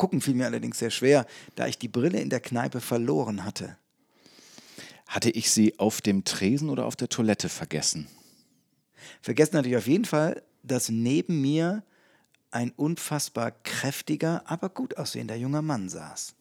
Gucken 0.00 0.22
fiel 0.22 0.32
mir 0.32 0.46
allerdings 0.46 0.78
sehr 0.78 0.88
schwer, 0.88 1.26
da 1.56 1.66
ich 1.66 1.76
die 1.76 1.86
Brille 1.86 2.18
in 2.20 2.30
der 2.30 2.40
Kneipe 2.40 2.80
verloren 2.80 3.44
hatte. 3.44 3.76
Hatte 5.06 5.28
ich 5.28 5.50
sie 5.50 5.78
auf 5.78 6.00
dem 6.00 6.24
Tresen 6.24 6.70
oder 6.70 6.86
auf 6.86 6.96
der 6.96 7.10
Toilette 7.10 7.50
vergessen? 7.50 8.06
Vergessen 9.20 9.58
hatte 9.58 9.68
ich 9.68 9.76
auf 9.76 9.86
jeden 9.86 10.06
Fall, 10.06 10.42
dass 10.62 10.88
neben 10.88 11.42
mir 11.42 11.82
ein 12.50 12.70
unfassbar 12.70 13.50
kräftiger, 13.50 14.42
aber 14.46 14.70
gut 14.70 14.96
aussehender 14.96 15.36
junger 15.36 15.60
Mann 15.60 15.90
saß. 15.90 16.34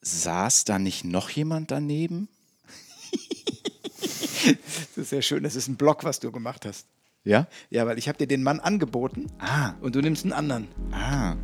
Saß 0.00 0.64
da 0.64 0.78
nicht 0.78 1.04
noch 1.04 1.28
jemand 1.28 1.70
daneben? 1.70 2.30
das 4.46 4.96
ist 4.96 5.10
sehr 5.10 5.20
schön, 5.20 5.42
das 5.42 5.54
ist 5.54 5.68
ein 5.68 5.76
Block, 5.76 6.02
was 6.04 6.18
du 6.18 6.32
gemacht 6.32 6.64
hast. 6.64 6.86
Ja? 7.28 7.46
Ja, 7.68 7.86
weil 7.86 7.98
ich 7.98 8.08
habe 8.08 8.16
dir 8.16 8.26
den 8.26 8.42
Mann 8.42 8.58
angeboten 8.58 9.26
Ah, 9.38 9.74
und 9.82 9.94
du 9.94 10.00
nimmst 10.00 10.24
einen 10.24 10.32
anderen. 10.32 10.68
ah. 10.92 11.34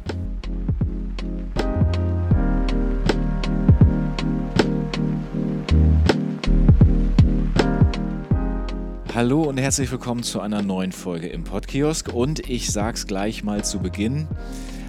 Hallo 9.15 9.43
und 9.43 9.59
herzlich 9.59 9.93
willkommen 9.93 10.23
zu 10.23 10.41
einer 10.41 10.62
neuen 10.62 10.91
Folge 10.91 11.29
im 11.29 11.45
Podkiosk. 11.45 12.09
Und 12.15 12.48
ich 12.48 12.73
sag's 12.73 13.07
gleich 13.07 13.45
mal 13.45 13.62
zu 13.62 13.79
Beginn. 13.80 14.27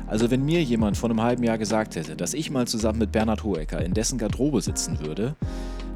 Also, 0.07 0.32
wenn 0.32 0.46
mir 0.46 0.63
jemand 0.63 0.96
vor 0.96 1.09
einem 1.09 1.21
halben 1.21 1.43
Jahr 1.43 1.57
gesagt 1.57 1.98
hätte, 1.98 2.16
dass 2.16 2.34
ich 2.34 2.52
mal 2.52 2.68
zusammen 2.68 2.99
mit 2.99 3.12
Bernhard 3.12 3.43
Hohecker 3.43 3.84
in 3.84 3.93
dessen 3.93 4.18
Garderobe 4.18 4.62
sitzen 4.62 5.02
würde, 5.02 5.35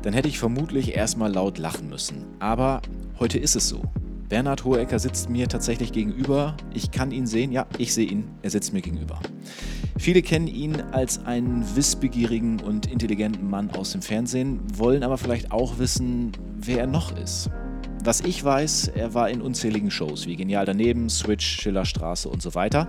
dann 0.01 0.11
hätte 0.11 0.27
ich 0.27 0.39
vermutlich 0.39 0.93
erstmal 0.93 1.31
laut 1.31 1.57
lachen 1.57 1.87
müssen. 1.87 2.25
Aber 2.39 2.81
heute 3.17 3.39
ist 3.39 3.55
es 3.55 3.69
so. 3.69 3.81
Bernhard 4.29 4.63
Hohecker 4.63 4.99
sitzt 4.99 5.27
mir 5.31 5.47
tatsächlich 5.47 5.91
gegenüber. 5.91 6.55
Ich 6.71 6.91
kann 6.91 7.11
ihn 7.11 7.25
sehen. 7.25 7.51
Ja, 7.51 7.65
ich 7.79 7.95
sehe 7.95 8.05
ihn. 8.05 8.29
Er 8.43 8.51
sitzt 8.51 8.73
mir 8.73 8.81
gegenüber. 8.81 9.19
Viele 9.97 10.21
kennen 10.21 10.47
ihn 10.47 10.79
als 10.91 11.25
einen 11.25 11.65
wissbegierigen 11.75 12.59
und 12.61 12.85
intelligenten 12.85 13.49
Mann 13.49 13.71
aus 13.71 13.91
dem 13.91 14.03
Fernsehen, 14.03 14.59
wollen 14.77 15.03
aber 15.03 15.17
vielleicht 15.17 15.51
auch 15.51 15.79
wissen, 15.79 16.31
wer 16.57 16.81
er 16.81 16.87
noch 16.87 17.17
ist. 17.17 17.49
Was 18.03 18.21
ich 18.21 18.43
weiß, 18.43 18.89
er 18.89 19.15
war 19.15 19.29
in 19.29 19.41
unzähligen 19.41 19.89
Shows 19.89 20.27
wie 20.27 20.35
Genial 20.35 20.65
daneben, 20.65 21.09
Switch, 21.09 21.45
Schillerstraße 21.45 22.29
und 22.29 22.41
so 22.41 22.53
weiter. 22.53 22.87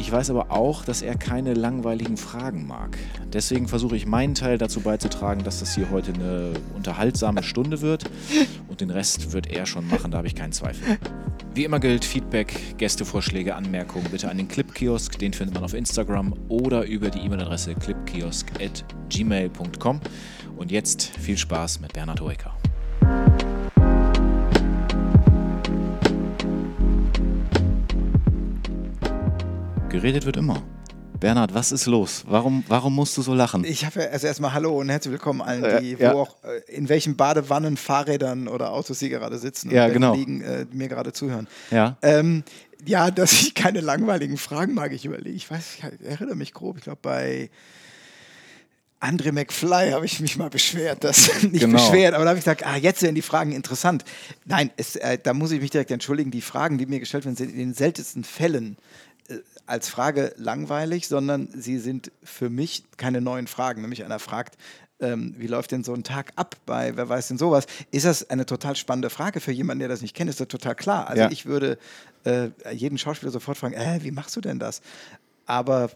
Ich 0.00 0.10
weiß 0.10 0.30
aber 0.30 0.50
auch, 0.50 0.84
dass 0.86 1.02
er 1.02 1.14
keine 1.14 1.52
langweiligen 1.52 2.16
Fragen 2.16 2.66
mag. 2.66 2.96
Deswegen 3.34 3.68
versuche 3.68 3.96
ich 3.96 4.06
meinen 4.06 4.34
Teil 4.34 4.56
dazu 4.56 4.80
beizutragen, 4.80 5.44
dass 5.44 5.60
das 5.60 5.74
hier 5.74 5.90
heute 5.90 6.14
eine 6.14 6.54
unterhaltsame 6.74 7.42
Stunde 7.42 7.82
wird. 7.82 8.04
Und 8.68 8.80
den 8.80 8.88
Rest 8.88 9.32
wird 9.32 9.52
er 9.52 9.66
schon 9.66 9.86
machen, 9.86 10.10
da 10.10 10.16
habe 10.16 10.26
ich 10.26 10.34
keinen 10.34 10.52
Zweifel. 10.52 10.96
Wie 11.54 11.64
immer 11.64 11.80
gilt 11.80 12.06
Feedback, 12.06 12.78
Gästevorschläge, 12.78 13.54
Anmerkungen 13.54 14.06
bitte 14.10 14.30
an 14.30 14.38
den 14.38 14.48
Clipkiosk. 14.48 15.18
Den 15.18 15.34
findet 15.34 15.54
man 15.54 15.64
auf 15.64 15.74
Instagram 15.74 16.34
oder 16.48 16.86
über 16.86 17.10
die 17.10 17.18
E-Mail-Adresse 17.18 17.74
clipkiosk.gmail.com. 17.74 20.00
Und 20.56 20.72
jetzt 20.72 21.04
viel 21.04 21.36
Spaß 21.36 21.80
mit 21.80 21.92
Bernhard 21.92 22.22
Hoeker. 22.22 22.54
Geredet 29.90 30.24
wird 30.24 30.36
immer. 30.36 30.62
Bernhard, 31.18 31.52
was 31.52 31.72
ist 31.72 31.86
los? 31.86 32.24
Warum, 32.28 32.64
warum 32.68 32.94
musst 32.94 33.16
du 33.16 33.22
so 33.22 33.34
lachen? 33.34 33.64
Ich 33.64 33.84
habe 33.84 34.00
ja 34.02 34.06
also 34.10 34.26
erstmal 34.28 34.54
Hallo 34.54 34.78
und 34.80 34.88
herzlich 34.88 35.12
willkommen 35.12 35.42
allen, 35.42 35.64
Äh, 35.64 35.80
die 35.82 35.90
ja. 35.98 36.14
wo 36.14 36.20
auch 36.20 36.36
äh, 36.44 36.60
in 36.72 36.88
welchen 36.88 37.16
Badewannen, 37.16 37.76
Fahrrädern 37.76 38.46
oder 38.48 38.72
Autos 38.72 39.00
sie 39.00 39.08
gerade 39.10 39.36
sitzen 39.38 39.68
und 39.68 39.74
Ja, 39.74 39.86
Bett 39.86 39.94
genau. 39.94 40.14
liegen, 40.14 40.40
äh, 40.42 40.64
mir 40.72 40.88
gerade 40.88 41.12
zuhören. 41.12 41.46
Ja. 41.72 41.96
Ähm, 42.02 42.44
ja, 42.86 43.10
dass 43.10 43.32
ich 43.32 43.54
keine 43.54 43.80
langweiligen 43.80 44.38
Fragen 44.38 44.74
mag, 44.74 44.92
ich 44.92 45.04
überlege. 45.04 45.36
Ich 45.36 45.50
weiß, 45.50 45.78
ich 45.78 46.06
erinnere 46.06 46.36
mich 46.36 46.54
grob, 46.54 46.78
ich 46.78 46.84
glaube 46.84 47.00
bei 47.02 47.50
Andre 49.00 49.32
McFly 49.32 49.90
habe 49.90 50.06
ich 50.06 50.20
mich 50.20 50.36
mal 50.38 50.50
beschwert, 50.50 51.04
das 51.04 51.42
nicht 51.42 51.60
Genau. 51.60 51.78
beschwert, 51.78 52.14
aber 52.14 52.24
da 52.24 52.30
habe 52.30 52.38
ich 52.38 52.44
gesagt, 52.44 52.64
ah, 52.64 52.76
jetzt 52.76 53.02
werden 53.02 53.14
die 53.16 53.22
Fragen 53.22 53.52
interessant. 53.52 54.04
Nein, 54.46 54.70
es, 54.76 54.94
äh, 54.96 55.18
da 55.22 55.34
muss 55.34 55.50
ich 55.50 55.60
mich 55.60 55.70
direkt 55.70 55.90
entschuldigen. 55.90 56.30
Die 56.30 56.42
Fragen, 56.42 56.78
die 56.78 56.86
mir 56.86 57.00
gestellt 57.00 57.24
werden, 57.24 57.36
sind 57.36 57.50
in 57.50 57.58
den 57.58 57.74
seltensten 57.74 58.24
Fällen 58.24 58.76
äh, 58.76 58.99
als 59.70 59.88
Frage 59.88 60.34
langweilig, 60.36 61.06
sondern 61.08 61.48
sie 61.54 61.78
sind 61.78 62.10
für 62.22 62.50
mich 62.50 62.84
keine 62.96 63.20
neuen 63.20 63.46
Fragen. 63.46 63.82
Nämlich 63.82 64.04
einer 64.04 64.18
fragt, 64.18 64.56
ähm, 65.00 65.34
wie 65.38 65.46
läuft 65.46 65.70
denn 65.70 65.84
so 65.84 65.94
ein 65.94 66.02
Tag 66.02 66.32
ab 66.36 66.56
bei, 66.66 66.96
wer 66.96 67.08
weiß 67.08 67.28
denn 67.28 67.38
sowas? 67.38 67.66
Ist 67.90 68.04
das 68.04 68.28
eine 68.28 68.44
total 68.46 68.76
spannende 68.76 69.10
Frage 69.10 69.40
für 69.40 69.52
jemanden, 69.52 69.80
der 69.80 69.88
das 69.88 70.02
nicht 70.02 70.14
kennt? 70.14 70.28
Ist 70.28 70.40
das 70.40 70.48
total 70.48 70.74
klar. 70.74 71.08
Also 71.08 71.22
Ja. 71.22 71.30
ich 71.30 71.46
würde 71.46 71.78
äh, 72.24 72.50
jeden 72.72 72.98
Schauspieler 72.98 73.32
sofort 73.32 73.56
fragen, 73.56 73.74
äh, 73.74 74.00
wie 74.02 74.10
machst 74.10 74.36
du 74.36 74.40
denn 74.40 74.58
das? 74.58 74.82
Aber 75.46 75.90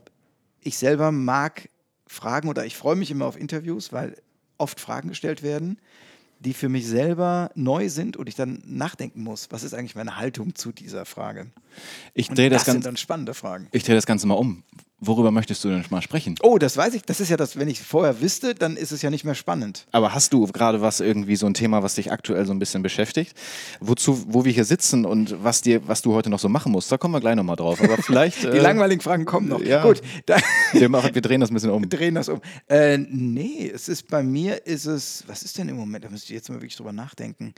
ich 0.63 0.79
selber 0.79 1.13
mag 1.13 1.69
Fragen 2.07 2.49
oder 2.49 2.65
ich 2.65 2.77
freue 2.77 2.97
mich 2.97 3.11
immer 3.11 3.27
auf 3.27 3.37
Interviews, 3.39 3.93
weil 3.93 4.17
oft 4.57 4.81
Fragen 4.81 5.09
gestellt 5.09 5.43
werden, 5.43 5.79
die 6.45 6.55
für 6.55 6.69
mich 6.69 6.87
selber 6.87 7.51
neu 7.55 7.89
sind 7.89 8.17
und 8.17 8.29
ich 8.29 8.35
dann 8.35 8.63
nachdenken 8.67 9.23
muss, 9.23 9.49
was 9.51 9.63
ist 9.65 9.75
eigentlich 9.75 9.95
meine 9.97 10.17
Haltung 10.17 10.55
zu 10.55 10.73
dieser 10.73 11.05
Frage? 11.05 11.47
Ich 12.13 12.29
drehe 12.29 12.51
das, 12.51 12.61
das 12.63 12.67
sind 12.67 12.75
Ganze- 12.77 12.89
dann 12.89 12.97
spannende 12.97 13.35
Fragen. 13.35 13.69
ich 13.73 13.83
dreh 13.85 13.95
das 13.95 14.07
Ganze 14.07 14.27
mal 14.27 14.35
um. 14.35 14.63
Worüber 15.01 15.33
möchtest 15.33 15.63
du 15.65 15.69
denn 15.69 15.85
mal 15.91 16.03
sprechen? 16.03 16.37
Oh, 16.41 16.57
das 16.57 16.77
weiß 16.77 16.95
ich. 16.95 17.03
Das 17.03 17.21
ist 17.21 17.29
ja 17.29 17.37
das, 17.37 17.59
wenn 17.59 17.69
ich 17.69 17.83
vorher 17.83 18.21
wüsste, 18.21 18.55
dann 18.55 18.77
ist 18.77 18.93
es 18.93 19.03
ja 19.03 19.11
nicht 19.11 19.25
mehr 19.25 19.35
spannend. 19.35 19.87
Aber 19.91 20.15
hast 20.15 20.33
du 20.33 20.47
gerade 20.47 20.81
was 20.81 21.01
irgendwie 21.01 21.37
so 21.37 21.47
ein 21.47 21.55
Thema, 21.55 21.83
was 21.83 21.97
dich 21.97 22.13
aktuell 22.13 22.47
so 22.47 22.53
ein 22.53 22.59
bisschen 22.59 22.83
beschäftigt? 22.83 23.37
Wozu, 23.81 24.25
wo 24.29 24.45
wir 24.45 24.53
hier 24.53 24.65
sitzen 24.65 25.05
und 25.05 25.43
was 25.43 25.63
dir, 25.63 25.87
was 25.89 26.01
du 26.03 26.15
heute 26.15 26.31
noch 26.31 26.39
so 26.39 26.49
machen 26.49 26.71
musst, 26.73 26.91
da 26.93 26.97
kommen 26.97 27.13
wir 27.13 27.21
gleich 27.21 27.35
nochmal 27.35 27.57
drauf. 27.57 27.83
Aber 27.83 27.97
vielleicht. 27.99 28.43
Die 28.45 28.49
äh, 28.49 28.61
langweiligen 28.61 29.01
Fragen 29.01 29.25
kommen 29.25 29.49
noch. 29.49 29.61
ja. 29.61 29.83
Gut, 29.83 30.01
wir, 30.73 30.89
machen, 30.89 31.15
wir 31.15 31.23
drehen 31.23 31.41
das 31.41 31.51
ein 31.51 31.55
bisschen 31.55 31.71
um. 31.71 31.83
wir 31.83 31.89
drehen 31.89 32.15
das 32.15 32.29
um. 32.29 32.41
Äh, 32.69 32.99
nee, 32.99 33.71
es 33.75 33.89
ist 33.89 34.09
bei 34.09 34.23
mir 34.23 34.65
ist 34.67 34.87
es, 34.87 35.25
was 35.27 35.43
ist 35.43 35.59
denn 35.59 35.69
im 35.69 35.77
Moment? 35.77 36.05
Da 36.05 36.09
müsste 36.09 36.33
ich 36.33 36.37
jetzt 36.37 36.49
mal 36.49 36.57
wirklich 36.57 36.77
drüber 36.77 36.93
nachdenken. 36.93 37.53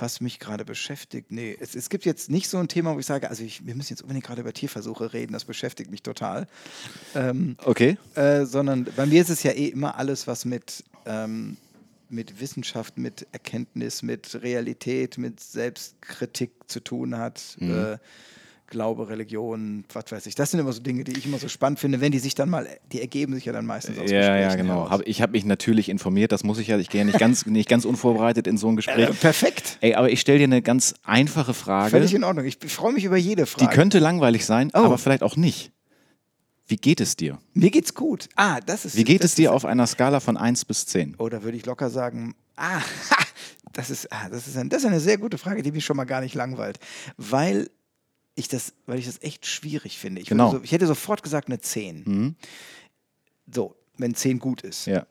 Was 0.00 0.20
mich 0.20 0.38
gerade 0.38 0.64
beschäftigt. 0.64 1.30
Nee, 1.30 1.56
es, 1.60 1.74
es 1.74 1.90
gibt 1.90 2.04
jetzt 2.06 2.30
nicht 2.30 2.48
so 2.48 2.56
ein 2.58 2.68
Thema, 2.68 2.94
wo 2.94 2.98
ich 2.98 3.06
sage, 3.06 3.28
also 3.28 3.44
ich, 3.44 3.66
wir 3.66 3.74
müssen 3.74 3.90
jetzt 3.92 4.00
unbedingt 4.02 4.24
gerade 4.24 4.40
über 4.40 4.52
Tierversuche 4.52 5.12
reden, 5.12 5.32
das 5.34 5.44
beschäftigt 5.44 5.90
mich 5.90 6.02
total. 6.02 6.46
Ähm, 7.14 7.56
Okay. 7.64 7.98
äh, 8.14 8.46
sondern 8.46 8.86
bei 8.96 9.04
mir 9.06 9.20
ist 9.20 9.28
es 9.28 9.42
ja 9.42 9.52
eh 9.52 9.66
immer 9.68 9.96
alles, 9.96 10.26
was 10.26 10.44
mit, 10.46 10.84
ähm, 11.04 11.58
mit 12.08 12.40
Wissenschaft, 12.40 12.96
mit 12.98 13.26
Erkenntnis, 13.32 14.02
mit 14.02 14.42
Realität, 14.42 15.18
mit 15.18 15.38
Selbstkritik 15.40 16.52
zu 16.66 16.80
tun 16.80 17.18
hat. 17.18 17.56
Äh, 17.60 17.98
Glaube, 18.70 19.08
Religion, 19.08 19.84
was 19.92 20.04
weiß 20.10 20.26
ich. 20.26 20.34
Das 20.36 20.50
sind 20.52 20.60
immer 20.60 20.72
so 20.72 20.80
Dinge, 20.80 21.04
die 21.04 21.12
ich 21.18 21.26
immer 21.26 21.38
so 21.38 21.48
spannend 21.48 21.78
finde, 21.80 22.00
wenn 22.00 22.12
die 22.12 22.18
sich 22.20 22.34
dann 22.34 22.48
mal, 22.48 22.66
die 22.92 23.00
ergeben 23.00 23.34
sich 23.34 23.44
ja 23.44 23.52
dann 23.52 23.66
meistens 23.66 23.98
aus 23.98 24.10
Ja, 24.10 24.20
ja, 24.20 24.44
Gesprächen 24.46 24.68
genau. 24.68 24.88
heraus. 24.88 25.02
Ich 25.04 25.20
habe 25.20 25.32
mich 25.32 25.44
natürlich 25.44 25.88
informiert, 25.88 26.32
das 26.32 26.44
muss 26.44 26.58
ich 26.58 26.68
ja. 26.68 26.78
Ich 26.78 26.88
gehe 26.88 27.00
ja 27.00 27.04
nicht 27.04 27.18
ganz, 27.18 27.44
nicht 27.46 27.68
ganz 27.68 27.84
unvorbereitet 27.84 28.46
in 28.46 28.56
so 28.56 28.68
ein 28.68 28.76
Gespräch. 28.76 29.10
äh, 29.10 29.12
perfekt. 29.12 29.76
Ey, 29.80 29.94
aber 29.94 30.10
ich 30.10 30.20
stelle 30.20 30.38
dir 30.38 30.44
eine 30.44 30.62
ganz 30.62 30.94
einfache 31.02 31.52
Frage. 31.52 31.90
Völlig 31.90 32.14
in 32.14 32.24
Ordnung. 32.24 32.46
Ich 32.46 32.56
freue 32.72 32.92
mich 32.92 33.04
über 33.04 33.16
jede 33.16 33.42
Die 33.42 33.48
Frage. 33.50 33.74
könnte 33.74 33.98
langweilig 33.98 34.46
sein, 34.46 34.70
Oh. 34.72 34.78
aber 34.78 34.96
vielleicht 34.98 35.22
auch 35.22 35.36
nicht. 35.36 35.72
Wie 36.68 36.76
geht 36.76 37.00
es 37.00 37.16
dir? 37.16 37.38
Mir 37.52 37.70
geht's 37.72 37.94
gut. 37.94 38.28
Ah, 38.36 38.60
das 38.64 38.84
ist. 38.84 38.96
Wie 38.96 39.02
geht 39.02 39.24
es 39.24 39.34
dir 39.34 39.52
auf 39.52 39.64
einer 39.64 39.88
Skala 39.88 40.20
von 40.20 40.36
1 40.36 40.64
bis 40.64 40.86
10? 40.86 41.16
Oder 41.16 41.42
würde 41.42 41.56
ich 41.56 41.66
locker 41.66 41.90
sagen, 41.90 42.36
ah, 42.54 42.80
das 43.72 43.90
ist, 43.90 44.12
ah, 44.12 44.28
das 44.30 44.46
ist, 44.46 44.56
ein, 44.56 44.68
das 44.68 44.82
ist 44.82 44.86
eine 44.86 45.00
sehr 45.00 45.18
gute 45.18 45.36
Frage, 45.38 45.62
die 45.62 45.72
mich 45.72 45.84
schon 45.84 45.96
mal 45.96 46.04
gar 46.04 46.20
nicht 46.20 46.36
langweilt. 46.36 46.78
Weil 47.16 47.68
ich 48.40 48.48
das, 48.48 48.72
weil 48.86 48.98
ich 48.98 49.06
das 49.06 49.22
echt 49.22 49.46
schwierig 49.46 49.98
finde. 49.98 50.20
Ich, 50.20 50.28
Genau. 50.28 50.50
so, 50.50 50.60
ich 50.62 50.72
hätte 50.72 50.86
sofort 50.86 51.22
gesagt 51.22 51.48
eine 51.48 51.60
10. 51.60 52.36
So, 53.52 53.76
wenn 53.96 54.14
10 54.14 54.38
gut 54.38 54.62
ist. 54.62 54.86
Ja. 54.86 55.06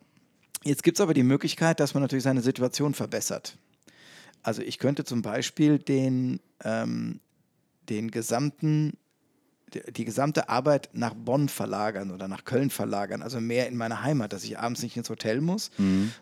Jetzt 0.64 0.84
gibt 0.84 0.98
es 0.98 1.02
aber 1.02 1.14
die 1.14 1.24
Möglichkeit, 1.24 1.80
dass 1.80 1.94
man 1.94 2.04
natürlich 2.04 2.24
seine 2.24 2.42
Situation 2.42 2.94
verbessert. 2.94 3.58
Also 4.44 4.62
ich 4.62 4.78
könnte 4.78 5.04
zum 5.06 5.22
Beispiel 5.22 5.80
den, 5.80 6.40
ähm, 6.64 7.20
den 7.90 8.12
gesamten, 8.12 8.98
die, 9.74 10.06
gesamte 10.06 10.50
Arbeit 10.50 10.90
nach 10.94 11.14
Bonn 11.14 11.50
verlagern 11.50 12.12
oder 12.12 12.28
nach 12.28 12.46
Köln 12.46 12.70
verlagern, 12.70 13.22
also 13.22 13.40
mehr 13.40 13.68
in 13.68 13.78
meine 13.78 14.04
Heimat, 14.04 14.34
dass 14.34 14.44
ich 14.44 14.58
abends 14.58 14.82
nicht 14.82 14.98
ins 14.98 15.10
Hotel 15.10 15.42
muss, 15.42 15.72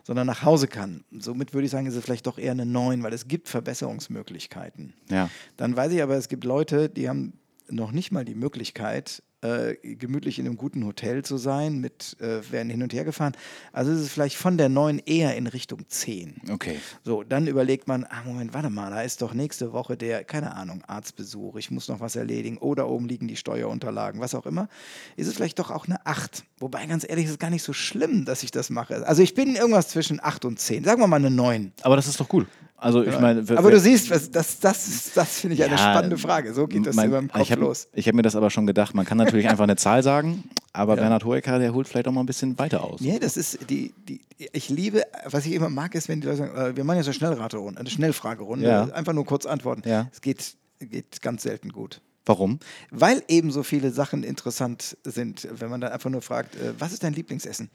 sondern 0.04 0.26
nach 0.26 0.42
Hause 0.42 0.68
kann. 0.68 1.04
Somit 1.10 1.54
würde 1.54 1.64
ich 1.66 1.70
sagen, 1.70 1.86
ist 1.86 1.94
es 1.94 2.04
vielleicht 2.04 2.26
doch 2.26 2.38
eher 2.38 2.52
eine 2.52 2.66
9, 2.66 3.02
weil 3.02 3.12
es 3.12 3.28
gibt 3.28 3.48
Verbesserungsmöglichkeiten. 3.48 4.94
Ja. 5.10 5.30
Dann 5.56 5.76
weiß 5.76 5.92
ich 5.92 6.02
aber, 6.02 6.16
es 6.16 6.28
gibt 6.28 6.44
Leute, 6.44 6.88
die 6.88 7.08
haben 7.08 7.34
noch 7.68 7.92
nicht 7.92 8.12
mal 8.12 8.24
die 8.24 8.34
Möglichkeit, 8.34 9.22
äh, 9.40 9.74
gemütlich 9.94 10.38
in 10.38 10.46
einem 10.46 10.56
guten 10.56 10.84
Hotel 10.84 11.24
zu 11.24 11.36
sein, 11.36 11.78
mit 11.78 12.16
äh, 12.20 12.50
werden 12.50 12.70
hin 12.70 12.82
und 12.82 12.92
her 12.92 13.04
gefahren. 13.04 13.32
Also 13.72 13.92
ist 13.92 14.00
es 14.00 14.08
vielleicht 14.10 14.36
von 14.36 14.58
der 14.58 14.68
9 14.68 15.00
eher 15.06 15.36
in 15.36 15.46
Richtung 15.46 15.88
10. 15.88 16.42
Okay. 16.50 16.78
So, 17.04 17.22
dann 17.22 17.46
überlegt 17.46 17.86
man, 17.86 18.04
ah, 18.04 18.22
Moment, 18.24 18.54
warte 18.54 18.70
mal, 18.70 18.90
da 18.90 19.02
ist 19.02 19.22
doch 19.22 19.34
nächste 19.34 19.72
Woche 19.72 19.96
der, 19.96 20.24
keine 20.24 20.54
Ahnung, 20.54 20.82
Arztbesuch, 20.86 21.56
ich 21.56 21.70
muss 21.70 21.88
noch 21.88 22.00
was 22.00 22.16
erledigen, 22.16 22.58
oder 22.58 22.88
oben 22.88 23.06
liegen 23.06 23.28
die 23.28 23.36
Steuerunterlagen, 23.36 24.20
was 24.20 24.34
auch 24.34 24.46
immer. 24.46 24.68
Ist 25.16 25.28
es 25.28 25.34
vielleicht 25.34 25.58
doch 25.58 25.70
auch 25.70 25.86
eine 25.86 26.04
8. 26.04 26.44
Wobei, 26.58 26.84
ganz 26.86 27.06
ehrlich, 27.08 27.26
ist 27.26 27.32
es 27.32 27.38
gar 27.38 27.50
nicht 27.50 27.62
so 27.62 27.72
schlimm, 27.72 28.24
dass 28.24 28.42
ich 28.42 28.50
das 28.50 28.70
mache. 28.70 29.06
Also 29.06 29.22
ich 29.22 29.34
bin 29.34 29.54
irgendwas 29.54 29.88
zwischen 29.88 30.18
8 30.22 30.44
und 30.44 30.58
10. 30.58 30.84
Sagen 30.84 31.00
wir 31.00 31.06
mal 31.06 31.16
eine 31.16 31.30
9. 31.30 31.72
Aber 31.82 31.96
das 31.96 32.08
ist 32.08 32.18
doch 32.20 32.28
gut. 32.28 32.46
Also 32.80 33.02
ich 33.02 33.18
meine, 33.18 33.44
aber 33.56 33.72
du 33.72 33.80
siehst, 33.80 34.08
was, 34.10 34.30
das, 34.30 34.60
das, 34.60 35.10
das 35.12 35.40
finde 35.40 35.54
ich 35.56 35.64
eine 35.64 35.72
Ja, 35.72 35.78
spannende 35.78 36.16
Frage. 36.16 36.54
So 36.54 36.68
geht 36.68 36.86
das 36.86 36.94
mein- 36.94 37.08
über 37.08 37.18
dem 37.18 37.28
Kopf 37.28 37.42
ich 37.42 37.50
hab, 37.50 37.58
los. 37.58 37.88
Ich 37.92 38.06
habe 38.06 38.14
mir 38.16 38.22
das 38.22 38.36
aber 38.36 38.50
schon 38.50 38.66
gedacht. 38.68 38.94
Man 38.94 39.04
kann 39.04 39.18
natürlich 39.18 39.48
einfach 39.50 39.64
eine 39.64 39.74
Zahl 39.74 40.04
sagen, 40.04 40.44
aber 40.72 40.94
Ja. 40.94 41.00
Bernhard 41.02 41.24
Hoeker, 41.24 41.58
der 41.58 41.74
holt 41.74 41.88
vielleicht 41.88 42.06
auch 42.06 42.12
mal 42.12 42.20
ein 42.20 42.26
bisschen 42.26 42.56
weiter 42.58 42.84
aus. 42.84 43.00
Nee, 43.00 43.18
das 43.18 43.36
ist 43.36 43.58
die, 43.68 43.92
die, 44.08 44.20
ich 44.52 44.68
liebe, 44.68 45.02
was 45.24 45.44
ich 45.44 45.52
immer 45.54 45.68
mag, 45.70 45.94
ist, 45.96 46.08
wenn 46.08 46.20
die 46.20 46.28
Leute 46.28 46.38
sagen, 46.38 46.56
äh, 46.56 46.76
wir 46.76 46.84
machen 46.84 46.98
jetzt 46.98 47.06
eine 47.06 47.14
Schnellraterunde, 47.14 47.80
eine 47.80 47.90
Schnellfragerunde, 47.90 48.64
Ja. 48.64 48.84
einfach 48.92 49.12
nur 49.12 49.24
kurz 49.26 49.44
antworten. 49.44 49.82
Ja. 49.84 50.06
Es 50.12 50.20
geht, 50.20 50.54
geht 50.78 51.20
ganz 51.20 51.42
selten 51.42 51.70
gut. 51.72 52.00
Warum? 52.26 52.60
Weil 52.92 53.22
eben 53.26 53.50
so 53.50 53.62
viele 53.64 53.90
Sachen 53.90 54.22
interessant 54.22 54.96
sind, 55.02 55.48
wenn 55.50 55.68
man 55.70 55.80
dann 55.80 55.90
einfach 55.92 56.10
nur 56.10 56.22
fragt, 56.22 56.54
äh, 56.54 56.74
was 56.78 56.92
ist 56.92 57.02
dein 57.02 57.14
Lieblingsessen? 57.14 57.70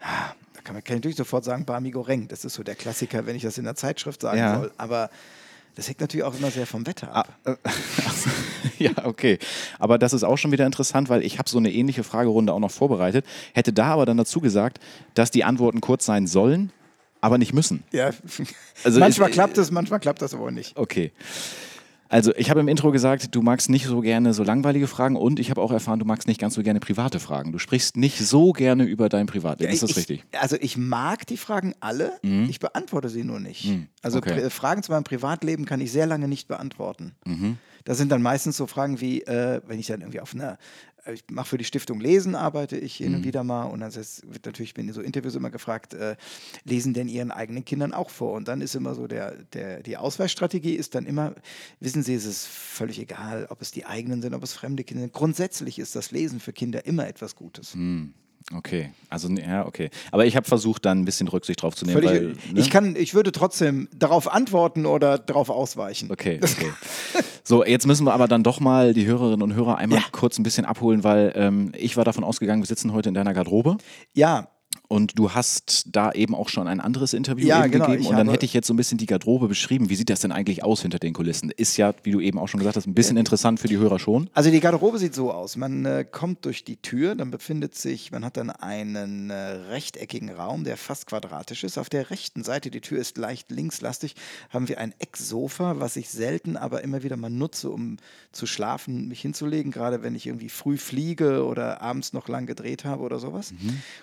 Da 0.00 0.60
kann 0.62 0.74
man 0.74 0.82
natürlich 0.88 1.16
sofort 1.16 1.44
sagen, 1.44 1.64
Barmi 1.64 1.90
Goreng. 1.90 2.28
Das 2.28 2.44
ist 2.44 2.54
so 2.54 2.62
der 2.62 2.74
Klassiker, 2.74 3.26
wenn 3.26 3.36
ich 3.36 3.42
das 3.42 3.58
in 3.58 3.64
der 3.64 3.74
Zeitschrift 3.76 4.20
sagen 4.22 4.38
Ja. 4.38 4.58
soll. 4.58 4.72
Aber 4.78 5.10
das 5.74 5.88
hängt 5.88 6.00
natürlich 6.00 6.24
auch 6.24 6.34
immer 6.38 6.50
sehr 6.50 6.66
vom 6.66 6.86
Wetter 6.86 7.12
ab. 7.14 7.28
Ah, 7.44 7.50
äh, 7.52 7.56
ja, 8.84 8.92
okay. 9.04 9.38
Aber 9.78 9.98
das 9.98 10.12
ist 10.12 10.22
auch 10.24 10.36
schon 10.36 10.52
wieder 10.52 10.66
interessant, 10.66 11.08
weil 11.08 11.22
ich 11.24 11.38
habe 11.38 11.48
so 11.48 11.58
eine 11.58 11.72
ähnliche 11.72 12.04
Fragerunde 12.04 12.52
auch 12.52 12.60
noch 12.60 12.70
vorbereitet. 12.70 13.26
Hätte 13.54 13.72
da 13.72 13.86
aber 13.86 14.06
dann 14.06 14.16
dazu 14.16 14.40
gesagt, 14.40 14.78
dass 15.14 15.30
die 15.30 15.44
Antworten 15.44 15.80
kurz 15.80 16.04
sein 16.06 16.26
sollen, 16.26 16.70
aber 17.20 17.38
nicht 17.38 17.52
müssen. 17.54 17.82
Ja. 17.92 18.10
Also 18.84 19.00
manchmal 19.00 19.28
ich- 19.30 19.34
klappt 19.34 19.58
es, 19.58 19.70
manchmal 19.70 20.00
klappt 20.00 20.22
das 20.22 20.32
aber 20.34 20.50
nicht. 20.50 20.76
Okay. 20.76 21.12
Also 22.14 22.32
ich 22.36 22.48
habe 22.48 22.60
im 22.60 22.68
Intro 22.68 22.92
gesagt, 22.92 23.34
du 23.34 23.42
magst 23.42 23.68
nicht 23.68 23.86
so 23.86 24.00
gerne 24.00 24.34
so 24.34 24.44
langweilige 24.44 24.86
Fragen 24.86 25.16
und 25.16 25.40
ich 25.40 25.50
habe 25.50 25.60
auch 25.60 25.72
erfahren, 25.72 25.98
du 25.98 26.04
magst 26.04 26.28
nicht 26.28 26.40
ganz 26.40 26.54
so 26.54 26.62
gerne 26.62 26.78
private 26.78 27.18
Fragen. 27.18 27.50
Du 27.50 27.58
sprichst 27.58 27.96
nicht 27.96 28.18
so 28.18 28.52
gerne 28.52 28.84
über 28.84 29.08
dein 29.08 29.26
Privatleben. 29.26 29.72
Ist 29.72 29.82
das 29.82 29.90
ich, 29.90 29.96
richtig? 29.96 30.20
Mhm. 30.22 30.38
Also 30.40 30.56
ich 30.60 30.76
mag 30.76 31.26
die 31.26 31.36
Fragen 31.36 31.74
alle, 31.80 32.12
ich 32.22 32.60
beantworte 32.60 33.08
sie 33.08 33.24
nur 33.24 33.40
nicht. 33.40 33.68
Also 34.00 34.18
okay. 34.18 34.48
Fragen 34.48 34.84
zu 34.84 34.92
meinem 34.92 35.02
Privatleben 35.02 35.64
kann 35.64 35.80
ich 35.80 35.90
sehr 35.90 36.06
lange 36.06 36.28
nicht 36.28 36.46
beantworten. 36.46 37.16
Mhm. 37.24 37.58
Das 37.82 37.98
sind 37.98 38.12
dann 38.12 38.22
meistens 38.22 38.56
so 38.56 38.68
Fragen 38.68 39.00
wie, 39.00 39.22
äh, 39.22 39.60
wenn 39.66 39.80
ich 39.80 39.88
dann 39.88 40.00
irgendwie 40.00 40.20
auf 40.20 40.36
einer, 40.36 40.56
ich 41.12 41.24
mache 41.30 41.48
für 41.48 41.58
die 41.58 41.64
Stiftung 41.64 42.00
Lesen, 42.00 42.34
arbeite 42.34 42.76
ich 42.76 42.96
hin 42.96 43.10
Mhm. 43.10 43.18
und 43.18 43.24
wieder 43.24 43.44
mal 43.44 43.64
und 43.64 43.80
dann 43.80 43.92
wird 43.94 44.46
natürlich 44.46 44.74
bin 44.74 44.88
in 44.88 44.94
so 44.94 45.00
Interviews 45.00 45.34
immer 45.34 45.50
gefragt, 45.50 45.94
äh, 45.94 46.16
lesen 46.64 46.94
denn 46.94 47.08
ihren 47.08 47.30
eigenen 47.30 47.64
Kindern 47.64 47.92
auch 47.92 48.10
vor? 48.10 48.32
Und 48.32 48.48
dann 48.48 48.60
ist 48.60 48.74
immer 48.74 48.94
so 48.94 49.06
der, 49.06 49.36
der, 49.52 49.82
die 49.82 49.96
Ausweichstrategie 49.96 50.74
ist 50.74 50.94
dann 50.94 51.06
immer, 51.06 51.34
wissen 51.80 52.02
Sie, 52.02 52.14
es 52.14 52.24
ist 52.24 52.46
völlig 52.46 52.98
egal, 52.98 53.46
ob 53.50 53.60
es 53.60 53.70
die 53.70 53.84
eigenen 53.86 54.22
sind, 54.22 54.34
ob 54.34 54.42
es 54.42 54.52
fremde 54.54 54.84
Kinder 54.84 55.02
sind. 55.02 55.12
Grundsätzlich 55.12 55.78
ist 55.78 55.94
das 55.94 56.10
Lesen 56.10 56.40
für 56.40 56.52
Kinder 56.52 56.86
immer 56.86 57.06
etwas 57.06 57.36
Gutes. 57.36 57.74
Okay. 58.52 58.90
Also 59.08 59.28
ja, 59.28 59.66
okay. 59.66 59.88
Aber 60.12 60.26
ich 60.26 60.36
habe 60.36 60.46
versucht, 60.46 60.84
dann 60.84 61.00
ein 61.00 61.04
bisschen 61.04 61.28
Rücksicht 61.28 61.62
drauf 61.62 61.74
zu 61.74 61.86
nehmen. 61.86 62.02
Völlig, 62.02 62.20
weil, 62.20 62.28
ne? 62.52 62.60
ich, 62.60 62.68
kann, 62.70 62.94
ich 62.94 63.14
würde 63.14 63.32
trotzdem 63.32 63.88
darauf 63.94 64.30
antworten 64.30 64.84
oder 64.84 65.18
darauf 65.18 65.48
ausweichen. 65.48 66.10
Okay, 66.10 66.40
okay. 66.42 66.70
So, 67.42 67.64
jetzt 67.64 67.86
müssen 67.86 68.04
wir 68.04 68.12
aber 68.12 68.28
dann 68.28 68.42
doch 68.42 68.60
mal 68.60 68.92
die 68.92 69.06
Hörerinnen 69.06 69.42
und 69.42 69.54
Hörer 69.54 69.78
einmal 69.78 70.00
Ja. 70.00 70.04
kurz 70.12 70.38
ein 70.38 70.42
bisschen 70.42 70.66
abholen, 70.66 71.04
weil 71.04 71.32
ähm, 71.36 71.72
ich 71.76 71.96
war 71.96 72.04
davon 72.04 72.22
ausgegangen, 72.24 72.62
wir 72.62 72.66
sitzen 72.66 72.92
heute 72.92 73.08
in 73.08 73.14
deiner 73.14 73.32
Garderobe 73.32 73.78
Ja, 74.12 74.48
und 74.94 75.18
du 75.18 75.32
hast 75.32 75.86
da 75.88 76.12
eben 76.12 76.36
auch 76.36 76.48
schon 76.48 76.68
ein 76.68 76.78
anderes 76.78 77.14
Interview 77.14 77.48
Ja, 77.48 77.64
eben 77.64 77.72
genau, 77.72 77.86
gegeben 77.86 78.06
und 78.06 78.16
dann 78.16 78.28
hätte 78.28 78.46
ich 78.46 78.54
jetzt 78.54 78.68
so 78.68 78.74
ein 78.74 78.76
bisschen 78.76 78.96
die 78.96 79.06
Garderobe 79.06 79.48
beschrieben. 79.48 79.90
Wie 79.90 79.96
sieht 79.96 80.08
das 80.08 80.20
denn 80.20 80.30
eigentlich 80.30 80.62
aus 80.62 80.82
hinter 80.82 81.00
den 81.00 81.12
Kulissen? 81.12 81.50
Ist 81.50 81.76
ja, 81.76 81.92
wie 82.04 82.12
du 82.12 82.20
eben 82.20 82.38
auch 82.38 82.46
schon 82.46 82.60
gesagt 82.60 82.76
hast, 82.76 82.86
ein 82.86 82.94
bisschen 82.94 83.16
interessant 83.16 83.58
für 83.58 83.66
die 83.66 83.76
Hörer 83.76 83.98
schon. 83.98 84.30
also 84.34 84.52
die 84.52 84.60
Garderobe 84.60 85.00
sieht 85.00 85.12
so 85.12 85.32
aus. 85.32 85.56
Man 85.56 85.84
äh, 85.84 86.04
kommt 86.08 86.44
durch 86.44 86.62
die 86.62 86.76
Tür, 86.76 87.16
dann 87.16 87.32
befindet 87.32 87.74
sich, 87.74 88.12
man 88.12 88.24
hat 88.24 88.36
dann 88.36 88.50
einen 88.50 89.30
äh, 89.30 89.34
rechteckigen 89.34 90.30
Raum, 90.30 90.62
der 90.62 90.76
fast 90.76 91.08
quadratisch 91.08 91.64
ist. 91.64 91.76
Auf 91.76 91.88
der 91.88 92.10
rechten 92.10 92.44
Seite, 92.44 92.70
die 92.70 92.80
Tür 92.80 93.00
ist 93.00 93.18
leicht 93.18 93.50
linkslastig, 93.50 94.14
haben 94.50 94.68
wir 94.68 94.78
ein 94.78 94.94
Ecksofa, 95.00 95.80
was 95.80 95.96
ich 95.96 96.08
selten, 96.08 96.56
aber 96.56 96.84
immer 96.84 97.02
wieder 97.02 97.16
mal 97.16 97.30
nutze, 97.30 97.68
um 97.68 97.96
zu 98.30 98.46
schlafen, 98.46 99.08
mich 99.08 99.22
hinzulegen, 99.22 99.72
gerade 99.72 100.04
wenn 100.04 100.14
ich 100.14 100.28
irgendwie 100.28 100.50
früh 100.50 100.76
fliege 100.76 101.44
oder 101.44 101.82
abends 101.82 102.12
noch 102.12 102.28
lang 102.28 102.46
gedreht 102.46 102.84
habe 102.84 103.02
oder 103.02 103.18
sowas, 103.18 103.52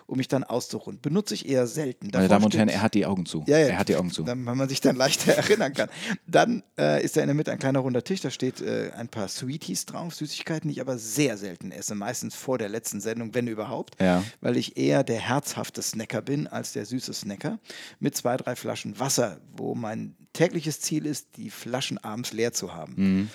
um 0.05 0.17
mich 0.17 0.27
dann 0.27 0.43
auszuruhen. 0.43 0.80
Benutze 1.01 1.33
ich 1.33 1.47
eher 1.47 1.67
selten. 1.67 2.07
Mhm. 2.07 2.11
Meine 2.13 2.27
Davor 2.27 2.35
Damen 2.39 2.45
und 2.45 2.55
Herren, 2.57 2.69
er 2.69 2.81
hat 2.81 2.93
die 2.93 3.05
Augen 3.05 3.25
zu. 3.25 3.43
Ja, 3.47 3.57
ja. 3.57 3.67
Er 3.67 3.79
hat 3.79 3.89
die 3.89 3.95
Augen 3.95 4.11
zu. 4.11 4.23
Dann, 4.23 4.45
weil 4.45 4.55
man 4.55 4.67
sich 4.69 4.81
dann 4.81 4.95
leichter 4.95 5.33
erinnern 5.37 5.73
kann. 5.73 5.89
Dann 6.27 6.63
äh, 6.77 7.03
ist 7.03 7.17
da 7.17 7.21
in 7.21 7.27
der 7.27 7.35
Mitte 7.35 7.51
ein 7.51 7.59
kleiner 7.59 7.79
runder 7.79 8.03
Tisch, 8.03 8.21
da 8.21 8.29
steht 8.31 8.61
äh, 8.61 8.91
ein 8.97 9.07
paar 9.07 9.27
Sweeties 9.27 9.85
drauf, 9.85 10.15
Süßigkeiten, 10.15 10.67
die 10.69 10.73
ich 10.75 10.81
aber 10.81 10.97
sehr 10.97 11.37
selten 11.37 11.71
esse, 11.71 11.95
meistens 11.95 12.35
vor 12.35 12.57
der 12.57 12.69
letzten 12.69 13.01
Sendung, 13.01 13.33
wenn 13.33 13.47
überhaupt, 13.47 14.01
Ja. 14.01 14.23
weil 14.41 14.57
ich 14.57 14.77
eher 14.77 15.03
der 15.03 15.19
herzhafte 15.19 15.81
Snacker 15.81 16.21
bin 16.21 16.47
als 16.47 16.73
der 16.73 16.85
süße 16.85 17.13
Snacker, 17.13 17.59
mit 17.99 18.15
zwei, 18.15 18.37
drei 18.37 18.55
Flaschen 18.55 18.99
Wasser, 18.99 19.39
wo 19.55 19.75
mein 19.75 20.15
tägliches 20.33 20.79
Ziel 20.79 21.05
ist, 21.05 21.37
die 21.37 21.49
Flaschen 21.49 21.97
abends 21.97 22.31
leer 22.33 22.53
zu 22.53 22.73
haben. 22.73 22.93
Mhm. 22.95 23.29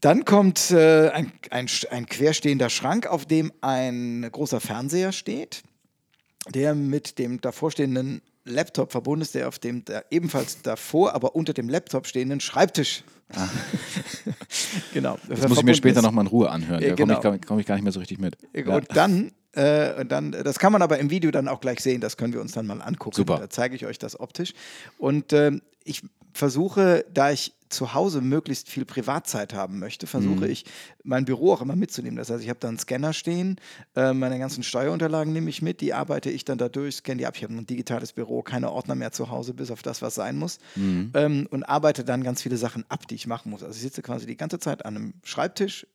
Dann 0.00 0.24
kommt 0.24 0.72
äh, 0.72 1.10
ein, 1.10 1.30
ein, 1.50 1.68
ein 1.90 2.06
querstehender 2.06 2.70
Schrank, 2.70 3.06
auf 3.06 3.24
dem 3.24 3.52
ein 3.60 4.28
großer 4.32 4.60
Fernseher 4.60 5.12
steht, 5.12 5.62
der 6.50 6.74
mit 6.74 7.18
dem 7.18 7.40
davorstehenden 7.40 8.22
Laptop 8.44 8.90
verbunden 8.90 9.22
ist, 9.22 9.34
der 9.34 9.48
auf 9.48 9.58
dem 9.58 9.84
da 9.84 10.02
ebenfalls 10.10 10.62
davor, 10.62 11.14
aber 11.14 11.36
unter 11.36 11.52
dem 11.52 11.68
Laptop 11.68 12.06
stehenden 12.06 12.40
Schreibtisch. 12.40 13.04
genau. 14.92 15.18
Das 15.28 15.48
muss 15.48 15.58
ich 15.58 15.64
mir 15.64 15.74
später 15.74 16.02
nochmal 16.02 16.24
in 16.24 16.28
Ruhe 16.28 16.50
anhören. 16.50 16.80
Da 16.80 16.94
komme 16.96 17.12
ich, 17.14 17.20
genau. 17.20 17.20
gar- 17.20 17.38
komm 17.38 17.58
ich 17.58 17.66
gar 17.66 17.76
nicht 17.76 17.84
mehr 17.84 17.92
so 17.92 18.00
richtig 18.00 18.18
mit. 18.18 18.36
Ja. 18.54 18.76
Und 18.76 18.86
dann, 18.96 19.32
äh, 19.52 20.00
und 20.00 20.10
dann, 20.10 20.32
das 20.32 20.58
kann 20.58 20.72
man 20.72 20.82
aber 20.82 20.98
im 20.98 21.10
Video 21.10 21.30
dann 21.30 21.48
auch 21.48 21.60
gleich 21.60 21.80
sehen, 21.80 22.00
das 22.00 22.16
können 22.16 22.32
wir 22.32 22.40
uns 22.40 22.52
dann 22.52 22.66
mal 22.66 22.82
angucken. 22.82 23.16
Super. 23.16 23.38
Da 23.38 23.48
zeige 23.48 23.76
ich 23.76 23.86
euch 23.86 23.98
das 23.98 24.18
optisch. 24.18 24.52
Und 24.98 25.32
ähm, 25.32 25.62
ich 25.84 26.02
versuche, 26.32 27.04
da 27.12 27.30
ich 27.30 27.54
zu 27.72 27.94
Hause 27.94 28.20
möglichst 28.20 28.68
viel 28.68 28.84
Privatzeit 28.84 29.54
haben 29.54 29.78
möchte, 29.78 30.06
versuche 30.06 30.46
ich, 30.46 30.64
mein 31.02 31.24
Büro 31.24 31.52
auch 31.52 31.62
immer 31.62 31.74
mitzunehmen. 31.74 32.16
Das 32.16 32.30
heißt, 32.30 32.42
ich 32.42 32.50
habe 32.50 32.60
da 32.60 32.68
einen 32.68 32.78
Scanner 32.78 33.12
stehen, 33.12 33.56
äh, 33.96 34.12
meine 34.12 34.38
ganzen 34.38 34.62
Steuerunterlagen 34.62 35.32
nehme 35.32 35.50
ich 35.50 35.62
mit, 35.62 35.80
die 35.80 35.94
arbeite 35.94 36.30
ich 36.30 36.44
dann 36.44 36.58
da 36.58 36.68
durch, 36.68 36.96
scanne 36.96 37.18
die 37.18 37.26
ab. 37.26 37.34
Ich 37.36 37.42
habe 37.42 37.54
ein 37.54 37.66
digitales 37.66 38.12
Büro, 38.12 38.42
keine 38.42 38.70
Ordner 38.70 38.94
mehr 38.94 39.12
zu 39.12 39.30
Hause, 39.30 39.54
bis 39.54 39.70
auf 39.70 39.82
das, 39.82 40.02
was 40.02 40.14
sein 40.14 40.36
muss. 40.36 40.58
Ähm, 41.14 41.48
und 41.50 41.64
arbeite 41.64 42.04
dann 42.04 42.22
ganz 42.22 42.42
viele 42.42 42.56
Sachen 42.56 42.84
ab, 42.88 43.08
die 43.08 43.14
ich 43.14 43.26
machen 43.26 43.50
muss. 43.50 43.62
Also 43.62 43.74
ich 43.74 43.82
sitze 43.82 44.02
quasi 44.02 44.26
die 44.26 44.36
ganze 44.36 44.58
Zeit 44.58 44.84
an 44.84 44.96
einem 44.96 45.14
Schreibtisch, 45.24 45.86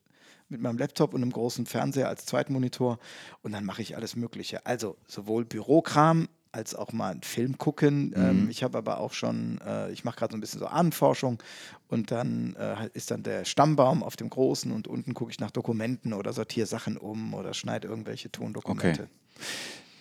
mit 0.50 0.62
meinem 0.62 0.78
Laptop 0.78 1.14
und 1.14 1.22
einem 1.22 1.32
großen 1.32 1.66
Fernseher 1.66 2.08
als 2.08 2.26
Zweitmonitor 2.26 3.00
und 3.42 3.52
dann 3.52 3.66
mache 3.66 3.82
ich 3.82 3.98
alles 3.98 4.16
Mögliche. 4.16 4.66
Also 4.66 4.96
sowohl 5.06 5.44
Bürokram 5.44 6.30
als 6.58 6.74
auch 6.74 6.92
mal 6.92 7.12
einen 7.12 7.22
Film 7.22 7.60
gucken. 7.60 8.14
Ähm, 8.16 8.50
ich 8.50 8.64
habe 8.64 8.80
aber 8.80 9.00
auch 9.00 9.14
schon, 9.14 9.62
äh, 9.66 9.92
ich 9.92 10.04
mache 10.04 10.18
gerade 10.18 10.32
so 10.32 10.38
ein 10.38 10.42
bisschen 10.42 10.60
so 10.60 10.66
Ahnenforschung 10.66 11.42
und 11.88 12.10
dann 12.10 12.56
äh, 12.56 12.90
ist 12.94 13.12
dann 13.12 13.22
der 13.22 13.46
Stammbaum 13.46 14.02
auf 14.02 14.16
dem 14.16 14.30
großen 14.30 14.72
und 14.72 14.88
unten 14.88 15.14
gucke 15.14 15.32
ich 15.32 15.40
nach 15.40 15.52
Dokumenten 15.52 16.14
oder 16.14 16.34
sortiere 16.34 16.66
Sachen 16.66 16.98
um 16.98 17.36
oder 17.36 17.54
schneide 17.54 17.88
irgendwelche 17.88 18.32
Tondokumente. 18.32 19.04
Okay. 19.04 19.44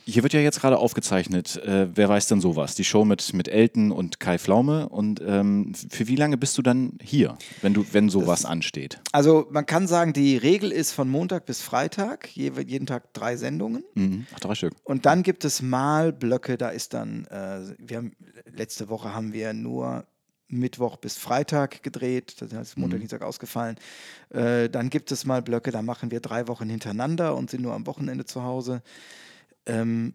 Hier 0.08 0.22
wird 0.22 0.32
ja 0.34 0.40
jetzt 0.40 0.60
gerade 0.60 0.78
aufgezeichnet, 0.78 1.56
äh, 1.56 1.88
wer 1.92 2.08
weiß 2.08 2.28
denn 2.28 2.40
sowas? 2.40 2.76
Die 2.76 2.84
Show 2.84 3.04
mit, 3.04 3.34
mit 3.34 3.48
Elton 3.48 3.90
und 3.90 4.20
Kai 4.20 4.38
Pflaume. 4.38 4.88
Und 4.88 5.20
ähm, 5.26 5.72
für 5.90 6.06
wie 6.06 6.14
lange 6.14 6.36
bist 6.36 6.56
du 6.56 6.62
dann 6.62 6.96
hier, 7.02 7.36
wenn, 7.60 7.74
du, 7.74 7.84
wenn 7.90 8.08
sowas 8.08 8.44
ansteht? 8.44 9.00
Also 9.10 9.48
man 9.50 9.66
kann 9.66 9.88
sagen, 9.88 10.12
die 10.12 10.36
Regel 10.36 10.70
ist 10.70 10.92
von 10.92 11.08
Montag 11.08 11.44
bis 11.44 11.60
Freitag, 11.60 12.28
je, 12.36 12.52
jeden 12.64 12.86
Tag 12.86 13.12
drei 13.14 13.36
Sendungen. 13.36 13.82
Mhm. 13.94 14.26
Ach, 14.32 14.38
drei 14.38 14.54
Stück. 14.54 14.74
Und 14.84 15.06
dann 15.06 15.24
gibt 15.24 15.44
es 15.44 15.60
mal 15.60 16.12
Blöcke, 16.12 16.56
da 16.56 16.68
ist 16.68 16.94
dann, 16.94 17.24
äh, 17.26 17.74
wir 17.78 17.96
haben, 17.96 18.12
letzte 18.54 18.88
Woche 18.88 19.12
haben 19.12 19.32
wir 19.32 19.54
nur 19.54 20.06
Mittwoch 20.46 20.98
bis 20.98 21.16
Freitag 21.16 21.82
gedreht, 21.82 22.36
das 22.38 22.52
heißt 22.52 22.78
Montag, 22.78 23.00
Dienstag 23.00 23.22
ausgefallen. 23.22 23.76
Äh, 24.30 24.68
dann 24.68 24.88
gibt 24.88 25.10
es 25.10 25.24
mal 25.24 25.42
Blöcke, 25.42 25.72
da 25.72 25.82
machen 25.82 26.12
wir 26.12 26.20
drei 26.20 26.46
Wochen 26.46 26.68
hintereinander 26.68 27.34
und 27.34 27.50
sind 27.50 27.62
nur 27.62 27.74
am 27.74 27.88
Wochenende 27.88 28.24
zu 28.24 28.44
Hause. 28.44 28.82
Ähm, 29.66 30.14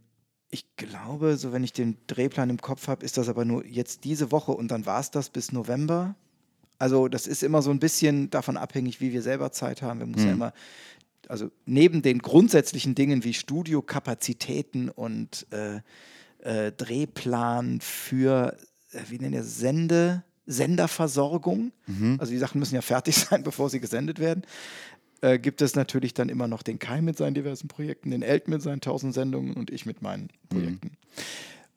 ich 0.50 0.66
glaube, 0.76 1.38
so 1.38 1.54
wenn 1.54 1.64
ich 1.64 1.72
den 1.72 1.98
Drehplan 2.08 2.50
im 2.50 2.60
Kopf 2.60 2.88
habe, 2.88 3.06
ist 3.06 3.18
das 3.18 3.30
aber 3.30 3.46
nur 3.46 3.66
jetzt 3.66 4.04
diese 4.04 4.32
Woche 4.32 4.52
und 4.52 4.70
dann 4.70 4.86
war 4.86 5.00
es 5.00 5.12
das 5.12 5.30
bis 5.30 5.52
November. 5.54 6.16
Also 6.78 7.08
das 7.08 7.28
ist 7.28 7.44
immer 7.44 7.62
so 7.62 7.72
ein 7.72 7.80
bisschen 7.80 8.30
davon 8.30 8.58
abhängig, 8.58 9.00
wie 9.00 9.14
wir 9.14 9.22
selber 9.22 9.52
Zeit 9.52 9.82
haben. 9.82 10.00
Wir 10.00 10.08
müssen 10.08 10.28
ja 10.28 10.34
immer, 10.34 10.54
also 11.28 11.50
neben 11.66 12.02
den 12.02 12.20
grundsätzlichen 12.20 12.96
Dingen 12.96 13.24
wie 13.24 13.34
Studiokapazitäten 13.34 14.90
und 14.90 15.48
äh, 15.52 15.80
äh, 16.40 16.72
Drehplan 16.72 17.80
für, 17.80 18.58
äh, 18.92 19.00
wie 19.10 19.20
nennen 19.20 19.34
wir 19.34 19.42
das, 19.42 19.58
Sende, 19.58 20.24
Senderversorgung, 20.48 21.72
also 22.18 22.32
die 22.32 22.40
Sachen 22.40 22.60
müssen 22.60 22.76
ja 22.76 22.82
fertig 22.82 23.16
sein, 23.30 23.44
bevor 23.44 23.70
sie 23.70 23.80
gesendet 23.80 24.20
werden, 24.20 24.42
äh, 25.22 25.40
gibt 25.40 25.62
es 25.62 25.76
natürlich 25.76 26.14
dann 26.14 26.30
immer 26.30 26.48
noch 26.48 26.64
den 26.64 26.80
Kai 26.80 27.02
mit 27.02 27.18
seinen 27.18 27.34
diversen 27.34 27.68
Projekten, 27.68 28.12
den 28.12 28.22
Elt 28.22 28.48
mit 28.48 28.62
seinen 28.62 28.82
tausend 28.82 29.14
Sendungen 29.14 29.54
und 29.54 29.70
ich 29.72 29.86
mit 29.86 30.02
meinen 30.02 30.30
Projekten. 30.50 30.92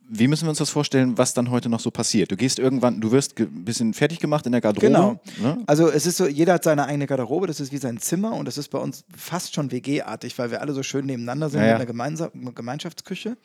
Wie 0.06 0.28
müssen 0.28 0.44
wir 0.44 0.50
uns 0.50 0.58
das 0.58 0.68
vorstellen, 0.68 1.16
was 1.16 1.32
dann 1.32 1.50
heute 1.50 1.70
noch 1.70 1.80
so 1.80 1.90
passiert? 1.90 2.30
Du 2.30 2.36
gehst 2.36 2.58
irgendwann, 2.58 3.00
du 3.00 3.10
wirst 3.10 3.38
ein 3.40 3.64
bisschen 3.64 3.94
fertig 3.94 4.20
gemacht 4.20 4.44
in 4.44 4.52
der 4.52 4.60
Garderobe. 4.60 4.86
Genau. 4.86 5.20
Ne? 5.42 5.62
Also 5.66 5.88
es 5.88 6.04
ist 6.04 6.18
so, 6.18 6.26
jeder 6.26 6.54
hat 6.54 6.64
seine 6.64 6.84
eigene 6.84 7.06
Garderobe, 7.06 7.46
das 7.46 7.58
ist 7.58 7.72
wie 7.72 7.78
sein 7.78 7.96
Zimmer 7.98 8.34
und 8.34 8.46
das 8.46 8.58
ist 8.58 8.68
bei 8.68 8.78
uns 8.78 9.04
fast 9.16 9.54
schon 9.54 9.70
WG-artig, 9.72 10.38
weil 10.38 10.50
wir 10.50 10.60
alle 10.60 10.74
so 10.74 10.82
schön 10.82 11.06
nebeneinander 11.06 11.48
sind 11.48 11.60
Ja, 11.60 11.66
ja. 11.66 11.70
in 11.72 11.76
einer 11.76 11.86
Gemeinsa 11.86 12.30
Gemeinschaftsküche. 12.54 13.38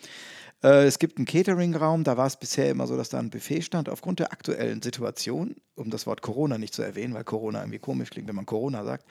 Äh, 0.63 0.85
es 0.85 0.99
gibt 0.99 1.17
einen 1.17 1.25
Catering-Raum, 1.25 2.03
da 2.03 2.17
war 2.17 2.27
es 2.27 2.37
bisher 2.37 2.69
immer 2.69 2.87
so, 2.87 2.97
dass 2.97 3.09
da 3.09 3.19
ein 3.19 3.29
Buffet 3.29 3.61
stand. 3.61 3.89
Aufgrund 3.89 4.19
der 4.19 4.31
aktuellen 4.31 4.81
Situation, 4.81 5.55
um 5.75 5.89
das 5.89 6.05
Wort 6.05 6.21
Corona 6.21 6.57
nicht 6.57 6.73
zu 6.73 6.81
erwähnen, 6.81 7.13
weil 7.13 7.23
Corona 7.23 7.59
irgendwie 7.59 7.79
komisch 7.79 8.09
klingt, 8.09 8.27
wenn 8.27 8.35
man 8.35 8.45
Corona 8.45 8.83
sagt, 8.83 9.05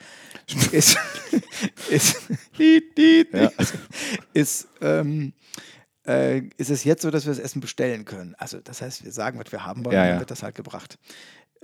ist, 0.71 0.97
ist, 1.89 2.17
ja. 2.57 3.51
ist, 4.33 4.67
ähm, 4.81 5.33
äh, 6.05 6.39
ist 6.57 6.69
es 6.69 6.83
jetzt 6.83 7.01
so, 7.01 7.11
dass 7.11 7.25
wir 7.25 7.33
das 7.33 7.39
Essen 7.39 7.61
bestellen 7.61 8.05
können. 8.05 8.35
Also 8.37 8.59
das 8.59 8.81
heißt, 8.81 9.03
wir 9.03 9.11
sagen, 9.11 9.39
was 9.39 9.51
wir 9.51 9.65
haben 9.65 9.85
wollen, 9.85 9.95
Ja, 9.95 10.03
dann 10.03 10.13
ja. 10.13 10.19
wird 10.19 10.31
das 10.31 10.43
halt 10.43 10.55
gebracht. 10.55 10.99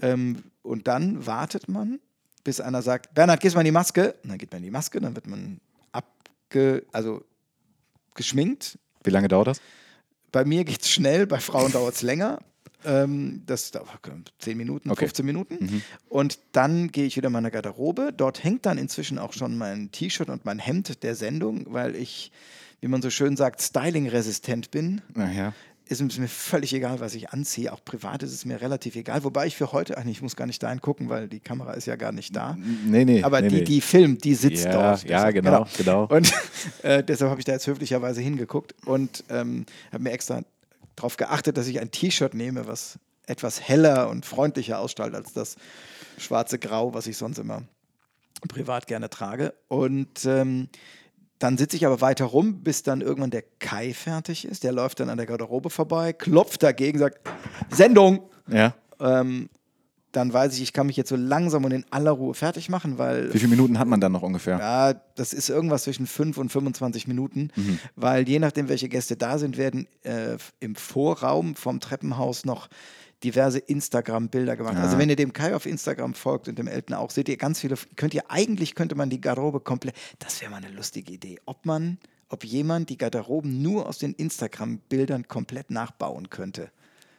Ähm, 0.02 0.44
und 0.62 0.88
dann 0.88 1.26
wartet 1.26 1.68
man, 1.70 2.00
bis 2.44 2.60
einer 2.60 2.82
sagt, 2.82 3.14
Bernhard, 3.14 3.40
gehst 3.40 3.56
mal 3.56 3.62
in 3.62 3.66
die 3.66 3.72
Maske. 3.72 4.16
Und 4.24 4.30
dann 4.30 4.38
geht 4.38 4.52
man 4.52 4.58
in 4.58 4.66
die 4.66 4.72
Maske, 4.72 5.00
dann 5.00 5.16
wird 5.16 5.28
man 5.28 5.60
abge, 5.92 6.86
also 6.92 7.24
geschminkt. 8.14 8.80
Wie 9.06 9.12
lange 9.12 9.28
dauert 9.28 9.48
das? 9.48 9.62
Bei 10.32 10.44
mir 10.46 10.66
geht 10.66 10.82
es 10.82 10.90
schnell, 10.90 11.28
bei 11.28 11.40
Frauen 11.40 11.72
dauert 11.72 11.96
es 11.96 12.02
länger. 12.02 12.40
Ähm, 12.84 13.42
das 13.46 13.72
dauert 13.72 13.90
10 14.40 14.58
Minuten, 14.58 14.92
Okay. 14.92 15.06
15 15.06 15.26
Minuten. 15.26 15.82
Und 16.10 16.40
dann 16.52 16.92
gehe 16.92 17.06
ich 17.06 17.18
wieder 17.18 17.28
in 17.28 17.34
meine 17.34 17.52
Garderobe. 17.52 18.14
Dort 18.16 18.44
hängt 18.44 18.66
dann 18.66 18.78
inzwischen 18.78 19.18
auch 19.18 19.34
schon 19.34 19.58
mein 19.58 19.92
T-Shirt 19.92 20.30
und 20.30 20.46
mein 20.46 20.60
Hemd 20.60 21.04
der 21.04 21.16
Sendung, 21.16 21.66
weil 21.70 21.96
ich, 21.96 22.32
wie 22.82 22.88
man 22.88 23.02
so 23.02 23.10
schön 23.10 23.38
sagt, 23.38 23.62
styling-resistent 23.62 24.72
bin 24.72 25.02
Naja. 25.14 25.54
Ist 25.88 26.02
es 26.02 26.18
mir 26.18 26.28
völlig 26.28 26.74
egal, 26.74 27.00
was 27.00 27.14
ich 27.16 27.30
anziehe. 27.30 27.72
Auch 27.72 27.84
privat 27.86 28.24
ist 28.24 28.34
es 28.34 28.44
mir 28.46 28.60
relativ 28.62 28.96
egal. 28.96 29.24
Wobei 29.24 29.46
ich 29.48 29.56
für 29.56 29.72
heute, 29.72 29.98
ach 29.98 30.06
ich 30.06 30.22
muss 30.22 30.36
gar 30.36 30.48
nicht 30.48 30.62
dahin 30.64 30.82
gucken, 30.82 31.10
weil 31.10 31.28
die 31.28 31.40
Kamera 31.40 31.74
ist 31.74 31.86
ja 31.86 31.96
gar 31.96 32.12
nicht 32.12 32.36
da. 32.36 32.58
Nee, 32.86 33.06
nee. 33.06 33.24
Aber 33.24 33.42
nee, 33.42 33.50
die, 33.50 33.56
nee. 33.58 33.64
die 33.64 33.82
filmt, 33.82 34.24
die 34.24 34.34
sitzt 34.36 34.66
Ja, 34.66 34.72
dort. 34.72 35.04
ja, 35.04 35.30
Deshalb- 35.30 35.34
genau, 35.36 35.68
genau. 35.78 36.06
Und 36.06 36.34
äh, 36.84 37.04
deshalb 37.04 37.30
habe 37.30 37.40
ich 37.40 37.46
da 37.46 37.52
jetzt 37.54 37.68
höflicherweise 37.68 38.22
hingeguckt 38.22 38.74
und 38.86 39.24
ähm, 39.30 39.66
habe 39.92 40.04
mir 40.04 40.12
extra 40.12 40.42
darauf 40.96 41.18
geachtet, 41.18 41.58
dass 41.58 41.68
ich 41.68 41.80
ein 41.80 41.92
T-Shirt 41.92 42.34
nehme, 42.34 42.66
was 42.68 42.98
etwas 43.28 43.62
heller 43.62 44.10
und 44.10 44.26
freundlicher 44.26 44.80
ausstrahlt 44.80 45.14
als 45.14 45.34
das 45.34 45.56
schwarze 46.18 46.58
Grau, 46.60 46.94
was 46.94 47.06
ich 47.08 47.18
sonst 47.18 47.38
immer 47.38 47.64
privat 48.48 48.88
gerne 48.88 49.10
trage. 49.10 49.54
Und 49.68 50.26
ähm, 50.26 50.70
dann 51.40 51.58
sitze 51.58 51.76
ich 51.76 51.86
aber 51.86 52.02
weiter 52.02 52.26
rum, 52.26 52.62
bis 52.62 52.84
dann 52.84 53.02
irgendwann 53.02 53.32
der 53.32 53.44
Kai 53.60 53.94
fertig 53.94 54.46
ist. 54.46 54.64
Der 54.64 54.72
läuft 54.72 55.00
dann 55.00 55.10
an 55.10 55.18
der 55.18 55.26
Garderobe 55.26 55.70
vorbei, 55.70 56.14
klopft 56.14 56.64
dagegen, 56.64 57.00
sagt 57.00 57.20
Sendung. 57.70 58.22
Ja. 58.48 58.74
Ähm, 59.00 59.50
dann 60.16 60.32
weiß 60.32 60.56
ich, 60.56 60.62
ich 60.62 60.72
kann 60.74 60.88
mich 60.88 60.96
jetzt 60.96 61.10
so 61.10 61.18
langsam 61.18 61.66
und 61.66 61.72
in 61.72 61.86
aller 61.90 62.12
Ruhe 62.12 62.34
fertig 62.34 62.70
machen, 62.70 62.98
weil 62.98 63.34
Wie 63.34 63.38
viele 63.40 63.50
Minuten 63.50 63.78
hat 63.78 63.88
man 63.88 64.00
dann 64.00 64.14
noch 64.14 64.22
ungefähr? 64.22 64.58
ja, 64.58 64.94
das 64.94 65.34
ist 65.34 65.50
irgendwas 65.50 65.84
zwischen 65.84 66.08
5 66.08 66.38
und 66.38 66.50
25 66.50 67.08
Minuten, 67.08 67.52
weil 67.98 68.28
je 68.28 68.40
nachdem, 68.40 68.70
welche 68.70 68.88
Gäste 68.88 69.18
da 69.18 69.38
sind, 69.38 69.58
werden 69.58 69.88
äh, 70.04 70.38
im 70.62 70.76
Vorraum 70.76 71.56
vom 71.56 71.82
Treppenhaus 71.82 72.46
noch 72.46 72.70
diverse 73.26 73.60
Instagram-Bilder 73.60 74.56
gemacht. 74.56 74.78
Also 74.78 74.96
Ah. 74.96 75.00
wenn 75.00 75.10
ihr 75.10 75.16
dem 75.16 75.34
Kai 75.34 75.56
auf 75.56 75.66
Instagram 75.66 76.14
folgt 76.14 76.48
und 76.48 76.58
dem 76.60 76.68
Elton 76.68 76.96
auch, 76.96 77.10
seht 77.10 77.28
ihr 77.28 77.38
ganz 77.38 77.60
viele, 77.60 77.76
könnt 77.96 78.14
ihr 78.14 78.30
eigentlich, 78.30 78.76
könnte 78.76 78.96
man 78.96 79.10
die 79.10 79.20
Garderobe 79.20 79.60
komplett, 79.60 79.96
das 80.20 80.40
wäre 80.42 80.52
mal 80.52 80.58
eine 80.64 80.70
lustige 80.70 81.12
Idee, 81.12 81.40
ob 81.46 81.66
man, 81.66 81.98
ob 82.30 82.44
jemand 82.46 82.90
die 82.90 82.98
Garderoben 82.98 83.62
nur 83.62 83.88
aus 83.88 83.98
den 83.98 84.14
Instagram-Bildern 84.14 85.28
komplett 85.28 85.72
nachbauen 85.72 86.30
könnte. 86.30 86.70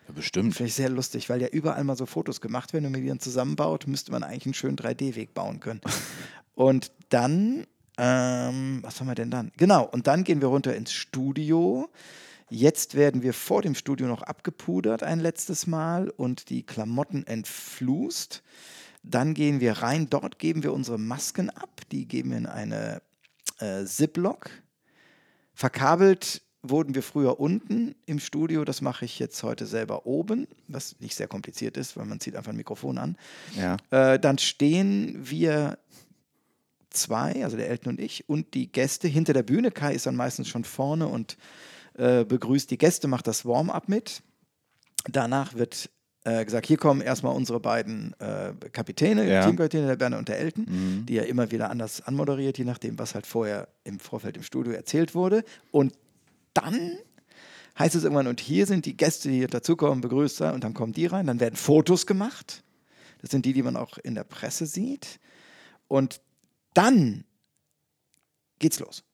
Ja, 0.08 0.14
bestimmt. 0.14 0.54
Finde 0.54 0.68
ich 0.68 0.75
sehr 0.75 0.88
lustig, 0.88 1.28
weil 1.28 1.42
ja 1.42 1.48
überall 1.48 1.82
mal 1.82 1.96
so 1.96 2.06
Fotos 2.06 2.40
gemacht 2.40 2.72
werden 2.72 2.86
und 2.86 2.92
die 2.94 3.06
dann 3.06 3.18
zusammenbaut, 3.20 3.86
müsste 3.88 4.12
man 4.12 4.22
eigentlich 4.22 4.46
einen 4.46 4.54
schönen 4.54 4.76
3D-Weg 4.76 5.34
bauen 5.34 5.58
können. 5.60 5.80
und 6.54 6.92
dann, 7.08 7.66
ähm, 7.98 8.78
was 8.82 9.00
haben 9.00 9.08
wir 9.08 9.14
denn 9.16 9.30
dann? 9.30 9.50
Genau, 9.56 9.84
und 9.84 10.06
dann 10.06 10.22
gehen 10.22 10.40
wir 10.40 10.48
runter 10.48 10.76
ins 10.76 10.92
Studio. 10.92 11.88
Jetzt 12.48 12.94
werden 12.94 13.22
wir 13.22 13.32
vor 13.32 13.62
dem 13.62 13.74
Studio 13.74 14.06
noch 14.06 14.22
abgepudert 14.22 15.02
ein 15.02 15.18
letztes 15.18 15.66
Mal 15.66 16.10
und 16.10 16.48
die 16.48 16.62
Klamotten 16.62 17.26
entflusst. 17.26 18.42
Dann 19.02 19.34
gehen 19.34 19.60
wir 19.60 19.72
rein, 19.72 20.08
dort 20.10 20.38
geben 20.38 20.62
wir 20.62 20.72
unsere 20.72 20.98
Masken 20.98 21.50
ab. 21.50 21.82
Die 21.90 22.06
geben 22.06 22.30
wir 22.30 22.38
in 22.38 22.46
eine 22.46 23.02
äh, 23.58 23.84
Ziploc. 23.84 24.50
Verkabelt 25.54 26.42
wurden 26.62 26.94
wir 26.94 27.02
früher 27.02 27.40
unten 27.40 27.94
im 28.06 28.18
Studio, 28.18 28.64
das 28.64 28.80
mache 28.80 29.04
ich 29.04 29.18
jetzt 29.18 29.42
heute 29.42 29.66
selber 29.66 30.06
oben, 30.06 30.46
was 30.68 30.98
nicht 31.00 31.14
sehr 31.14 31.28
kompliziert 31.28 31.76
ist, 31.76 31.96
weil 31.96 32.06
man 32.06 32.20
zieht 32.20 32.36
einfach 32.36 32.50
ein 32.50 32.56
Mikrofon 32.56 32.98
an. 32.98 33.16
Ja. 33.56 33.76
Äh, 33.90 34.18
dann 34.18 34.38
stehen 34.38 35.16
wir 35.18 35.78
zwei, 36.90 37.44
also 37.44 37.56
der 37.56 37.68
Elton 37.68 37.94
und 37.94 38.00
ich, 38.00 38.28
und 38.28 38.54
die 38.54 38.70
Gäste 38.70 39.08
hinter 39.08 39.32
der 39.32 39.42
Bühne. 39.42 39.70
Kai 39.70 39.94
ist 39.94 40.06
dann 40.06 40.16
meistens 40.16 40.48
schon 40.48 40.64
vorne 40.64 41.06
und 41.06 41.36
äh, 41.96 42.24
begrüßt 42.24 42.70
die 42.70 42.78
Gäste, 42.78 43.08
macht 43.08 43.26
das 43.26 43.44
Warm-up 43.44 43.88
mit. 43.88 44.22
Danach 45.08 45.54
wird 45.54 45.90
äh, 46.24 46.44
gesagt, 46.44 46.66
hier 46.66 46.76
kommen 46.76 47.00
erstmal 47.00 47.34
unsere 47.36 47.60
beiden 47.60 48.12
äh, 48.18 48.52
Kapitäne, 48.72 49.30
Ja. 49.30 49.44
Teamkapitäne, 49.44 49.86
der 49.86 49.96
Berner 49.96 50.18
und 50.18 50.28
der 50.28 50.38
Elton, 50.40 50.64
Mhm. 50.68 51.06
die 51.06 51.14
ja 51.14 51.22
immer 51.22 51.50
wieder 51.52 51.70
anders 51.70 52.00
anmoderiert, 52.02 52.58
je 52.58 52.64
nachdem, 52.64 52.98
was 52.98 53.14
halt 53.14 53.26
vorher 53.26 53.68
im 53.84 54.00
Vorfeld 54.00 54.36
im 54.36 54.42
Studio 54.42 54.72
erzählt 54.72 55.14
wurde. 55.14 55.44
Und 55.70 55.94
dann 56.54 56.98
heißt 57.78 57.94
es 57.94 58.02
irgendwann, 58.04 58.26
und 58.26 58.40
hier 58.40 58.66
sind 58.66 58.86
die 58.86 58.96
Gäste, 58.96 59.28
die 59.28 59.36
hier 59.36 59.48
dazukommen, 59.48 60.00
begrüßt 60.00 60.36
sein, 60.36 60.54
und 60.54 60.64
dann 60.64 60.74
kommen 60.74 60.92
die 60.92 61.06
rein, 61.06 61.26
dann 61.26 61.38
werden 61.40 61.54
Fotos 61.56 62.06
gemacht. 62.06 62.64
Das 63.20 63.30
sind 63.30 63.44
die, 63.46 63.52
die 63.52 63.62
man 63.62 63.76
auch 63.76 63.98
in 63.98 64.14
der 64.14 64.24
Presse 64.24 64.66
sieht. 64.66 65.20
Und 65.86 66.20
dann 66.74 67.24
geht's 68.58 68.80
los. 68.80 69.04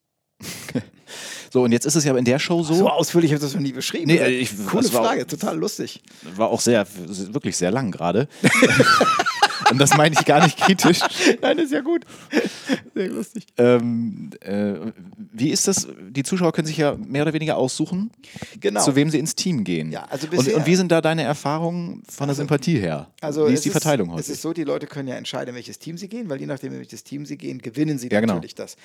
So, 1.52 1.62
und 1.64 1.72
jetzt 1.72 1.84
ist 1.84 1.96
es 1.96 2.04
ja 2.04 2.16
in 2.16 2.25
der 2.25 2.38
Show 2.38 2.62
so, 2.62 2.72
So 2.72 2.88
ausführlich 2.88 3.30
habe 3.30 3.37
ich 3.37 3.42
das 3.42 3.52
noch 3.54 3.61
nie 3.61 3.72
beschrieben. 3.72 4.06
Nee, 4.06 4.16
oder? 4.20 4.28
ich- 4.30 4.50
Coole 4.66 4.82
das 4.84 4.92
war- 4.94 5.04
Frage, 5.04 5.26
total 5.26 5.58
lustig. 5.58 6.02
war 6.34 6.49
auch 6.49 6.61
sehr, 6.61 6.87
wirklich 7.32 7.58
sehr 7.58 7.70
lang 7.70 7.90
gerade. 7.90 8.26
und 9.70 9.78
das 9.78 9.94
meine 9.96 10.14
ich 10.18 10.25
gar 10.25 10.42
nicht 10.42 10.56
kritisch. 10.58 11.00
Nein, 11.42 11.58
ist 11.58 11.72
ja 11.72 11.80
gut. 11.80 12.06
Sehr 12.94 13.08
lustig. 13.08 13.46
Ähm, 13.58 14.30
äh, 14.40 14.75
wie 15.32 15.50
ist 15.50 15.68
das? 15.68 15.87
Die 16.08 16.22
Zuschauer 16.22 16.52
können 16.52 16.66
sich 16.66 16.78
ja 16.78 16.96
mehr 16.96 17.20
oder 17.22 17.34
weniger 17.34 17.58
aussuchen, 17.58 18.11
Genau. 18.58 18.82
zu 18.82 18.96
wem 18.96 19.11
sie 19.11 19.18
ins 19.18 19.34
Team 19.34 19.62
gehen. 19.64 19.92
Ja, 19.92 20.04
also 20.08 20.26
und, 20.28 20.30
bisher- 20.37 20.56
und 20.56 20.64
wie 20.64 20.75
sind 20.76 20.90
da 20.90 21.02
deine 21.02 21.22
Erfahrungen 21.22 22.02
von 22.08 22.28
der 22.28 22.34
Sympathie 22.34 22.78
her? 22.78 23.08
Also 23.20 23.42
wie 23.46 23.49
es 23.52 23.56
ist 23.56 23.66
die 23.66 23.70
Verteilung 23.70 24.08
Es 24.11 24.14
heute? 24.25 24.32
ist 24.32 24.40
so, 24.40 24.54
die 24.54 24.64
Leute 24.64 24.87
können 24.87 25.08
ja 25.08 25.16
entscheiden, 25.16 25.50
in 25.50 25.54
welches 25.56 25.78
Team 25.78 25.99
sie 25.99 26.08
gehen, 26.08 26.30
weil 26.30 26.40
je 26.40 26.46
nachdem, 26.46 26.72
in 26.72 26.78
welches 26.78 27.04
Team 27.04 27.26
sie 27.26 27.37
gehen, 27.37 27.58
gewinnen 27.58 27.99
sie 27.99 28.08
Ja, 28.11 28.20
genau. 28.20 28.34
natürlich 28.34 28.54
das. 28.54 28.76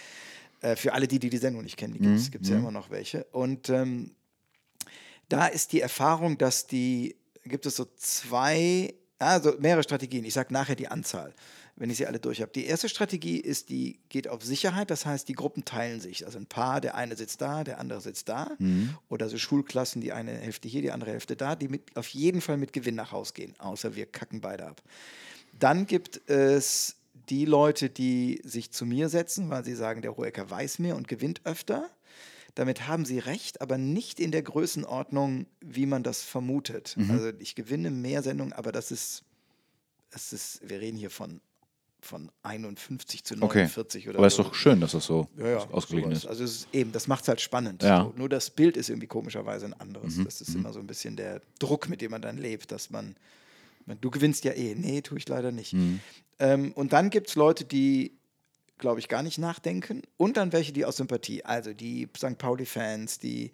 Äh, 0.62 0.76
für 0.76 0.94
alle 0.94 1.08
die, 1.08 1.20
die 1.20 1.30
die 1.30 1.38
Sendung 1.38 1.64
nicht 1.64 1.78
kennen, 1.78 1.94
die 1.94 2.30
gibt 2.32 2.44
es 2.44 2.50
ja 2.50 2.58
immer 2.58 2.72
noch 2.72 2.90
welche. 2.90 3.26
Und 3.26 3.70
ähm, 3.70 4.12
da 5.30 5.48
ist 5.48 5.74
die 5.74 5.82
Erfahrung, 5.82 6.38
dass 6.38 6.68
die, 6.68 7.16
gibt 7.44 7.66
es 7.66 7.76
so 7.76 7.86
zwei, 7.98 8.94
also 9.20 9.54
mehrere 9.60 9.84
Strategien. 9.84 10.24
Ich 10.26 10.34
sage 10.34 10.54
nachher 10.54 10.76
die 10.76 10.88
Anzahl, 10.88 11.34
wenn 11.76 11.90
ich 11.90 11.98
sie 11.98 12.08
alle 12.08 12.20
durch 12.20 12.42
habe. 12.42 12.52
Die 12.54 12.66
erste 12.66 12.90
Strategie 12.90 13.38
ist, 13.38 13.70
die 13.70 14.00
geht 14.10 14.28
auf 14.28 14.44
Sicherheit, 14.44 14.90
das 14.90 15.06
heißt, 15.06 15.28
die 15.28 15.34
Gruppen 15.34 15.64
teilen 15.64 16.00
sich. 16.00 16.26
Also 16.26 16.40
ein 16.40 16.48
Paar, 16.48 16.82
der 16.82 16.96
eine 16.96 17.16
sitzt 17.16 17.42
da, 17.42 17.64
der 17.64 17.80
andere 17.80 18.02
sitzt 18.02 18.30
da. 18.30 18.52
Oder 19.10 19.30
so 19.30 19.38
Schulklassen, 19.38 20.02
die 20.02 20.12
eine 20.12 20.32
Hälfte 20.32 20.68
hier, 20.68 20.82
die 20.82 20.92
andere 20.92 21.12
Hälfte 21.12 21.36
da, 21.36 21.56
die 21.56 21.68
mit, 21.68 21.96
auf 21.96 22.08
jeden 22.10 22.42
Fall 22.42 22.58
mit 22.58 22.74
Gewinn 22.74 22.96
nach 22.96 23.12
Hause 23.12 23.34
gehen, 23.34 23.54
außer 23.60 23.96
wir 23.96 24.08
kacken 24.08 24.42
beide 24.42 24.66
ab. 24.66 24.82
Dann 25.60 25.86
gibt 25.86 26.28
es 26.30 26.96
die 27.30 27.46
Leute, 27.46 27.90
die 27.90 28.42
sich 28.44 28.72
zu 28.72 28.86
mir 28.86 29.10
setzen, 29.10 29.50
weil 29.50 29.64
sie 29.66 29.76
sagen, 29.76 30.02
der 30.02 30.16
Hohecker 30.18 30.50
weiß 30.50 30.80
mehr 30.80 30.96
und 30.96 31.08
gewinnt 31.08 31.42
öfter. 31.46 31.90
Damit 32.56 32.88
haben 32.88 33.06
sie 33.06 33.20
recht, 33.20 33.62
aber 33.62 33.78
nicht 33.78 34.20
in 34.20 34.32
der 34.32 34.42
Größenordnung, 34.42 35.46
wie 35.62 35.86
man 35.86 36.02
das 36.04 36.24
vermutet. 36.24 36.98
Also 37.10 37.30
ich 37.38 37.54
gewinne 37.54 37.92
mehr 37.92 38.24
Sendungen, 38.24 38.52
aber 38.54 38.72
das 38.72 38.90
ist, 38.92 39.24
das 40.10 40.34
ist, 40.34 40.62
wir 40.68 40.80
reden 40.80 40.98
hier 40.98 41.12
von, 41.12 41.40
von 42.02 42.32
51 42.42 43.24
zu 43.26 43.36
Okay. 43.42 43.64
49 43.66 44.10
oder 44.10 44.18
Aber 44.20 44.28
ist 44.28 44.38
so. 44.38 44.44
doch 44.44 44.56
schön, 44.56 44.80
dass 44.82 44.94
das 44.94 45.06
so 45.06 45.28
Ja, 45.38 45.48
ja, 45.50 45.58
ausgeglichen 45.70 46.10
sowas. 46.16 46.24
ist. 46.24 46.30
Also 46.30 46.44
es 46.46 46.52
ist 46.62 46.68
eben, 46.74 46.92
das 46.94 47.08
macht 47.08 47.24
es 47.24 47.28
halt 47.28 47.42
spannend. 47.42 47.84
Ja. 47.84 48.06
So, 48.06 48.14
nur 48.18 48.30
das 48.30 48.50
Bild 48.50 48.76
ist 48.78 48.90
irgendwie 48.90 49.08
komischerweise 49.08 49.66
ein 49.68 49.74
anderes. 49.74 50.16
Mhm, 50.16 50.26
Das 50.26 50.42
ist 50.42 50.56
immer 50.56 50.74
so 50.74 50.80
ein 50.80 50.88
bisschen 50.88 51.16
der 51.16 51.42
Druck, 51.60 51.90
mit 51.90 52.02
dem 52.02 52.10
man 52.12 52.22
dann 52.24 52.38
lebt, 52.38 52.72
dass 52.72 52.90
man, 52.90 53.16
man 53.86 54.02
du 54.02 54.10
gewinnst 54.10 54.46
ja 54.46 54.54
eh. 54.54 54.74
Nee, 54.74 55.02
tue 55.02 55.18
ich 55.20 55.28
leider 55.28 55.52
nicht. 55.52 55.74
Mhm. 55.74 56.00
Ähm, 56.40 56.72
und 56.74 56.94
dann 56.94 57.10
gibt 57.10 57.30
es 57.30 57.36
Leute, 57.36 57.66
die, 57.66 58.18
glaube 58.78 59.00
ich, 59.00 59.08
gar 59.08 59.24
nicht 59.24 59.38
nachdenken. 59.38 60.04
Und 60.18 60.38
dann 60.38 60.54
welche, 60.54 60.72
die 60.72 60.86
aus 60.86 60.98
Sympathie, 60.98 61.44
also 61.44 61.74
die 61.74 62.08
St. 62.16 62.38
Pauli-Fans, 62.38 63.20
die 63.20 63.52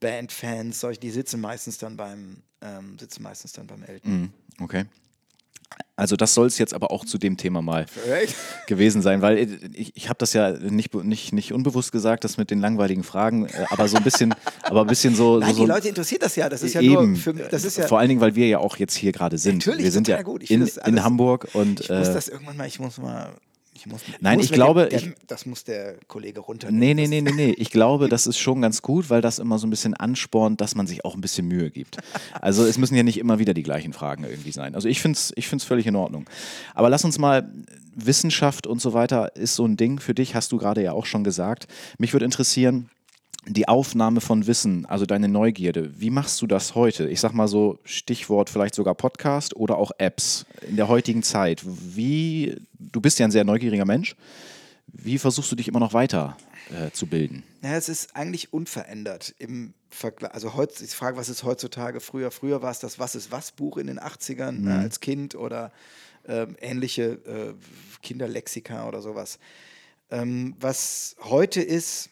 Band-Fans, 0.00 0.80
solche, 0.80 1.00
die 1.00 1.10
sitzen 1.10 1.40
meistens 1.40 1.78
dann 1.78 1.96
beim, 1.96 2.42
ähm, 2.60 2.98
sitzen 2.98 3.22
meistens 3.22 3.52
dann 3.52 3.66
beim 3.66 3.82
Eltern. 3.82 4.20
Mhm, 4.20 4.32
Okay. 4.60 4.84
Also 5.98 6.14
das 6.16 6.34
soll 6.34 6.46
es 6.46 6.58
jetzt 6.58 6.74
aber 6.74 6.90
auch 6.90 7.06
zu 7.06 7.16
dem 7.16 7.38
Thema 7.38 7.62
mal 7.62 7.86
Echt? 8.10 8.36
gewesen 8.66 9.00
sein, 9.00 9.22
weil 9.22 9.38
ich, 9.72 9.92
ich 9.94 10.08
habe 10.10 10.18
das 10.18 10.34
ja 10.34 10.50
nicht, 10.50 10.92
nicht, 10.94 11.32
nicht 11.32 11.54
unbewusst 11.54 11.90
gesagt, 11.90 12.24
das 12.24 12.36
mit 12.36 12.50
den 12.50 12.60
langweiligen 12.60 13.02
Fragen, 13.02 13.46
äh, 13.46 13.64
aber 13.70 13.88
so 13.88 13.96
ein 13.96 14.04
bisschen, 14.04 14.34
aber 14.62 14.82
ein 14.82 14.88
bisschen 14.88 15.14
so. 15.14 15.38
Nein, 15.38 15.54
so, 15.54 15.62
die 15.62 15.70
Leute 15.70 15.88
interessiert 15.88 16.22
das 16.22 16.36
ja. 16.36 16.50
Das 16.50 16.62
ist 16.62 16.74
ja 16.74 16.82
eben, 16.82 17.12
nur 17.12 17.16
für, 17.16 17.32
das 17.32 17.64
ist 17.64 17.78
ja 17.78 17.86
vor 17.86 17.98
allen 17.98 18.10
Dingen, 18.10 18.20
weil 18.20 18.34
wir 18.34 18.46
ja 18.46 18.58
auch 18.58 18.76
jetzt 18.76 18.94
hier 18.94 19.10
gerade 19.12 19.38
sind. 19.38 19.66
Natürlich, 19.66 19.84
wir 19.84 19.90
sind 19.90 20.06
ja 20.06 20.20
gut. 20.20 20.42
Ich 20.42 20.50
in, 20.50 20.68
in 20.84 21.02
Hamburg 21.02 21.48
und 21.54 21.80
Ich 21.80 21.88
muss 21.88 22.08
äh, 22.08 22.12
das 22.12 22.28
irgendwann 22.28 22.58
mal, 22.58 22.66
ich 22.66 22.78
muss 22.78 22.98
mal, 22.98 23.30
muss, 23.86 24.02
Nein, 24.20 24.36
muss 24.38 24.46
ich 24.46 24.52
glaube, 24.52 24.88
ich- 24.92 25.04
der, 25.04 25.14
das 25.26 25.46
muss 25.46 25.64
der 25.64 25.96
Kollege 26.08 26.40
runternehmen. 26.40 26.78
Nee, 26.80 26.94
nee, 26.94 27.06
nee, 27.06 27.20
nee, 27.20 27.32
nee. 27.32 27.50
Ich 27.56 27.70
glaube, 27.70 28.08
das 28.10 28.26
ist 28.26 28.38
schon 28.38 28.60
ganz 28.62 28.82
gut, 28.82 29.10
weil 29.10 29.22
das 29.22 29.38
immer 29.38 29.58
so 29.58 29.66
ein 29.66 29.70
bisschen 29.70 29.94
anspornt, 29.94 30.60
dass 30.60 30.74
man 30.74 30.86
sich 30.86 31.04
auch 31.04 31.14
ein 31.14 31.20
bisschen 31.20 31.46
Mühe 31.48 31.70
gibt. 31.70 31.98
Also 32.40 32.64
es 32.64 32.78
müssen 32.78 32.94
ja 32.96 33.02
nicht 33.02 33.18
immer 33.18 33.38
wieder 33.38 33.54
die 33.54 33.62
gleichen 33.62 33.92
Fragen 33.92 34.24
irgendwie 34.24 34.52
sein. 34.52 34.74
Also 34.74 34.88
ich 34.88 35.00
finde 35.00 35.16
es 35.16 35.32
ich 35.36 35.48
find's 35.48 35.64
völlig 35.64 35.86
in 35.86 35.96
Ordnung. 35.96 36.28
Aber 36.74 36.90
lass 36.90 37.04
uns 37.04 37.18
mal, 37.18 37.50
Wissenschaft 37.98 38.66
und 38.66 38.80
so 38.80 38.92
weiter 38.92 39.34
ist 39.36 39.54
so 39.54 39.64
ein 39.64 39.76
Ding 39.78 40.00
für 40.00 40.14
dich, 40.14 40.34
hast 40.34 40.52
du 40.52 40.58
gerade 40.58 40.82
ja 40.82 40.92
auch 40.92 41.06
schon 41.06 41.24
gesagt. 41.24 41.66
Mich 41.98 42.12
würde 42.12 42.26
interessieren, 42.26 42.90
die 43.48 43.68
Aufnahme 43.68 44.20
von 44.20 44.46
Wissen, 44.46 44.86
also 44.86 45.06
deine 45.06 45.28
Neugierde, 45.28 46.00
wie 46.00 46.10
machst 46.10 46.42
du 46.42 46.46
das 46.46 46.74
heute? 46.74 47.08
Ich 47.08 47.20
sag 47.20 47.32
mal 47.32 47.48
so, 47.48 47.78
Stichwort 47.84 48.50
vielleicht 48.50 48.74
sogar 48.74 48.94
Podcast 48.94 49.54
oder 49.56 49.78
auch 49.78 49.92
Apps 49.98 50.46
in 50.68 50.76
der 50.76 50.88
heutigen 50.88 51.22
Zeit. 51.22 51.62
Wie, 51.64 52.56
du 52.78 53.00
bist 53.00 53.18
ja 53.18 53.26
ein 53.26 53.30
sehr 53.30 53.44
neugieriger 53.44 53.84
Mensch. 53.84 54.16
Wie 54.88 55.18
versuchst 55.18 55.50
du 55.52 55.56
dich 55.56 55.68
immer 55.68 55.80
noch 55.80 55.92
weiter 55.92 56.36
äh, 56.70 56.90
zu 56.90 57.06
bilden? 57.06 57.44
Ja, 57.62 57.76
es 57.76 57.88
ist 57.88 58.16
eigentlich 58.16 58.52
unverändert 58.52 59.34
im 59.38 59.74
Vergleich. 59.90 60.34
Also 60.34 60.54
heute, 60.54 60.84
ich 60.84 60.90
frage, 60.90 61.16
was 61.16 61.28
ist 61.28 61.44
heutzutage 61.44 62.00
früher? 62.00 62.30
Früher 62.30 62.62
war 62.62 62.70
es 62.70 62.80
das 62.80 62.98
Was 62.98 63.14
ist 63.14 63.30
was 63.30 63.52
Buch 63.52 63.76
in 63.76 63.86
den 63.86 64.00
80ern 64.00 64.68
äh, 64.68 64.72
als 64.72 65.00
Kind 65.00 65.34
oder 65.34 65.72
ähm, 66.26 66.56
ähnliche 66.60 67.04
äh, 67.04 67.54
Kinderlexika 68.02 68.88
oder 68.88 69.02
sowas. 69.02 69.38
Ähm, 70.10 70.54
was 70.60 71.16
heute 71.20 71.60
ist, 71.62 72.10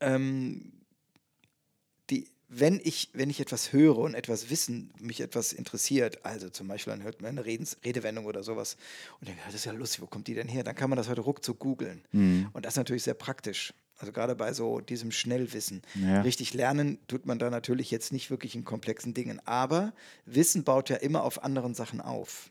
ähm, 0.00 0.72
die, 2.10 2.28
wenn, 2.48 2.80
ich, 2.82 3.10
wenn 3.12 3.30
ich 3.30 3.40
etwas 3.40 3.72
höre 3.72 3.98
und 3.98 4.14
etwas 4.14 4.50
wissen, 4.50 4.92
mich 5.00 5.20
etwas 5.20 5.52
interessiert, 5.52 6.24
also 6.24 6.48
zum 6.48 6.68
Beispiel 6.68 6.92
dann 6.92 7.02
hört 7.02 7.20
man 7.20 7.30
eine 7.30 7.44
Redens, 7.44 7.76
Redewendung 7.84 8.26
oder 8.26 8.42
sowas 8.42 8.76
und 9.20 9.28
denkt, 9.28 9.40
ja, 9.40 9.46
das 9.46 9.56
ist 9.56 9.64
ja 9.64 9.72
lustig, 9.72 10.00
wo 10.02 10.06
kommt 10.06 10.28
die 10.28 10.34
denn 10.34 10.48
her? 10.48 10.62
Dann 10.62 10.76
kann 10.76 10.90
man 10.90 10.96
das 10.96 11.08
heute 11.08 11.22
ruckzuck 11.22 11.58
googeln. 11.58 12.02
Und 12.52 12.64
das 12.64 12.74
ist 12.74 12.78
natürlich 12.78 13.02
sehr 13.02 13.14
praktisch. 13.14 13.72
Also 13.98 14.12
gerade 14.12 14.34
bei 14.36 14.52
so 14.52 14.80
diesem 14.80 15.10
Schnellwissen. 15.10 15.82
Ja. 15.94 16.20
Richtig 16.20 16.52
lernen 16.52 16.98
tut 17.08 17.24
man 17.26 17.38
da 17.38 17.48
natürlich 17.50 17.90
jetzt 17.90 18.12
nicht 18.12 18.30
wirklich 18.30 18.54
in 18.54 18.64
komplexen 18.64 19.14
Dingen. 19.14 19.40
Aber 19.46 19.94
Wissen 20.26 20.64
baut 20.64 20.90
ja 20.90 20.96
immer 20.96 21.24
auf 21.24 21.42
anderen 21.42 21.74
Sachen 21.74 22.00
auf. 22.00 22.50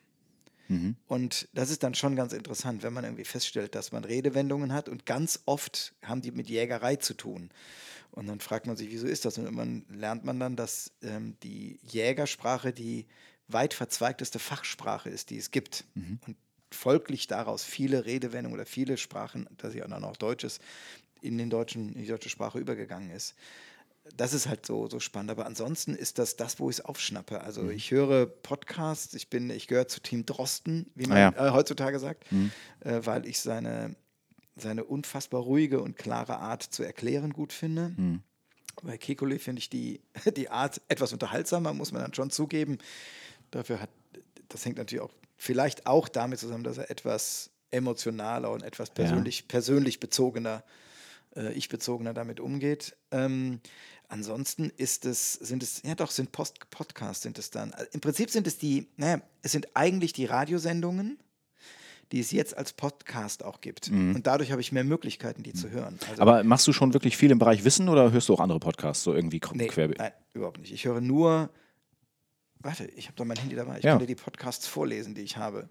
Und 1.08 1.48
das 1.54 1.70
ist 1.70 1.84
dann 1.84 1.94
schon 1.94 2.16
ganz 2.16 2.34
interessant, 2.34 2.84
wenn 2.84 2.94
man 2.94 3.04
irgendwie 3.04 3.26
feststellt, 3.26 3.76
dass 3.76 3.92
man 3.92 4.04
Redewendungen 4.04 4.74
hat 4.74 4.90
und 4.90 5.06
ganz 5.06 5.42
oft 5.46 5.94
haben 6.04 6.22
die 6.22 6.32
mit 6.32 6.50
Jägerei 6.50 6.96
zu 6.96 7.14
tun. 7.14 7.52
Und 8.12 8.28
dann 8.28 8.40
fragt 8.40 8.66
man 8.66 8.78
sich, 8.78 8.90
wieso 8.90 9.08
ist 9.08 9.26
das? 9.26 9.38
Und 9.38 9.44
irgendwann 9.46 9.86
lernt 9.90 10.24
man 10.24 10.40
dann, 10.40 10.56
dass 10.56 10.92
ähm, 11.02 11.36
die 11.44 11.80
Jägersprache 11.84 12.72
die 12.74 13.06
weit 13.48 13.74
verzweigteste 13.74 14.40
Fachsprache 14.40 15.10
ist, 15.10 15.30
die 15.30 15.38
es 15.38 15.52
gibt. 15.52 15.84
Und 16.26 16.36
folglich 16.72 17.28
daraus 17.28 17.64
viele 17.64 18.06
Redewendungen 18.06 18.58
oder 18.58 18.66
viele 18.66 18.98
Sprachen, 18.98 19.48
dass 19.58 19.76
ja 19.76 19.88
dann 19.88 20.04
auch 20.04 20.18
Deutsch 20.18 20.44
ist, 20.44 20.62
in, 21.22 21.38
den 21.38 21.50
deutschen, 21.50 21.94
in 21.94 22.02
die 22.02 22.08
deutsche 22.08 22.30
Sprache 22.30 22.60
übergegangen 22.60 23.12
ist 23.12 23.36
das 24.16 24.34
ist 24.34 24.48
halt 24.48 24.66
so, 24.66 24.88
so 24.90 25.00
spannend. 25.00 25.32
Aber 25.32 25.46
ansonsten 25.46 25.96
ist 25.96 26.20
das 26.20 26.36
das, 26.36 26.60
wo 26.60 26.70
ich 26.70 26.78
es 26.80 26.86
aufschnappe. 26.86 27.42
Also 27.42 27.64
Mhm. 27.64 27.72
ich 27.72 27.92
höre 27.92 28.26
Podcasts, 28.26 29.14
ich 29.14 29.30
bin, 29.30 29.50
ich 29.50 29.68
gehöre 29.68 29.88
zu 29.88 30.00
Team 30.00 30.26
Drosten, 30.26 30.92
wie 30.96 31.08
man 31.08 31.18
Ah 31.18 31.22
ja. 31.22 31.32
Mhm. 31.32 31.38
äh, 31.38 31.52
heutzutage 31.52 32.00
sagt, 32.00 32.26
äh, 32.32 33.00
weil 33.04 33.26
ich 33.28 33.40
seine, 33.40 33.96
seine 34.56 34.84
unfassbar 34.84 35.42
ruhige 35.42 35.82
und 35.82 35.98
klare 35.98 36.38
Art 36.38 36.64
zu 36.64 36.84
erklären 36.84 37.34
gut 37.34 37.52
finde. 37.54 37.90
Mhm. 37.98 38.22
Bei 38.84 38.96
Kekulé 38.96 39.40
finde 39.40 39.60
ich 39.60 39.70
die, 39.70 40.02
die 40.38 40.50
Art 40.50 40.82
etwas 40.88 41.12
unterhaltsamer, 41.14 41.74
muss 41.74 41.92
man 41.92 42.02
dann 42.02 42.14
schon 42.14 42.30
zugeben. 42.30 42.78
Dafür 43.52 43.82
hat, 43.82 43.90
das 44.50 44.66
hängt 44.66 44.78
natürlich 44.78 45.02
auch 45.04 45.12
vielleicht 45.38 45.88
auch 45.88 46.08
damit 46.08 46.40
zusammen, 46.40 46.64
dass 46.64 46.78
er 46.78 46.90
etwas 46.90 47.50
emotionaler 47.72 48.52
und 48.52 48.64
etwas 48.64 48.90
persönlich, 48.90 49.48
persönlich 49.48 50.00
bezogener, 50.00 50.64
äh, 51.36 51.52
ich-bezogener 51.54 52.14
damit 52.14 52.40
umgeht. 52.40 52.96
Ähm, 53.12 53.60
ansonsten 54.10 54.72
ist 54.78 55.06
es, 55.06 55.34
sind 55.34 55.64
es, 55.64 55.82
ja 55.84 55.96
doch, 55.96 56.12
sind 56.12 56.32
Post 56.32 56.70
Podcasts 56.70 57.24
sind 57.24 57.38
es 57.40 57.50
dann. 57.52 57.74
Im 57.92 58.02
Prinzip 58.02 58.30
sind 58.30 58.48
es 58.48 58.58
die, 58.58 58.88
naja, 58.98 59.22
es 59.42 59.52
sind 59.52 59.68
eigentlich 59.76 60.14
die 60.14 60.26
Radiosendungen, 60.26 61.18
die 62.12 62.20
es 62.20 62.32
jetzt 62.32 62.56
als 62.56 62.72
Podcast 62.74 63.44
auch 63.44 63.62
gibt. 63.62 63.90
Und 63.90 64.28
dadurch 64.28 64.52
habe 64.52 64.62
ich 64.62 64.72
mehr 64.72 64.84
Möglichkeiten, 64.84 65.42
die 65.44 65.54
zu 65.54 65.70
hören. 65.72 65.98
Also, 66.10 66.14
Mhm. 66.16 66.22
Aber 66.22 66.44
machst 66.44 66.68
du 66.68 66.74
schon 66.74 66.94
wirklich 66.94 67.18
viel 67.18 67.32
im 67.32 67.40
Bereich 67.40 67.64
Wissen 67.66 67.90
oder 67.90 68.12
hörst 68.12 68.30
du 68.30 68.34
auch 68.34 68.40
andere 68.40 68.60
Podcasts, 68.60 69.04
so 69.04 69.14
irgendwie 69.14 69.42
nee, 69.54 69.68
quer? 69.68 69.88
nein, 69.98 70.12
überhaupt 70.34 70.60
nicht. 70.60 70.72
Ich 70.72 70.86
höre 70.86 71.02
nur, 71.02 71.50
warte, 72.60 72.86
ich 72.96 73.08
habe 73.08 73.16
doch 73.18 73.26
mein 73.26 73.38
Handy 73.38 73.56
dabei. 73.56 73.80
Ich 73.80 73.84
Ja. 73.84 73.92
kann 73.94 74.00
dir 74.00 74.06
die 74.08 74.16
Podcasts 74.16 74.68
vorlesen, 74.68 75.16
die 75.16 75.22
ich 75.22 75.38
habe. 75.38 75.68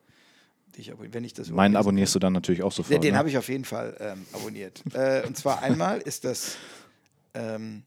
Die 0.77 0.81
ich, 0.81 0.93
wenn 0.99 1.23
ich 1.23 1.35
das 1.35 1.51
Meinen 1.51 1.77
abonnierst 1.77 2.17
du 2.17 2.19
dann 2.19 2.33
natürlich 2.33 2.65
auch 2.65 2.73
sofort. 2.73 3.05
den 3.05 3.13
ne? 3.13 3.19
habe 3.19 3.29
ich 3.29 3.39
auf 3.39 3.49
jeden 3.49 3.65
Fall 3.65 3.97
ähm, 4.01 4.27
abonniert. 4.33 4.83
äh, 4.93 5.25
und 5.25 5.37
zwar 5.37 5.63
einmal 5.63 6.01
ist 6.01 6.25
das 6.25 6.57
ähm, 7.35 7.85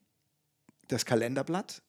das 0.87 1.05
Kalenderblatt. 1.05 1.81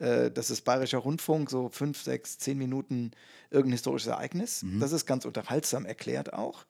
Äh, 0.00 0.30
das 0.30 0.50
ist 0.50 0.62
Bayerischer 0.62 0.98
Rundfunk, 0.98 1.50
so 1.50 1.68
fünf, 1.68 2.02
sechs, 2.02 2.38
zehn 2.38 2.58
Minuten 2.58 3.12
irgendein 3.50 3.72
historisches 3.72 4.08
Ereignis. 4.08 4.62
Mhm. 4.62 4.80
Das 4.80 4.92
ist 4.92 5.06
ganz 5.06 5.24
unterhaltsam 5.24 5.84
erklärt 5.84 6.32
auch. 6.32 6.66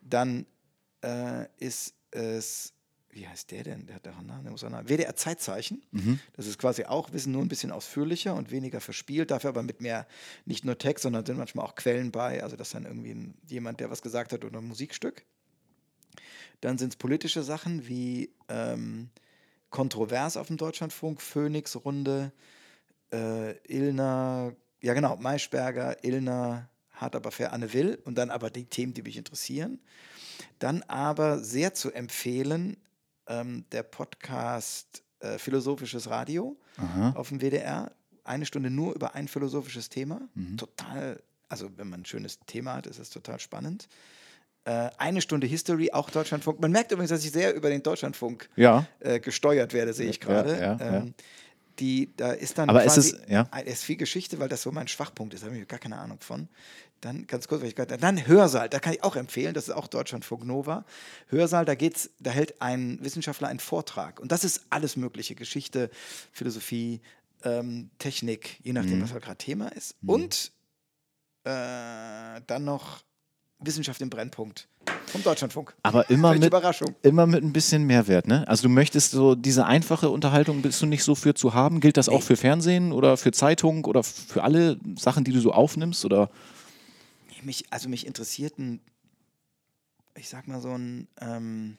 Dann 0.00 0.46
äh, 1.02 1.46
ist 1.58 1.94
es, 2.10 2.72
wie 3.10 3.28
heißt 3.28 3.50
der 3.50 3.62
denn? 3.62 3.86
Der 3.86 3.96
hat 3.96 4.06
doch 4.06 4.18
einen 4.18 4.26
Namen, 4.26 4.42
der 4.42 4.52
muss 4.52 4.64
einen 4.64 4.74
Namen. 4.74 4.88
WDR 4.88 5.14
Zeitzeichen. 5.14 5.82
Mhm. 5.92 6.18
Das 6.34 6.46
ist 6.46 6.58
quasi 6.58 6.84
auch 6.84 7.12
Wissen 7.12 7.32
nur 7.32 7.42
ein 7.42 7.48
bisschen 7.48 7.70
ausführlicher 7.70 8.34
und 8.34 8.50
weniger 8.50 8.80
verspielt, 8.80 9.30
dafür 9.30 9.50
aber 9.50 9.62
mit 9.62 9.80
mehr, 9.80 10.06
nicht 10.44 10.64
nur 10.64 10.78
Text, 10.78 11.02
sondern 11.02 11.24
sind 11.24 11.38
manchmal 11.38 11.64
auch 11.64 11.74
Quellen 11.74 12.10
bei. 12.10 12.42
Also 12.42 12.56
das 12.56 12.68
ist 12.68 12.74
dann 12.74 12.86
irgendwie 12.86 13.12
ein, 13.12 13.34
jemand, 13.48 13.80
der 13.80 13.90
was 13.90 14.02
gesagt 14.02 14.32
hat 14.32 14.44
oder 14.44 14.58
ein 14.58 14.66
Musikstück. 14.66 15.24
Dann 16.60 16.78
sind 16.78 16.92
es 16.92 16.96
politische 16.96 17.42
Sachen 17.42 17.86
wie 17.88 18.30
ähm, 18.48 19.10
Kontrovers 19.72 20.36
auf 20.36 20.46
dem 20.46 20.56
Deutschlandfunk, 20.56 21.20
Phoenix-Runde, 21.20 22.30
äh, 23.12 23.56
Ilna, 23.66 24.52
ja 24.80 24.94
genau, 24.94 25.16
Maischberger, 25.16 26.04
Ilna, 26.04 26.68
hart 26.92 27.16
aber 27.16 27.32
fair, 27.32 27.52
Anne 27.52 27.72
Will 27.72 27.98
und 28.04 28.16
dann 28.16 28.30
aber 28.30 28.50
die 28.50 28.66
Themen, 28.66 28.94
die 28.94 29.02
mich 29.02 29.16
interessieren. 29.16 29.80
Dann 30.60 30.82
aber 30.84 31.40
sehr 31.40 31.74
zu 31.74 31.90
empfehlen, 31.90 32.76
ähm, 33.26 33.64
der 33.72 33.82
Podcast 33.82 35.02
äh, 35.20 35.38
Philosophisches 35.38 36.08
Radio 36.08 36.56
auf 37.14 37.28
dem 37.30 37.40
WDR. 37.40 37.92
Eine 38.24 38.46
Stunde 38.46 38.70
nur 38.70 38.94
über 38.94 39.14
ein 39.14 39.26
philosophisches 39.26 39.88
Thema. 39.88 40.20
Total, 40.56 41.20
also 41.48 41.70
wenn 41.76 41.88
man 41.88 42.02
ein 42.02 42.06
schönes 42.06 42.38
Thema 42.46 42.74
hat, 42.74 42.86
ist 42.86 42.98
es 42.98 43.10
total 43.10 43.40
spannend. 43.40 43.88
Äh, 44.64 44.90
eine 44.98 45.20
Stunde 45.20 45.46
History, 45.46 45.90
auch 45.92 46.08
Deutschlandfunk. 46.10 46.60
Man 46.60 46.70
merkt 46.70 46.92
übrigens, 46.92 47.10
dass 47.10 47.24
ich 47.24 47.32
sehr 47.32 47.54
über 47.54 47.68
den 47.68 47.82
Deutschlandfunk 47.82 48.48
Ja. 48.54 48.86
äh, 49.00 49.18
gesteuert 49.18 49.72
werde, 49.72 49.92
sehe 49.92 50.08
ich 50.08 50.20
gerade. 50.20 50.52
ja, 50.52 50.76
ja. 50.76 50.98
ähm, 50.98 51.14
die, 51.80 52.12
da 52.16 52.32
ist 52.32 52.58
dann 52.58 52.68
Aber 52.68 52.84
ist 52.84 52.94
quasi, 52.94 53.16
es- 53.16 53.30
ja? 53.30 53.48
ein- 53.50 53.66
es 53.66 53.72
ist 53.74 53.84
viel 53.84 53.96
Geschichte, 53.96 54.38
weil 54.38 54.48
das 54.48 54.62
so 54.62 54.70
mein 54.70 54.86
Schwachpunkt 54.88 55.34
ist, 55.34 55.42
da 55.42 55.46
habe 55.48 55.58
ich 55.58 55.66
gar 55.66 55.78
keine 55.80 55.98
Ahnung 55.98 56.20
von. 56.20 56.48
Dann 57.00 57.26
ganz 57.26 57.48
kurz, 57.48 57.62
weil 57.62 57.68
ich 57.70 57.74
gerade, 57.74 57.96
dann 57.96 58.24
Hörsaal, 58.28 58.68
da 58.68 58.78
kann 58.78 58.92
ich 58.92 59.02
auch 59.02 59.16
empfehlen, 59.16 59.54
das 59.54 59.64
ist 59.68 59.74
auch 59.74 59.88
Deutschlandfunk 59.88 60.44
Nova. 60.44 60.84
Hörsaal, 61.28 61.64
da 61.64 61.74
geht's, 61.74 62.10
da 62.20 62.30
hält 62.30 62.60
ein 62.62 62.98
Wissenschaftler 63.02 63.48
einen 63.48 63.58
Vortrag 63.58 64.20
und 64.20 64.30
das 64.30 64.44
ist 64.44 64.66
alles 64.70 64.94
mögliche, 64.96 65.34
Geschichte, 65.34 65.90
Philosophie, 66.30 67.00
ähm, 67.42 67.90
Technik, 67.98 68.60
je 68.62 68.72
nachdem, 68.74 68.98
Mhm. 68.98 69.02
was 69.02 69.12
halt 69.12 69.24
gerade 69.24 69.38
Thema 69.38 69.68
ist. 69.72 69.96
Und 70.06 70.52
äh, 71.44 72.40
dann 72.46 72.64
noch 72.64 73.02
Wissenschaft 73.62 74.00
im 74.00 74.10
Brennpunkt 74.10 74.68
vom 75.06 75.22
Deutschlandfunk. 75.22 75.74
Aber 75.82 76.08
immer 76.10 76.32
mit, 76.32 76.46
Überraschung. 76.46 76.94
immer 77.02 77.26
mit 77.26 77.42
ein 77.42 77.52
bisschen 77.52 77.84
Mehrwert, 77.84 78.26
ne? 78.26 78.46
Also 78.48 78.64
du 78.64 78.68
möchtest 78.68 79.10
so 79.12 79.34
diese 79.34 79.66
einfache 79.66 80.08
Unterhaltung 80.08 80.62
bist 80.62 80.80
du 80.80 80.86
nicht 80.86 81.04
so 81.04 81.14
für 81.14 81.34
zu 81.34 81.54
haben. 81.54 81.80
Gilt 81.80 81.96
das 81.96 82.08
auch 82.08 82.22
für 82.22 82.36
Fernsehen 82.36 82.92
oder 82.92 83.16
für 83.16 83.32
Zeitung 83.32 83.84
oder 83.84 84.02
für 84.02 84.42
alle 84.42 84.78
Sachen, 84.98 85.24
die 85.24 85.32
du 85.32 85.40
so 85.40 85.52
aufnimmst? 85.52 86.04
Oder? 86.04 86.30
mich, 87.44 87.64
also 87.70 87.88
mich 87.88 88.06
interessiert 88.06 88.58
ein, 88.58 88.80
ich 90.16 90.28
sag 90.28 90.48
mal 90.48 90.60
so 90.60 90.76
ein, 90.76 91.08
ähm, 91.20 91.78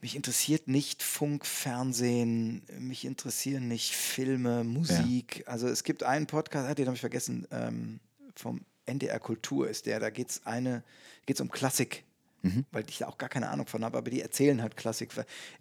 mich 0.00 0.16
interessiert 0.16 0.66
nicht 0.66 1.02
Funk, 1.02 1.46
Fernsehen, 1.46 2.62
mich 2.78 3.04
interessieren 3.04 3.68
nicht 3.68 3.94
Filme, 3.94 4.64
Musik. 4.64 5.44
Also 5.46 5.68
es 5.68 5.84
gibt 5.84 6.02
einen 6.02 6.26
Podcast, 6.26 6.68
ah, 6.68 6.74
den 6.74 6.86
habe 6.86 6.96
ich 6.96 7.00
vergessen, 7.00 7.46
ähm, 7.52 8.00
vom 8.34 8.62
NDR 8.86 9.18
Kultur 9.20 9.68
ist 9.68 9.86
der, 9.86 10.00
da 10.00 10.10
geht 10.10 10.30
es 10.30 10.46
eine, 10.46 10.82
geht's 11.26 11.40
um 11.40 11.50
Klassik. 11.50 12.04
Weil 12.72 12.82
ich 12.88 12.98
da 12.98 13.06
auch 13.06 13.18
gar 13.18 13.28
keine 13.28 13.50
Ahnung 13.50 13.68
von 13.68 13.84
habe, 13.84 13.96
aber 13.96 14.10
die 14.10 14.20
erzählen 14.20 14.62
halt 14.62 14.76
Klassik, 14.76 15.10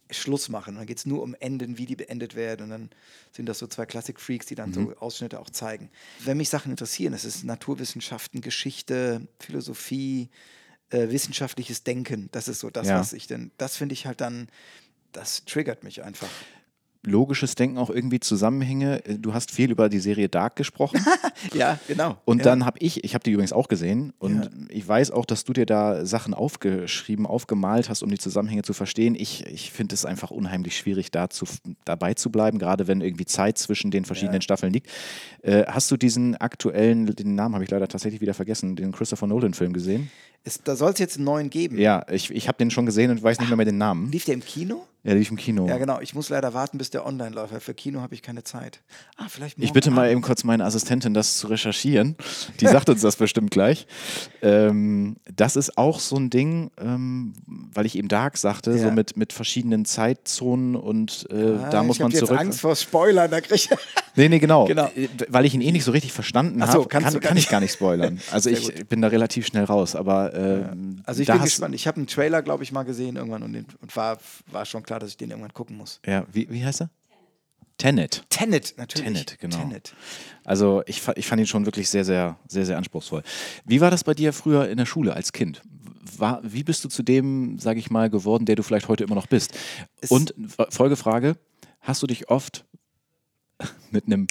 Schluss 0.09 0.49
machen. 0.49 0.71
Und 0.73 0.77
dann 0.79 0.87
geht 0.87 0.97
es 0.97 1.05
nur 1.05 1.21
um 1.21 1.35
Enden, 1.35 1.77
wie 1.77 1.85
die 1.85 1.95
beendet 1.95 2.33
werden. 2.33 2.63
Und 2.63 2.69
dann 2.71 2.89
sind 3.31 3.45
das 3.45 3.59
so 3.59 3.67
zwei 3.67 3.85
Klassik-Freaks, 3.85 4.47
die 4.47 4.55
dann 4.55 4.73
so 4.73 4.91
Ausschnitte 4.97 5.39
auch 5.39 5.51
zeigen. 5.51 5.91
Wenn 6.21 6.37
mich 6.37 6.49
Sachen 6.49 6.71
interessieren, 6.71 7.13
es 7.13 7.23
ist 7.23 7.43
Naturwissenschaften, 7.43 8.41
Geschichte, 8.41 9.27
Philosophie, 9.39 10.29
äh, 10.89 11.09
wissenschaftliches 11.09 11.83
Denken. 11.83 12.29
Das 12.31 12.47
ist 12.47 12.61
so 12.61 12.71
das, 12.71 12.87
Ja. 12.87 12.99
was 12.99 13.13
ich 13.13 13.27
denn, 13.27 13.51
das 13.59 13.75
finde 13.77 13.93
ich 13.93 14.07
halt 14.07 14.19
dann, 14.19 14.47
das 15.11 15.45
triggert 15.45 15.83
mich 15.83 16.01
einfach. 16.03 16.29
Logisches 17.03 17.55
Denken 17.55 17.77
auch 17.77 17.89
irgendwie 17.89 18.19
Zusammenhänge. 18.19 19.03
Äh, 19.05 19.17
du 19.17 19.33
hast 19.33 19.51
viel 19.51 19.71
über 19.71 19.89
die 19.89 19.99
Serie 19.99 20.29
Dark 20.29 20.55
gesprochen. 20.55 21.03
ja, 21.53 21.79
genau. 21.87 22.17
Und 22.25 22.39
ja. 22.39 22.43
dann 22.43 22.65
habe 22.65 22.79
ich, 22.79 23.03
ich 23.03 23.13
habe 23.13 23.23
die 23.23 23.31
übrigens 23.31 23.53
auch 23.53 23.67
gesehen 23.67 24.13
und 24.19 24.45
ja. 24.45 24.49
ich 24.69 24.87
weiß 24.87 25.11
auch, 25.11 25.25
dass 25.25 25.43
du 25.43 25.53
dir 25.53 25.65
da 25.65 26.05
Sachen 26.05 26.33
aufgeschrieben, 26.33 27.25
aufgemalt 27.25 27.89
hast, 27.89 28.03
um 28.03 28.09
die 28.09 28.17
Zusammenhänge 28.17 28.61
zu 28.63 28.73
verstehen. 28.73 29.15
Ich, 29.15 29.45
ich 29.47 29.71
finde 29.71 29.95
es 29.95 30.05
einfach 30.05 30.31
unheimlich 30.31 30.77
schwierig, 30.77 31.11
da 31.11 31.29
zu, 31.29 31.45
dabei 31.85 32.13
zu 32.13 32.31
bleiben, 32.31 32.59
gerade 32.59 32.87
wenn 32.87 33.01
irgendwie 33.01 33.25
Zeit 33.25 33.57
zwischen 33.57 33.91
den 33.91 34.05
verschiedenen 34.05 34.41
ja. 34.41 34.41
Staffeln 34.41 34.73
liegt. 34.73 34.89
Äh, 35.41 35.65
hast 35.67 35.89
du 35.91 35.97
diesen 35.97 36.35
aktuellen, 36.37 37.07
den 37.07 37.35
Namen 37.35 37.55
habe 37.55 37.63
ich 37.63 37.71
leider 37.71 37.87
tatsächlich 37.87 38.21
wieder 38.21 38.33
vergessen, 38.33 38.75
den 38.75 38.91
Christopher 38.91 39.27
Nolan-Film 39.27 39.73
gesehen? 39.73 40.11
Es, 40.43 40.61
da 40.63 40.75
soll 40.75 40.91
es 40.91 40.99
jetzt 40.99 41.17
einen 41.17 41.25
neuen 41.25 41.49
geben. 41.49 41.77
Ja, 41.77 42.05
ich, 42.09 42.31
ich 42.31 42.47
habe 42.47 42.57
den 42.57 42.71
schon 42.71 42.85
gesehen 42.85 43.11
und 43.11 43.21
weiß 43.21 43.39
nicht 43.39 43.49
mehr, 43.49 43.57
mehr 43.57 43.65
den 43.65 43.77
Namen. 43.77 44.11
Lief 44.11 44.25
der 44.25 44.33
im 44.33 44.43
Kino? 44.43 44.87
Ja, 45.03 45.13
lief 45.13 45.31
im 45.31 45.37
Kino. 45.37 45.67
Ja, 45.67 45.79
genau. 45.79 45.99
Ich 45.99 46.13
muss 46.13 46.29
leider 46.29 46.53
warten, 46.53 46.77
bis 46.77 46.91
der 46.91 47.07
online 47.07 47.31
läuft. 47.31 47.59
Für 47.63 47.73
Kino 47.73 48.01
habe 48.01 48.13
ich 48.13 48.21
keine 48.21 48.43
Zeit. 48.43 48.81
Ah, 49.17 49.25
vielleicht 49.27 49.57
Ich 49.57 49.73
bitte 49.73 49.89
mal 49.89 50.11
eben 50.11 50.21
kurz 50.21 50.43
meine 50.43 50.63
Assistentin, 50.63 51.15
das 51.15 51.39
zu 51.39 51.47
recherchieren. 51.47 52.15
Die 52.59 52.67
sagt 52.67 52.87
uns 52.87 53.01
das 53.01 53.15
bestimmt 53.15 53.49
gleich. 53.49 53.87
Ähm, 54.43 55.15
das 55.35 55.55
ist 55.55 55.75
auch 55.75 55.99
so 55.99 56.17
ein 56.17 56.29
Ding, 56.29 56.69
ähm, 56.79 57.33
weil 57.73 57.87
ich 57.87 57.97
eben 57.97 58.09
Dark 58.09 58.37
sagte, 58.37 58.71
ja. 58.71 58.77
so 58.77 58.91
mit, 58.91 59.17
mit 59.17 59.33
verschiedenen 59.33 59.85
Zeitzonen 59.85 60.75
und 60.75 61.25
äh, 61.31 61.55
ah, 61.55 61.69
da 61.71 61.81
muss 61.81 61.97
man 61.97 62.11
zurück. 62.11 62.23
Ich 62.25 62.29
habe 62.29 62.39
Angst 62.39 62.61
vor 62.61 62.75
Spoilern. 62.75 63.31
Da 63.31 63.41
krieg 63.41 63.55
ich 63.55 63.69
nee, 64.15 64.29
nee, 64.29 64.37
genau. 64.37 64.65
genau. 64.65 64.85
Äh, 64.95 65.07
weil 65.29 65.45
ich 65.45 65.55
ihn 65.55 65.61
eh 65.61 65.71
nicht 65.71 65.83
so 65.83 65.91
richtig 65.91 66.13
verstanden 66.13 66.59
so, 66.59 66.67
habe, 66.67 66.87
kann, 66.87 67.03
kann 67.19 67.37
ich 67.37 67.49
gar 67.49 67.59
nicht 67.59 67.73
spoilern. 67.73 68.21
Also 68.31 68.49
ich 68.51 68.87
bin 68.87 69.01
da 69.01 69.07
relativ 69.07 69.47
schnell 69.47 69.63
raus. 69.63 69.95
Aber 69.95 70.30
äh, 70.31 70.61
ja. 70.61 70.73
Also 71.05 71.21
ich 71.21 71.27
bin 71.27 71.41
gespannt. 71.41 71.75
Ich 71.75 71.87
habe 71.87 71.97
einen 71.97 72.07
Trailer, 72.07 72.41
glaube 72.41 72.63
ich, 72.63 72.71
mal 72.71 72.83
gesehen 72.83 73.15
irgendwann 73.15 73.43
und, 73.43 73.53
den, 73.53 73.65
und 73.81 73.95
war, 73.95 74.17
war 74.47 74.65
schon 74.65 74.83
klar, 74.83 74.99
dass 74.99 75.09
ich 75.09 75.17
den 75.17 75.29
irgendwann 75.29 75.53
gucken 75.53 75.77
muss. 75.77 75.99
Ja, 76.05 76.25
wie, 76.31 76.49
wie 76.49 76.63
heißt 76.63 76.81
er? 76.81 76.89
Tenet. 77.77 78.23
Tenet, 78.29 78.75
natürlich. 78.77 79.05
Tenet, 79.05 79.39
genau. 79.39 79.57
Tenet. 79.57 79.95
Also 80.43 80.83
ich, 80.85 81.01
ich 81.15 81.25
fand 81.25 81.39
ihn 81.39 81.47
schon 81.47 81.65
wirklich 81.65 81.89
sehr, 81.89 82.05
sehr, 82.05 82.37
sehr, 82.47 82.65
sehr 82.65 82.77
anspruchsvoll. 82.77 83.23
Wie 83.65 83.81
war 83.81 83.89
das 83.89 84.03
bei 84.03 84.13
dir 84.13 84.33
früher 84.33 84.69
in 84.69 84.77
der 84.77 84.85
Schule 84.85 85.13
als 85.13 85.31
Kind? 85.31 85.61
War, 86.17 86.41
wie 86.43 86.63
bist 86.63 86.83
du 86.83 86.89
zu 86.89 87.01
dem, 87.01 87.57
sage 87.57 87.79
ich 87.79 87.89
mal, 87.89 88.09
geworden, 88.09 88.45
der 88.45 88.55
du 88.55 88.63
vielleicht 88.63 88.87
heute 88.87 89.03
immer 89.03 89.15
noch 89.15 89.27
bist? 89.27 89.57
Und 90.09 90.35
Folgefrage, 90.69 91.37
hast 91.79 92.03
du 92.03 92.07
dich 92.07 92.29
oft 92.29 92.65
mit 93.91 94.05
einem 94.05 94.27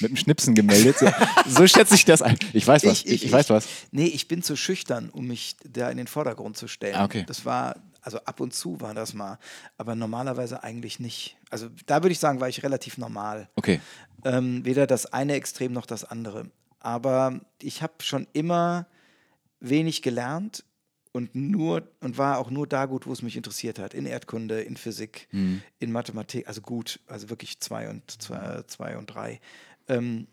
mit 0.00 0.10
einem 0.10 0.16
Schnipsen 0.16 0.54
gemeldet. 0.54 0.96
So, 0.98 1.08
so 1.46 1.66
schätze 1.66 1.94
ich 1.94 2.04
das 2.04 2.22
ein. 2.22 2.36
Ich 2.52 2.66
weiß 2.66 2.84
was. 2.84 3.04
Ich, 3.04 3.06
ich, 3.06 3.24
ich, 3.24 3.32
weiß 3.32 3.50
was. 3.50 3.66
Nee, 3.92 4.06
ich 4.06 4.28
bin 4.28 4.42
zu 4.42 4.56
schüchtern, 4.56 5.10
um 5.10 5.26
mich 5.26 5.56
da 5.64 5.90
in 5.90 5.96
den 5.96 6.06
Vordergrund 6.06 6.56
zu 6.56 6.66
stellen. 6.66 6.96
Ah, 6.96 7.04
okay. 7.04 7.24
Das 7.26 7.44
war, 7.44 7.76
also 8.02 8.18
ab 8.24 8.40
und 8.40 8.54
zu 8.54 8.80
war 8.80 8.94
das 8.94 9.14
mal, 9.14 9.38
aber 9.78 9.94
normalerweise 9.94 10.64
eigentlich 10.64 10.98
nicht. 10.98 11.36
Also 11.50 11.68
da 11.86 12.02
würde 12.02 12.12
ich 12.12 12.18
sagen, 12.18 12.40
war 12.40 12.48
ich 12.48 12.62
relativ 12.62 12.98
normal. 12.98 13.48
Okay. 13.54 13.80
Ähm, 14.24 14.64
weder 14.64 14.86
das 14.86 15.06
eine 15.06 15.34
Extrem 15.34 15.72
noch 15.72 15.86
das 15.86 16.04
andere. 16.04 16.50
Aber 16.80 17.40
ich 17.62 17.82
habe 17.82 17.94
schon 18.00 18.26
immer 18.32 18.86
wenig 19.60 20.02
gelernt 20.02 20.64
und 21.12 21.34
nur 21.34 21.88
und 22.00 22.18
war 22.18 22.38
auch 22.38 22.50
nur 22.50 22.66
da 22.66 22.86
gut, 22.86 23.06
wo 23.06 23.12
es 23.12 23.22
mich 23.22 23.36
interessiert 23.36 23.78
hat. 23.78 23.94
In 23.94 24.04
Erdkunde, 24.04 24.60
in 24.62 24.76
Physik, 24.76 25.28
mhm. 25.30 25.62
in 25.78 25.92
Mathematik, 25.92 26.48
also 26.48 26.60
gut, 26.60 26.98
also 27.06 27.30
wirklich 27.30 27.60
zwei 27.60 27.88
und 27.88 28.10
zwei, 28.20 28.62
zwei 28.66 28.98
und 28.98 29.06
drei 29.06 29.40
ähm, 29.88 30.26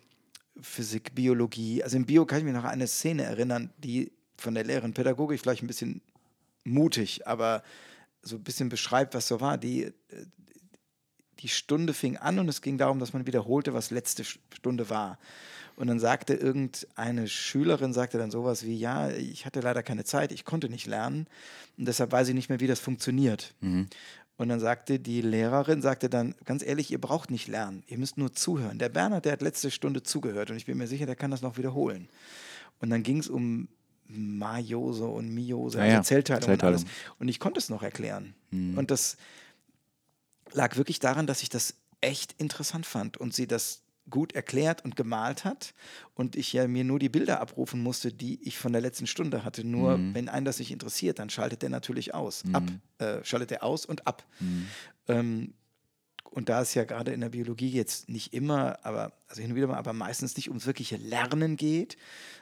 Physik, 0.59 1.15
Biologie. 1.15 1.83
Also 1.83 1.97
im 1.97 2.05
Bio 2.05 2.25
kann 2.25 2.39
ich 2.39 2.45
mich 2.45 2.53
noch 2.53 2.63
an 2.63 2.71
eine 2.71 2.87
Szene 2.87 3.23
erinnern, 3.23 3.71
die 3.77 4.11
von 4.37 4.53
der 4.53 4.63
Lehrerin 4.63 4.93
Pädagogik 4.93 5.39
vielleicht 5.39 5.63
ein 5.63 5.67
bisschen 5.67 6.01
mutig, 6.63 7.27
aber 7.27 7.63
so 8.21 8.35
ein 8.35 8.43
bisschen 8.43 8.69
beschreibt, 8.69 9.13
was 9.13 9.27
so 9.27 9.41
war. 9.41 9.57
Die, 9.57 9.83
äh, 9.83 9.93
die 11.39 11.47
Stunde 11.47 11.93
fing 11.93 12.17
an 12.17 12.39
und 12.39 12.47
es 12.49 12.61
ging 12.61 12.77
darum, 12.77 12.99
dass 12.99 13.13
man 13.13 13.25
wiederholte, 13.25 13.73
was 13.73 13.91
letzte 13.91 14.23
Stunde 14.23 14.89
war. 14.89 15.17
Und 15.75 15.87
dann 15.87 15.99
sagte 15.99 16.33
irgendeine 16.35 17.27
Schülerin, 17.27 17.93
sagte 17.93 18.17
dann 18.17 18.29
sowas 18.29 18.65
wie, 18.65 18.77
ja, 18.77 19.09
ich 19.09 19.45
hatte 19.45 19.61
leider 19.61 19.81
keine 19.81 20.03
Zeit, 20.03 20.31
ich 20.31 20.45
konnte 20.45 20.69
nicht 20.69 20.85
lernen 20.85 21.27
und 21.77 21.87
deshalb 21.87 22.11
weiß 22.11 22.27
ich 22.27 22.35
nicht 22.35 22.49
mehr, 22.49 22.59
wie 22.59 22.67
das 22.67 22.79
funktioniert. 22.79 23.55
Mhm. 23.61 23.87
Und 24.41 24.49
dann 24.49 24.59
sagte 24.59 24.97
die 24.97 25.21
Lehrerin, 25.21 25.83
sagte 25.83 26.09
dann, 26.09 26.33
ganz 26.45 26.63
ehrlich, 26.63 26.89
ihr 26.89 26.99
braucht 26.99 27.29
nicht 27.29 27.47
lernen, 27.47 27.83
ihr 27.85 27.99
müsst 27.99 28.17
nur 28.17 28.33
zuhören. 28.33 28.79
Der 28.79 28.89
Bernhard, 28.89 29.25
der 29.25 29.33
hat 29.33 29.43
letzte 29.43 29.69
Stunde 29.69 30.01
zugehört 30.01 30.49
und 30.49 30.57
ich 30.57 30.65
bin 30.65 30.79
mir 30.79 30.87
sicher, 30.87 31.05
der 31.05 31.15
kann 31.15 31.29
das 31.29 31.43
noch 31.43 31.59
wiederholen. 31.59 32.09
Und 32.79 32.89
dann 32.89 33.03
ging 33.03 33.19
es 33.19 33.29
um 33.29 33.67
Majose 34.07 35.05
und 35.05 35.31
Miose, 35.31 35.79
also 35.79 35.93
ja, 35.93 36.01
Zellteilung, 36.01 36.41
Zellteilung, 36.41 36.73
und 36.73 36.81
alles. 36.81 36.97
Und 37.19 37.27
ich 37.27 37.39
konnte 37.39 37.59
es 37.59 37.69
noch 37.69 37.83
erklären. 37.83 38.33
Mhm. 38.49 38.79
Und 38.79 38.89
das 38.89 39.15
lag 40.53 40.75
wirklich 40.75 40.97
daran, 40.97 41.27
dass 41.27 41.43
ich 41.43 41.49
das 41.49 41.75
echt 42.01 42.33
interessant 42.39 42.87
fand 42.87 43.17
und 43.17 43.35
sie 43.35 43.45
das 43.45 43.83
gut 44.09 44.33
erklärt 44.33 44.83
und 44.83 44.95
gemalt 44.95 45.45
hat 45.45 45.73
und 46.15 46.35
ich 46.35 46.51
ja 46.53 46.67
mir 46.67 46.83
nur 46.83 46.99
die 46.99 47.09
Bilder 47.09 47.39
abrufen 47.39 47.81
musste, 47.81 48.11
die 48.11 48.41
ich 48.43 48.57
von 48.57 48.73
der 48.73 48.81
letzten 48.81 49.07
Stunde 49.07 49.45
hatte. 49.45 49.63
Nur 49.63 49.97
mhm. 49.97 50.13
wenn 50.15 50.29
einen 50.29 50.45
das 50.45 50.59
nicht 50.59 50.71
interessiert, 50.71 51.19
dann 51.19 51.29
schaltet 51.29 51.61
der 51.61 51.69
natürlich 51.69 52.13
aus. 52.13 52.43
Mhm. 52.43 52.55
Ab, 52.55 52.63
äh, 52.97 53.23
schaltet 53.23 53.51
er 53.51 53.63
aus 53.63 53.85
und 53.85 54.07
ab. 54.07 54.25
Mhm. 54.39 54.67
Ähm, 55.07 55.53
und 56.23 56.49
da 56.49 56.61
es 56.61 56.73
ja 56.73 56.85
gerade 56.85 57.11
in 57.11 57.21
der 57.21 57.29
Biologie 57.29 57.69
jetzt 57.69 58.09
nicht 58.09 58.33
immer, 58.33 58.79
aber 58.83 59.11
also 59.27 59.41
hin 59.41 59.51
und 59.51 59.57
wieder 59.57 59.67
mal, 59.67 59.77
aber 59.77 59.93
meistens 59.93 60.35
nicht 60.35 60.47
ums 60.49 60.65
wirkliche 60.65 60.95
Lernen 60.97 61.57
geht, 61.57 61.97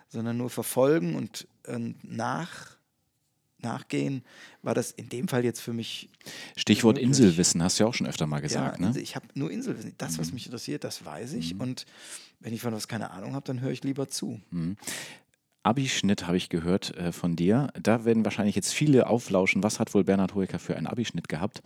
sondern 0.07 0.37
nur 0.37 0.49
verfolgen 0.49 1.15
und 1.15 1.47
äh, 1.65 1.77
nach 2.03 2.78
nachgehen, 3.63 4.23
war 4.61 4.73
das 4.73 4.91
in 4.91 5.09
dem 5.09 5.27
Fall 5.27 5.43
jetzt 5.43 5.61
für 5.61 5.73
mich. 5.73 6.09
Stichwort 6.55 6.95
möglich. 6.95 7.09
Inselwissen, 7.09 7.63
hast 7.63 7.79
du 7.79 7.83
ja 7.83 7.89
auch 7.89 7.93
schon 7.93 8.07
öfter 8.07 8.27
mal 8.27 8.39
gesagt. 8.39 8.79
Ja, 8.79 8.91
ne? 8.91 8.99
Ich 8.99 9.15
habe 9.15 9.25
nur 9.33 9.51
Inselwissen. 9.51 9.93
Das, 9.97 10.17
was 10.17 10.27
mhm. 10.27 10.35
mich 10.35 10.45
interessiert, 10.45 10.83
das 10.83 11.05
weiß 11.05 11.33
ich. 11.33 11.55
Mhm. 11.55 11.61
Und 11.61 11.85
wenn 12.39 12.53
ich 12.53 12.61
von 12.61 12.73
was 12.73 12.87
keine 12.87 13.11
Ahnung 13.11 13.33
habe, 13.33 13.45
dann 13.45 13.61
höre 13.61 13.71
ich 13.71 13.83
lieber 13.83 14.07
zu. 14.07 14.39
Mhm. 14.51 14.77
Abischnitt 15.63 16.27
habe 16.27 16.37
ich 16.37 16.49
gehört 16.49 16.95
äh, 16.97 17.11
von 17.11 17.35
dir. 17.35 17.67
Da 17.81 18.05
werden 18.05 18.23
wahrscheinlich 18.23 18.55
jetzt 18.55 18.73
viele 18.73 19.07
auflauschen. 19.07 19.61
Was 19.63 19.79
hat 19.79 19.93
wohl 19.93 20.03
Bernhard 20.03 20.35
Hoeker 20.35 20.59
für 20.59 20.75
einen 20.75 20.87
Abischnitt 20.87 21.27
gehabt? 21.27 21.61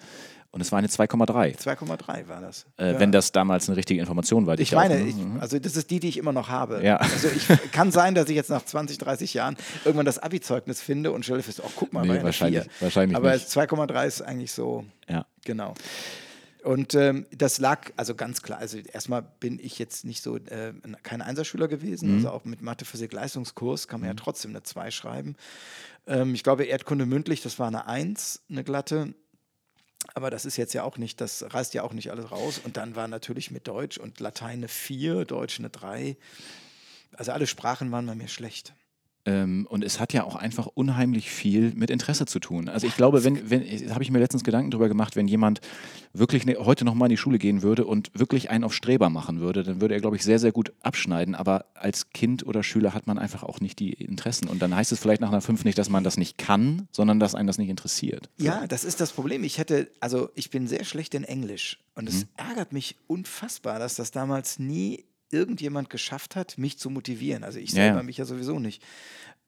Und 0.52 0.62
es 0.62 0.72
war 0.72 0.78
eine 0.78 0.88
2,3. 0.88 1.58
2,3 1.58 2.28
war 2.28 2.40
das. 2.40 2.68
Äh, 2.78 2.94
ja. 2.94 3.00
Wenn 3.00 3.12
das 3.12 3.32
damals 3.32 3.68
eine 3.68 3.76
richtige 3.76 4.00
Information 4.00 4.46
war. 4.46 4.56
Die 4.56 4.62
ich, 4.62 4.70
ich 4.72 4.76
meine, 4.76 5.02
ich, 5.02 5.16
mhm. 5.16 5.40
also 5.40 5.58
das 5.58 5.76
ist 5.76 5.90
die, 5.90 6.00
die 6.00 6.10
ich 6.10 6.18
immer 6.18 6.32
noch 6.32 6.48
habe. 6.50 6.84
Ja. 6.84 6.98
Also 6.98 7.28
ich 7.28 7.48
kann 7.72 7.92
sein, 7.92 8.14
dass 8.14 8.30
ich 8.30 8.36
jetzt 8.36 8.52
nach 8.52 8.64
20, 8.64 9.00
30 9.00 9.34
Jahren 9.34 9.58
irgendwann 9.84 10.06
das 10.06 10.20
Abi-Zeugnis 10.20 10.80
finde 10.80 11.12
und 11.12 11.26
stelle 11.26 11.42
fest, 11.42 11.62
oh, 11.66 11.72
guck 11.76 11.92
mal, 11.92 12.06
nee, 12.06 12.22
wahrscheinlich, 12.22 12.68
wahrscheinlich 12.80 13.18
Aber 13.18 13.32
2,3 13.34 14.06
ist 14.06 14.22
eigentlich 14.22 14.52
so. 14.52 14.86
Ja. 15.10 15.26
Genau. 15.44 15.74
Und 16.64 16.96
ähm, 16.96 17.26
das 17.32 17.60
lag, 17.60 17.92
also 17.98 18.16
ganz 18.16 18.42
klar, 18.42 18.60
also 18.60 18.78
erstmal 18.78 19.22
bin 19.22 19.60
ich 19.60 19.80
jetzt 19.80 20.06
nicht 20.06 20.24
so, 20.24 20.38
äh, 20.38 20.74
kein 21.04 21.22
Einserschüler 21.22 21.68
gewesen, 21.68 22.10
mhm. 22.10 22.16
also 22.18 22.30
auch 22.30 22.46
mit 22.46 22.62
Mathe, 22.62 22.86
Physik, 22.86 23.12
Leistungskurs 23.12 23.88
kann 23.88 24.00
man 24.00 24.10
mhm. 24.10 24.18
ja 24.18 24.24
trotzdem 24.24 24.52
eine 24.52 24.64
2 24.64 24.90
schreiben. 24.92 25.36
Ähm, 26.08 26.34
ich 26.34 26.44
glaube, 26.44 26.64
Erdkunde 26.64 27.06
mündlich, 27.06 27.42
das 27.42 27.60
war 27.60 27.68
eine 27.68 27.86
1, 27.88 28.44
eine 28.50 28.64
glatte. 28.64 29.14
Aber 30.14 30.30
das 30.30 30.46
ist 30.46 30.58
jetzt 30.58 30.74
ja 30.74 30.84
auch 30.84 30.98
nicht, 30.98 31.22
das 31.22 31.46
reißt 31.54 31.74
ja 31.74 31.84
auch 31.84 31.94
nicht 31.94 32.12
alles 32.12 32.32
raus. 32.32 32.62
Und 32.64 32.78
dann 32.78 32.96
war 32.96 33.08
natürlich 33.08 33.52
mit 33.52 33.68
Deutsch 33.68 33.98
und 33.98 34.20
Latein 34.20 34.60
eine 34.60 34.68
4, 34.68 35.26
Deutsch 35.26 35.60
eine 35.60 35.70
3. 35.70 36.18
Also 37.16 37.32
alle 37.32 37.48
Sprachen 37.48 37.92
waren 37.92 38.06
bei 38.06 38.16
mir 38.16 38.28
schlecht. 38.28 38.74
Ähm, 39.26 39.66
und 39.70 39.84
es 39.84 40.00
hat 40.00 40.12
ja 40.12 40.26
auch 40.26 40.36
einfach 40.36 40.68
unheimlich 40.68 41.30
viel 41.30 41.74
mit 41.76 41.90
Interesse 41.90 42.26
zu 42.26 42.40
tun. 42.40 42.68
Also 42.68 42.88
ich 42.88 42.96
glaube, 42.96 43.24
wenn, 43.24 43.50
wenn 43.50 43.62
habe 43.92 44.04
ich 44.04 44.12
mir 44.12 44.20
letztens 44.20 44.44
Gedanken 44.44 44.72
darüber 44.72 44.90
gemacht, 44.90 45.16
wenn 45.16 45.28
jemand 45.28 45.62
wirklich 46.12 46.46
ne, 46.46 46.58
heute 46.60 46.84
nochmal 46.84 47.08
in 47.08 47.12
die 47.12 47.18
Schule 47.18 47.38
gehen 47.38 47.62
würde 47.62 47.86
und 47.86 48.12
wirklich 48.14 48.50
einen 48.50 48.66
auf 48.66 48.74
Streber 48.74 49.10
machen 49.10 49.40
würde, 49.40 49.64
dann 49.64 49.80
würde 49.80 49.94
er, 49.94 50.02
glaube 50.02 50.18
ich, 50.18 50.24
sehr, 50.24 50.40
sehr 50.40 50.52
gut 50.52 50.74
abschneiden. 50.82 51.36
Aber 51.36 51.66
als 51.74 52.10
Kind 52.10 52.46
oder 52.46 52.64
Schüler 52.64 52.94
hat 52.94 53.08
man 53.08 53.18
einfach 53.18 53.44
auch 53.44 53.62
nicht 53.62 53.80
die 53.80 53.94
Interessen. 53.94 54.50
Und 54.50 54.62
dann 54.62 54.76
heißt 54.76 54.92
es 54.92 55.00
vielleicht 55.00 55.22
nach 55.22 55.30
einer 55.30 55.42
5 55.42 55.64
nicht, 55.64 55.78
dass 55.78 55.90
man 55.90 56.04
das 56.04 56.18
nicht 56.18 56.38
kann, 56.38 56.88
sondern 56.92 57.20
dass 57.20 57.34
einen 57.34 57.48
das 57.48 57.58
nicht 57.58 57.70
interessiert. 57.70 58.30
Ja, 58.38 58.68
das 58.68 58.84
ist 58.84 59.00
das 59.00 59.14
Problem. 59.14 59.44
Ich 59.46 59.58
hätte, 59.58 59.90
also 60.02 60.30
ich 60.36 60.50
bin 60.50 60.68
sehr 60.68 60.84
schlecht 60.84 61.16
in 61.16 61.24
Englisch. 61.24 61.80
Und 61.96 62.10
es 62.10 62.26
mhm. 62.26 62.30
ärgert 62.36 62.74
mich 62.74 62.98
unfassbar, 63.08 63.80
dass 63.80 63.96
das 63.96 64.12
damals 64.12 64.60
nie 64.60 65.06
irgendjemand 65.34 65.90
geschafft 65.90 66.36
hat, 66.36 66.58
mich 66.58 66.78
zu 66.78 66.90
motivieren. 66.90 67.44
Also 67.44 67.60
ich 67.60 67.72
selber 67.72 67.98
ja. 67.98 68.04
mich 68.04 68.18
ja 68.18 68.26
sowieso 68.26 68.60
nicht. 68.60 68.84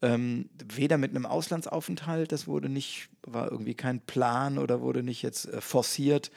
Ähm, 0.01 0.49
weder 0.73 0.97
mit 0.97 1.11
einem 1.11 1.25
Auslandsaufenthalt, 1.25 2.31
das 2.31 2.47
wurde 2.47 2.67
nicht, 2.69 3.09
war 3.23 3.51
irgendwie 3.51 3.75
kein 3.75 4.01
Plan 4.01 4.57
oder 4.57 4.81
wurde 4.81 5.03
nicht 5.03 5.21
jetzt 5.21 5.45
äh, 5.45 5.61
forciert. 5.61 6.31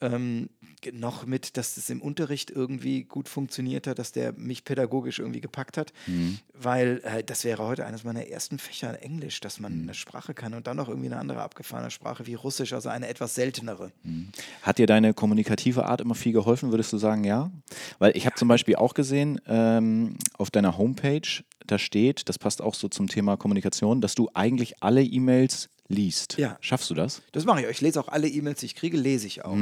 Ähm, 0.00 0.48
noch 0.92 1.26
mit, 1.26 1.56
dass 1.56 1.74
das 1.74 1.90
im 1.90 2.00
Unterricht 2.00 2.50
irgendwie 2.50 3.04
gut 3.04 3.28
funktioniert 3.28 3.86
hat, 3.86 3.98
dass 3.98 4.12
der 4.12 4.32
mich 4.32 4.64
pädagogisch 4.64 5.18
irgendwie 5.18 5.40
gepackt 5.40 5.76
hat, 5.76 5.92
mhm. 6.06 6.38
weil 6.54 7.02
äh, 7.04 7.22
das 7.22 7.44
wäre 7.44 7.62
heute 7.64 7.84
eines 7.84 8.04
meiner 8.04 8.26
ersten 8.26 8.58
Fächer 8.58 9.02
Englisch, 9.02 9.40
dass 9.40 9.60
man 9.60 9.76
mhm. 9.76 9.82
eine 9.82 9.94
Sprache 9.94 10.32
kann 10.32 10.54
und 10.54 10.66
dann 10.66 10.76
noch 10.76 10.88
irgendwie 10.88 11.08
eine 11.08 11.18
andere 11.18 11.42
abgefahrene 11.42 11.90
Sprache 11.90 12.26
wie 12.26 12.34
Russisch, 12.34 12.72
also 12.72 12.88
eine 12.88 13.08
etwas 13.08 13.34
seltenere. 13.34 13.92
Mhm. 14.02 14.28
Hat 14.62 14.78
dir 14.78 14.86
deine 14.86 15.12
kommunikative 15.12 15.86
Art 15.86 16.00
immer 16.00 16.14
viel 16.14 16.32
geholfen, 16.32 16.70
würdest 16.70 16.92
du 16.92 16.98
sagen, 16.98 17.24
ja? 17.24 17.50
Weil 17.98 18.16
ich 18.16 18.26
habe 18.26 18.36
zum 18.36 18.48
Beispiel 18.48 18.76
auch 18.76 18.94
gesehen, 18.94 19.40
ähm, 19.46 20.16
auf 20.38 20.50
deiner 20.50 20.78
Homepage, 20.78 21.42
da 21.66 21.78
steht, 21.78 22.28
das 22.28 22.38
passt 22.38 22.62
auch 22.62 22.74
so 22.74 22.88
zum 22.88 23.06
Thema 23.06 23.36
Kommunikation, 23.36 24.00
dass 24.00 24.14
du 24.14 24.30
eigentlich 24.34 24.82
alle 24.82 25.02
E-Mails 25.02 25.68
liest. 25.90 26.38
Ja. 26.38 26.56
Schaffst 26.60 26.88
du 26.88 26.94
das? 26.94 27.20
Das 27.32 27.44
mache 27.44 27.60
ich. 27.62 27.68
Ich 27.68 27.80
lese 27.82 28.00
auch 28.00 28.08
alle 28.08 28.28
E-Mails, 28.28 28.60
die 28.60 28.66
ich 28.66 28.74
kriege, 28.76 28.96
lese 28.96 29.26
ich 29.26 29.44
auch. 29.44 29.52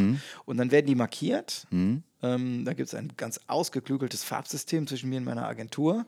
Und 0.44 0.56
dann 0.56 0.70
werden 0.70 0.86
die 0.86 0.94
markiert. 0.94 1.66
Ähm, 2.20 2.64
da 2.64 2.72
gibt 2.74 2.88
es 2.88 2.94
ein 2.94 3.12
ganz 3.16 3.40
ausgeklügeltes 3.46 4.24
Farbsystem 4.24 4.86
zwischen 4.86 5.08
mir 5.08 5.18
und 5.18 5.24
meiner 5.24 5.46
Agentur, 5.46 6.04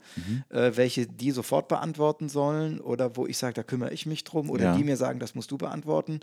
äh, 0.50 0.72
welche 0.74 1.06
die 1.06 1.30
sofort 1.30 1.68
beantworten 1.68 2.28
sollen 2.28 2.80
oder 2.80 3.16
wo 3.16 3.26
ich 3.26 3.38
sage, 3.38 3.54
da 3.54 3.62
kümmere 3.62 3.92
ich 3.92 4.06
mich 4.06 4.24
drum 4.24 4.50
oder 4.50 4.64
Ja. 4.64 4.76
die 4.76 4.85
mir 4.85 4.96
sagen, 4.96 5.20
das 5.20 5.35
musst 5.35 5.50
du 5.52 5.59
beantworten. 5.59 6.20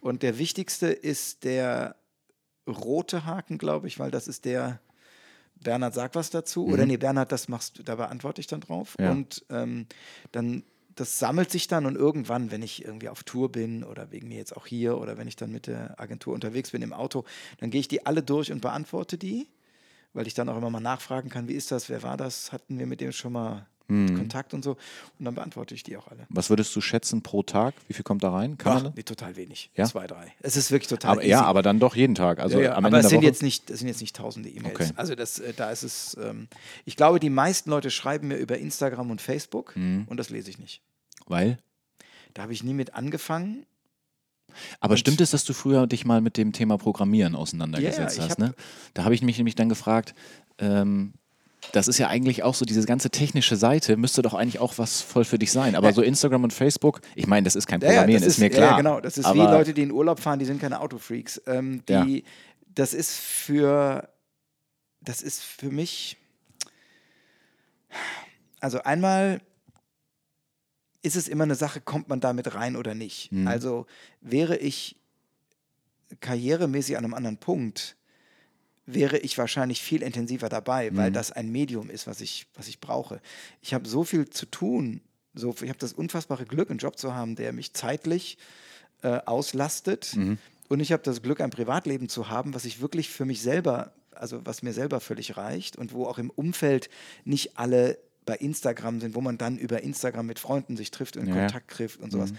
Und 0.00 0.22
der 0.22 0.38
wichtigste 0.38 0.88
ist 0.88 1.44
der 1.44 1.96
rote 2.68 3.24
Haken, 3.24 3.58
glaube 3.58 3.86
ich, 3.86 3.98
weil 3.98 4.10
das 4.10 4.28
ist 4.28 4.44
der, 4.44 4.80
Bernhard 5.60 5.94
sagt 5.94 6.14
was 6.16 6.30
dazu. 6.30 6.66
Oder 6.66 6.84
nee, 6.86 6.96
Bernhard, 6.98 7.32
das 7.32 7.48
machst 7.48 7.78
du, 7.78 7.82
da 7.82 7.94
beantworte 7.96 8.40
ich 8.40 8.46
dann 8.46 8.60
drauf. 8.60 8.94
Ja. 9.00 9.10
Und 9.10 9.44
ähm, 9.50 9.86
dann, 10.32 10.62
das 10.98 11.18
sammelt 11.18 11.50
sich 11.50 11.68
dann 11.68 11.86
und 11.86 11.96
irgendwann, 11.96 12.50
wenn 12.50 12.62
ich 12.62 12.84
irgendwie 12.84 13.08
auf 13.08 13.22
Tour 13.22 13.50
bin 13.52 13.84
oder 13.84 14.10
wegen 14.10 14.28
mir 14.28 14.38
jetzt 14.38 14.56
auch 14.56 14.66
hier 14.66 14.98
oder 14.98 15.16
wenn 15.16 15.28
ich 15.28 15.36
dann 15.36 15.52
mit 15.52 15.66
der 15.66 15.98
Agentur 16.00 16.34
unterwegs 16.34 16.72
bin 16.72 16.82
im 16.82 16.92
Auto, 16.92 17.24
dann 17.58 17.70
gehe 17.70 17.80
ich 17.80 17.88
die 17.88 18.06
alle 18.06 18.22
durch 18.22 18.50
und 18.52 18.60
beantworte 18.60 19.18
die, 19.18 19.48
weil 20.12 20.26
ich 20.26 20.34
dann 20.34 20.48
auch 20.48 20.56
immer 20.56 20.70
mal 20.70 20.80
nachfragen 20.80 21.30
kann, 21.30 21.48
wie 21.48 21.54
ist 21.54 21.70
das, 21.70 21.88
wer 21.88 22.02
war 22.02 22.16
das, 22.16 22.52
hatten 22.52 22.78
wir 22.78 22.86
mit 22.86 23.00
dem 23.00 23.12
schon 23.12 23.32
mal 23.32 23.66
Kontakt 23.88 24.52
und 24.52 24.62
so. 24.62 24.72
Und 25.18 25.24
dann 25.24 25.34
beantworte 25.34 25.74
ich 25.74 25.82
die 25.82 25.96
auch 25.96 26.08
alle. 26.08 26.26
Was 26.28 26.50
würdest 26.50 26.76
du 26.76 26.82
schätzen 26.82 27.22
pro 27.22 27.42
Tag? 27.42 27.74
Wie 27.86 27.94
viel 27.94 28.02
kommt 28.04 28.22
da 28.22 28.30
rein? 28.30 28.58
Kann 28.58 28.86
Ach, 28.88 28.92
nee, 28.94 29.02
total 29.02 29.34
wenig. 29.36 29.70
Ja? 29.74 29.86
Zwei, 29.86 30.06
drei. 30.06 30.34
Es 30.40 30.56
ist 30.58 30.70
wirklich 30.70 30.88
total 30.88 31.12
aber, 31.12 31.24
ja, 31.24 31.38
easy. 31.38 31.46
aber 31.46 31.62
dann 31.62 31.80
doch 31.80 31.96
jeden 31.96 32.14
Tag. 32.14 32.38
Also 32.38 32.58
Ja, 32.58 32.64
ja, 32.64 32.74
am 32.76 32.84
aber 32.84 32.98
es 32.98 33.08
sind, 33.08 33.16
Woche. 33.18 33.24
jetzt 33.26 33.42
nicht, 33.42 33.70
es 33.70 33.78
sind 33.78 33.88
jetzt 33.88 34.02
nicht 34.02 34.14
tausende 34.14 34.50
E-Mails. 34.50 34.74
Okay. 34.74 34.90
Also 34.96 35.14
das, 35.14 35.38
äh, 35.38 35.54
da 35.54 35.70
ist 35.70 35.84
es, 35.84 36.18
ähm, 36.22 36.48
ich 36.84 36.96
glaube, 36.96 37.18
die 37.18 37.30
meisten 37.30 37.70
Leute 37.70 37.90
schreiben 37.90 38.28
mir 38.28 38.36
über 38.36 38.58
Instagram 38.58 39.10
und 39.10 39.22
Facebook 39.22 39.74
Mhm. 39.74 40.04
und 40.06 40.18
das 40.18 40.28
lese 40.28 40.50
ich 40.50 40.58
nicht. 40.58 40.82
Weil? 41.26 41.58
Da 42.34 42.42
habe 42.42 42.52
ich 42.52 42.62
nie 42.62 42.74
mit 42.74 42.92
angefangen. 42.94 43.64
Aber 44.80 44.92
Und- 44.92 44.98
stimmt 44.98 45.20
es, 45.22 45.30
dass 45.30 45.44
du 45.44 45.52
früher 45.54 45.86
dich 45.86 46.04
mal 46.04 46.20
mit 46.20 46.36
dem 46.36 46.52
Thema 46.52 46.76
Programmieren 46.78 47.34
auseinandergesetzt 47.34 47.98
Ja, 47.98 48.04
ja, 48.04 48.10
ich 48.12 48.20
hast? 48.20 48.30
hab- 48.32 48.38
Ne? 48.38 48.54
Da 48.94 49.04
habe 49.04 49.14
ich 49.14 49.22
mich 49.22 49.38
nämlich 49.38 49.54
dann 49.54 49.68
gefragt, 49.70 50.14
ähm, 50.58 51.14
das 51.72 51.88
ist 51.88 51.98
ja 51.98 52.08
eigentlich 52.08 52.42
auch 52.42 52.54
so, 52.54 52.64
diese 52.64 52.84
ganze 52.86 53.10
technische 53.10 53.56
Seite 53.56 53.96
müsste 53.96 54.22
doch 54.22 54.34
eigentlich 54.34 54.58
auch 54.58 54.78
was 54.78 55.00
voll 55.00 55.24
für 55.24 55.38
dich 55.38 55.52
sein. 55.52 55.74
Aber 55.74 55.88
Ja. 55.88 55.92
so 55.94 56.02
Instagram 56.02 56.44
und 56.44 56.52
Facebook, 56.52 57.00
ich 57.14 57.26
meine, 57.26 57.44
das 57.44 57.56
ist 57.56 57.66
kein 57.66 57.80
Ja, 57.80 57.86
ja, 57.88 57.92
Programmieren, 57.94 58.22
das 58.22 58.32
ist, 58.34 58.38
mir 58.38 58.46
ja, 58.50 58.56
klar. 58.56 58.70
Ja, 58.72 58.76
genau. 58.76 59.00
Das 59.00 59.18
ist 59.18 59.26
wie 59.34 59.40
aber, 59.40 59.52
Leute, 59.52 59.74
die 59.74 59.82
in 59.82 59.90
Urlaub 59.92 60.20
fahren, 60.20 60.38
die 60.38 60.44
sind 60.44 60.60
keine 60.60 60.80
Autofreaks. 60.80 61.42
Ähm, 61.46 61.82
die, 61.88 62.24
Das 62.74 62.94
ist 62.94 63.16
für, 63.16 64.08
das 65.00 65.22
ist 65.22 65.42
für 65.42 65.70
mich, 65.70 66.16
also 68.60 68.82
einmal 68.82 69.40
ist 71.02 71.16
es 71.16 71.28
immer 71.28 71.44
eine 71.44 71.54
Sache, 71.54 71.80
kommt 71.80 72.08
man 72.08 72.20
damit 72.20 72.54
rein 72.54 72.76
oder 72.76 72.94
nicht. 72.94 73.30
Mhm. 73.32 73.46
Also 73.46 73.86
wäre 74.20 74.56
ich 74.56 74.96
karrieremäßig 76.20 76.96
an 76.96 77.04
einem 77.04 77.14
anderen 77.14 77.36
Punkt, 77.38 77.96
wäre 78.90 79.18
ich 79.18 79.36
wahrscheinlich 79.38 79.82
viel 79.82 80.02
intensiver 80.02 80.48
dabei, 80.48 80.94
weil 80.96 81.10
Mhm. 81.10 81.14
das 81.14 81.30
ein 81.32 81.50
Medium 81.52 81.90
ist, 81.90 82.06
was 82.06 82.20
ich, 82.20 82.46
was 82.54 82.68
ich 82.68 82.80
brauche. 82.80 83.20
Ich 83.60 83.74
habe 83.74 83.88
so 83.88 84.02
viel 84.04 84.28
zu 84.30 84.46
tun. 84.46 85.00
So, 85.34 85.54
ich 85.62 85.68
habe 85.68 85.78
das 85.78 85.92
unfassbare 85.92 86.46
Glück, 86.46 86.70
einen 86.70 86.78
Job 86.78 86.98
zu 86.98 87.14
haben, 87.14 87.36
der 87.36 87.52
mich 87.52 87.74
zeitlich 87.74 88.38
äh, 89.02 89.20
auslastet. 89.26 90.16
Mhm. 90.16 90.38
Und 90.68 90.80
ich 90.80 90.90
habe 90.92 91.02
das 91.02 91.22
Glück, 91.22 91.40
ein 91.40 91.50
Privatleben 91.50 92.08
zu 92.08 92.28
haben, 92.28 92.54
was 92.54 92.64
ich 92.64 92.80
wirklich 92.80 93.08
für 93.08 93.24
mich 93.24 93.40
selber, 93.42 93.92
also 94.12 94.40
was 94.44 94.62
mir 94.62 94.72
selber 94.72 95.00
völlig 95.00 95.36
reicht 95.36 95.76
und 95.76 95.92
wo 95.92 96.06
auch 96.06 96.18
im 96.18 96.30
Umfeld 96.30 96.88
nicht 97.24 97.56
alle 97.58 97.98
bei 98.26 98.36
Instagram 98.36 99.00
sind, 99.00 99.14
wo 99.14 99.20
man 99.20 99.38
dann 99.38 99.56
über 99.58 99.82
Instagram 99.82 100.26
mit 100.26 100.38
Freunden 100.38 100.76
sich 100.76 100.90
trifft 100.90 101.16
und 101.16 101.26
Ja. 101.28 101.34
Kontakt 101.34 101.70
trifft 101.70 102.00
und 102.00 102.10
sowas, 102.10 102.32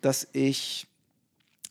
dass 0.00 0.26
ich, 0.32 0.86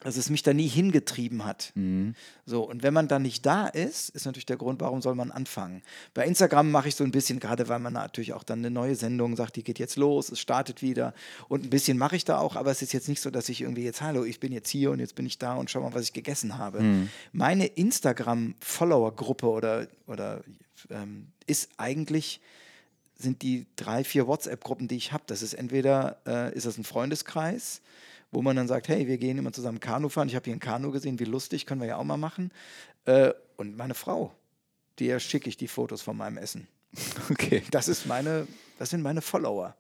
dass 0.02 0.18
es 0.18 0.30
mich 0.30 0.44
da 0.44 0.54
nie 0.54 0.68
hingetrieben 0.68 1.44
hat. 1.44 1.72
Mhm. 1.76 2.14
So, 2.46 2.64
und 2.64 2.84
wenn 2.84 2.94
man 2.94 3.08
dann 3.08 3.24
nicht 3.24 3.46
da 3.46 3.68
ist, 3.68 4.10
ist 4.10 4.26
natürlich 4.26 4.46
der 4.46 4.58
Grund, 4.58 4.80
warum 4.80 5.02
soll 5.02 5.16
man 5.16 5.32
anfangen. 5.32 5.82
Bei 6.14 6.26
Instagram 6.26 6.70
mache 6.70 6.90
ich 6.90 6.96
so 6.96 7.04
ein 7.04 7.12
bisschen, 7.12 7.40
gerade 7.40 7.68
weil 7.68 7.80
man 7.80 7.94
natürlich 7.94 8.34
auch 8.34 8.44
dann 8.44 8.60
eine 8.60 8.70
neue 8.70 8.96
Sendung 8.96 9.36
sagt, 9.36 9.56
die 9.56 9.64
geht 9.64 9.80
jetzt 9.80 9.96
los, 9.96 10.30
es 10.30 10.40
startet 10.40 10.82
wieder. 10.82 11.14
Und 11.48 11.66
ein 11.66 11.70
bisschen 11.70 11.98
mache 11.98 12.16
ich 12.16 12.26
da 12.26 12.38
auch, 12.38 12.56
aber 12.56 12.72
es 12.72 12.82
ist 12.82 12.94
jetzt 12.94 13.10
nicht 13.10 13.22
so, 13.22 13.32
dass 13.32 13.50
ich 13.50 13.62
irgendwie 13.62 13.84
jetzt, 13.84 14.02
hallo, 14.02 14.24
ich 14.24 14.40
bin 14.40 14.52
jetzt 14.52 14.70
hier 14.70 14.92
und 14.92 15.00
jetzt 15.00 15.16
bin 15.16 15.26
ich 15.26 15.40
da 15.40 15.56
und 15.56 15.72
schau 15.72 15.82
mal, 15.82 15.94
was 15.94 16.04
ich 16.04 16.14
gegessen 16.14 16.58
habe. 16.58 17.08
Meine 17.32 17.66
Instagram-Follower-Gruppe 17.66 19.48
oder, 19.48 19.88
oder 20.06 20.44
ähm, 20.90 21.28
ist 21.48 21.70
eigentlich 21.78 22.40
sind 23.20 23.42
die 23.42 23.66
drei, 23.76 24.04
vier 24.04 24.28
WhatsApp-Gruppen, 24.28 24.88
die 24.88 24.96
ich 24.96 25.12
habe. 25.12 25.24
Das 25.28 25.42
ist 25.42 25.54
entweder 25.54 26.18
äh, 26.26 26.54
ist 26.56 26.66
das 26.66 26.78
ein 26.78 26.84
Freundeskreis, 26.84 27.82
wo 28.32 28.42
man 28.42 28.56
dann 28.56 28.68
sagt, 28.68 28.88
hey, 28.88 29.08
wir 29.08 29.18
gehen 29.18 29.38
immer 29.38 29.54
zusammen 29.54 29.80
Kanu 29.80 30.10
fahren. 30.10 30.28
Ich 30.28 30.36
habe 30.36 30.46
hier 30.46 30.54
ein 30.54 30.60
Kanu 30.60 30.92
gesehen, 30.92 31.20
wie 31.20 31.26
lustig, 31.26 31.66
können 31.66 31.82
wir 31.82 31.88
ja 31.88 31.98
auch 31.98 32.04
mal 32.04 32.18
machen. 32.18 32.52
Äh, 33.06 33.34
und 33.56 33.78
meine 33.78 33.94
Frau, 33.94 34.34
der 35.00 35.20
schicke 35.20 35.50
ich 35.50 35.58
die 35.58 35.68
Fotos 35.68 36.02
von 36.02 36.18
meinem 36.18 36.38
Essen. 36.38 36.68
Okay. 37.30 37.64
Das 37.72 37.88
ist 37.88 38.06
meine, 38.06 38.48
das 38.80 38.90
sind 38.90 39.02
meine 39.02 39.22
Follower. 39.22 39.76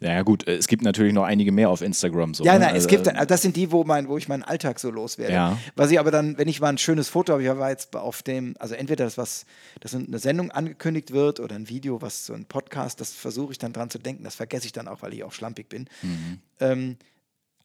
Naja, 0.00 0.22
gut, 0.22 0.46
äh, 0.46 0.56
es 0.56 0.68
gibt 0.68 0.82
natürlich 0.82 1.12
noch 1.12 1.24
einige 1.24 1.50
mehr 1.50 1.68
auf 1.70 1.80
Instagram. 1.80 2.34
So, 2.34 2.44
Ja, 2.44 2.54
ne? 2.54 2.60
nein, 2.60 2.76
es 2.76 2.84
Also, 2.84 2.88
gibt, 2.88 3.30
das 3.30 3.42
sind 3.42 3.56
die, 3.56 3.72
wo, 3.72 3.84
mein, 3.84 4.08
wo 4.08 4.16
ich 4.18 4.28
meinen 4.28 4.42
Alltag 4.42 4.78
so 4.78 4.90
loswerde. 4.90 5.32
Ja. 5.32 5.58
Was 5.74 5.90
ich 5.90 5.98
aber 5.98 6.10
dann, 6.10 6.38
wenn 6.38 6.48
ich 6.48 6.60
mal 6.60 6.68
ein 6.68 6.78
schönes 6.78 7.08
Foto 7.08 7.32
habe, 7.32 7.42
ich 7.42 7.48
war 7.48 7.70
jetzt 7.70 7.94
auf 7.96 8.22
dem, 8.22 8.54
also 8.58 8.74
entweder 8.74 9.04
das, 9.04 9.18
was, 9.18 9.46
dass 9.80 9.94
eine 9.94 10.18
Sendung 10.18 10.50
angekündigt 10.50 11.10
wird 11.12 11.40
oder 11.40 11.56
ein 11.56 11.68
Video, 11.68 12.02
was 12.02 12.26
so 12.26 12.34
ein 12.34 12.44
Podcast, 12.44 13.00
das 13.00 13.12
versuche 13.12 13.52
ich 13.52 13.58
dann 13.58 13.72
dran 13.72 13.90
zu 13.90 13.98
denken, 13.98 14.22
das 14.24 14.34
vergesse 14.36 14.66
ich 14.66 14.72
dann 14.72 14.86
auch, 14.86 15.02
weil 15.02 15.14
ich 15.14 15.24
auch 15.24 15.32
schlampig 15.32 15.68
bin. 15.68 15.88
Mhm. 16.02 16.38
Ähm, 16.60 16.96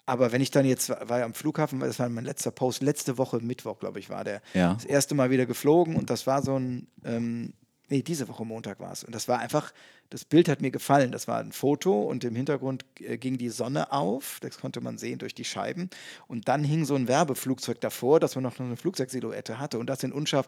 aber 0.09 0.31
wenn 0.31 0.41
ich 0.41 0.49
dann 0.49 0.65
jetzt 0.65 0.89
war 0.89 1.19
ja 1.19 1.25
am 1.25 1.35
Flughafen, 1.35 1.79
das 1.81 1.99
war 1.99 2.09
mein 2.09 2.25
letzter 2.25 2.49
Post, 2.49 2.81
letzte 2.81 3.19
Woche 3.19 3.37
Mittwoch, 3.41 3.77
glaube 3.77 3.99
ich, 3.99 4.09
war 4.09 4.23
der. 4.23 4.41
Ja. 4.55 4.73
Das 4.73 4.85
erste 4.85 5.13
Mal 5.13 5.29
wieder 5.29 5.45
geflogen 5.45 5.95
und 5.95 6.09
das 6.09 6.25
war 6.25 6.41
so 6.41 6.57
ein, 6.57 6.87
ähm, 7.05 7.53
nee, 7.89 8.01
diese 8.01 8.27
Woche 8.27 8.43
Montag 8.43 8.79
war 8.79 8.91
es. 8.91 9.03
Und 9.03 9.13
das 9.13 9.27
war 9.27 9.37
einfach, 9.37 9.71
das 10.09 10.25
Bild 10.25 10.49
hat 10.49 10.61
mir 10.61 10.71
gefallen. 10.71 11.11
Das 11.11 11.27
war 11.27 11.37
ein 11.39 11.51
Foto 11.51 12.01
und 12.01 12.23
im 12.23 12.35
Hintergrund 12.35 12.85
äh, 12.99 13.19
ging 13.19 13.37
die 13.37 13.49
Sonne 13.49 13.91
auf, 13.91 14.39
das 14.41 14.57
konnte 14.57 14.81
man 14.81 14.97
sehen 14.97 15.19
durch 15.19 15.35
die 15.35 15.45
Scheiben. 15.45 15.91
Und 16.27 16.47
dann 16.47 16.63
hing 16.63 16.85
so 16.85 16.95
ein 16.95 17.07
Werbeflugzeug 17.07 17.79
davor, 17.79 18.19
dass 18.19 18.33
man 18.33 18.43
noch 18.43 18.59
eine 18.59 18.77
Flugzeugsilhouette 18.77 19.59
hatte. 19.59 19.77
Und 19.77 19.87
das 19.87 20.01
in 20.01 20.11
unscharf 20.11 20.47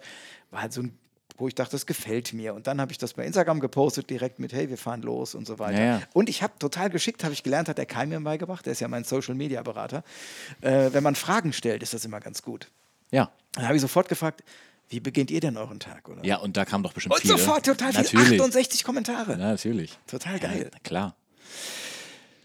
war 0.50 0.64
halt 0.64 0.74
so 0.74 0.82
ein 0.82 0.98
wo 1.42 1.48
ich 1.48 1.56
dachte, 1.56 1.72
das 1.72 1.86
gefällt 1.86 2.32
mir. 2.34 2.54
Und 2.54 2.68
dann 2.68 2.80
habe 2.80 2.92
ich 2.92 2.98
das 2.98 3.14
bei 3.14 3.26
Instagram 3.26 3.60
gepostet, 3.60 4.10
direkt 4.10 4.40
mit, 4.40 4.54
hey, 4.54 4.70
wir 4.70 4.78
fahren 4.78 5.02
los 5.02 5.36
und 5.36 5.46
so 5.46 5.60
weiter. 5.60 5.80
Ja, 5.80 5.86
ja. 5.86 6.02
Und 6.14 6.30
ich 6.30 6.42
habe 6.44 6.54
total 6.60 6.90
geschickt, 6.90 7.24
habe 7.24 7.34
ich 7.34 7.44
gelernt, 7.44 7.68
hat 7.68 7.78
der 7.78 7.86
Kai 7.86 8.06
mir 8.06 8.20
beigebracht, 8.22 8.66
der 8.66 8.74
ist 8.74 8.80
ja 8.80 8.88
mein 8.88 9.04
Social-Media-Berater. 9.04 10.04
Äh, 10.62 10.90
wenn 10.94 11.04
man 11.04 11.16
Fragen 11.16 11.52
stellt, 11.52 11.84
ist 11.84 11.94
das 11.94 12.06
immer 12.06 12.20
ganz 12.20 12.42
gut. 12.44 12.68
Ja. 13.10 13.32
Dann 13.54 13.66
habe 13.66 13.76
ich 13.76 13.82
sofort 13.82 14.08
gefragt, 14.08 14.44
wie 14.90 15.00
beginnt 15.00 15.32
ihr 15.32 15.40
denn 15.40 15.58
euren 15.58 15.80
Tag? 15.80 16.08
Oder? 16.10 16.24
ja, 16.24 16.38
und 16.38 16.56
da 16.56 16.66
kam 16.66 16.84
doch 16.84 16.94
bestimmt 16.94 17.16
Und 17.16 17.22
viele. 17.22 17.38
sofort 17.38 17.66
total 17.66 17.92
Natürlich. 17.92 18.40
68 18.40 18.84
Kommentare. 18.84 19.32
Ja, 19.32 19.38
natürlich. 19.38 19.98
Total 20.08 20.40
geil. 20.40 20.70
Ja, 20.72 20.80
klar. 20.84 21.16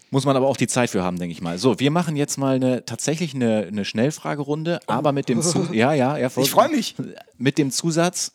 Muss 0.09 0.25
man 0.25 0.37
aber 0.37 0.47
auch 0.47 0.55
die 0.55 0.67
Zeit 0.67 0.89
für 0.89 1.03
haben, 1.03 1.19
denke 1.19 1.33
ich 1.33 1.41
mal. 1.41 1.57
So, 1.57 1.79
wir 1.79 1.91
machen 1.91 2.15
jetzt 2.15 2.37
mal 2.37 2.55
eine 2.55 2.85
tatsächlich 2.85 3.35
eine, 3.35 3.67
eine 3.67 3.83
Schnellfragerunde, 3.83 4.79
aber 4.87 5.11
mit 5.11 5.27
dem 5.27 5.41
Zu 5.41 5.67
ja, 5.73 5.93
ja, 5.93 6.17
ja, 6.17 6.29
Ich 6.37 6.49
freu 6.49 6.69
mich. 6.69 6.95
Mit 7.37 7.57
dem 7.57 7.71
Zusatz 7.71 8.31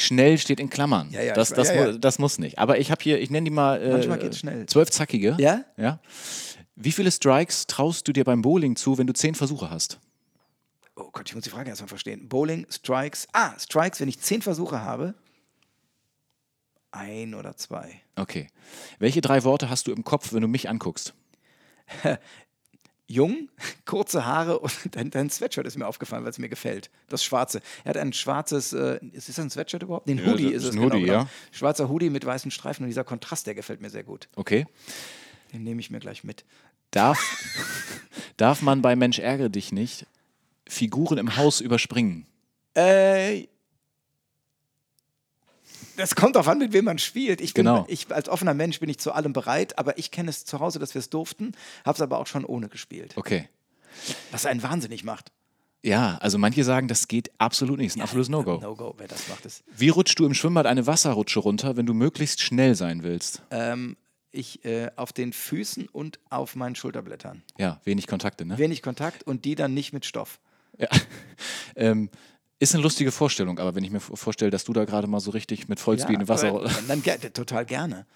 schnell 0.00 0.38
steht 0.38 0.58
in 0.60 0.68
Klammern. 0.70 1.10
Ja, 1.10 1.22
ja, 1.22 1.34
das, 1.34 1.50
das, 1.50 1.68
ja, 1.68 1.74
mu- 1.74 1.90
ja. 1.92 1.98
das 1.98 2.18
muss 2.18 2.38
nicht. 2.38 2.58
Aber 2.58 2.78
ich 2.78 2.90
habe 2.90 3.02
hier, 3.02 3.20
ich 3.20 3.30
nenne 3.30 3.44
die 3.44 3.50
mal 3.54 3.80
äh, 3.82 3.90
Manchmal 3.92 4.18
geht's 4.18 4.38
schnell. 4.38 4.66
zwölf 4.66 4.90
zackige. 4.90 5.36
Ja? 5.38 5.64
Ja. 5.76 6.00
Wie 6.76 6.92
viele 6.92 7.10
Strikes 7.10 7.66
traust 7.66 8.08
du 8.08 8.12
dir 8.12 8.24
beim 8.24 8.42
Bowling 8.42 8.74
zu, 8.76 8.98
wenn 8.98 9.06
du 9.06 9.12
zehn 9.12 9.34
Versuche 9.34 9.70
hast? 9.70 9.98
Oh 10.96 11.10
Gott, 11.12 11.28
ich 11.28 11.34
muss 11.34 11.44
die 11.44 11.50
Frage 11.50 11.68
erstmal 11.70 11.88
verstehen. 11.88 12.28
Bowling, 12.28 12.66
Strikes. 12.70 13.26
Ah, 13.32 13.52
Strikes, 13.58 14.00
wenn 14.00 14.08
ich 14.08 14.18
zehn 14.20 14.42
Versuche 14.42 14.80
habe. 14.82 15.14
Ein 16.90 17.34
oder 17.34 17.56
zwei. 17.56 18.00
Okay. 18.16 18.48
Welche 18.98 19.20
drei 19.20 19.44
Worte 19.44 19.70
hast 19.70 19.86
du 19.86 19.92
im 19.92 20.04
Kopf, 20.04 20.32
wenn 20.32 20.42
du 20.42 20.48
mich 20.48 20.68
anguckst? 20.68 21.14
Jung, 23.10 23.48
kurze 23.86 24.24
Haare 24.24 24.60
und 24.60 24.72
dein, 24.92 25.10
dein 25.10 25.30
Sweatshirt 25.30 25.66
ist 25.66 25.76
mir 25.76 25.86
aufgefallen, 25.86 26.22
weil 26.22 26.30
es 26.30 26.38
mir 26.38 26.48
gefällt. 26.48 26.90
Das 27.08 27.24
schwarze. 27.24 27.60
Er 27.84 27.90
hat 27.90 27.96
ein 27.96 28.12
schwarzes, 28.12 28.72
äh, 28.72 29.00
ist 29.12 29.28
das 29.28 29.38
ein 29.40 29.50
Sweatshirt 29.50 29.82
überhaupt? 29.82 30.08
Den 30.08 30.18
Ja, 30.18 30.26
Hoodie 30.26 30.52
ist 30.52 30.64
es. 30.64 30.74
ein 30.74 30.80
Hoodie, 30.80 31.00
genau, 31.00 31.06
genau. 31.06 31.18
ja. 31.24 31.28
Schwarzer 31.50 31.88
Hoodie 31.88 32.10
mit 32.10 32.24
weißen 32.24 32.50
Streifen 32.50 32.84
und 32.84 32.88
dieser 32.88 33.04
Kontrast, 33.04 33.46
der 33.46 33.54
gefällt 33.54 33.80
mir 33.80 33.90
sehr 33.90 34.04
gut. 34.04 34.28
Okay. 34.36 34.66
Den 35.52 35.64
nehme 35.64 35.80
ich 35.80 35.90
mir 35.90 35.98
gleich 35.98 36.22
mit. 36.22 36.44
Darf, 36.92 37.18
darf 38.36 38.62
man 38.62 38.82
bei 38.82 38.94
Mensch 38.96 39.18
ärgere 39.18 39.50
dich 39.50 39.72
nicht 39.72 40.06
Figuren 40.68 41.18
im 41.18 41.36
Haus 41.36 41.60
überspringen? 41.60 42.26
Äh, 42.76 43.48
das 46.00 46.14
kommt 46.14 46.34
darauf 46.36 46.48
an, 46.48 46.58
mit 46.58 46.72
wem 46.72 46.84
man 46.84 46.98
spielt. 46.98 47.40
Ich 47.40 47.54
bin, 47.54 47.64
Genau. 47.66 47.84
ich, 47.88 48.12
als 48.12 48.28
offener 48.28 48.54
Mensch 48.54 48.80
bin 48.80 48.88
ich 48.88 48.98
zu 48.98 49.12
allem 49.12 49.32
bereit, 49.32 49.78
aber 49.78 49.98
ich 49.98 50.10
kenne 50.10 50.30
es 50.30 50.44
zu 50.44 50.60
Hause, 50.60 50.78
dass 50.78 50.94
wir 50.94 51.00
es 51.00 51.10
durften, 51.10 51.52
habe 51.84 51.96
es 51.96 52.02
aber 52.02 52.18
auch 52.18 52.26
schon 52.26 52.44
ohne 52.44 52.68
gespielt. 52.68 53.16
Okay. 53.16 53.48
Was 54.30 54.46
einen 54.46 54.62
wahnsinnig 54.62 55.04
macht. 55.04 55.32
Ja, 55.82 56.18
also 56.20 56.36
manche 56.36 56.62
sagen, 56.62 56.88
das 56.88 57.08
geht 57.08 57.30
absolut 57.38 57.78
nicht, 57.78 57.88
ist 57.88 57.96
ein 57.96 58.02
absolutes 58.02 58.28
No-Go. 58.28 58.58
No-Go, 58.60 58.94
wer 58.98 59.08
das 59.08 59.28
macht, 59.28 59.46
ist. 59.46 59.64
Wie 59.74 59.88
rutschst 59.88 60.18
du 60.18 60.26
im 60.26 60.34
Schwimmbad 60.34 60.66
eine 60.66 60.86
Wasserrutsche 60.86 61.40
runter, 61.40 61.76
wenn 61.76 61.86
du 61.86 61.94
möglichst 61.94 62.42
schnell 62.42 62.74
sein 62.74 63.02
willst? 63.02 63.42
Ähm, 63.50 63.96
ich 64.30 64.64
äh, 64.64 64.90
auf 64.96 65.12
den 65.12 65.32
Füßen 65.32 65.88
und 65.88 66.18
auf 66.28 66.54
meinen 66.54 66.74
Schulterblättern. 66.76 67.42
Ja, 67.58 67.80
wenig 67.84 68.06
Kontakte, 68.06 68.44
ne? 68.44 68.58
Wenig 68.58 68.82
Kontakt 68.82 69.22
und 69.22 69.44
die 69.46 69.54
dann 69.54 69.72
nicht 69.72 69.92
mit 69.92 70.04
Stoff. 70.04 70.38
Ja. 70.78 70.88
ähm, 71.76 72.10
ist 72.60 72.74
eine 72.74 72.82
lustige 72.82 73.10
Vorstellung, 73.10 73.58
aber 73.58 73.74
wenn 73.74 73.82
ich 73.82 73.90
mir 73.90 73.98
vorstelle, 74.00 74.50
dass 74.52 74.64
du 74.64 74.72
da 74.72 74.84
gerade 74.84 75.06
mal 75.08 75.18
so 75.18 75.30
richtig 75.32 75.68
mit 75.68 75.80
Vollspeed 75.80 76.14
Ja, 76.14 76.20
in 76.20 76.28
Wasser. 76.28 76.48
aber 76.50 76.70
dann 76.86 77.02
ge 77.02 77.16
total 77.30 77.64
gerne. 77.66 78.06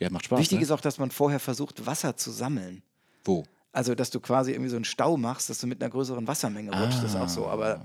ja, 0.00 0.10
macht 0.10 0.26
Spaß. 0.26 0.38
Wichtig 0.40 0.58
ne? 0.58 0.64
ist 0.64 0.70
auch, 0.72 0.80
dass 0.80 0.98
man 0.98 1.10
vorher 1.10 1.38
versucht, 1.40 1.86
Wasser 1.86 2.16
zu 2.16 2.30
sammeln. 2.30 2.82
Wo? 3.24 3.44
Also, 3.72 3.94
dass 3.94 4.10
du 4.10 4.20
quasi 4.20 4.50
irgendwie 4.52 4.68
so 4.70 4.76
einen 4.76 4.84
Stau 4.84 5.16
machst, 5.16 5.48
dass 5.48 5.58
du 5.58 5.66
mit 5.66 5.82
einer 5.82 5.90
größeren 5.90 6.26
Wassermenge 6.28 6.70
rutschst, 6.70 7.02
das 7.02 7.10
ist 7.12 7.16
auch 7.16 7.28
so. 7.28 7.46
Aber 7.46 7.80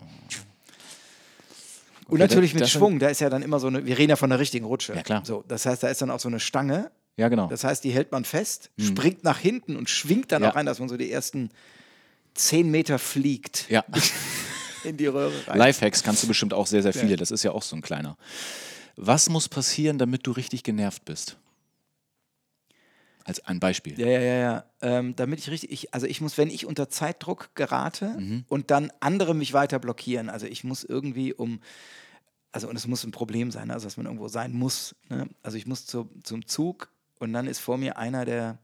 und 2.07 2.15
Okay, 2.15 2.17
natürlich 2.21 2.51
das- 2.51 2.55
mit 2.55 2.61
das- 2.63 2.71
Schwung, 2.71 2.97
da 2.99 3.07
ist 3.09 3.21
ja 3.21 3.29
dann 3.29 3.43
immer 3.43 3.59
so 3.59 3.67
eine, 3.67 3.85
wir 3.85 3.97
reden 3.97 4.09
ja 4.09 4.15
von 4.15 4.29
der 4.31 4.39
richtigen 4.39 4.65
Rutsche. 4.65 4.95
Ja, 4.95 5.03
klar. 5.03 5.23
So, 5.25 5.43
das 5.47 5.65
heißt, 5.67 5.83
da 5.83 5.89
ist 5.89 6.01
dann 6.01 6.09
auch 6.09 6.19
so 6.19 6.27
eine 6.27 6.39
Stange. 6.39 6.89
Ja, 7.17 7.27
genau. 7.29 7.47
Das 7.47 7.63
heißt, 7.63 7.83
die 7.83 7.91
hält 7.91 8.11
man 8.11 8.25
fest, 8.25 8.71
springt 8.79 9.23
nach 9.23 9.37
hinten 9.37 9.75
und 9.75 9.89
schwingt 9.89 10.31
dann 10.31 10.41
Ja. 10.41 10.49
auch 10.51 10.55
rein, 10.55 10.65
dass 10.65 10.79
man 10.79 10.89
so 10.89 10.97
die 10.97 11.11
ersten 11.11 11.51
zehn 12.33 12.71
Meter 12.71 12.97
fliegt 12.97 13.69
ja. 13.69 13.83
in 14.83 14.97
die 14.97 15.07
Röhre 15.07 15.33
rein. 15.47 15.57
Lifehacks 15.57 16.03
kannst 16.03 16.23
du 16.23 16.27
bestimmt 16.27 16.53
auch 16.53 16.67
sehr, 16.67 16.81
sehr 16.83 16.93
viele. 16.93 17.15
Das 17.15 17.31
ist 17.31 17.43
ja 17.43 17.51
auch 17.51 17.61
so 17.63 17.75
ein 17.75 17.81
kleiner. 17.81 18.17
Was 18.95 19.29
muss 19.29 19.47
passieren, 19.47 19.97
damit 19.97 20.25
du 20.27 20.31
richtig 20.31 20.63
genervt 20.63 21.05
bist? 21.05 21.37
Als 23.25 23.45
ein 23.45 23.59
Beispiel. 23.59 23.99
Ja, 23.99 24.07
ja, 24.07 24.19
ja, 24.19 24.33
ja. 24.39 24.65
Ähm, 24.81 25.15
damit 25.15 25.39
ich 25.39 25.49
richtig, 25.49 25.71
ich, 25.71 25.93
also 25.93 26.07
ich 26.07 26.19
muss, 26.19 26.37
wenn 26.37 26.49
ich 26.49 26.65
unter 26.65 26.89
Zeitdruck 26.89 27.51
gerate 27.53 28.15
Mhm. 28.17 28.45
und 28.47 28.71
dann 28.71 28.91
andere 29.01 29.35
mich 29.35 29.53
weiter 29.53 29.77
blockieren, 29.77 30.29
also 30.29 30.47
ich 30.47 30.63
muss 30.63 30.83
irgendwie 30.83 31.33
um, 31.33 31.61
also 32.51 32.67
und 32.67 32.75
es 32.75 32.87
muss 32.87 33.03
ein 33.03 33.11
Problem 33.11 33.51
sein, 33.51 33.69
also 33.71 33.85
dass 33.85 33.97
man 33.97 34.07
irgendwo 34.07 34.29
sein 34.29 34.53
muss. 34.53 34.95
Ne? 35.09 35.29
Also 35.43 35.57
ich 35.57 35.67
muss 35.67 35.85
zu, 35.85 36.09
zum 36.23 36.47
Zug 36.47 36.89
und 37.19 37.31
dann 37.33 37.45
ist 37.45 37.59
vor 37.59 37.77
mir 37.77 37.97
einer, 37.97 38.25
der 38.25 38.57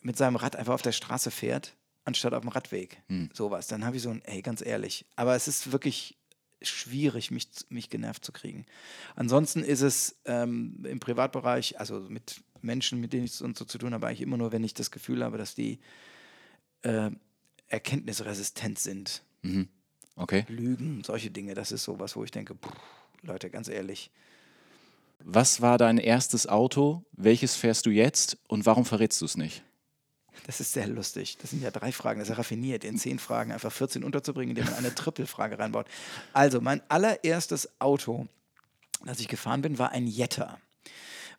mit 0.00 0.16
seinem 0.16 0.36
Rad 0.36 0.54
einfach 0.54 0.74
auf 0.74 0.82
der 0.82 0.92
Straße 0.92 1.30
fährt, 1.32 1.74
anstatt 2.04 2.34
auf 2.34 2.42
dem 2.42 2.50
Radweg. 2.50 3.02
Hm. 3.08 3.30
Sowas. 3.32 3.66
Dann 3.66 3.84
habe 3.84 3.96
ich 3.96 4.02
so 4.02 4.10
ein, 4.10 4.22
ey, 4.24 4.42
ganz 4.42 4.60
ehrlich. 4.60 5.04
Aber 5.16 5.34
es 5.34 5.48
ist 5.48 5.72
wirklich 5.72 6.16
schwierig, 6.62 7.30
mich, 7.30 7.48
mich 7.68 7.90
genervt 7.90 8.24
zu 8.24 8.32
kriegen. 8.32 8.66
Ansonsten 9.16 9.62
ist 9.62 9.80
es 9.80 10.16
ähm, 10.24 10.84
im 10.84 11.00
Privatbereich, 11.00 11.78
also 11.80 12.00
mit 12.00 12.40
Menschen, 12.60 13.00
mit 13.00 13.12
denen 13.12 13.24
ich 13.24 13.32
so, 13.32 13.46
so 13.54 13.64
zu 13.64 13.78
tun 13.78 13.94
habe, 13.94 14.06
eigentlich 14.06 14.20
immer 14.20 14.36
nur, 14.36 14.52
wenn 14.52 14.64
ich 14.64 14.74
das 14.74 14.90
Gefühl 14.90 15.24
habe, 15.24 15.38
dass 15.38 15.54
die 15.54 15.80
äh, 16.82 17.10
erkenntnisresistent 17.68 18.78
sind. 18.78 19.22
Okay. 20.14 20.44
Lügen, 20.48 21.02
solche 21.04 21.30
Dinge, 21.30 21.54
das 21.54 21.72
ist 21.72 21.84
sowas, 21.84 22.16
wo 22.16 22.24
ich 22.24 22.30
denke, 22.30 22.54
puh, 22.54 22.70
Leute, 23.22 23.50
ganz 23.50 23.68
ehrlich. 23.68 24.10
Was 25.24 25.60
war 25.60 25.78
dein 25.78 25.98
erstes 25.98 26.46
Auto? 26.48 27.04
Welches 27.12 27.56
fährst 27.56 27.86
du 27.86 27.90
jetzt? 27.90 28.38
Und 28.48 28.66
warum 28.66 28.84
verrätst 28.84 29.20
du 29.20 29.24
es 29.24 29.36
nicht? 29.36 29.62
Das 30.46 30.60
ist 30.60 30.72
sehr 30.72 30.86
lustig. 30.86 31.38
Das 31.38 31.50
sind 31.50 31.62
ja 31.62 31.70
drei 31.70 31.92
Fragen. 31.92 32.18
Das 32.18 32.28
ist 32.28 32.32
ja 32.32 32.36
raffiniert, 32.36 32.84
in 32.84 32.98
zehn 32.98 33.18
Fragen 33.18 33.52
einfach 33.52 33.72
14 33.72 34.04
unterzubringen, 34.04 34.56
indem 34.56 34.64
man 34.66 34.74
eine 34.74 34.94
Trippelfrage 34.94 35.58
reinbaut. 35.58 35.86
Also, 36.32 36.60
mein 36.60 36.82
allererstes 36.88 37.68
Auto, 37.78 38.26
das 39.04 39.20
ich 39.20 39.28
gefahren 39.28 39.62
bin, 39.62 39.78
war 39.78 39.90
ein 39.90 40.06
Jetta. 40.06 40.58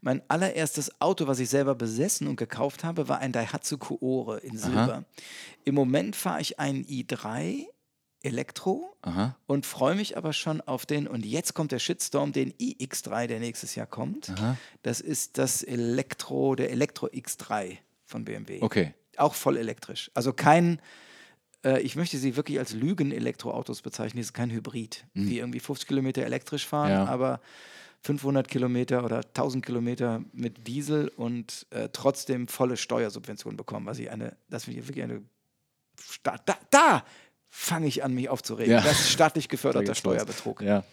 Mein 0.01 0.21
allererstes 0.29 0.99
Auto, 0.99 1.27
was 1.27 1.39
ich 1.39 1.49
selber 1.49 1.75
besessen 1.75 2.27
und 2.27 2.35
gekauft 2.35 2.83
habe, 2.83 3.07
war 3.07 3.19
ein 3.19 3.31
Daihatsu 3.31 3.77
Koore 3.77 4.39
in 4.39 4.57
Silber. 4.57 5.05
Im 5.63 5.75
Moment 5.75 6.17
fahre 6.17 6.41
ich 6.41 6.59
einen 6.59 6.83
i3 6.83 7.65
Elektro 8.21 8.95
Aha. 9.01 9.37
und 9.47 9.65
freue 9.65 9.95
mich 9.95 10.17
aber 10.17 10.33
schon 10.33 10.59
auf 10.61 10.85
den, 10.85 11.07
und 11.07 11.25
jetzt 11.25 11.53
kommt 11.53 11.71
der 11.71 11.79
Shitstorm, 11.79 12.33
den 12.33 12.51
iX3, 12.53 13.27
der 13.27 13.39
nächstes 13.39 13.75
Jahr 13.75 13.87
kommt. 13.87 14.27
Das 14.81 14.99
ist 14.99 15.37
das 15.37 15.63
Elektro, 15.63 16.55
der 16.55 16.71
Elektro 16.71 17.07
X3 17.07 17.77
von 18.13 18.23
BMW. 18.25 18.59
Okay. 18.61 18.93
Auch 19.17 19.33
voll 19.35 19.57
elektrisch. 19.57 20.09
Also 20.13 20.31
kein, 20.33 20.79
äh, 21.65 21.81
ich 21.81 21.95
möchte 21.95 22.17
sie 22.17 22.35
wirklich 22.35 22.57
als 22.59 22.73
Lügen-Elektroautos 22.73 23.81
bezeichnen. 23.81 24.19
Das 24.21 24.27
ist 24.27 24.33
kein 24.33 24.49
Hybrid, 24.51 25.05
die 25.13 25.39
irgendwie 25.39 25.59
50 25.59 25.87
Kilometer 25.87 26.23
elektrisch 26.23 26.65
fahren, 26.65 26.89
Ja. 26.91 27.05
aber 27.05 27.41
500 28.01 28.47
Kilometer 28.47 29.03
oder 29.05 29.17
1000 29.23 29.65
Kilometer 29.65 30.23
mit 30.33 30.67
Diesel 30.67 31.07
und 31.09 31.65
äh, 31.71 31.89
trotzdem 31.93 32.47
volle 32.47 32.75
Steuersubventionen 32.77 33.55
bekommen, 33.57 33.85
was 33.85 33.97
ich 33.99 34.09
eine, 34.11 34.35
das 34.49 34.65
finde 34.65 34.79
ich 34.81 34.87
wirklich 34.87 35.03
eine, 35.03 35.21
Sta 36.01 36.37
da, 36.45 36.57
da 36.71 37.05
fange 37.55 37.85
ich 37.87 38.03
an, 38.03 38.13
mich 38.15 38.29
aufzuregen. 38.29 38.71
Ja. 38.73 38.81
Das 38.81 38.99
ist 39.01 39.11
staatlich 39.11 39.47
geförderter. 39.47 39.93
Steuerbetrug. 39.93 40.61
Ja. 40.63 40.83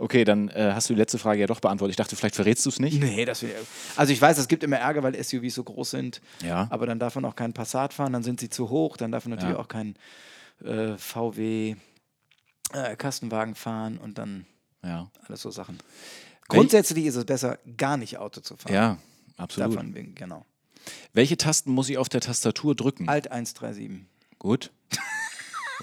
Okay, 0.00 0.24
dann 0.24 0.48
äh, 0.48 0.72
hast 0.74 0.90
du 0.90 0.94
die 0.94 0.98
letzte 0.98 1.18
Frage 1.18 1.40
ja 1.40 1.46
doch 1.46 1.60
beantwortet. 1.60 1.92
Ich 1.92 1.96
dachte, 1.96 2.16
vielleicht 2.16 2.34
verrätst 2.34 2.66
du 2.66 2.70
es 2.70 2.80
nicht. 2.80 3.00
Nee, 3.00 3.24
das 3.24 3.44
ich. 3.44 3.52
Also 3.94 4.12
ich 4.12 4.20
weiß, 4.20 4.38
es 4.38 4.48
gibt 4.48 4.64
immer 4.64 4.76
Ärger, 4.78 5.04
weil 5.04 5.14
SUVs 5.22 5.54
so 5.54 5.62
groß 5.62 5.90
sind. 5.92 6.20
Ja. 6.42 6.66
Aber 6.70 6.86
dann 6.86 6.98
darf 6.98 7.14
man 7.14 7.24
auch 7.24 7.36
keinen 7.36 7.52
Passat 7.52 7.94
fahren, 7.94 8.12
dann 8.12 8.24
sind 8.24 8.40
sie 8.40 8.50
zu 8.50 8.70
hoch, 8.70 8.96
dann 8.96 9.12
darf 9.12 9.24
man 9.24 9.36
natürlich 9.36 9.54
Ja. 9.56 9.60
auch 9.62 9.68
keinen 9.68 9.94
äh, 10.64 10.98
VW 10.98 11.76
äh, 12.72 12.96
Kastenwagen 12.96 13.54
fahren 13.54 13.96
und 13.98 14.18
dann 14.18 14.46
Ja. 14.82 15.10
alles 15.28 15.42
so 15.42 15.52
Sachen. 15.52 15.78
Grundsätzlich 16.48 17.06
ist 17.06 17.14
es 17.14 17.24
besser, 17.24 17.58
gar 17.76 17.96
nicht 17.96 18.18
Auto 18.18 18.40
zu 18.40 18.56
fahren. 18.56 18.74
Ja, 18.74 18.98
absolut. 19.36 19.74
Davon 19.76 19.94
wegen, 19.94 20.16
genau. 20.16 20.44
Welche 21.12 21.36
Tasten 21.36 21.70
muss 21.70 21.88
ich 21.88 21.98
auf 21.98 22.08
der 22.08 22.20
Tastatur 22.20 22.74
drücken? 22.74 23.08
Alt 23.08 23.30
137. 23.30 24.06
Gut. 24.40 24.72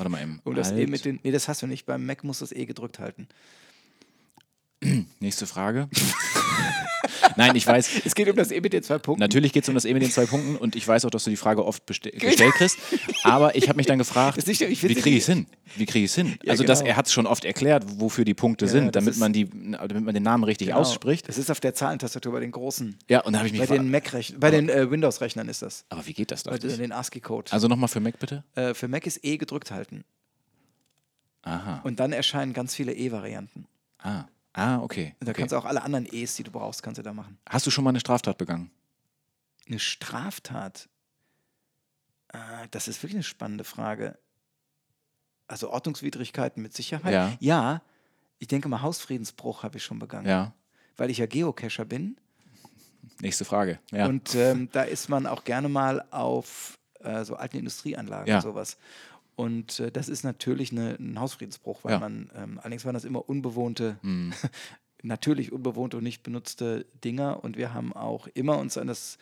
Warte 0.02 0.10
mal 0.10 0.24
eben. 0.24 0.42
Und 0.44 0.56
das. 0.56 0.72
E 0.72 0.88
mit 0.88 1.06
den. 1.06 1.20
Nee, 1.22 1.32
das 1.32 1.48
hast 1.48 1.62
du 1.62 1.68
nicht. 1.68 1.86
Beim 1.86 2.04
Mac 2.08 2.24
muss 2.24 2.40
das 2.40 2.52
E 2.52 2.66
gedrückt 2.66 2.98
halten. 2.98 3.28
Nächste 5.20 5.46
Frage. 5.46 5.90
Nein, 7.36 7.56
ich 7.56 7.66
weiß, 7.68 7.90
Es 8.06 8.16
geht 8.16 8.30
um 8.30 8.36
das 8.36 8.52
E 8.52 8.60
mit 8.62 8.74
den 8.74 8.84
zwei 8.84 8.98
Punkten. 8.98 9.20
natürlich 9.22 9.54
geht 9.54 9.64
es 9.64 9.70
um 9.70 9.76
das 9.76 9.86
E 9.86 9.94
mit 9.94 10.02
den 10.04 10.12
zwei 10.12 10.26
Punkten 10.26 10.56
und 10.56 10.76
ich 10.76 10.88
weiß 10.88 11.06
auch, 11.06 11.10
dass 11.10 11.24
du 11.24 11.30
die 11.30 11.36
Frage 11.38 11.66
oft 11.66 11.86
gestellt 11.88 12.20
kriegst. 12.56 12.78
Aber 13.24 13.56
ich 13.56 13.68
habe 13.70 13.78
mich 13.78 13.86
dann 13.86 13.98
gefragt, 13.98 14.38
Das 14.38 14.48
nicht- 14.48 14.62
ich 14.62 14.84
wie 14.84 14.96
kriege 14.96 15.18
ich 15.18 15.24
es 15.24 15.26
hin? 15.28 15.48
Wie 15.76 15.86
kriege 15.86 16.06
ich 16.06 16.12
es 16.12 16.16
hin? 16.16 16.38
Ja, 16.44 16.52
also, 16.52 16.64
das, 16.64 16.80
genau. 16.80 16.90
er 16.92 16.98
hat 16.98 17.08
es 17.08 17.14
schon 17.14 17.26
oft 17.28 17.46
erklärt, 17.46 17.84
wofür 18.00 18.26
die 18.26 18.34
Punkte 18.34 18.66
Ja, 18.66 18.72
sind, 18.72 18.96
das 18.96 19.04
damit 19.06 19.18
man, 19.18 19.34
die, 19.34 19.50
damit 19.50 20.04
man 20.04 20.14
den 20.14 20.24
Namen 20.24 20.44
richtig 20.44 20.68
Genau. 20.68 20.80
ausspricht. 20.80 21.28
Das 21.30 21.38
ist 21.38 21.50
auf 21.50 21.60
der 21.60 21.74
Zahlentastatur 21.74 22.32
bei 22.34 22.40
den 22.42 22.52
großen. 22.52 22.98
Ja, 23.10 23.22
und 23.22 23.34
da 23.34 23.40
habe 23.40 23.48
ich 23.48 23.54
mich 23.54 23.62
Bei 23.68 23.78
den 23.78 23.90
Mac-Rechnern, 23.90 24.40
bei 24.40 24.52
den 24.52 24.70
äh, 24.70 24.90
Windows-Rechnern 24.92 25.48
ist 25.50 25.62
das. 25.62 25.86
aber 25.90 26.06
wie 26.08 26.14
geht 26.14 26.32
das 26.32 26.44
Bei 26.44 26.52
dachte 26.52 26.68
ich? 26.68 26.78
den 26.78 26.92
ASCII-Code. 26.92 27.52
Also 27.54 27.68
nochmal 27.68 27.88
für 27.88 28.00
Mac 28.00 28.20
bitte? 28.20 28.44
Äh, 28.56 28.74
für 28.74 28.88
Mac 28.88 29.06
ist 29.08 29.24
E 29.24 29.38
gedrückt 29.38 29.72
halten. 29.72 30.04
Aha. 31.44 31.82
Und 31.84 32.00
dann 32.00 32.14
erscheinen 32.14 32.54
ganz 32.54 32.76
viele 32.76 32.94
E-Varianten. 32.94 33.66
Ah, 34.00 34.26
ah 34.54 34.82
okay. 34.82 35.16
Und 35.20 35.28
da 35.28 35.32
okay. 35.32 35.42
kannst 35.42 35.54
du 35.54 35.58
auch 35.58 35.66
alle 35.66 35.82
anderen 35.82 36.06
E's, 36.12 36.36
die 36.36 36.44
du 36.44 36.52
brauchst, 36.52 36.84
kannst 36.84 36.98
du 36.98 37.04
da 37.04 37.14
machen. 37.14 37.38
Hast 37.48 37.66
du 37.66 37.72
schon 37.72 37.84
mal 37.84 37.90
eine 37.92 38.00
Straftat 38.00 38.38
begangen? 38.38 38.72
Eine 39.68 39.80
Straftat? 39.80 40.90
Äh, 42.30 42.68
das 42.72 42.88
ist 42.88 43.02
wirklich 43.04 43.16
eine 43.16 43.24
spannende 43.24 43.64
Frage. 43.64 44.18
Also 45.48 45.70
Ordnungswidrigkeiten 45.70 46.62
mit 46.64 46.74
Sicherheit. 46.74 47.14
Ja. 47.14 47.38
ja 47.40 47.82
ich 48.40 48.48
denke 48.48 48.68
mal, 48.70 48.82
Hausfriedensbruch 48.82 49.64
habe 49.64 49.78
ich 49.78 49.84
schon 49.84 50.00
begangen. 50.00 50.28
Ja. 50.28 50.54
Weil 50.98 51.12
ich 51.12 51.20
ja 51.20 51.28
Geocacher 51.28 51.86
bin. 51.86 52.18
Nächste 53.20 53.46
Frage. 53.46 53.80
Ja. 53.92 54.08
Und 54.08 54.34
ähm, 54.34 54.68
da 54.72 54.82
ist 54.82 55.10
man 55.10 55.28
auch 55.28 55.44
gerne 55.44 55.70
mal 55.70 56.04
auf 56.10 56.80
äh, 57.02 57.24
so 57.24 57.36
alten 57.36 57.58
Industrieanlagen 57.58 58.28
Ja. 58.28 58.38
und 58.38 58.42
sowas. 58.42 58.78
Und 59.36 59.80
äh, 59.80 59.92
das 59.92 60.10
ist 60.10 60.24
natürlich 60.24 60.72
eine, 60.72 60.96
ein 61.00 61.20
Hausfriedensbruch, 61.20 61.84
weil 61.84 61.94
Ja. 61.94 62.00
man, 62.00 62.30
ähm, 62.36 62.60
allerdings 62.60 62.86
waren 62.86 62.94
das 62.94 63.06
immer 63.06 63.28
unbewohnte, 63.30 63.98
Hm. 64.02 64.34
natürlich 65.04 65.52
unbewohnte 65.52 65.98
und 65.98 66.04
nicht 66.04 66.22
benutzte 66.24 66.86
Dinger. 67.04 67.44
Und 67.44 67.58
wir 67.58 67.74
haben 67.74 67.94
auch 67.94 68.28
immer 68.34 68.58
uns 68.60 68.78
an 68.78 68.88
das 68.88 69.18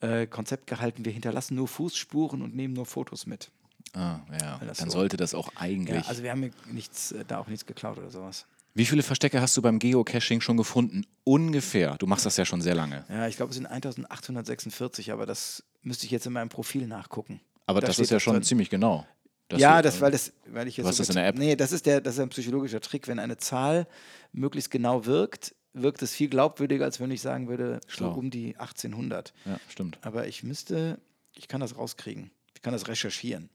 äh, 0.00 0.26
Konzept 0.26 0.66
gehalten, 0.66 1.04
wir 1.04 1.12
hinterlassen 1.12 1.56
nur 1.56 1.68
Fußspuren 1.68 2.42
und 2.42 2.54
nehmen 2.54 2.74
nur 2.74 2.86
Fotos 2.86 3.26
mit. 3.26 3.50
ah, 3.94 4.20
ja. 4.40 4.58
Dann 4.58 4.74
so- 4.74 4.90
sollte 4.90 5.16
das 5.16 5.34
auch 5.34 5.48
Ja, 5.54 5.60
eigentlich. 5.60 6.06
also 6.06 6.22
wir 6.22 6.30
haben 6.30 6.50
nichts, 6.70 7.12
äh, 7.12 7.24
da 7.26 7.38
auch 7.38 7.48
nichts 7.48 7.66
geklaut 7.66 7.98
oder 7.98 8.10
sowas. 8.10 8.46
Wie 8.72 8.86
viele 8.86 9.02
Verstecke 9.02 9.40
hast 9.42 9.56
du 9.56 9.62
beim 9.62 9.80
Geocaching 9.80 10.40
schon 10.40 10.56
gefunden? 10.56 11.04
Ungefähr. 11.24 11.96
Du 11.98 12.06
machst 12.06 12.24
das 12.24 12.36
ja 12.36 12.44
schon 12.44 12.62
sehr 12.62 12.76
lange. 12.76 13.04
Ja, 13.08 13.26
ich 13.26 13.36
glaube, 13.36 13.50
es 13.50 13.56
sind 13.56 13.66
1846, 13.66 15.10
aber 15.12 15.26
das 15.26 15.64
müsste 15.82 16.06
ich 16.06 16.12
jetzt 16.12 16.26
in 16.26 16.32
meinem 16.32 16.50
Profil 16.50 16.86
nachgucken. 16.86 17.40
Aber 17.66 17.80
Da 17.80 17.88
das 17.88 17.98
ist 17.98 18.10
ja 18.10 18.20
schon 18.20 18.34
drin. 18.34 18.42
ziemlich 18.44 18.70
genau. 18.70 19.06
Dass 19.50 19.60
ja, 19.60 19.76
du, 19.76 19.88
das, 19.88 20.00
weil, 20.00 20.12
das, 20.12 20.32
weil 20.46 20.68
ich 20.68 20.76
jetzt. 20.76 20.86
hast 20.86 20.96
so 20.96 21.02
das 21.02 21.10
in 21.10 21.16
der 21.16 21.26
App? 21.26 21.36
Nee, 21.36 21.56
das 21.56 21.72
ist, 21.72 21.84
der, 21.84 22.00
das 22.00 22.14
ist 22.14 22.20
ein 22.20 22.28
psychologischer 22.28 22.80
Trick. 22.80 23.08
Wenn 23.08 23.18
eine 23.18 23.36
Zahl 23.36 23.86
möglichst 24.32 24.70
genau 24.70 25.06
wirkt, 25.06 25.54
wirkt 25.72 26.02
es 26.02 26.12
viel 26.12 26.28
glaubwürdiger, 26.28 26.84
als 26.84 27.00
wenn 27.00 27.10
ich 27.10 27.20
sagen 27.20 27.48
würde, 27.48 27.80
so 27.86 27.96
Schlau. 27.96 28.14
um 28.14 28.30
die 28.30 28.56
1800. 28.56 29.32
Ja, 29.44 29.60
stimmt. 29.68 29.98
Aber 30.02 30.26
ich 30.26 30.42
müsste, 30.44 31.00
ich 31.34 31.48
kann 31.48 31.60
das 31.60 31.76
rauskriegen. 31.76 32.30
Ich 32.54 32.62
kann 32.62 32.72
das 32.72 32.88
recherchieren. 32.88 33.50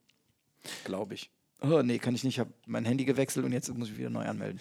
Glaube 0.83 1.13
ich. 1.13 1.29
Oh, 1.61 1.81
nee, 1.81 1.97
kann 1.97 2.13
ich 2.13 2.23
nicht. 2.23 2.35
Ich 2.35 2.39
habe 2.39 2.51
mein 2.65 2.85
Handy 2.85 3.05
gewechselt 3.05 3.45
und 3.45 3.53
jetzt 3.53 3.73
muss 3.73 3.89
ich 3.89 3.97
wieder 3.97 4.09
neu 4.09 4.25
anmelden. 4.25 4.59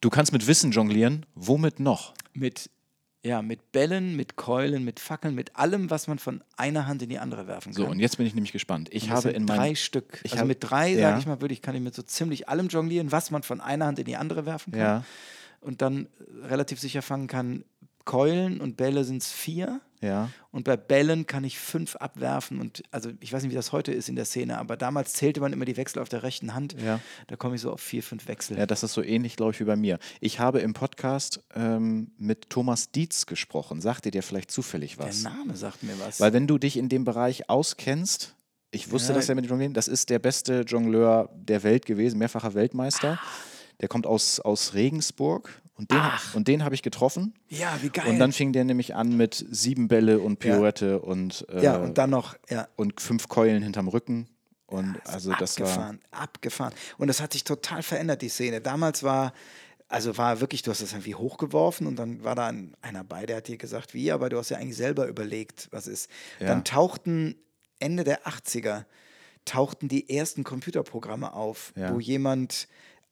Du 0.00 0.10
kannst 0.10 0.32
mit 0.32 0.46
Wissen 0.46 0.70
jonglieren. 0.70 1.26
Womit 1.34 1.80
noch? 1.80 2.14
Mit, 2.32 2.70
ja, 3.24 3.42
mit 3.42 3.72
Bällen, 3.72 4.14
mit 4.16 4.36
Keulen, 4.36 4.84
mit 4.84 5.00
Fackeln, 5.00 5.34
mit 5.34 5.56
allem, 5.56 5.90
was 5.90 6.06
man 6.06 6.18
von 6.18 6.42
einer 6.56 6.86
Hand 6.86 7.02
in 7.02 7.08
die 7.08 7.18
andere 7.18 7.46
werfen 7.46 7.72
kann. 7.74 7.84
So, 7.84 7.88
und 7.90 7.98
jetzt 7.98 8.18
bin 8.18 8.26
ich 8.26 8.34
nämlich 8.34 8.52
gespannt. 8.52 8.88
Ich 8.92 9.10
habe 9.10 9.30
in 9.30 9.46
drei 9.46 9.56
meinem. 9.56 9.76
Stück. 9.76 10.20
ich 10.22 10.32
also 10.32 10.38
habe- 10.40 10.48
mit 10.48 10.58
drei, 10.60 10.90
Ja. 10.90 11.08
sage 11.10 11.20
ich 11.20 11.26
mal, 11.26 11.40
würde 11.40 11.52
ich, 11.54 11.62
kann 11.62 11.74
ich 11.74 11.80
mit 11.82 11.94
so 11.94 12.02
ziemlich 12.02 12.48
allem 12.48 12.68
jonglieren, 12.68 13.10
was 13.12 13.30
man 13.30 13.42
von 13.42 13.60
einer 13.60 13.86
Hand 13.86 13.98
in 13.98 14.04
die 14.04 14.16
andere 14.16 14.46
werfen 14.46 14.72
kann. 14.72 14.80
Ja. 14.80 15.04
Und 15.60 15.82
dann 15.82 16.08
relativ 16.44 16.78
sicher 16.78 17.02
fangen 17.02 17.26
kann. 17.26 17.64
Keulen 18.04 18.60
und 18.60 18.76
Bälle 18.76 19.02
sind 19.02 19.22
es 19.22 19.32
vier. 19.32 19.80
Ja. 20.06 20.30
Und 20.50 20.64
bei 20.64 20.76
Bällen 20.76 21.26
kann 21.26 21.44
ich 21.44 21.58
fünf 21.58 21.96
abwerfen. 21.96 22.60
Und 22.60 22.82
also 22.90 23.10
ich 23.20 23.32
weiß 23.32 23.42
nicht, 23.42 23.50
wie 23.52 23.56
das 23.56 23.72
heute 23.72 23.92
ist 23.92 24.08
in 24.08 24.16
der 24.16 24.24
Szene, 24.24 24.58
aber 24.58 24.76
damals 24.76 25.12
zählte 25.12 25.40
man 25.40 25.52
immer 25.52 25.64
die 25.64 25.76
Wechsel 25.76 26.00
auf 26.00 26.08
der 26.08 26.22
rechten 26.22 26.54
Hand. 26.54 26.76
Ja. 26.80 27.00
Da 27.26 27.36
komme 27.36 27.56
ich 27.56 27.60
so 27.60 27.72
auf 27.72 27.80
vier, 27.80 28.02
fünf 28.02 28.26
Wechsel. 28.28 28.56
Ja, 28.56 28.66
das 28.66 28.82
ist 28.82 28.94
so 28.94 29.02
ähnlich, 29.02 29.36
glaube 29.36 29.52
ich, 29.52 29.60
wie 29.60 29.64
bei 29.64 29.76
mir. 29.76 29.98
Ich 30.20 30.38
habe 30.40 30.60
im 30.60 30.72
Podcast 30.72 31.40
ähm, 31.54 32.10
mit 32.16 32.48
Thomas 32.48 32.90
Dietz 32.90 33.26
gesprochen. 33.26 33.80
Sagt 33.80 34.04
dir 34.06 34.10
der 34.10 34.22
vielleicht 34.22 34.50
zufällig 34.50 34.98
was? 34.98 35.22
der 35.22 35.32
Name 35.32 35.56
sagt 35.56 35.82
mir 35.82 35.98
was. 36.00 36.20
Weil 36.20 36.32
wenn 36.32 36.46
du 36.46 36.56
dich 36.58 36.76
in 36.76 36.88
dem 36.88 37.04
Bereich 37.04 37.50
auskennst, 37.50 38.34
ich 38.70 38.90
wusste 38.90 39.12
Ja. 39.12 39.18
das 39.18 39.28
ja 39.28 39.34
mit 39.34 39.44
dem 39.44 39.50
Jonglieren, 39.50 39.74
das 39.74 39.88
ist 39.88 40.10
der 40.10 40.18
beste 40.18 40.60
Jongleur 40.60 41.28
der 41.34 41.62
Welt 41.62 41.86
gewesen, 41.86 42.18
mehrfacher 42.18 42.54
Weltmeister. 42.54 43.18
Der 43.80 43.88
kommt 43.88 44.06
aus, 44.06 44.40
aus 44.40 44.74
Regensburg 44.74 45.60
und 45.76 45.90
den, 45.90 46.00
und 46.34 46.48
den 46.48 46.64
habe 46.64 46.74
ich 46.74 46.82
getroffen. 46.82 47.34
ja, 47.48 47.76
wie 47.82 47.90
geil. 47.90 48.06
Und 48.08 48.18
dann 48.18 48.32
fing 48.32 48.52
der 48.52 48.64
nämlich 48.64 48.94
an 48.94 49.16
mit 49.16 49.44
sieben 49.50 49.88
Bälle 49.88 50.20
und 50.20 50.38
Pirouette 50.38 51.00
und, 51.00 51.46
äh, 51.50 51.62
ja, 51.62 51.76
und 51.76 51.98
dann 51.98 52.10
noch, 52.10 52.34
ja. 52.48 52.66
und 52.76 53.00
fünf 53.00 53.28
Keulen 53.28 53.62
hinterm 53.62 53.88
Rücken. 53.88 54.28
Und 54.66 54.96
also 55.04 55.32
das 55.38 55.60
war. 55.60 55.66
abgefahren, 55.68 56.00
abgefahren. 56.10 56.74
Und 56.98 57.06
das 57.08 57.20
hat 57.20 57.32
sich 57.34 57.44
total 57.44 57.82
verändert, 57.82 58.22
die 58.22 58.28
Szene. 58.28 58.60
Damals 58.60 59.02
war, 59.04 59.32
also 59.88 60.16
war 60.18 60.40
wirklich, 60.40 60.62
du 60.62 60.70
hast 60.72 60.82
das 60.82 60.92
irgendwie 60.92 61.14
hochgeworfen 61.14 61.86
und 61.86 61.96
dann 61.96 62.24
war 62.24 62.34
da 62.34 62.48
ein, 62.48 62.74
einer 62.82 63.04
bei, 63.04 63.26
der 63.26 63.36
hat 63.36 63.48
dir 63.48 63.58
gesagt, 63.58 63.94
wie, 63.94 64.10
aber 64.10 64.28
du 64.28 64.38
hast 64.38 64.48
ja 64.50 64.56
eigentlich 64.56 64.76
selber 64.76 65.06
überlegt, 65.06 65.68
was 65.70 65.86
ist. 65.86 66.10
Ja. 66.40 66.48
Dann 66.48 66.64
tauchten 66.64 67.36
Ende 67.78 68.02
der 68.02 68.26
80er, 68.26 68.86
tauchten 69.44 69.86
die 69.88 70.08
ersten 70.10 70.42
Computerprogramme 70.42 71.32
auf, 71.32 71.72
Ja. 71.76 71.94
wo 71.94 72.00
jemand 72.00 72.66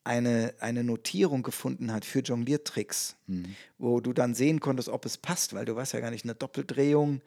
eine, 0.04 0.54
eine 0.60 0.84
Notierung 0.84 1.42
gefunden 1.42 1.92
hat 1.92 2.04
für 2.04 2.20
Jongliertricks, 2.20 3.16
Mhm. 3.26 3.56
wo 3.78 4.00
du 4.00 4.12
dann 4.12 4.34
sehen 4.34 4.60
konntest, 4.60 4.88
ob 4.90 5.06
es 5.06 5.16
passt, 5.16 5.54
weil 5.54 5.64
du 5.64 5.74
weißt 5.74 5.94
ja 5.94 6.00
gar 6.00 6.10
nicht, 6.10 6.24
eine 6.24 6.34
Doppeldrehung 6.34 7.22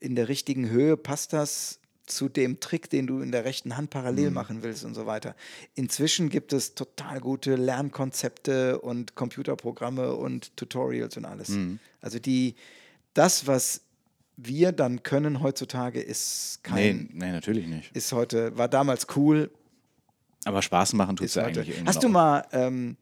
in 0.00 0.14
der 0.14 0.28
richtigen 0.28 0.68
Höhe, 0.70 0.96
passt 0.96 1.32
das 1.32 1.78
zu 2.06 2.28
dem 2.28 2.58
Trick, 2.60 2.90
den 2.90 3.06
du 3.06 3.20
in 3.20 3.30
der 3.32 3.44
rechten 3.44 3.76
Hand 3.76 3.90
parallel 3.90 4.30
machen 4.32 4.62
willst 4.62 4.84
und 4.84 4.94
so 4.94 5.06
weiter. 5.06 5.36
Inzwischen 5.76 6.28
gibt 6.28 6.52
es 6.52 6.74
total 6.74 7.20
gute 7.20 7.54
Lernkonzepte 8.00 8.80
und 8.80 9.14
Computerprogramme 9.14 10.14
und 10.14 10.56
Tutorials 10.56 11.16
und 11.16 11.24
alles. 11.24 11.52
Also 12.00 12.18
die, 12.18 12.54
das, 13.14 13.46
was 13.46 13.82
wir 14.36 14.72
dann 14.72 15.02
können 15.02 15.40
heutzutage, 15.40 16.00
ist 16.00 16.60
Nee, 16.64 16.70
kein, 16.70 17.10
nee, 17.12 17.30
natürlich 17.30 17.66
nicht. 17.66 17.94
ist 17.94 18.12
heute, 18.12 18.56
war 18.56 18.68
damals 18.68 19.06
cool, 19.16 19.50
Aber 20.44 20.62
Spaß 20.62 20.94
machen 20.94 21.16
tut 21.16 21.26
es 21.26 21.34
ja 21.34 21.44
eigentlich 21.44 21.68
irgendwie. 21.68 21.86
Hast 21.88 22.02
du 22.02 22.08
mal, 22.08 22.46
ähm, 22.52 22.96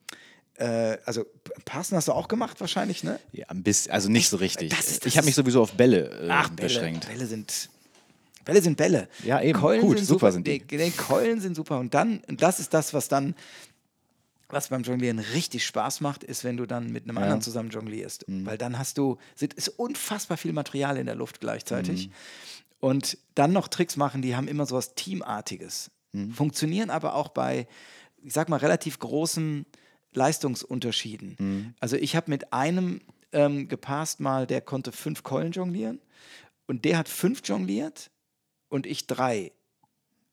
äh, 0.57 0.97
also 1.05 1.25
Passen 1.65 1.97
hast 1.97 2.09
du 2.09 2.13
auch 2.13 2.29
gemacht 2.29 2.61
wahrscheinlich, 2.61 3.05
ne? 3.05 3.21
Ja, 3.33 3.47
ein 3.49 3.63
bisschen, 3.63 3.93
also 3.93 4.09
nicht 4.09 4.29
so 4.29 4.37
richtig. 4.39 4.71
das 4.71 4.89
ist- 4.89 5.05
das 5.05 5.13
ich 5.13 5.17
habe 5.17 5.25
mich 5.27 5.35
sowieso 5.37 5.63
auf 5.63 5.73
Bälle 5.73 6.09
äh, 6.27 6.29
Ach, 6.31 6.49
Bälle, 6.51 6.69
beschränkt. 6.69 7.07
Bälle 7.07 7.27
sind. 7.27 7.71
Bälle 8.45 8.63
sind 8.63 8.77
Bälle. 8.77 9.09
Ja, 9.25 9.41
eben. 9.43 9.59
Keulen 9.61 9.83
Gut, 9.83 9.99
sind 9.99 10.07
super 10.07 10.33
sind 10.33 10.47
die. 10.47 10.65
Nee, 10.71 10.91
Keulen 10.91 11.41
sind 11.41 11.55
super. 11.55 11.79
Und 11.79 11.95
dann, 11.95 12.21
und 12.29 12.43
das 12.43 12.59
ist 12.61 12.73
das, 12.75 12.95
was 12.95 13.07
dann, 13.09 13.35
was 14.49 14.69
beim 14.69 14.83
Jonglieren 14.83 15.19
richtig 15.19 15.67
Spaß 15.67 16.01
macht, 16.01 16.25
ist, 16.25 16.43
wenn 16.45 16.57
du 16.57 16.65
dann 16.65 16.91
mit 16.91 17.05
einem 17.05 17.19
anderen 17.19 17.43
zusammen 17.43 17.69
jonglierst. 17.69 18.27
Mhm. 18.27 18.47
Weil 18.47 18.57
dann 18.57 18.79
hast 18.79 18.97
du, 18.97 19.19
sind, 19.37 19.53
ist 19.55 19.69
unfassbar 19.69 20.39
viel 20.39 20.55
Material 20.55 20.97
in 20.97 21.05
der 21.07 21.15
Luft 21.15 21.41
gleichzeitig. 21.41 22.09
Mhm. 22.09 22.13
Und 22.81 23.19
dann 23.35 23.53
noch 23.53 23.69
Tricks 23.69 23.97
machen, 23.97 24.23
die 24.23 24.35
haben 24.35 24.49
immer 24.49 24.65
so 24.65 24.77
was 24.77 24.95
Teamartiges. 24.95 25.91
Mhm. 26.13 26.33
Funktionieren 26.33 26.91
aber 26.91 27.15
auch 27.15 27.29
bei, 27.29 27.67
ich 28.23 28.33
sag 28.33 28.49
mal, 28.49 28.57
relativ 28.57 28.99
großen 28.99 29.67
Leistungsunterschieden. 30.13 31.37
Mhm. 31.39 31.75
Also 31.81 31.97
ich 31.97 32.17
habe 32.17 32.31
mit 32.31 32.53
einem 32.53 33.01
ähm, 33.33 33.69
gepasst 33.69 34.21
mal, 34.21 34.47
der 34.47 34.61
konnte 34.61 34.93
fünf 34.93 35.23
Keulen 35.23 35.53
jonglieren 35.53 36.01
und 36.67 36.85
der 36.85 36.99
hat 36.99 37.09
fünf 37.09 37.43
jongliert 37.45 38.11
und 38.69 38.87
ich 38.87 39.07
drei. 39.07 39.53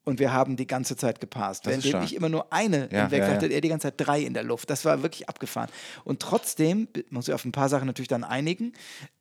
Und 0.04 0.20
wir 0.20 0.32
haben 0.32 0.56
die 0.56 0.68
ganze 0.68 0.96
Zeit 0.96 1.20
gepasst. 1.20 1.66
Ist 1.66 1.84
Während 1.84 2.06
ich 2.06 2.16
immer 2.16 2.30
nur 2.30 2.54
eine 2.54 2.90
Ja, 2.92 3.06
im 3.06 3.12
Wechsel 3.12 3.18
ja, 3.18 3.28
ja. 3.28 3.34
hatte, 3.34 3.48
er 3.48 3.62
die 3.62 3.70
ganze 3.70 3.88
Zeit 3.88 3.96
drei 3.98 4.22
in 4.22 4.36
der 4.36 4.44
Luft. 4.44 4.70
Das 4.70 4.86
war 4.86 5.02
wirklich 5.02 5.28
abgefahren. 5.28 5.70
Und 6.04 6.22
trotzdem, 6.22 6.88
man 6.94 7.04
muss 7.10 7.26
sich 7.26 7.34
auf 7.34 7.44
ein 7.44 7.52
paar 7.52 7.70
Sachen 7.70 7.88
natürlich 7.88 8.08
dann 8.08 8.24
einigen, 8.24 8.74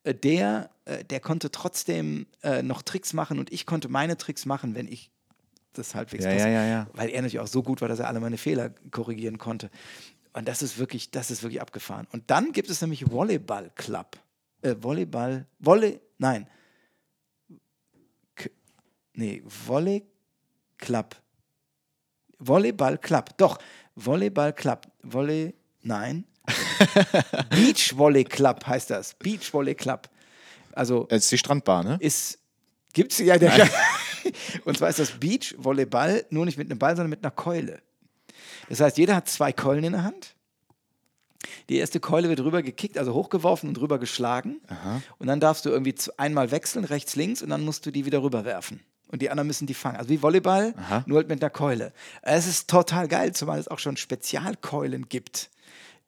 äh, 0.03 0.15
der, 0.15 0.71
äh, 0.85 1.03
der 1.03 1.21
konnte 1.21 1.51
trotzdem 1.51 2.27
äh, 2.43 2.63
noch 2.63 2.83
Tricks 2.83 3.15
machen 3.15 3.39
und 3.39 3.51
ich 3.51 3.65
konnte 3.65 3.89
meine 3.89 4.19
Tricks 4.19 4.45
machen, 4.45 4.75
wenn 4.75 4.87
ich 4.87 5.11
das 5.79 5.95
halbwegs 5.95 6.25
Ja, 6.25 6.31
passe. 6.31 6.45
ja, 6.45 6.49
ja, 6.51 6.65
ja. 6.67 6.87
Weil 6.95 7.11
er 7.11 7.23
natürlich 7.23 7.41
auch 7.41 7.47
so 7.47 7.63
gut 7.63 7.81
war, 7.81 7.89
dass 7.89 7.99
er 7.99 8.09
alle 8.09 8.21
meine 8.21 8.39
Fehler 8.39 8.71
korrigieren 8.91 9.39
konnte. 9.39 9.71
Und 10.33 10.49
das 10.49 10.63
ist 10.63 10.79
wirklich, 10.79 11.11
das 11.11 11.31
ist 11.31 11.43
wirklich 11.43 11.61
abgefahren. 11.61 12.07
Und 12.13 12.31
dann 12.31 12.53
gibt 12.53 12.69
es 12.71 12.81
nämlich 12.81 13.11
Volleyball 13.11 13.71
Club. 13.75 14.17
Äh, 14.63 14.75
Volleyball, 14.81 15.47
Volley, 15.61 16.01
nein. 16.19 16.49
K 18.35 18.51
nee, 19.15 19.43
Volley 19.45 20.05
Club. 20.79 21.15
Volleyball 22.39 22.99
Club. 22.99 23.31
Doch, 23.37 23.59
Volleyball 23.95 24.53
Club. 24.53 24.87
Volley, 25.03 25.55
nein. 25.83 26.25
Beach 27.51 27.97
Volley 27.97 28.25
Club 28.25 28.67
heißt 28.67 28.91
das. 28.91 29.15
Beach 29.15 29.53
Volley 29.53 29.75
Club. 29.75 30.09
Also 30.73 31.05
Das 31.05 31.23
ist 31.25 31.33
die 31.33 31.39
Strandbar, 31.39 31.85
ne? 31.85 31.97
ist, 32.01 32.39
gibt's 32.93 33.19
ja, 33.19 33.39
der, 33.39 33.53
und 34.65 34.79
zwar 34.79 34.89
ist 34.89 34.99
das 34.99 35.13
Beach-Volleyball 35.13 36.27
nur 36.31 36.45
nicht 36.45 36.59
mit 36.59 36.71
einem 36.71 36.79
Ball, 36.79 36.97
sondern 36.97 37.11
mit 37.11 37.25
einer 37.25 37.31
Keule. 37.31 37.81
Das 38.69 38.81
heißt, 38.81 38.99
jeder 38.99 39.17
hat 39.17 39.29
zwei 39.29 39.53
Keulen 39.53 39.85
in 39.85 39.93
der 39.93 40.05
Hand. 40.05 40.35
Die 41.69 41.77
erste 41.77 42.01
Keule 42.01 42.29
wird 42.29 42.41
rüber 42.41 42.63
gekickt, 42.63 42.99
also 42.99 43.15
hochgeworfen 43.15 43.69
und 43.69 43.81
rüber 43.81 43.99
geschlagen. 43.99 44.61
Und 45.19 45.27
dann 45.27 45.41
darfst 45.41 45.65
du 45.67 45.71
irgendwie 45.71 45.95
einmal 46.17 46.51
wechseln, 46.51 46.85
rechts, 46.85 47.17
links, 47.17 47.43
und 47.43 47.51
dann 47.51 47.65
musst 47.65 47.85
du 47.87 47.91
die 47.91 48.07
wieder 48.07 48.23
rüberwerfen. 48.23 48.81
Und 49.09 49.23
die 49.23 49.31
anderen 49.31 49.47
müssen 49.47 49.67
die 49.67 49.75
fangen. 49.75 49.97
Also 49.97 50.09
wie 50.11 50.23
Volleyball, 50.23 50.75
Aha. 50.77 51.05
nur 51.07 51.19
halt 51.19 51.29
mit 51.29 51.43
einer 51.43 51.51
Keule. 51.51 51.93
Es 52.23 52.47
ist 52.47 52.69
total 52.69 53.09
geil, 53.09 53.33
zumal 53.33 53.59
es 53.59 53.69
auch 53.69 53.79
schon 53.79 53.97
Spezialkeulen 53.97 55.09
gibt, 55.09 55.51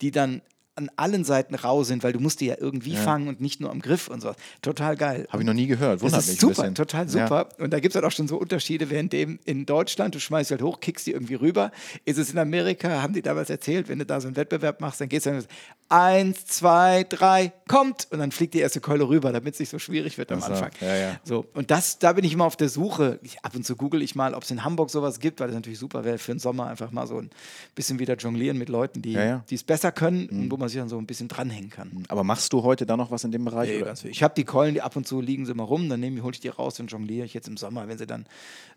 die 0.00 0.10
dann 0.10 0.42
an 0.76 0.90
allen 0.96 1.24
Seiten 1.24 1.54
rau 1.54 1.82
sind, 1.84 2.04
weil 2.04 2.12
du 2.12 2.20
musst 2.20 2.40
die 2.40 2.46
ja 2.46 2.56
irgendwie 2.60 2.96
fangen 2.96 3.28
und 3.28 3.40
nicht 3.40 3.60
nur 3.60 3.70
am 3.70 3.80
Griff 3.80 4.08
und 4.08 4.20
so. 4.20 4.32
Total 4.62 4.94
geil. 4.96 5.26
Habe 5.30 5.42
ich 5.42 5.46
noch 5.46 5.54
nie 5.54 5.66
gehört. 5.66 6.02
Wundert 6.02 6.18
Das 6.18 6.24
ist 6.26 6.32
mich 6.32 6.40
super, 6.40 6.62
bisschen. 6.62 6.74
total 6.74 7.06
Ja. 7.08 7.26
super. 7.26 7.48
Und 7.58 7.72
da 7.72 7.80
gibt 7.80 7.92
es 7.92 7.96
halt 7.96 8.04
auch 8.04 8.14
schon 8.14 8.28
so 8.28 8.36
Unterschiede, 8.36 8.90
während 8.90 9.12
dem 9.12 9.38
in 9.44 9.64
Deutschland, 9.66 10.14
du 10.14 10.20
schmeißt 10.20 10.50
halt 10.50 10.62
hoch, 10.62 10.80
kickst 10.80 11.06
die 11.06 11.12
irgendwie 11.12 11.34
rüber. 11.34 11.72
Ist 12.04 12.18
es 12.18 12.30
in 12.32 12.38
Amerika, 12.38 13.02
haben 13.02 13.14
die 13.14 13.22
damals 13.22 13.48
erzählt, 13.50 13.88
wenn 13.88 13.98
du 13.98 14.06
da 14.06 14.20
so 14.20 14.28
einen 14.28 14.36
Wettbewerb 14.36 14.80
machst, 14.80 15.00
dann 15.00 15.08
geht 15.08 15.18
es 15.18 15.24
dann 15.24 15.44
eins, 15.88 16.46
zwei, 16.46 17.04
drei, 17.04 17.52
kommt! 17.68 18.08
Und 18.10 18.18
dann 18.18 18.32
fliegt 18.32 18.54
die 18.54 18.58
erste 18.58 18.80
Keule 18.80 19.08
rüber, 19.08 19.32
damit 19.32 19.54
es 19.54 19.60
nicht 19.60 19.70
so 19.70 19.78
schwierig 19.78 20.18
wird 20.18 20.32
am 20.32 20.40
so, 20.40 20.46
Anfang. 20.46 20.70
ja, 20.80 20.96
ja. 20.96 21.20
So, 21.24 21.46
und 21.54 21.70
das, 21.70 21.98
da 21.98 22.12
bin 22.12 22.24
ich 22.24 22.32
immer 22.32 22.44
auf 22.44 22.56
der 22.56 22.68
Suche. 22.68 23.18
Ich, 23.22 23.44
ab 23.44 23.54
und 23.54 23.64
zu 23.64 23.76
google 23.76 24.02
ich 24.02 24.14
mal, 24.14 24.34
ob 24.34 24.42
es 24.42 24.50
in 24.50 24.64
Hamburg 24.64 24.90
sowas 24.90 25.20
gibt, 25.20 25.40
weil 25.40 25.48
das 25.48 25.54
natürlich 25.54 25.78
super 25.78 26.04
wäre 26.04 26.18
für 26.18 26.32
den 26.32 26.38
Sommer, 26.38 26.66
einfach 26.66 26.90
mal 26.90 27.06
so 27.06 27.18
ein 27.18 27.30
bisschen 27.74 27.98
wieder 27.98 28.16
jonglieren 28.16 28.58
mit 28.58 28.68
Leuten, 28.68 29.02
die 29.02 29.12
Ja, 29.12 29.44
es 29.50 29.62
besser 29.62 29.92
können 29.92 30.28
und 30.28 30.50
wo 30.50 30.56
man 30.56 30.68
sich 30.68 30.78
dann 30.78 30.88
so 30.88 30.98
ein 30.98 31.06
bisschen 31.06 31.28
dranhängen 31.28 31.70
kann. 31.70 32.04
Aber 32.08 32.24
machst 32.24 32.52
du 32.52 32.62
heute 32.62 32.86
da 32.86 32.96
noch 32.96 33.10
was 33.10 33.24
in 33.24 33.32
dem 33.32 33.44
Bereich? 33.44 33.70
Nee. 33.70 34.10
Ich 34.10 34.22
habe 34.22 34.34
die 34.34 34.44
Keulen, 34.44 34.74
die 34.74 34.82
ab 34.82 34.96
und 34.96 35.06
zu 35.06 35.20
liegen 35.20 35.46
sie 35.46 35.54
mal 35.54 35.64
rum, 35.64 35.88
dann 35.88 36.00
nehme 36.00 36.16
ich, 36.16 36.22
hole 36.22 36.34
ich 36.34 36.40
die 36.40 36.48
raus 36.48 36.78
und 36.80 36.88
jongliere 36.88 37.24
ich 37.24 37.34
jetzt 37.34 37.48
im 37.48 37.56
Sommer, 37.56 37.88
wenn 37.88 37.98
sie 37.98 38.06
dann 38.06 38.26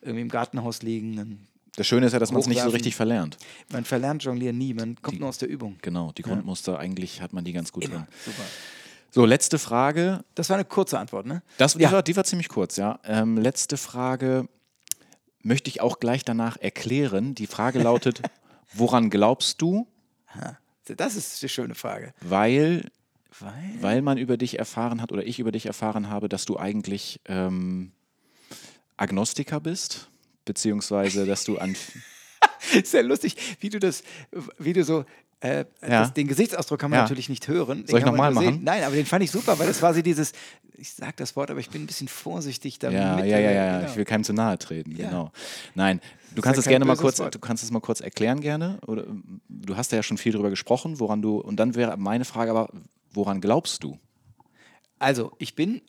irgendwie 0.02 0.22
im 0.22 0.30
Gartenhaus 0.30 0.82
liegen. 0.82 1.16
Dann, 1.16 1.40
Das 1.80 1.88
Schöne 1.88 2.08
ist 2.08 2.12
ja, 2.12 2.20
dass 2.20 2.34
man 2.34 2.42
es 2.42 2.48
nicht 2.48 2.62
so 2.62 2.68
richtig 2.72 2.94
verlernt. 2.94 3.38
man 3.72 3.86
verlernt 3.86 4.22
Jonglieren 4.22 4.58
nie, 4.58 4.74
man 4.74 5.02
kommt 5.02 5.22
nur 5.22 5.30
aus 5.30 5.38
der 5.38 5.48
Übung. 5.48 5.78
Genau, 5.82 6.12
die 6.12 6.24
Grundmuster, 6.24 6.78
eigentlich 6.78 7.22
hat 7.22 7.32
man 7.32 7.46
die 7.46 7.54
ganz 7.54 7.72
gut 7.72 7.86
Immer. 7.86 8.00
drin. 8.00 8.08
Super. 8.26 8.44
So, 9.12 9.26
letzte 9.26 9.58
Frage. 9.60 10.26
Das 10.36 10.50
war 10.50 10.58
eine 10.58 10.66
kurze 10.66 11.00
Antwort, 11.00 11.26
ne? 11.26 11.42
Das, 11.58 11.76
die, 11.76 11.84
Ja. 11.84 11.94
war, 11.94 12.04
die 12.04 12.18
war 12.18 12.26
ziemlich 12.26 12.50
kurz, 12.50 12.76
ja. 12.76 13.00
Ähm, 13.06 13.38
letzte 13.38 13.78
Frage 13.78 14.50
möchte 15.42 15.70
ich 15.70 15.80
auch 15.80 16.02
gleich 16.02 16.26
danach 16.26 16.58
erklären. 16.58 17.34
Die 17.34 17.48
Frage 17.48 17.80
lautet, 17.82 18.22
woran 18.74 19.10
glaubst 19.10 19.62
du? 19.62 19.88
Das 20.98 21.16
ist 21.16 21.42
eine 21.42 21.48
schöne 21.50 21.76
Frage. 21.76 22.14
Weil, 22.20 22.92
Weil? 23.40 23.54
weil 23.80 24.02
man 24.02 24.18
über 24.18 24.36
dich 24.36 24.60
erfahren 24.60 25.02
hat 25.02 25.14
oder 25.14 25.26
ich 25.26 25.40
über 25.40 25.54
dich 25.54 25.66
erfahren 25.66 26.10
habe, 26.10 26.28
dass 26.28 26.44
du 26.44 26.58
eigentlich 26.58 27.22
ähm, 27.24 27.94
Agnostiker 28.98 29.62
bist, 29.62 30.09
beziehungsweise 30.50 31.26
dass 31.28 31.44
du 31.44 31.60
an... 31.60 31.76
Sehr 32.84 33.04
lustig, 33.04 33.36
wie 33.60 33.70
du 33.70 33.80
das, 33.80 34.04
wie 34.58 34.74
du 34.74 34.84
so, 34.84 35.06
äh, 35.42 35.60
Ja. 35.60 35.66
das, 36.02 36.14
den 36.14 36.28
Gesichtsausdruck 36.28 36.80
kann 36.80 36.90
man 36.90 36.98
Ja. 36.98 37.04
natürlich 37.04 37.30
nicht 37.30 37.48
hören. 37.48 37.80
Den 37.80 37.88
Soll 37.88 38.00
ich 38.00 38.06
kann 38.06 38.16
man 38.16 38.34
noch 38.34 38.34
mal 38.36 38.42
nur 38.42 38.44
machen? 38.44 38.56
sehen. 38.58 38.64
Nein, 38.66 38.84
aber 38.84 38.96
den 38.96 39.06
fand 39.06 39.24
ich 39.24 39.32
super, 39.32 39.58
weil 39.60 39.68
das 39.68 39.82
war 39.82 39.94
so 39.94 40.02
dieses, 40.02 40.34
ich 40.74 40.92
sag 40.94 41.16
das 41.18 41.36
Wort, 41.36 41.52
aber 41.52 41.60
ich 41.60 41.70
bin 41.70 41.84
ein 41.84 41.88
bisschen 41.88 42.08
vorsichtig 42.08 42.80
damit. 42.80 43.00
Ja, 43.00 43.24
ja, 43.24 43.40
ja, 43.40 43.52
ja, 43.52 43.78
Genau. 43.80 43.92
ich 43.92 43.96
will 43.98 44.06
keinem 44.06 44.24
zu 44.24 44.34
nahe 44.34 44.58
treten, 44.58 44.92
Ja. 44.96 45.08
genau. 45.10 45.32
Nein, 45.76 46.02
du 46.36 46.42
kannst 46.42 46.58
ja 46.58 46.62
es 46.62 46.68
gerne 46.68 46.86
mal 46.86 46.98
kurz, 46.98 47.20
Wort. 47.20 47.36
du 47.36 47.40
kannst 47.40 47.64
es 47.64 47.70
mal 47.72 47.80
kurz 47.82 48.02
erklären 48.02 48.42
gerne. 48.42 48.80
Oder 48.88 49.06
du 49.48 49.78
hast 49.78 49.92
ja 49.92 50.02
schon 50.04 50.18
viel 50.18 50.34
darüber 50.34 50.50
gesprochen, 50.50 51.00
woran 51.00 51.22
du, 51.22 51.38
und 51.40 51.58
dann 51.58 51.76
wäre 51.76 51.96
meine 51.98 52.26
Frage 52.26 52.52
aber, 52.52 52.70
woran 53.14 53.40
glaubst 53.42 53.84
du? 53.84 54.00
Also, 54.98 55.32
ich 55.38 55.56
bin 55.56 55.82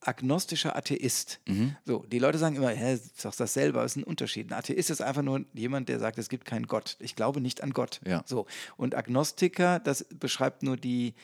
agnostischer 0.00 0.76
Atheist. 0.76 1.40
Mhm. 1.46 1.76
So, 1.84 2.04
die 2.10 2.18
Leute 2.18 2.38
sagen 2.38 2.56
immer, 2.56 2.70
hä, 2.70 2.98
sagst 3.14 3.40
das 3.40 3.52
selber, 3.52 3.84
ist 3.84 3.96
ein 3.96 4.04
Unterschied. 4.04 4.50
Ein 4.50 4.58
Atheist 4.58 4.90
ist 4.90 5.02
einfach 5.02 5.22
nur 5.22 5.44
jemand, 5.52 5.88
der 5.88 5.98
sagt, 5.98 6.18
es 6.18 6.28
gibt 6.28 6.44
keinen 6.44 6.66
Gott. 6.66 6.96
Ich 7.00 7.16
glaube 7.16 7.40
nicht 7.40 7.62
an 7.62 7.72
Gott. 7.72 8.00
Ja. 8.06 8.22
So. 8.26 8.46
Und 8.76 8.94
Agnostiker, 8.94 9.78
das 9.78 10.04
beschreibt 10.04 10.62
nur 10.62 10.76
die 10.76 11.14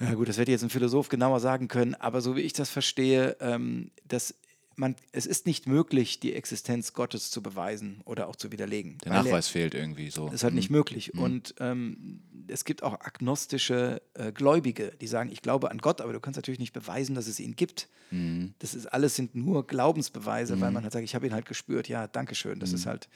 Ja 0.00 0.14
gut, 0.14 0.28
das 0.28 0.38
hätte 0.38 0.50
jetzt 0.50 0.62
ein 0.62 0.70
Philosoph 0.70 1.08
genauer 1.08 1.40
sagen 1.40 1.68
können, 1.68 1.94
aber 1.94 2.20
so 2.22 2.34
wie 2.34 2.40
ich 2.40 2.52
das 2.54 2.70
verstehe, 2.70 3.36
ähm, 3.40 3.90
dass 4.08 4.34
man, 4.76 4.96
es 5.12 5.26
ist 5.26 5.46
nicht 5.46 5.66
möglich, 5.66 6.20
die 6.20 6.34
Existenz 6.34 6.92
Gottes 6.92 7.30
zu 7.30 7.42
beweisen 7.42 8.00
oder 8.04 8.28
auch 8.28 8.36
zu 8.36 8.52
widerlegen. 8.52 8.98
Der 9.04 9.12
Nachweis 9.12 9.48
er, 9.48 9.52
fehlt 9.52 9.74
irgendwie 9.74 10.10
so. 10.10 10.26
Das 10.26 10.36
ist 10.36 10.44
halt 10.44 10.54
mhm. 10.54 10.58
nicht 10.58 10.70
möglich. 10.70 11.14
Mhm. 11.14 11.22
Und 11.22 11.54
ähm, 11.60 12.22
es 12.48 12.64
gibt 12.64 12.82
auch 12.82 12.94
agnostische 13.00 14.02
äh, 14.14 14.32
Gläubige, 14.32 14.92
die 15.00 15.06
sagen, 15.06 15.30
ich 15.32 15.42
glaube 15.42 15.70
an 15.70 15.78
Gott, 15.78 16.00
aber 16.00 16.12
du 16.12 16.20
kannst 16.20 16.36
natürlich 16.36 16.60
nicht 16.60 16.72
beweisen, 16.72 17.14
dass 17.14 17.26
es 17.26 17.40
ihn 17.40 17.56
gibt. 17.56 17.88
Mhm. 18.10 18.54
Das 18.58 18.74
ist 18.74 18.86
alles 18.86 19.16
sind 19.16 19.34
nur 19.34 19.66
Glaubensbeweise, 19.66 20.60
weil 20.60 20.70
mhm. 20.70 20.74
man 20.74 20.82
halt 20.84 20.92
sagt, 20.92 21.04
ich 21.04 21.14
habe 21.14 21.26
ihn 21.26 21.34
halt 21.34 21.46
gespürt. 21.46 21.88
Ja, 21.88 22.06
danke 22.06 22.34
schön. 22.34 22.58
Das 22.60 22.72
ist 22.72 22.84
mhm. 22.84 22.90
halt 22.90 23.08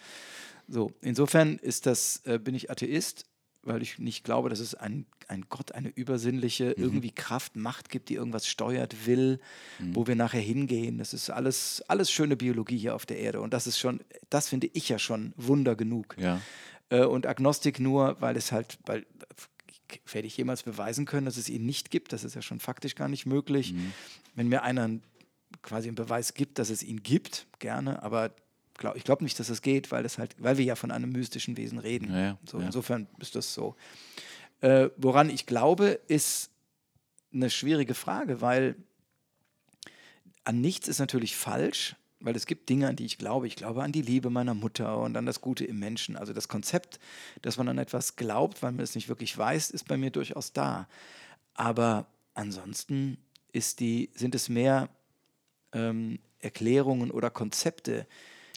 so. 0.68 0.92
Insofern 1.00 1.57
ist 1.59 1.86
das, 1.86 2.22
äh, 2.24 2.38
bin 2.38 2.54
ich 2.54 2.70
Atheist 2.70 3.26
weil 3.67 3.83
ich 3.83 3.99
nicht 3.99 4.25
glaube, 4.25 4.49
dass 4.49 4.61
es 4.61 4.75
ein, 4.75 5.07
ein 5.29 5.47
Gott, 5.49 5.73
eine 5.73 5.89
übersinnliche 5.89 6.75
mhm. 6.77 6.83
irgendwie 6.83 7.11
Kraft, 7.11 7.57
Macht 7.57 7.89
gibt, 7.89 8.09
die 8.09 8.14
irgendwas 8.14 8.47
steuert, 8.47 9.07
will, 9.07 9.41
mhm. 9.79 9.95
wo 9.95 10.07
wir 10.07 10.17
nachher 10.17 10.41
hingehen. 10.41 10.99
Das 10.99 11.12
ist 11.14 11.31
alles, 11.31 11.83
alles 11.89 12.11
schöne 12.11 12.37
Biologie 12.37 12.79
hier 12.79 12.95
auf 12.95 13.07
der 13.07 13.19
Erde. 13.19 13.41
Und 13.41 13.53
das 13.53 13.67
ist 13.67 13.79
schon, 13.79 14.01
das 14.31 14.49
finde 14.49 14.69
ich 14.73 14.89
ja 14.89 14.99
schon 14.99 15.33
Wunder 15.37 15.77
genug. 15.77 16.17
Ja. 16.19 16.41
Äh, 16.89 17.05
und 17.05 17.27
Agnostik 17.27 17.81
nur, 17.81 18.17
weil 18.21 18.37
es 18.37 18.53
halt, 18.53 18.79
weil 18.87 19.07
werde 20.12 20.27
ich 20.27 20.37
jemals 20.37 20.62
beweisen 20.62 21.05
können, 21.05 21.27
dass 21.27 21.37
es 21.37 21.49
ihn 21.49 21.64
nicht 21.64 21.91
gibt. 21.91 22.12
Das 22.12 22.25
ist 22.25 22.35
ja 22.35 22.43
schon 22.43 22.61
faktisch 22.61 22.95
gar 22.95 23.09
nicht 23.09 23.27
möglich. 23.27 23.73
Mhm. 23.73 23.93
Wenn 24.35 24.49
mir 24.49 24.62
einer 24.62 24.91
quasi 25.62 25.89
einen 25.89 25.95
Beweis 25.95 26.35
gibt, 26.35 26.59
dass 26.59 26.71
es 26.71 26.83
ihn 26.83 27.03
gibt, 27.03 27.47
gerne, 27.59 28.03
aber 28.03 28.33
glaub, 28.79 28.97
ich 28.97 29.05
glaube 29.05 29.24
nicht, 29.24 29.39
dass 29.39 29.49
das 29.49 29.62
geht, 29.62 29.91
weil, 29.91 30.03
das 30.03 30.18
halt, 30.18 30.35
weil 30.39 30.59
wir 30.59 30.64
ja 30.64 30.77
von 30.77 30.91
einem 30.91 31.11
mystischen 31.11 31.57
Wesen 31.57 31.79
reden. 31.79 32.11
Ja, 32.11 32.20
ja, 32.20 32.39
so, 32.49 32.59
ja. 32.59 32.66
Insofern 32.66 33.07
ist 33.18 33.35
das 33.35 33.53
so. 33.55 33.77
Äh, 34.61 34.91
woran 34.97 35.31
ich 35.31 35.47
glaube, 35.47 36.01
ist 36.09 36.51
eine 37.33 37.51
schwierige 37.51 37.95
Frage, 37.95 38.41
weil 38.41 38.77
an 40.45 40.61
nichts 40.61 40.89
ist 40.89 40.99
natürlich 40.99 41.37
falsch, 41.37 41.97
weil 42.20 42.37
es 42.37 42.47
gibt 42.47 42.68
Dinge, 42.68 42.89
an 42.89 42.97
die 42.97 43.05
ich 43.05 43.18
glaube. 43.18 43.47
Ich 43.47 43.57
glaube 43.57 43.83
an 43.83 43.93
die 43.93 44.03
Liebe 44.03 44.31
meiner 44.31 44.55
Mutter 44.55 44.99
und 44.99 45.16
an 45.16 45.27
das 45.27 45.41
Gute 45.41 45.64
im 45.64 45.79
Menschen. 45.79 46.16
Also 46.16 46.33
das 46.33 46.49
Konzept, 46.49 46.99
dass 47.43 47.59
man 47.59 47.68
an 47.68 47.79
etwas 47.79 48.16
glaubt, 48.16 48.62
weil 48.62 48.72
man 48.72 48.83
es 48.83 48.95
nicht 48.95 49.09
wirklich 49.09 49.37
weiß, 49.37 49.70
ist 49.70 49.87
bei 49.87 49.97
mir 49.97 50.11
durchaus 50.11 50.53
da. 50.53 50.89
Aber 51.55 52.07
ansonsten 52.35 53.18
die, 53.79 54.11
sind 54.14 54.35
es 54.35 54.49
mehr 54.49 54.89
ähm, 55.72 56.18
Erklärungen 56.41 57.11
oder 57.11 57.31
Konzepte, 57.31 58.07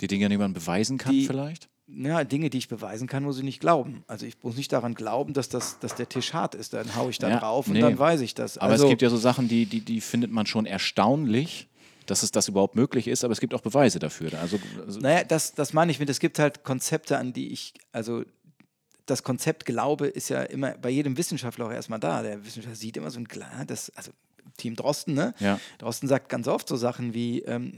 die 0.01 0.07
Dinge, 0.07 0.29
die 0.29 0.37
man 0.37 0.53
beweisen 0.53 0.97
kann 0.97 1.13
die, 1.13 1.25
vielleicht? 1.25 1.69
Ja, 1.87 2.23
Dinge, 2.23 2.49
die 2.49 2.59
ich 2.59 2.67
beweisen 2.67 3.07
kann, 3.07 3.23
muss 3.23 3.37
ich 3.37 3.43
nicht 3.43 3.59
glauben. 3.59 4.03
Also 4.07 4.25
ich 4.25 4.35
muss 4.43 4.55
nicht 4.55 4.71
daran 4.71 4.93
glauben, 4.93 5.33
dass, 5.33 5.49
das, 5.49 5.79
dass 5.79 5.95
der 5.95 6.07
Tisch 6.07 6.33
hart 6.33 6.53
ist. 6.55 6.73
Dann 6.73 6.95
haue 6.95 7.09
ich 7.09 7.17
da 7.17 7.29
ja, 7.29 7.39
drauf 7.39 7.67
und 7.67 7.73
nee. 7.73 7.81
dann 7.81 7.97
weiß 7.97 8.21
ich 8.21 8.35
das. 8.35 8.57
Aber 8.57 8.73
also, 8.73 8.85
es 8.85 8.89
gibt 8.89 9.01
ja 9.01 9.09
so 9.09 9.17
Sachen, 9.17 9.47
die, 9.47 9.65
die, 9.65 9.81
die 9.81 10.01
findet 10.01 10.31
man 10.31 10.45
schon 10.45 10.65
erstaunlich 10.65 11.67
dass 12.05 12.23
es 12.23 12.31
das 12.31 12.47
überhaupt 12.47 12.75
möglich 12.75 13.07
ist, 13.07 13.23
aber 13.23 13.33
es 13.33 13.39
gibt 13.39 13.53
auch 13.53 13.61
Beweise 13.61 13.99
dafür. 13.99 14.33
Also, 14.39 14.59
also 14.83 14.99
naja, 14.99 15.23
das, 15.23 15.53
das 15.53 15.73
meine 15.73 15.91
ich 15.91 15.99
mit, 15.99 16.09
es 16.09 16.19
gibt 16.19 16.39
halt 16.39 16.63
Konzepte, 16.63 17.19
an 17.19 17.33
die 17.33 17.49
ich, 17.49 17.75
also 17.91 18.23
das 19.05 19.23
Konzept 19.23 19.65
Glaube 19.65 20.07
ist 20.07 20.29
ja 20.29 20.43
immer 20.43 20.71
bei 20.71 20.89
jedem 20.89 21.17
Wissenschaftler 21.17 21.67
auch 21.67 21.71
erstmal 21.71 21.99
da. 21.99 22.21
Der 22.21 22.45
Wissenschaftler 22.45 22.75
sieht 22.75 22.97
immer 22.97 23.11
so 23.11 23.19
ein, 23.19 23.27
das, 23.67 23.91
also 23.91 24.11
Team 24.57 24.75
Drosten, 24.75 25.13
ne? 25.13 25.33
Ja. 25.39 25.59
Drosten 25.77 26.07
sagt 26.07 26.29
ganz 26.29 26.47
oft 26.47 26.67
so 26.67 26.75
Sachen 26.75 27.13
wie, 27.13 27.41
ähm, 27.41 27.73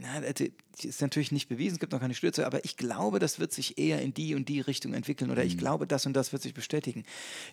ist 0.82 1.00
natürlich 1.00 1.32
nicht 1.32 1.48
bewiesen, 1.48 1.74
es 1.74 1.80
gibt 1.80 1.92
noch 1.92 2.00
keine 2.00 2.14
Stürze, 2.14 2.46
aber 2.46 2.64
ich 2.64 2.76
glaube, 2.76 3.18
das 3.18 3.38
wird 3.38 3.52
sich 3.52 3.78
eher 3.78 4.00
in 4.02 4.14
die 4.14 4.34
und 4.34 4.48
die 4.48 4.60
Richtung 4.60 4.94
entwickeln 4.94 5.30
oder 5.30 5.42
mhm. 5.42 5.48
ich 5.48 5.58
glaube, 5.58 5.86
das 5.86 6.06
und 6.06 6.14
das 6.14 6.32
wird 6.32 6.42
sich 6.42 6.54
bestätigen. 6.54 7.04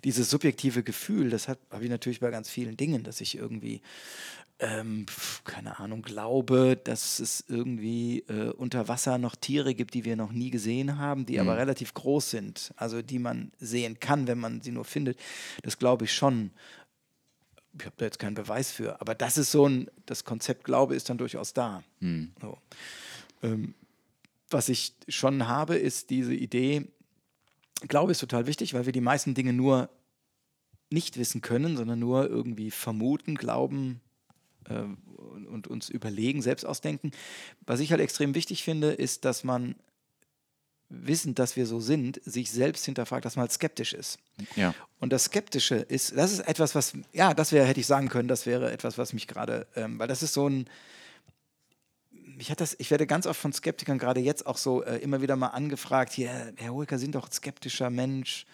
Dieses 0.04 0.30
subjektive 0.30 0.84
Gefühl, 0.84 1.30
das 1.30 1.48
habe 1.48 1.60
ich 1.82 1.90
natürlich 1.90 2.20
bei 2.20 2.32
ganz 2.32 2.50
vielen 2.50 2.78
Dingen, 2.78 3.04
dass 3.04 3.22
ich 3.22 3.38
irgendwie 3.38 3.82
ähm, 4.62 5.06
keine 5.46 5.80
Ahnung, 5.80 6.02
glaube, 6.02 6.78
dass 6.82 7.20
es 7.20 7.46
irgendwie 7.48 8.26
äh, 8.28 8.52
unter 8.52 8.90
Wasser 8.90 9.18
noch 9.18 9.36
Tiere 9.36 9.74
gibt, 9.74 9.94
die 9.94 10.04
wir 10.04 10.18
noch 10.18 10.34
nie 10.34 10.50
gesehen 10.50 10.98
haben, 10.98 11.26
die 11.26 11.34
mhm. 11.34 11.42
aber 11.42 11.58
relativ 11.58 11.94
groß 11.94 12.30
sind, 12.30 12.74
also 12.76 13.02
die 13.02 13.20
man 13.20 13.52
sehen 13.60 14.00
kann, 14.00 14.28
wenn 14.28 14.40
man 14.40 14.62
sie 14.62 14.72
nur 14.72 14.86
findet. 14.86 15.18
Das 15.64 15.80
glaube 15.80 16.06
ich 16.06 16.14
schon 16.14 16.52
ich 17.78 17.86
habe 17.86 17.96
da 17.98 18.06
jetzt 18.06 18.20
keinen 18.20 18.36
Beweis 18.36 18.72
für, 18.72 19.00
aber 19.00 19.16
das 19.16 19.38
ist 19.38 19.52
so 19.52 19.68
ein, 19.68 19.90
das 20.06 20.24
Konzept 20.24 20.64
Glaube 20.64 20.96
ist 20.96 21.10
dann 21.10 21.18
durchaus 21.18 21.54
da. 21.54 21.84
Hm. 22.00 22.32
So. 22.42 22.58
Ähm, 23.44 23.74
was 24.50 24.70
ich 24.70 24.94
schon 25.08 25.48
habe, 25.48 25.76
ist 25.76 26.10
diese 26.10 26.34
Idee, 26.34 26.88
Glaube 27.88 28.12
ist 28.12 28.20
total 28.20 28.48
wichtig, 28.48 28.74
weil 28.74 28.86
wir 28.86 28.94
die 28.94 29.02
meisten 29.02 29.34
Dinge 29.34 29.54
nur 29.54 29.90
nicht 30.90 31.18
wissen 31.18 31.42
können, 31.42 31.78
sondern 31.78 32.00
nur 32.00 32.28
irgendwie 32.28 32.72
vermuten, 32.72 33.36
glauben 33.36 34.02
äh, 34.66 34.84
und, 35.16 35.48
und 35.48 35.68
uns 35.68 35.90
überlegen, 35.90 36.42
selbst 36.42 36.66
ausdenken. 36.66 37.12
Was 37.66 37.80
ich 37.80 37.92
halt 37.92 38.02
extrem 38.02 38.36
wichtig 38.36 38.64
finde, 38.64 38.92
ist, 38.92 39.24
dass 39.24 39.44
man 39.44 39.76
wissend, 40.90 41.38
dass 41.40 41.56
wir 41.56 41.66
so 41.66 41.80
sind, 41.80 42.20
sich 42.26 42.52
selbst 42.52 42.86
hinterfragt, 42.86 43.24
dass 43.24 43.36
man 43.36 43.42
halt 43.42 43.52
skeptisch 43.52 43.94
ist. 43.94 44.18
Ja. 44.56 44.74
Und 45.00 45.14
das 45.14 45.26
Skeptische 45.26 45.76
ist, 45.76 46.18
das 46.18 46.32
ist 46.32 46.40
etwas, 46.40 46.76
was, 46.76 46.94
ja, 47.14 47.34
das 47.34 47.52
wäre, 47.52 47.66
hätte 47.66 47.80
ich 47.80 47.86
sagen 47.88 48.10
können, 48.10 48.28
das 48.28 48.46
wäre 48.46 48.72
etwas, 48.72 48.98
was 48.98 49.14
mich 49.14 49.28
gerade, 49.28 49.68
ähm, 49.76 50.00
weil 50.00 50.08
das 50.08 50.24
ist 50.24 50.34
so 50.34 50.50
ein, 50.50 50.68
ich, 52.40 52.48
das, 52.56 52.76
ich 52.80 52.90
werde 52.90 53.06
ganz 53.06 53.28
oft 53.28 53.40
von 53.40 53.54
Skeptikern 53.54 54.00
gerade 54.00 54.20
jetzt 54.20 54.48
auch 54.48 54.58
so 54.58 54.84
äh, 54.84 54.98
immer 54.98 55.22
wieder 55.22 55.36
mal 55.36 55.48
angefragt, 55.48 56.14
hier, 56.14 56.54
Herr 56.56 56.74
Hoeker, 56.74 56.98
sind 56.98 57.16
doch 57.16 57.28
ein 57.28 57.32
skeptischer 57.32 57.90
Mensch, 57.90 58.46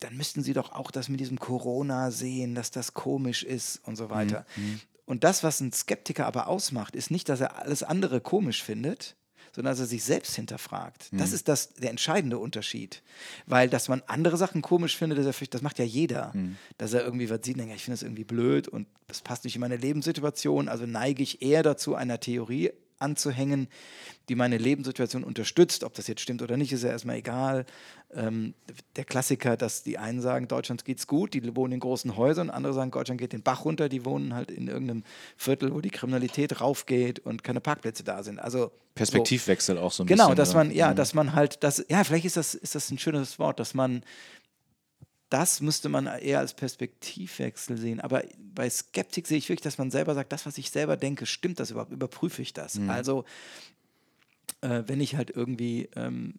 dann 0.00 0.16
müssten 0.16 0.42
Sie 0.42 0.52
doch 0.52 0.72
auch 0.72 0.90
das 0.90 1.08
mit 1.08 1.20
diesem 1.20 1.38
Corona 1.38 2.10
sehen, 2.10 2.54
dass 2.54 2.70
das 2.70 2.94
komisch 2.94 3.42
ist 3.42 3.80
und 3.84 3.96
so 3.96 4.10
weiter. 4.10 4.44
Mhm. 4.56 4.80
Und 5.06 5.24
das, 5.24 5.42
was 5.42 5.60
ein 5.60 5.72
Skeptiker 5.72 6.26
aber 6.26 6.46
ausmacht, 6.48 6.96
ist 6.96 7.10
nicht, 7.10 7.28
dass 7.28 7.40
er 7.40 7.58
alles 7.58 7.82
andere 7.82 8.20
komisch 8.20 8.62
findet, 8.62 9.16
sondern 9.54 9.72
dass 9.72 9.80
er 9.80 9.86
sich 9.86 10.02
selbst 10.02 10.34
hinterfragt. 10.34 11.12
Mhm. 11.12 11.18
Das 11.18 11.32
ist 11.32 11.48
das, 11.48 11.74
der 11.74 11.90
entscheidende 11.90 12.38
Unterschied. 12.38 13.02
Weil, 13.46 13.68
dass 13.68 13.88
man 13.88 14.02
andere 14.06 14.36
Sachen 14.36 14.62
komisch 14.62 14.96
findet, 14.96 15.24
das, 15.24 15.36
das 15.50 15.62
macht 15.62 15.78
ja 15.78 15.84
jeder. 15.84 16.32
Mhm. 16.34 16.56
Dass 16.76 16.92
er 16.92 17.04
irgendwie 17.04 17.30
was 17.30 17.40
sieht 17.42 17.54
und 17.54 17.60
denkt, 17.60 17.76
ich 17.76 17.84
finde 17.84 17.94
das 17.94 18.02
irgendwie 18.02 18.24
blöd 18.24 18.68
und 18.68 18.86
das 19.06 19.20
passt 19.20 19.44
nicht 19.44 19.54
in 19.54 19.60
meine 19.60 19.76
Lebenssituation. 19.76 20.68
Also 20.68 20.86
neige 20.86 21.22
ich 21.22 21.42
eher 21.42 21.62
dazu, 21.62 21.94
einer 21.94 22.18
Theorie 22.18 22.72
anzuhängen, 23.04 23.68
die 24.28 24.34
meine 24.34 24.58
Lebenssituation 24.58 25.22
unterstützt. 25.22 25.84
Ob 25.84 25.94
das 25.94 26.06
jetzt 26.06 26.22
stimmt 26.22 26.42
oder 26.42 26.56
nicht, 26.56 26.72
ist 26.72 26.82
ja 26.82 26.90
erstmal 26.90 27.16
egal. 27.16 27.66
Ähm, 28.14 28.54
der 28.96 29.04
Klassiker, 29.04 29.56
dass 29.56 29.82
die 29.82 29.98
einen 29.98 30.20
sagen, 30.20 30.48
Deutschland 30.48 30.84
geht's 30.84 31.06
gut, 31.06 31.34
die 31.34 31.54
wohnen 31.54 31.74
in 31.74 31.80
großen 31.80 32.16
Häusern, 32.16 32.50
andere 32.50 32.72
sagen, 32.72 32.90
Deutschland 32.90 33.20
geht 33.20 33.32
den 33.32 33.42
Bach 33.42 33.64
runter, 33.64 33.88
die 33.88 34.04
wohnen 34.04 34.34
halt 34.34 34.50
in 34.50 34.68
irgendeinem 34.68 35.04
Viertel, 35.36 35.74
wo 35.74 35.80
die 35.80 35.90
Kriminalität 35.90 36.60
raufgeht 36.60 37.18
und 37.20 37.44
keine 37.44 37.60
Parkplätze 37.60 38.04
da 38.04 38.22
sind. 38.22 38.38
Also 38.38 38.70
Perspektivwechsel 38.94 39.76
so. 39.76 39.82
auch 39.82 39.92
so 39.92 40.04
ein 40.04 40.06
genau, 40.06 40.28
bisschen. 40.30 40.36
Genau, 40.36 40.42
dass 40.42 40.54
man, 40.54 40.70
ja, 40.70 40.90
mhm. 40.90 40.96
dass 40.96 41.14
man 41.14 41.34
halt, 41.34 41.62
das, 41.62 41.84
ja, 41.88 42.04
vielleicht 42.04 42.24
ist 42.24 42.36
das, 42.36 42.54
ist 42.54 42.74
das 42.74 42.90
ein 42.90 42.98
schönes 42.98 43.38
Wort, 43.38 43.60
dass 43.60 43.74
man 43.74 44.02
das 45.34 45.60
müsste 45.60 45.88
man 45.88 46.06
eher 46.06 46.38
als 46.38 46.54
Perspektivwechsel 46.54 47.76
sehen. 47.76 48.00
Aber 48.00 48.22
bei 48.54 48.70
Skeptik 48.70 49.26
sehe 49.26 49.36
ich 49.36 49.48
wirklich, 49.48 49.64
dass 49.64 49.78
man 49.78 49.90
selber 49.90 50.14
sagt, 50.14 50.30
das, 50.30 50.46
was 50.46 50.58
ich 50.58 50.70
selber 50.70 50.96
denke, 50.96 51.26
stimmt 51.26 51.58
das 51.58 51.72
überhaupt? 51.72 51.90
Überprüfe 51.90 52.40
ich 52.40 52.52
das? 52.52 52.76
Mhm. 52.76 52.88
Also, 52.88 53.24
äh, 54.60 54.84
wenn 54.86 55.00
ich 55.00 55.16
halt 55.16 55.30
irgendwie 55.30 55.88
ähm, 55.96 56.34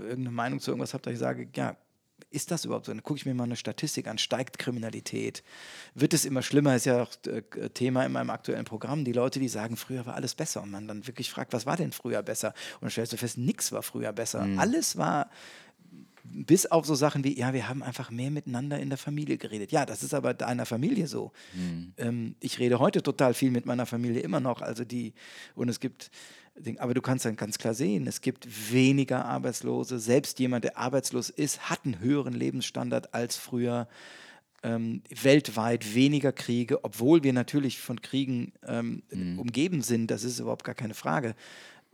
irgendeine 0.00 0.32
Meinung 0.32 0.58
zu 0.58 0.72
irgendwas 0.72 0.94
habe, 0.94 1.04
dass 1.04 1.12
ich 1.12 1.20
sage, 1.20 1.46
ja, 1.54 1.76
ist 2.30 2.50
das 2.50 2.64
überhaupt 2.64 2.86
so? 2.86 2.92
Dann 2.92 3.04
gucke 3.04 3.18
ich 3.18 3.26
mir 3.26 3.34
mal 3.34 3.44
eine 3.44 3.54
Statistik 3.54 4.08
an. 4.08 4.18
Steigt 4.18 4.58
Kriminalität? 4.58 5.44
Wird 5.94 6.12
es 6.12 6.24
immer 6.24 6.42
schlimmer? 6.42 6.74
Ist 6.74 6.86
ja 6.86 7.04
auch 7.04 7.12
äh, 7.28 7.68
Thema 7.70 8.04
in 8.04 8.10
meinem 8.10 8.30
aktuellen 8.30 8.64
Programm. 8.64 9.04
Die 9.04 9.12
Leute, 9.12 9.38
die 9.38 9.48
sagen, 9.48 9.76
früher 9.76 10.06
war 10.06 10.14
alles 10.14 10.34
besser. 10.34 10.60
Und 10.62 10.72
man 10.72 10.88
dann 10.88 11.06
wirklich 11.06 11.30
fragt, 11.30 11.52
was 11.52 11.66
war 11.66 11.76
denn 11.76 11.92
früher 11.92 12.22
besser? 12.24 12.48
Und 12.74 12.82
dann 12.82 12.90
stellst 12.90 13.12
du 13.12 13.16
fest, 13.16 13.38
nichts 13.38 13.70
war 13.70 13.84
früher 13.84 14.12
besser. 14.12 14.44
Mhm. 14.44 14.58
Alles 14.58 14.96
war 14.96 15.30
bis 16.32 16.66
auf 16.66 16.86
so 16.86 16.94
Sachen 16.94 17.24
wie, 17.24 17.38
ja, 17.38 17.52
wir 17.52 17.68
haben 17.68 17.82
einfach 17.82 18.10
mehr 18.10 18.30
miteinander 18.30 18.78
in 18.78 18.88
der 18.88 18.98
Familie 18.98 19.38
geredet. 19.38 19.72
Ja, 19.72 19.86
das 19.86 20.02
ist 20.02 20.14
aber 20.14 20.34
deiner 20.34 20.66
Familie 20.66 21.06
so. 21.06 21.32
Mhm. 21.54 21.92
Ähm, 21.96 22.34
ich 22.40 22.58
rede 22.58 22.78
heute 22.78 23.02
total 23.02 23.34
viel 23.34 23.50
mit 23.50 23.66
meiner 23.66 23.86
Familie 23.86 24.20
immer 24.20 24.40
noch. 24.40 24.62
Also 24.62 24.84
die, 24.84 25.12
und 25.54 25.68
es 25.68 25.80
gibt, 25.80 26.10
aber 26.78 26.94
du 26.94 27.02
kannst 27.02 27.24
dann 27.24 27.36
ganz 27.36 27.58
klar 27.58 27.74
sehen, 27.74 28.06
es 28.06 28.20
gibt 28.20 28.72
weniger 28.72 29.24
Arbeitslose. 29.24 29.98
Selbst 29.98 30.38
jemand, 30.38 30.64
der 30.64 30.78
arbeitslos 30.78 31.30
ist, 31.30 31.68
hat 31.68 31.80
einen 31.84 32.00
höheren 32.00 32.34
Lebensstandard 32.34 33.14
als 33.14 33.36
früher. 33.36 33.88
Ähm, 34.62 35.02
weltweit 35.08 35.94
weniger 35.94 36.32
Kriege, 36.32 36.84
obwohl 36.84 37.22
wir 37.22 37.32
natürlich 37.32 37.80
von 37.80 38.02
Kriegen 38.02 38.52
ähm, 38.66 39.02
mhm. 39.10 39.38
umgeben 39.38 39.80
sind, 39.80 40.10
das 40.10 40.22
ist 40.22 40.38
überhaupt 40.38 40.64
gar 40.64 40.74
keine 40.74 40.92
Frage. 40.92 41.34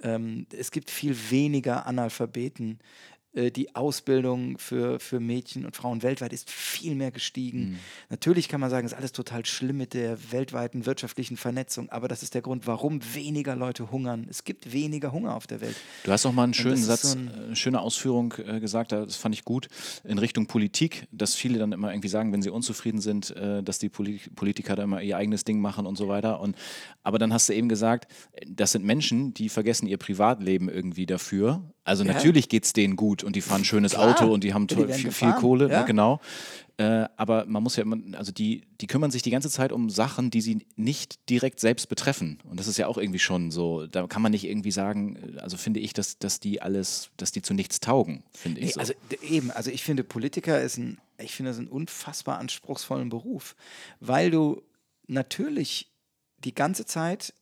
Ähm, 0.02 0.46
es 0.50 0.72
gibt 0.72 0.90
viel 0.90 1.16
weniger 1.30 1.86
Analphabeten 1.86 2.80
die 3.36 3.74
Ausbildung 3.74 4.56
für, 4.58 4.98
für 4.98 5.20
Mädchen 5.20 5.66
und 5.66 5.76
Frauen 5.76 6.02
weltweit 6.02 6.32
ist 6.32 6.50
viel 6.50 6.94
mehr 6.94 7.10
gestiegen. 7.10 7.58
Mhm. 7.58 7.78
Natürlich 8.08 8.48
kann 8.48 8.60
man 8.60 8.70
sagen, 8.70 8.86
es 8.86 8.92
ist 8.92 8.98
alles 8.98 9.12
total 9.12 9.44
schlimm 9.44 9.76
mit 9.76 9.92
der 9.94 10.32
weltweiten 10.32 10.86
wirtschaftlichen 10.86 11.36
Vernetzung, 11.36 11.90
aber 11.90 12.08
das 12.08 12.22
ist 12.22 12.34
der 12.34 12.42
Grund, 12.42 12.66
warum 12.66 13.00
weniger 13.14 13.56
Leute 13.56 13.90
hungern. 13.90 14.26
Es 14.30 14.44
gibt 14.44 14.72
weniger 14.72 15.12
Hunger 15.12 15.34
auf 15.36 15.46
der 15.46 15.60
Welt. 15.60 15.76
Du 16.04 16.12
hast 16.12 16.24
auch 16.24 16.32
mal 16.32 16.44
einen 16.44 16.54
schönen 16.54 16.82
Satz, 16.82 17.12
so 17.12 17.18
ein 17.18 17.26
eine 17.26 17.52
äh, 17.52 17.56
schöne 17.56 17.80
Ausführung 17.80 18.34
äh, 18.44 18.60
gesagt, 18.60 18.92
das 18.92 19.16
fand 19.16 19.34
ich 19.34 19.44
gut, 19.44 19.68
in 20.04 20.18
Richtung 20.18 20.46
Politik, 20.46 21.06
dass 21.10 21.34
viele 21.34 21.58
dann 21.58 21.72
immer 21.72 21.92
irgendwie 21.92 22.08
sagen, 22.08 22.32
wenn 22.32 22.42
sie 22.42 22.50
unzufrieden 22.50 23.00
sind, 23.00 23.34
äh, 23.36 23.62
dass 23.62 23.78
die 23.78 23.88
Poli 23.88 24.20
Politiker 24.34 24.76
da 24.76 24.82
immer 24.82 25.02
ihr 25.02 25.16
eigenes 25.16 25.44
Ding 25.44 25.60
machen 25.60 25.86
und 25.86 25.96
so 25.96 26.08
weiter. 26.08 26.40
Und, 26.40 26.56
aber 27.02 27.18
dann 27.18 27.32
hast 27.32 27.48
du 27.48 27.54
eben 27.54 27.68
gesagt, 27.68 28.10
das 28.46 28.72
sind 28.72 28.84
Menschen, 28.84 29.34
die 29.34 29.48
vergessen 29.48 29.86
ihr 29.86 29.98
Privatleben 29.98 30.68
irgendwie 30.68 31.06
dafür. 31.06 31.62
Also 31.86 32.04
ja. 32.04 32.12
natürlich 32.12 32.48
geht 32.48 32.64
es 32.64 32.72
denen 32.72 32.96
gut 32.96 33.22
und 33.22 33.36
die 33.36 33.40
fahren 33.40 33.60
ein 33.60 33.64
schönes 33.64 33.92
Klar. 33.92 34.10
Auto 34.10 34.32
und 34.32 34.42
die 34.42 34.52
haben 34.52 34.66
die 34.66 34.74
viel, 34.92 35.12
viel, 35.12 35.32
Kohle, 35.34 35.70
ja. 35.70 35.80
ne, 35.80 35.86
genau. 35.86 36.20
Äh, 36.78 37.08
aber 37.16 37.46
man 37.46 37.62
muss 37.62 37.76
ja 37.76 37.84
immer, 37.84 37.96
also 38.18 38.32
die, 38.32 38.62
die 38.80 38.88
kümmern 38.88 39.10
sich 39.10 39.22
die 39.22 39.30
ganze 39.30 39.48
Zeit 39.48 39.70
um 39.70 39.88
Sachen, 39.88 40.30
die 40.30 40.40
sie 40.40 40.66
nicht 40.74 41.30
direkt 41.30 41.60
selbst 41.60 41.88
betreffen. 41.88 42.38
Und 42.44 42.58
das 42.58 42.66
ist 42.66 42.76
ja 42.76 42.88
auch 42.88 42.98
irgendwie 42.98 43.20
schon 43.20 43.50
so, 43.50 43.86
da 43.86 44.06
kann 44.08 44.20
man 44.20 44.32
nicht 44.32 44.44
irgendwie 44.44 44.72
sagen, 44.72 45.16
äh, 45.36 45.38
also 45.38 45.56
finde 45.56 45.78
ich, 45.80 45.92
dass, 45.92 46.18
dass 46.18 46.40
die 46.40 46.60
alles, 46.60 47.10
dass 47.16 47.30
die 47.30 47.40
zu 47.40 47.54
nichts 47.54 47.78
taugen, 47.78 48.24
finde 48.32 48.60
ich. 48.60 48.66
Nee, 48.66 48.72
so. 48.72 48.80
Also 48.80 48.92
eben, 49.22 49.52
also 49.52 49.70
ich 49.70 49.84
finde, 49.84 50.02
Politiker 50.02 50.60
ist 50.60 50.76
ein, 50.76 50.98
ich 51.18 51.34
finde 51.34 51.52
das 51.52 51.58
einen 51.58 51.68
unfassbar 51.68 52.38
anspruchsvollen 52.38 53.10
Beruf, 53.10 53.54
weil 54.00 54.30
du 54.30 54.60
natürlich 55.06 55.92
die 56.44 56.54
ganze 56.54 56.84
Zeit 56.84 57.32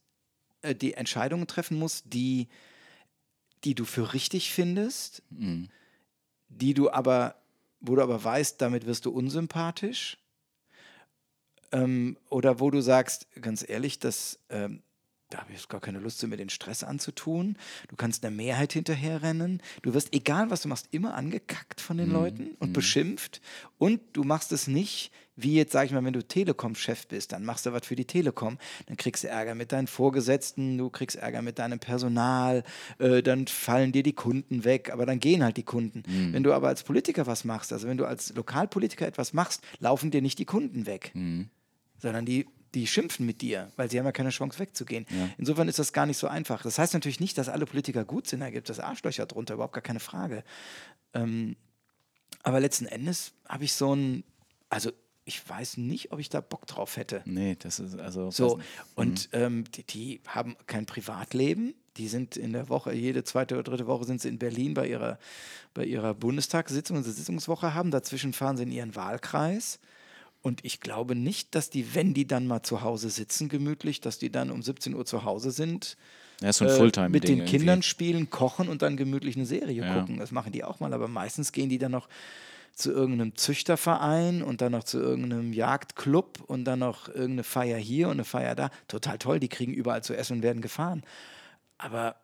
äh, 0.62 0.74
die 0.74 0.94
Entscheidungen 0.94 1.46
treffen 1.46 1.78
musst, 1.78 2.04
die, 2.12 2.48
die 3.64 3.74
du 3.74 3.84
für 3.84 4.12
richtig 4.12 4.52
findest, 4.52 5.22
mhm. 5.30 5.68
die 6.48 6.74
du 6.74 6.90
aber 6.90 7.36
wo 7.86 7.96
du 7.96 8.02
aber 8.02 8.22
weißt, 8.22 8.60
damit 8.60 8.86
wirst 8.86 9.04
du 9.04 9.10
unsympathisch. 9.10 10.16
Ähm, 11.70 12.16
oder 12.30 12.60
wo 12.60 12.70
du 12.70 12.80
sagst, 12.80 13.26
ganz 13.40 13.68
ehrlich, 13.68 13.98
das, 13.98 14.38
ähm, 14.48 14.82
da 15.34 15.40
habe 15.40 15.50
ich 15.50 15.58
jetzt 15.58 15.68
gar 15.68 15.80
keine 15.80 15.98
Lust, 15.98 16.24
mir 16.24 16.36
den 16.36 16.48
Stress 16.48 16.84
anzutun. 16.84 17.56
Du 17.88 17.96
kannst 17.96 18.24
einer 18.24 18.34
Mehrheit 18.34 18.72
hinterherrennen. 18.72 19.60
Du 19.82 19.92
wirst, 19.92 20.14
egal 20.14 20.50
was 20.50 20.62
du 20.62 20.68
machst, 20.68 20.86
immer 20.92 21.14
angekackt 21.14 21.80
von 21.80 21.96
den 21.96 22.06
mhm. 22.06 22.12
Leuten 22.12 22.50
und 22.60 22.68
mhm. 22.68 22.72
beschimpft. 22.72 23.40
Und 23.76 24.00
du 24.12 24.22
machst 24.22 24.52
es 24.52 24.68
nicht, 24.68 25.10
wie 25.34 25.56
jetzt, 25.56 25.72
sag 25.72 25.86
ich 25.86 25.92
mal, 25.92 26.04
wenn 26.04 26.12
du 26.12 26.22
Telekom-Chef 26.22 27.08
bist, 27.08 27.32
dann 27.32 27.44
machst 27.44 27.66
du 27.66 27.72
was 27.72 27.84
für 27.84 27.96
die 27.96 28.04
Telekom. 28.04 28.58
Dann 28.86 28.96
kriegst 28.96 29.24
du 29.24 29.28
Ärger 29.28 29.56
mit 29.56 29.72
deinen 29.72 29.88
Vorgesetzten, 29.88 30.78
du 30.78 30.88
kriegst 30.88 31.16
Ärger 31.16 31.42
mit 31.42 31.58
deinem 31.58 31.80
Personal, 31.80 32.62
äh, 33.00 33.20
dann 33.20 33.48
fallen 33.48 33.90
dir 33.90 34.04
die 34.04 34.12
Kunden 34.12 34.62
weg, 34.62 34.92
aber 34.92 35.04
dann 35.04 35.18
gehen 35.18 35.42
halt 35.42 35.56
die 35.56 35.64
Kunden. 35.64 36.04
Mhm. 36.06 36.32
Wenn 36.32 36.44
du 36.44 36.52
aber 36.52 36.68
als 36.68 36.84
Politiker 36.84 37.26
was 37.26 37.44
machst, 37.44 37.72
also 37.72 37.88
wenn 37.88 37.96
du 37.96 38.04
als 38.04 38.32
Lokalpolitiker 38.36 39.08
etwas 39.08 39.32
machst, 39.32 39.62
laufen 39.80 40.12
dir 40.12 40.22
nicht 40.22 40.38
die 40.38 40.44
Kunden 40.44 40.86
weg. 40.86 41.10
Mhm 41.14 41.50
sondern 42.04 42.26
die 42.26 42.46
die 42.74 42.86
schimpfen 42.86 43.24
mit 43.24 43.40
dir, 43.40 43.70
weil 43.76 43.90
sie 43.90 43.98
haben 43.98 44.06
ja 44.06 44.12
keine 44.12 44.30
Chance 44.30 44.58
wegzugehen. 44.58 45.06
Ja. 45.10 45.30
Insofern 45.38 45.68
ist 45.68 45.78
das 45.78 45.92
gar 45.92 46.06
nicht 46.06 46.18
so 46.18 46.26
einfach. 46.26 46.62
Das 46.62 46.78
heißt 46.78 46.94
natürlich 46.94 47.20
nicht, 47.20 47.38
dass 47.38 47.48
alle 47.48 47.66
Politiker 47.66 48.04
gut 48.04 48.26
sind, 48.26 48.40
da 48.40 48.50
gibt 48.50 48.68
es 48.68 48.80
Arschlöcher 48.80 49.26
drunter, 49.26 49.54
überhaupt 49.54 49.74
gar 49.74 49.82
keine 49.82 50.00
Frage. 50.00 50.44
Ähm, 51.12 51.56
aber 52.42 52.60
letzten 52.60 52.86
Endes 52.86 53.32
habe 53.48 53.64
ich 53.64 53.72
so 53.72 53.94
ein, 53.94 54.24
also 54.68 54.90
ich 55.24 55.48
weiß 55.48 55.78
nicht, 55.78 56.12
ob 56.12 56.18
ich 56.18 56.28
da 56.28 56.40
Bock 56.40 56.66
drauf 56.66 56.96
hätte. 56.96 57.22
Nee, 57.24 57.56
das 57.58 57.80
ist 57.80 57.98
also. 57.98 58.30
So, 58.30 58.60
und 58.94 59.32
mhm. 59.32 59.38
ähm, 59.40 59.64
die, 59.72 59.82
die, 59.84 60.20
haben 60.26 60.56
kein 60.66 60.86
Privatleben. 60.86 61.74
Die 61.96 62.08
sind 62.08 62.36
in 62.36 62.52
der 62.52 62.68
Woche, 62.68 62.92
jede 62.92 63.22
zweite 63.24 63.54
oder 63.54 63.62
dritte 63.62 63.86
Woche 63.86 64.04
sind 64.04 64.20
sie 64.20 64.28
in 64.28 64.38
Berlin 64.38 64.74
bei 64.74 64.88
ihrer, 64.88 65.18
bei 65.74 65.84
ihrer 65.84 66.12
Bundestagssitzung, 66.12 66.96
und 66.96 67.04
Sitzungswoche 67.04 67.72
haben. 67.72 67.90
Dazwischen 67.90 68.32
fahren 68.32 68.56
sie 68.56 68.64
in 68.64 68.72
ihren 68.72 68.96
Wahlkreis. 68.96 69.78
Und 70.44 70.62
ich 70.62 70.80
glaube 70.80 71.14
nicht, 71.14 71.54
dass 71.54 71.70
die, 71.70 71.94
wenn 71.94 72.12
die 72.12 72.26
dann 72.26 72.46
mal 72.46 72.62
zu 72.62 72.82
Hause 72.82 73.08
sitzen, 73.08 73.48
gemütlich, 73.48 74.02
dass 74.02 74.18
die 74.18 74.30
dann 74.30 74.50
um 74.50 74.60
17 74.60 74.94
Uhr 74.94 75.06
zu 75.06 75.24
Hause 75.24 75.50
sind. 75.50 75.96
Ja, 76.42 76.52
so 76.52 76.66
äh, 76.66 77.08
mit 77.08 77.24
den 77.24 77.38
irgendwie. 77.38 77.44
Kindern 77.44 77.82
spielen, 77.82 78.28
kochen 78.28 78.68
und 78.68 78.82
dann 78.82 78.98
gemütlich 78.98 79.36
eine 79.36 79.46
Serie 79.46 79.82
ja. 79.82 79.98
gucken. 79.98 80.18
Das 80.18 80.32
machen 80.32 80.52
die 80.52 80.62
auch 80.62 80.80
mal, 80.80 80.92
aber 80.92 81.08
meistens 81.08 81.50
gehen 81.52 81.70
die 81.70 81.78
dann 81.78 81.92
noch 81.92 82.10
zu 82.74 82.92
irgendeinem 82.92 83.36
Züchterverein 83.36 84.42
und 84.42 84.60
dann 84.60 84.72
noch 84.72 84.84
zu 84.84 84.98
irgendeinem 84.98 85.54
Jagdclub 85.54 86.42
und 86.46 86.64
dann 86.64 86.80
noch 86.80 87.08
irgendeine 87.08 87.44
Feier 87.44 87.78
hier 87.78 88.08
und 88.08 88.14
eine 88.14 88.24
Feier 88.24 88.54
da. 88.54 88.70
Total 88.86 89.16
toll, 89.16 89.40
die 89.40 89.48
kriegen 89.48 89.72
überall 89.72 90.04
zu 90.04 90.14
essen 90.14 90.36
und 90.36 90.42
werden 90.42 90.60
gefahren. 90.60 91.04
Aber 91.78 92.16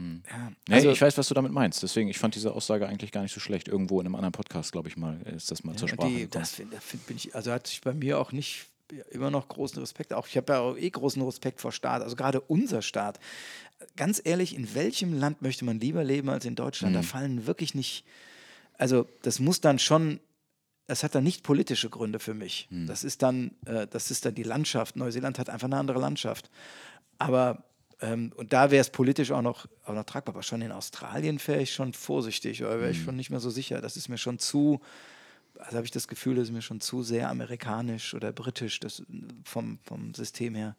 hm. 0.00 0.22
Ja, 0.30 0.52
nee, 0.68 0.74
also, 0.76 0.90
ich 0.90 1.00
weiß, 1.00 1.18
was 1.18 1.28
du 1.28 1.34
damit 1.34 1.52
meinst. 1.52 1.82
Deswegen, 1.82 2.08
ich 2.08 2.18
fand 2.18 2.34
diese 2.34 2.52
Aussage 2.52 2.88
eigentlich 2.88 3.12
gar 3.12 3.22
nicht 3.22 3.34
so 3.34 3.40
schlecht. 3.40 3.68
Irgendwo 3.68 4.00
in 4.00 4.06
einem 4.06 4.14
anderen 4.14 4.32
Podcast, 4.32 4.72
glaube 4.72 4.88
ich 4.88 4.96
mal, 4.96 5.20
ist 5.36 5.50
das 5.50 5.62
mal 5.62 5.72
ja, 5.72 5.78
zur 5.78 5.88
Sprache 5.88 6.08
die, 6.08 6.26
Das 6.26 6.52
find, 6.52 6.74
find, 6.74 7.06
bin 7.06 7.16
ich, 7.18 7.34
also 7.34 7.52
hat 7.52 7.66
sich 7.66 7.82
bei 7.82 7.92
mir 7.92 8.18
auch 8.18 8.32
nicht 8.32 8.66
immer 9.10 9.30
noch 9.30 9.48
großen 9.48 9.78
Respekt. 9.78 10.14
Auch 10.14 10.26
ich 10.26 10.38
habe 10.38 10.54
ja 10.54 10.60
auch 10.60 10.76
eh 10.76 10.88
großen 10.88 11.20
Respekt 11.22 11.60
vor 11.60 11.70
Staat. 11.70 12.00
Also 12.00 12.16
gerade 12.16 12.40
unser 12.40 12.80
Staat. 12.80 13.20
Ganz 13.96 14.20
ehrlich, 14.24 14.56
in 14.56 14.74
welchem 14.74 15.18
Land 15.18 15.42
möchte 15.42 15.66
man 15.66 15.78
lieber 15.78 16.02
leben 16.02 16.30
als 16.30 16.46
in 16.46 16.54
Deutschland? 16.54 16.92
Mhm. 16.92 16.96
Da 16.96 17.02
hm. 17.02 17.08
fallen 17.08 17.46
wirklich 17.46 17.74
nicht. 17.74 18.04
Also 18.78 19.06
das 19.22 19.38
muss 19.38 19.60
dann 19.60 19.78
schon 19.78 20.18
das 20.86 21.04
hat 21.04 21.14
dann 21.14 21.22
nicht 21.22 21.44
politische 21.44 21.88
Gründe 21.88 22.18
für 22.18 22.34
mich. 22.34 22.66
Hm. 22.70 22.88
Das 22.88 23.04
ist 23.04 23.22
dann, 23.22 23.52
äh, 23.64 23.86
das 23.86 24.10
ist 24.10 24.24
dann 24.24 24.34
die 24.34 24.42
Landschaft. 24.42 24.96
Neuseeland 24.96 25.38
hat 25.38 25.48
einfach 25.48 25.68
eine 25.68 25.76
andere 25.76 26.00
Landschaft. 26.00 26.50
Aber 27.16 27.62
ähm, 28.02 28.32
und 28.36 28.52
da 28.52 28.70
wäre 28.70 28.80
es 28.80 28.90
politisch 28.90 29.30
auch 29.30 29.42
noch, 29.42 29.66
auch 29.84 29.94
noch 29.94 30.04
tragbar. 30.04 30.34
Aber 30.34 30.42
schon 30.42 30.62
in 30.62 30.72
Australien 30.72 31.40
wäre 31.46 31.62
ich 31.62 31.72
schon 31.72 31.92
vorsichtig 31.92 32.62
oder 32.62 32.80
wäre 32.80 32.90
ich 32.90 33.00
mhm. 33.00 33.04
schon 33.04 33.16
nicht 33.16 33.30
mehr 33.30 33.40
so 33.40 33.50
sicher. 33.50 33.80
Das 33.80 33.96
ist 33.96 34.08
mir 34.08 34.18
schon 34.18 34.38
zu, 34.38 34.80
also 35.58 35.76
habe 35.76 35.84
ich 35.84 35.90
das 35.90 36.08
Gefühl, 36.08 36.36
das 36.36 36.44
ist 36.48 36.52
mir 36.54 36.62
schon 36.62 36.80
zu 36.80 37.02
sehr 37.02 37.28
amerikanisch 37.28 38.14
oder 38.14 38.32
britisch 38.32 38.80
das, 38.80 39.02
vom, 39.44 39.78
vom 39.82 40.14
System 40.14 40.54
her. 40.54 40.76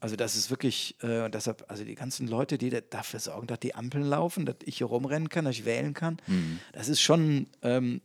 Also 0.00 0.16
das 0.16 0.34
ist 0.34 0.50
wirklich, 0.50 0.96
äh, 1.02 1.22
und 1.24 1.34
deshalb, 1.34 1.64
also 1.68 1.84
die 1.84 1.94
ganzen 1.94 2.26
Leute, 2.26 2.58
die 2.58 2.70
dafür 2.90 3.20
sorgen, 3.20 3.46
dass 3.46 3.60
die 3.60 3.74
Ampeln 3.74 4.04
laufen, 4.04 4.46
dass 4.46 4.56
ich 4.64 4.78
hier 4.78 4.88
rumrennen 4.88 5.28
kann, 5.28 5.44
dass 5.44 5.54
ich 5.54 5.64
wählen 5.64 5.94
kann, 5.94 6.16
mhm. 6.26 6.58
das 6.72 6.88
ist 6.88 7.00
schon, 7.00 7.46
ähm, 7.62 8.00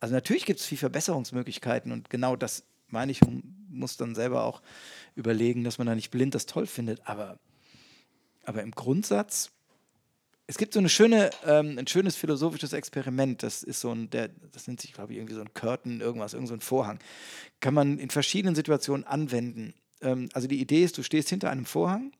also 0.00 0.14
natürlich 0.14 0.46
gibt 0.46 0.60
es 0.60 0.66
viel 0.66 0.78
Verbesserungsmöglichkeiten 0.78 1.92
und 1.92 2.08
genau 2.08 2.36
das 2.36 2.64
meine 2.92 3.10
ich, 3.10 3.20
muss 3.68 3.96
dann 3.96 4.14
selber 4.14 4.44
auch 4.44 4.62
überlegen, 5.14 5.64
dass 5.64 5.78
man 5.78 5.86
da 5.86 5.94
nicht 5.94 6.10
blind 6.10 6.34
das 6.34 6.46
toll 6.46 6.66
findet. 6.66 7.06
Aber, 7.06 7.38
aber 8.44 8.62
im 8.62 8.70
Grundsatz, 8.72 9.50
es 10.46 10.58
gibt 10.58 10.74
so 10.74 10.80
eine 10.80 10.88
schöne, 10.88 11.30
ähm, 11.46 11.78
ein 11.78 11.86
schönes 11.86 12.16
philosophisches 12.16 12.72
Experiment. 12.72 13.42
Das 13.42 13.62
ist 13.62 13.80
so 13.80 13.92
ein, 13.92 14.10
der, 14.10 14.28
das 14.52 14.66
nennt 14.66 14.80
sich, 14.80 14.92
glaube 14.92 15.12
ich, 15.12 15.18
irgendwie 15.18 15.34
so 15.34 15.40
ein 15.40 15.54
Curtain, 15.54 16.00
irgendwas, 16.00 16.34
irgend 16.34 16.48
so 16.48 16.54
ein 16.54 16.60
Vorhang. 16.60 16.98
Kann 17.60 17.74
man 17.74 17.98
in 17.98 18.10
verschiedenen 18.10 18.54
Situationen 18.54 19.06
anwenden. 19.06 19.74
Ähm, 20.00 20.28
also 20.32 20.48
die 20.48 20.60
Idee 20.60 20.84
ist, 20.84 20.98
du 20.98 21.02
stehst 21.02 21.28
hinter 21.28 21.50
einem 21.50 21.64
Vorhang 21.64 22.12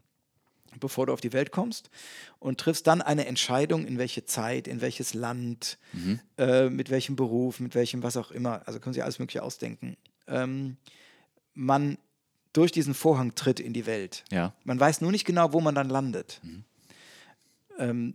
bevor 0.80 1.06
du 1.06 1.12
auf 1.12 1.20
die 1.20 1.32
Welt 1.32 1.50
kommst 1.52 1.90
und 2.38 2.60
triffst 2.60 2.86
dann 2.86 3.02
eine 3.02 3.26
Entscheidung, 3.26 3.86
in 3.86 3.98
welche 3.98 4.24
Zeit, 4.24 4.68
in 4.68 4.80
welches 4.80 5.14
Land, 5.14 5.78
mhm. 5.92 6.20
äh, 6.38 6.68
mit 6.68 6.90
welchem 6.90 7.16
Beruf, 7.16 7.60
mit 7.60 7.74
welchem 7.74 8.02
was 8.02 8.16
auch 8.16 8.30
immer. 8.30 8.66
Also 8.66 8.80
können 8.80 8.94
Sie 8.94 9.02
alles 9.02 9.18
Mögliche 9.18 9.42
ausdenken. 9.42 9.96
Ähm, 10.26 10.76
man 11.54 11.98
durch 12.52 12.72
diesen 12.72 12.94
Vorhang 12.94 13.34
tritt 13.34 13.60
in 13.60 13.72
die 13.72 13.86
Welt. 13.86 14.24
Ja. 14.30 14.52
Man 14.64 14.78
weiß 14.78 15.00
nur 15.00 15.12
nicht 15.12 15.24
genau, 15.24 15.52
wo 15.52 15.60
man 15.60 15.74
dann 15.74 15.88
landet. 15.88 16.40
Mhm. 16.42 16.64
Ähm, 17.78 18.14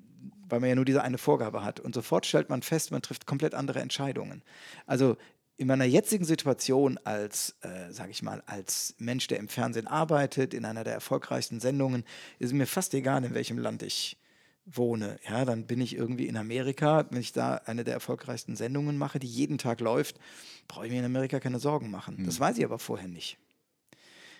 weil 0.49 0.59
man 0.59 0.69
ja 0.69 0.75
nur 0.75 0.85
diese 0.85 1.03
eine 1.03 1.17
Vorgabe 1.17 1.63
hat. 1.63 1.79
Und 1.79 1.93
sofort 1.93 2.25
stellt 2.25 2.49
man 2.49 2.61
fest, 2.61 2.91
man 2.91 3.01
trifft 3.01 3.25
komplett 3.25 3.53
andere 3.53 3.79
Entscheidungen. 3.79 4.43
Also 4.85 5.17
in 5.57 5.67
meiner 5.67 5.85
jetzigen 5.85 6.23
Situation 6.23 6.99
als, 7.03 7.55
äh, 7.61 7.91
sage 7.91 8.11
ich 8.11 8.21
mal, 8.21 8.43
als 8.45 8.95
Mensch, 8.99 9.27
der 9.27 9.39
im 9.39 9.47
Fernsehen 9.47 9.87
arbeitet, 9.87 10.53
in 10.53 10.65
einer 10.65 10.83
der 10.83 10.93
erfolgreichsten 10.93 11.59
Sendungen, 11.59 12.05
ist 12.39 12.53
mir 12.53 12.67
fast 12.67 12.93
egal, 12.93 13.23
in 13.25 13.33
welchem 13.33 13.57
Land 13.57 13.81
ich 13.81 14.17
wohne. 14.65 15.17
Ja, 15.27 15.45
dann 15.45 15.65
bin 15.65 15.81
ich 15.81 15.95
irgendwie 15.95 16.27
in 16.27 16.37
Amerika, 16.37 17.05
wenn 17.09 17.21
ich 17.21 17.33
da 17.33 17.55
eine 17.65 17.83
der 17.83 17.95
erfolgreichsten 17.95 18.55
Sendungen 18.55 18.97
mache, 18.97 19.17
die 19.17 19.27
jeden 19.27 19.57
Tag 19.57 19.79
läuft, 19.79 20.19
brauche 20.67 20.85
ich 20.85 20.91
mir 20.91 20.99
in 20.99 21.05
Amerika 21.05 21.39
keine 21.39 21.59
Sorgen 21.59 21.89
machen. 21.89 22.17
Mhm. 22.19 22.25
Das 22.25 22.39
weiß 22.39 22.57
ich 22.57 22.65
aber 22.65 22.77
vorher 22.77 23.07
nicht. 23.07 23.37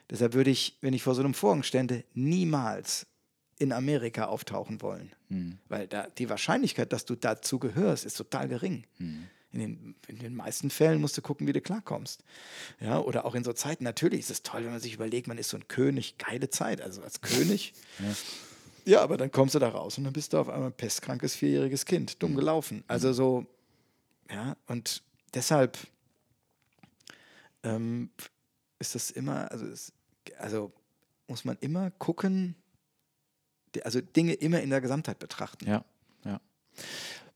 Deshalb 0.10 0.34
würde 0.34 0.51
ich, 0.51 0.78
wenn 0.82 0.93
ich 0.93 1.03
vor 1.03 1.16
so 1.16 1.22
einem 1.22 1.34
Vorhang 1.34 1.64
stände, 1.64 2.03
niemals 2.14 3.08
in 3.60 3.72
Amerika 3.72 4.26
auftauchen 4.26 4.82
wollen. 4.82 5.12
Mhm. 5.30 5.58
Weil 5.68 5.88
da 5.88 6.08
die 6.18 6.30
Wahrscheinlichkeit, 6.30 6.93
dass 6.93 7.05
du 7.05 7.16
dazu 7.16 7.60
gehörst, 7.60 8.05
ist 8.05 8.16
total 8.16 8.47
gering. 8.47 8.86
Mhm. 8.99 9.28
In 9.53 9.60
den, 9.60 9.95
in 10.08 10.20
den, 10.20 10.36
meisten 10.36 10.70
Fällen 10.70 11.01
musst 11.01 11.18
du 11.18 11.22
gucken, 11.22 11.47
wie 11.47 11.53
du 11.53 11.62
klarkommst. 11.62 12.24
Ja, 12.80 12.99
oder 12.99 13.26
auch 13.26 13.34
in 13.34 13.43
so 13.43 13.53
Zeiten, 13.53 13.84
natürlich 13.86 14.20
ist 14.20 14.30
es 14.30 14.43
toll, 14.43 14.64
wenn 14.64 14.72
man 14.72 14.82
sich 14.82 14.93
überlegt, 14.93 15.28
man 15.28 15.38
ist 15.38 15.49
so 15.49 15.58
ein 15.58 15.68
König, 15.68 16.18
geile 16.18 16.49
Zeit, 16.49 16.82
also 16.82 17.01
als 17.01 17.22
König. 17.22 17.74
ja. 17.99 18.93
ja. 18.93 19.01
aber 19.01 19.18
dann 19.18 19.32
kommst 19.32 19.55
du 19.55 19.60
da 19.60 19.70
raus 19.70 19.97
und 19.97 20.03
dann 20.03 20.14
bist 20.14 20.34
du 20.34 20.38
auf 20.38 20.49
einmal 20.49 20.70
ein 20.70 20.74
pestkrankes 20.74 21.34
vierjähriges 21.34 21.86
Kind, 21.86 22.22
dumm 22.22 22.34
mhm. 22.34 22.36
gelaufen. 22.36 22.84
Also 22.88 23.14
so, 23.14 23.47
ja, 24.30 24.58
und 24.68 25.01
deshalb 25.34 25.78
ähm, 27.64 28.10
ist 28.80 28.95
das 28.95 29.10
immer, 29.12 29.49
also 29.51 29.66
es, 29.66 29.93
also 30.39 30.71
muss 31.28 31.45
man 31.45 31.57
immer 31.59 31.91
gucken, 31.91 32.55
also 33.84 34.01
Dinge 34.01 34.34
immer 34.34 34.61
in 34.61 34.69
der 34.69 34.82
Gesamtheit 34.82 35.19
betrachten. 35.19 35.67
Ja, 35.67 35.84
ja. 36.23 36.39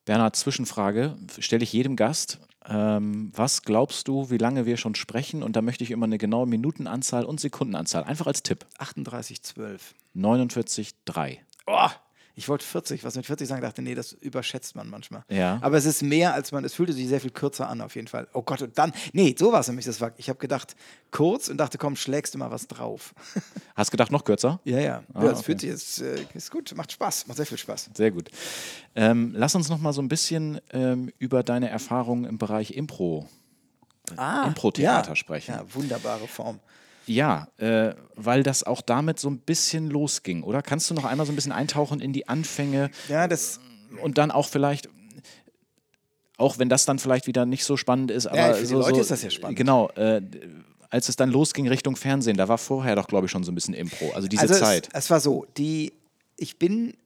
Bernhard, 0.06 0.36
Zwischenfrage 0.36 1.18
stelle 1.40 1.64
ich 1.64 1.74
jedem 1.74 1.96
Gast. 1.96 2.40
Ähm, 2.66 3.32
was 3.36 3.64
glaubst 3.64 4.08
du, 4.08 4.30
wie 4.30 4.38
lange 4.38 4.66
wir 4.66 4.78
schon 4.78 4.96
sprechen? 4.96 5.44
Und 5.44 5.56
da 5.56 5.62
möchte 5.62 5.84
ich 5.84 5.92
immer 5.92 6.06
eine 6.06 6.18
genaue 6.18 6.48
Minutenanzahl 6.48 7.26
und 7.26 7.40
Sekundenanzahl. 7.40 8.04
Einfach 8.04 8.28
als 8.28 8.44
Tipp. 8.44 8.66
38,12. 8.78 9.80
49,3. 10.16 11.38
Oh, 11.68 11.90
ich 12.42 12.50
wollte 12.50 12.66
40, 12.66 13.04
was 13.04 13.16
mit 13.16 13.28
40 13.28 13.48
sagen, 13.48 13.62
dachte, 13.62 13.84
nee, 13.84 13.94
das 13.94 14.14
überschätzt 14.14 14.76
man 14.76 14.90
manchmal. 14.90 15.24
Ja. 15.30 15.60
Aber 15.62 15.78
es 15.78 15.86
ist 15.86 16.02
mehr, 16.02 16.34
als 16.34 16.52
man, 16.52 16.66
es 16.66 16.74
fühlte 16.74 16.92
sich 16.92 17.08
sehr 17.08 17.22
viel 17.22 17.30
kürzer 17.30 17.70
an, 17.70 17.82
auf 17.82 17.96
jeden 17.96 18.08
Fall. 18.08 18.28
Oh 18.34 18.42
Gott, 18.42 18.64
und 18.64 18.76
dann, 18.80 18.92
nee, 19.14 19.36
so 19.38 19.52
war 19.52 19.60
es 19.60 19.68
nämlich, 19.68 19.86
das 19.86 20.02
war, 20.02 20.12
ich 20.18 20.28
habe 20.28 20.40
gedacht, 20.40 20.76
kurz 21.12 21.50
und 21.50 21.58
dachte, 21.58 21.78
komm, 21.78 21.96
schlägst 21.96 22.34
du 22.34 22.40
mal 22.40 22.50
was 22.50 22.68
drauf. 22.68 23.14
Hast 23.76 23.92
gedacht, 23.92 24.12
noch 24.12 24.24
kürzer? 24.24 24.60
ja, 24.64 24.80
ja. 24.80 25.04
Ah, 25.14 25.22
ja 25.24 25.30
das 25.30 25.34
okay. 25.40 25.46
fühlt 25.46 25.62
sich, 25.62 25.70
jetzt, 25.70 26.02
äh, 26.02 26.26
ist 26.34 26.50
gut, 26.50 26.74
macht 26.76 26.92
Spaß, 26.92 27.28
macht 27.28 27.38
sehr 27.38 27.46
viel 27.46 27.60
Spaß. 27.60 27.92
Sehr 27.96 28.10
gut. 28.10 28.32
Ähm, 28.96 29.34
lass 29.36 29.54
uns 29.54 29.70
noch 29.70 29.78
mal 29.80 29.94
so 29.94 30.02
ein 30.02 30.08
bisschen 30.08 30.60
ähm, 30.72 31.12
über 31.20 31.44
deine 31.44 31.70
Erfahrungen 31.70 32.26
im 32.26 32.40
Bereich 32.40 32.72
Impro, 32.72 33.30
Ah, 34.18 34.46
Impro-Theater 34.48 35.10
ja. 35.10 35.16
sprechen. 35.16 35.54
Ja, 35.54 35.64
wunderbare 35.74 36.28
Form. 36.28 36.60
Ja, 37.12 37.48
äh, 37.58 37.94
weil 38.16 38.44
das 38.44 38.64
auch 38.64 38.82
damit 38.82 39.20
so 39.20 39.30
ein 39.30 39.40
bisschen 39.40 39.90
losging, 39.90 40.44
oder? 40.44 40.62
Kannst 40.62 40.90
du 40.90 40.94
noch 40.94 41.06
einmal 41.06 41.26
so 41.26 41.32
ein 41.32 41.36
bisschen 41.36 41.52
eintauchen 41.52 42.00
in 42.00 42.14
die 42.14 42.28
Anfänge 42.28 42.90
Ja, 43.10 43.28
das, 43.28 43.60
und 44.02 44.18
dann 44.18 44.32
auch 44.32 44.48
vielleicht, 44.48 44.90
auch 46.38 46.58
wenn 46.58 46.70
das 46.70 46.86
dann 46.86 47.00
vielleicht 47.00 47.28
wieder 47.28 47.46
nicht 47.46 47.64
so 47.64 47.78
spannend 47.78 48.12
ist, 48.12 48.28
aber 48.28 48.38
Ja, 48.38 48.54
für 48.54 48.62
die 48.62 48.68
so, 48.68 48.80
Leute 48.80 48.96
so, 48.96 49.02
ist 49.02 49.12
das 49.12 49.22
ja 49.24 49.30
spannend. 49.30 49.58
Genau, 49.58 49.90
äh, 49.92 50.22
als 50.90 51.08
es 51.10 51.16
dann 51.16 51.30
losging 51.32 51.68
Richtung 51.68 51.96
Fernsehen, 51.96 52.38
da 52.38 52.48
war 52.48 52.58
vorher 52.58 52.96
doch, 52.96 53.08
glaube 53.08 53.26
ich, 53.26 53.32
schon 53.32 53.44
so 53.44 53.52
ein 53.52 53.56
bisschen 53.56 53.74
Impro. 53.74 54.12
Also 54.12 54.28
diese 54.28 54.42
also 54.42 54.56
Zeit. 54.56 54.90
Es, 54.94 55.06
es 55.06 55.10
war 55.10 55.20
so, 55.20 55.46
die, 55.58 55.94
ich 56.38 56.58
bin, 56.60 56.98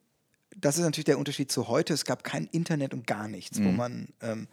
das 0.58 0.78
ist 0.78 0.84
natürlich 0.84 1.06
der 1.06 1.20
Unterschied 1.20 1.52
zu 1.52 1.68
heute, 1.68 1.94
es 1.94 2.06
gab 2.06 2.24
kein 2.24 2.46
Internet 2.52 2.94
und 2.94 3.06
gar 3.08 3.28
nichts, 3.28 3.60
Mhm. 3.60 3.66
wo 3.66 3.72
man, 3.72 4.08
ähm, 4.22 4.48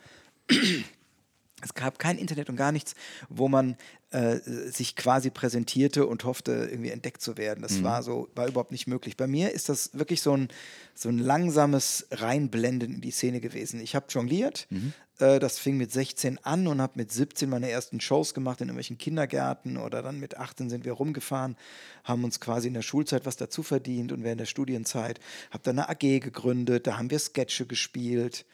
es 1.63 1.75
gab 1.75 1.99
kein 1.99 2.19
Internet 2.19 2.51
und 2.51 2.57
gar 2.57 2.73
nichts, 2.73 2.95
wo 3.29 3.49
man 3.49 3.77
äh, 4.11 4.37
sich 4.71 4.97
quasi 4.97 5.31
präsentierte 5.31 6.07
und 6.07 6.25
hoffte, 6.25 6.69
irgendwie 6.71 6.91
entdeckt 6.91 7.23
zu 7.23 7.37
werden. 7.37 7.61
Mhm. 7.61 7.63
Das 7.63 7.83
war 7.83 8.03
so, 8.03 8.29
war 8.35 8.47
überhaupt 8.49 8.73
nicht 8.73 8.87
möglich. 8.87 9.17
Bei 9.17 9.27
mir 9.27 9.53
ist 9.53 9.69
das 9.69 9.91
wirklich 9.95 10.21
so 10.23 10.37
ein, 10.37 10.49
so 10.95 11.09
ein 11.09 11.19
langsames 11.19 12.07
Reinblenden 12.11 12.95
in 12.95 13.01
die 13.01 13.11
Szene 13.11 13.41
gewesen. 13.41 13.81
Ich 13.81 13.95
habe 13.95 14.07
jongliert, 14.11 14.67
Mhm. 14.71 14.93
äh, 15.19 15.39
das 15.39 15.59
fing 15.59 15.77
mit 15.77 15.93
16 15.93 16.39
an 16.45 16.67
und 16.67 16.81
habe 16.83 16.95
mit 16.97 17.11
17 17.13 17.49
meine 17.49 17.71
ersten 17.71 18.01
Shows 18.01 18.35
gemacht 18.35 18.61
in 18.61 18.69
irgendwelchen 18.69 18.99
Kindergärten 18.99 19.77
oder 19.77 20.03
dann 20.03 20.19
mit 20.21 20.37
18 20.37 20.69
sind 20.69 20.85
wir 20.85 20.93
rumgefahren, 20.93 21.57
haben 22.05 22.25
uns 22.25 22.41
quasi 22.41 22.69
in 22.69 22.75
der 22.75 22.83
Schulzeit 22.83 23.25
was 23.25 23.37
dazu 23.37 23.63
verdient 23.63 24.13
und 24.13 24.25
während 24.25 24.41
der 24.41 24.47
Studienzeit 24.47 25.21
habe 25.51 25.63
dann 25.63 25.79
eine 25.79 25.89
AG 25.89 26.21
gegründet, 26.21 26.87
da 26.87 26.99
haben 26.99 27.11
wir 27.11 27.19
Sketche 27.19 27.67
gespielt 27.67 28.45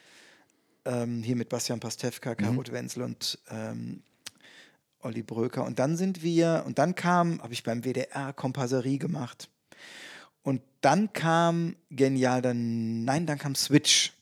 ähm, 0.84 1.22
hier 1.22 1.36
mit 1.36 1.48
Bastian 1.48 1.80
Pastewka, 1.80 2.34
Karot 2.34 2.72
Wenzel 2.72 3.02
und 3.02 3.38
ähm, 3.50 4.02
Olli 5.00 5.22
Bröker. 5.22 5.64
Und 5.64 5.78
dann 5.78 5.96
sind 5.96 6.22
wir, 6.22 6.64
und 6.66 6.78
dann 6.78 6.94
kam, 6.94 7.40
habe 7.42 7.52
ich 7.52 7.62
beim 7.62 7.82
WDR 7.84 8.32
Komparserie 8.32 8.98
gemacht. 8.98 9.48
Und 10.42 10.62
dann 10.80 11.12
kam 11.12 11.76
genial, 11.90 12.42
dann, 12.42 13.04
nein, 13.04 13.26
dann 13.26 13.38
kam 13.38 13.54
Switch, 13.54 14.12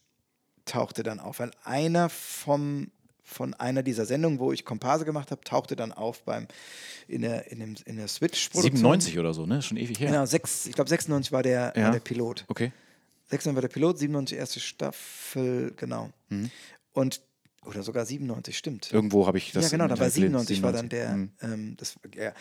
tauchte 0.64 1.02
dann 1.02 1.20
auf, 1.20 1.38
weil 1.38 1.50
einer 1.62 2.08
vom, 2.08 2.90
von 3.22 3.54
einer 3.54 3.82
dieser 3.82 4.06
Sendungen, 4.06 4.38
wo 4.38 4.52
ich 4.52 4.64
Komparse 4.64 5.04
gemacht 5.04 5.30
habe, 5.30 5.42
tauchte 5.44 5.76
dann 5.76 5.92
auf 5.92 6.22
beim, 6.24 6.46
in 7.06 7.22
der, 7.22 7.50
in 7.52 7.60
dem, 7.60 7.74
in 7.84 7.96
der 7.96 8.08
Switch-Produktion. 8.08 8.76
97 8.76 9.18
oder 9.18 9.32
so, 9.34 9.46
ne? 9.46 9.62
Schon 9.62 9.76
ewig 9.76 10.00
her. 10.00 10.10
Genau, 10.10 10.26
sechs, 10.26 10.66
ich 10.66 10.74
glaube 10.74 10.88
96 10.90 11.30
war 11.32 11.42
der, 11.42 11.72
Ja. 11.76 11.84
war 11.84 11.90
der 11.92 12.00
Pilot. 12.00 12.44
Okay. 12.48 12.72
96 13.28 13.54
war 13.54 13.60
der 13.62 13.68
Pilot, 13.68 13.98
97 13.98 14.38
erste 14.38 14.60
Staffel, 14.60 15.72
genau. 15.76 16.10
Mhm. 16.28 16.50
Und, 16.92 17.20
oder 17.64 17.82
sogar 17.82 18.06
97, 18.06 18.56
stimmt. 18.56 18.92
Irgendwo 18.92 19.26
habe 19.26 19.38
ich 19.38 19.52
das. 19.52 19.64
ja, 19.64 19.70
genau, 19.70 19.88
da 19.88 19.98
war 19.98 20.06
Internet 20.06 20.14
gelesen. 20.14 20.46
97 20.46 20.62
war 20.62 20.72
dann 20.72 20.88
der, 20.88 21.08
97. 21.08 21.42
ähm, 21.42 21.76
das, 21.76 21.96
ja. 22.14 22.32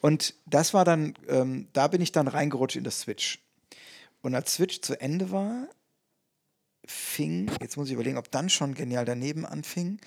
Und 0.00 0.34
das 0.46 0.74
war 0.74 0.84
dann, 0.84 1.14
ähm, 1.28 1.68
da 1.72 1.86
bin 1.86 2.00
ich 2.00 2.12
dann 2.12 2.28
reingerutscht 2.28 2.76
in 2.76 2.84
das 2.84 3.00
Switch. 3.00 3.40
Und 4.20 4.34
als 4.34 4.54
Switch 4.54 4.80
zu 4.80 5.00
Ende 5.00 5.30
war, 5.30 5.68
fing, 6.84 7.50
jetzt 7.60 7.76
muss 7.76 7.88
ich 7.88 7.94
überlegen, 7.94 8.18
ob 8.18 8.30
dann 8.30 8.50
schon 8.50 8.74
Genial 8.74 9.04
daneben 9.04 9.46
anfing. 9.46 9.98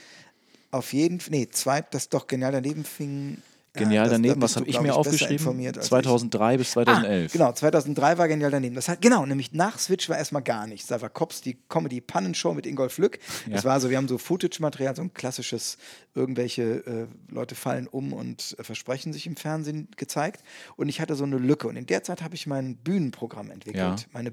Auf 0.72 0.94
jeden 0.94 1.20
Fall, 1.20 1.32
nee, 1.32 1.50
zweit, 1.50 1.94
das 1.94 2.10
doch 2.10 2.28
Genial 2.28 2.52
daneben 2.52 2.84
fing. 2.84 3.42
Ja, 3.76 3.84
Genial 3.84 4.04
das- 4.06 4.12
da 4.12 4.16
daneben, 4.16 4.40
bist 4.40 4.56
was 4.56 4.56
habe 4.62 4.70
ich 4.70 4.80
mir 4.82 4.96
aufgeschrieben? 4.96 5.36
informiert 5.38 5.78
als 5.78 5.86
ich. 5.86 5.90
2003 5.90 6.58
bis 6.58 6.72
2011. 6.72 7.32
Ah, 7.32 7.38
genau, 7.38 7.52
2003 7.52 8.18
war 8.18 8.28
Genial 8.28 8.52
daneben. 8.52 8.76
Das 8.76 8.88
hat, 8.88 9.02
genau, 9.02 9.26
nämlich 9.26 9.54
nach 9.54 9.78
Switch 9.80 10.10
war 10.10 10.18
erstmal 10.18 10.42
gar 10.42 10.66
nichts. 10.68 10.88
Da 10.88 11.02
war 11.02 11.10
Cops, 11.10 11.42
die 11.42 11.58
Comedy-Pannenshow 11.70 12.54
mit 12.54 12.66
Ingolf 12.66 12.98
Lück. 12.98 13.20
Ja. 13.48 13.54
Das 13.54 13.66
war 13.66 13.80
so, 13.80 13.90
wir 13.90 13.98
haben 13.98 14.08
so 14.08 14.18
Footage-Material, 14.18 14.96
so 14.96 15.02
ein 15.04 15.14
klassisches, 15.14 15.78
irgendwelche 16.14 16.64
äh, 16.86 17.08
Leute 17.34 17.56
fallen 17.56 17.88
um 17.88 18.14
und 18.14 18.56
äh, 18.58 18.64
versprechen 18.64 19.14
sich 19.14 19.28
im 19.28 19.36
Fernsehen 19.36 19.88
gezeigt. 19.98 20.44
Und 20.78 20.90
ich 20.90 21.02
hatte 21.02 21.16
so 21.16 21.24
eine 21.26 21.38
Lücke. 21.38 21.68
Und 21.68 21.76
in 21.76 21.86
der 21.86 22.04
Zeit 22.04 22.22
habe 22.24 22.36
ich 22.36 22.48
mein 22.48 22.76
Bühnenprogramm 22.78 23.52
entwickelt, 23.52 23.76
Ja. 24.02 24.06
meine 24.14 24.32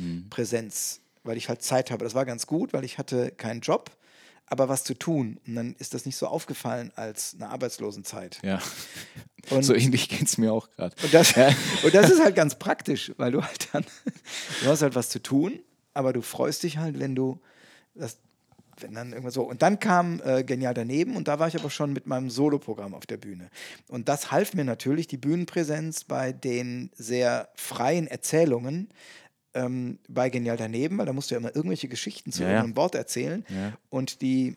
Bühnenpräsenz, 0.00 1.00
weil 1.24 1.36
ich 1.36 1.48
halt 1.48 1.62
Zeit 1.62 1.90
habe. 1.90 2.04
Das 2.04 2.14
war 2.14 2.24
ganz 2.24 2.46
gut, 2.46 2.72
weil 2.72 2.84
ich 2.84 2.98
hatte 2.98 3.30
keinen 3.30 3.60
Job, 3.60 3.90
aber 4.46 4.68
was 4.68 4.84
zu 4.84 4.94
tun. 4.94 5.38
Und 5.46 5.54
dann 5.56 5.74
ist 5.78 5.94
das 5.94 6.06
nicht 6.06 6.16
so 6.16 6.26
aufgefallen 6.28 6.92
als 6.94 7.34
eine 7.34 7.48
Arbeitslosenzeit. 7.50 8.38
Ja. 8.42 8.60
Und- 9.50 9.62
so 9.64 9.74
ähnlich 9.74 10.08
geht 10.08 10.22
es 10.26 10.38
mir 10.38 10.52
auch 10.52 10.70
gerade. 10.70 10.94
Und 11.02 11.12
das, 11.14 11.34
Ja. 11.34 11.48
und 11.82 11.94
das 11.94 12.10
ist 12.10 12.22
halt 12.22 12.34
ganz 12.36 12.56
praktisch, 12.58 13.12
weil 13.16 13.32
du 13.32 13.42
halt 13.42 13.68
dann, 13.72 13.84
du 14.62 14.68
hast 14.68 14.82
halt 14.82 14.94
was 14.94 15.08
zu 15.08 15.22
tun, 15.22 15.60
aber 15.94 16.12
du 16.12 16.22
freust 16.22 16.62
dich 16.62 16.78
halt, 16.78 16.98
wenn 16.98 17.14
du 17.14 17.40
das, 17.94 18.18
wenn 18.80 18.92
dann 18.94 19.10
irgendwas 19.12 19.34
so. 19.34 19.42
Und 19.42 19.62
dann 19.62 19.78
kam 19.78 20.20
äh, 20.24 20.44
Genial 20.44 20.74
daneben 20.74 21.16
und 21.16 21.28
da 21.28 21.38
war 21.38 21.48
ich 21.48 21.56
aber 21.58 21.70
schon 21.70 21.92
mit 21.94 22.06
meinem 22.06 22.28
Soloprogramm 22.28 22.92
auf 22.94 23.06
der 23.06 23.16
Bühne. 23.16 23.48
Und 23.88 24.08
das 24.08 24.30
half 24.30 24.52
mir 24.52 24.64
natürlich, 24.64 25.06
die 25.06 25.16
Bühnenpräsenz 25.16 26.04
bei 26.04 26.32
den 26.32 26.90
sehr 26.94 27.48
freien 27.54 28.06
Erzählungen 28.06 28.90
ähm, 29.56 29.98
bei 30.08 30.30
Genial 30.30 30.56
daneben, 30.56 30.98
weil 30.98 31.06
da 31.06 31.12
musst 31.12 31.30
du 31.30 31.34
ja 31.34 31.40
immer 31.40 31.54
irgendwelche 31.54 31.88
Geschichten 31.88 32.30
zu 32.30 32.42
Ja, 32.42 32.50
irgendeinem 32.50 32.76
Wort 32.76 32.94
erzählen. 32.94 33.44
Und 33.88 34.20
die 34.22 34.56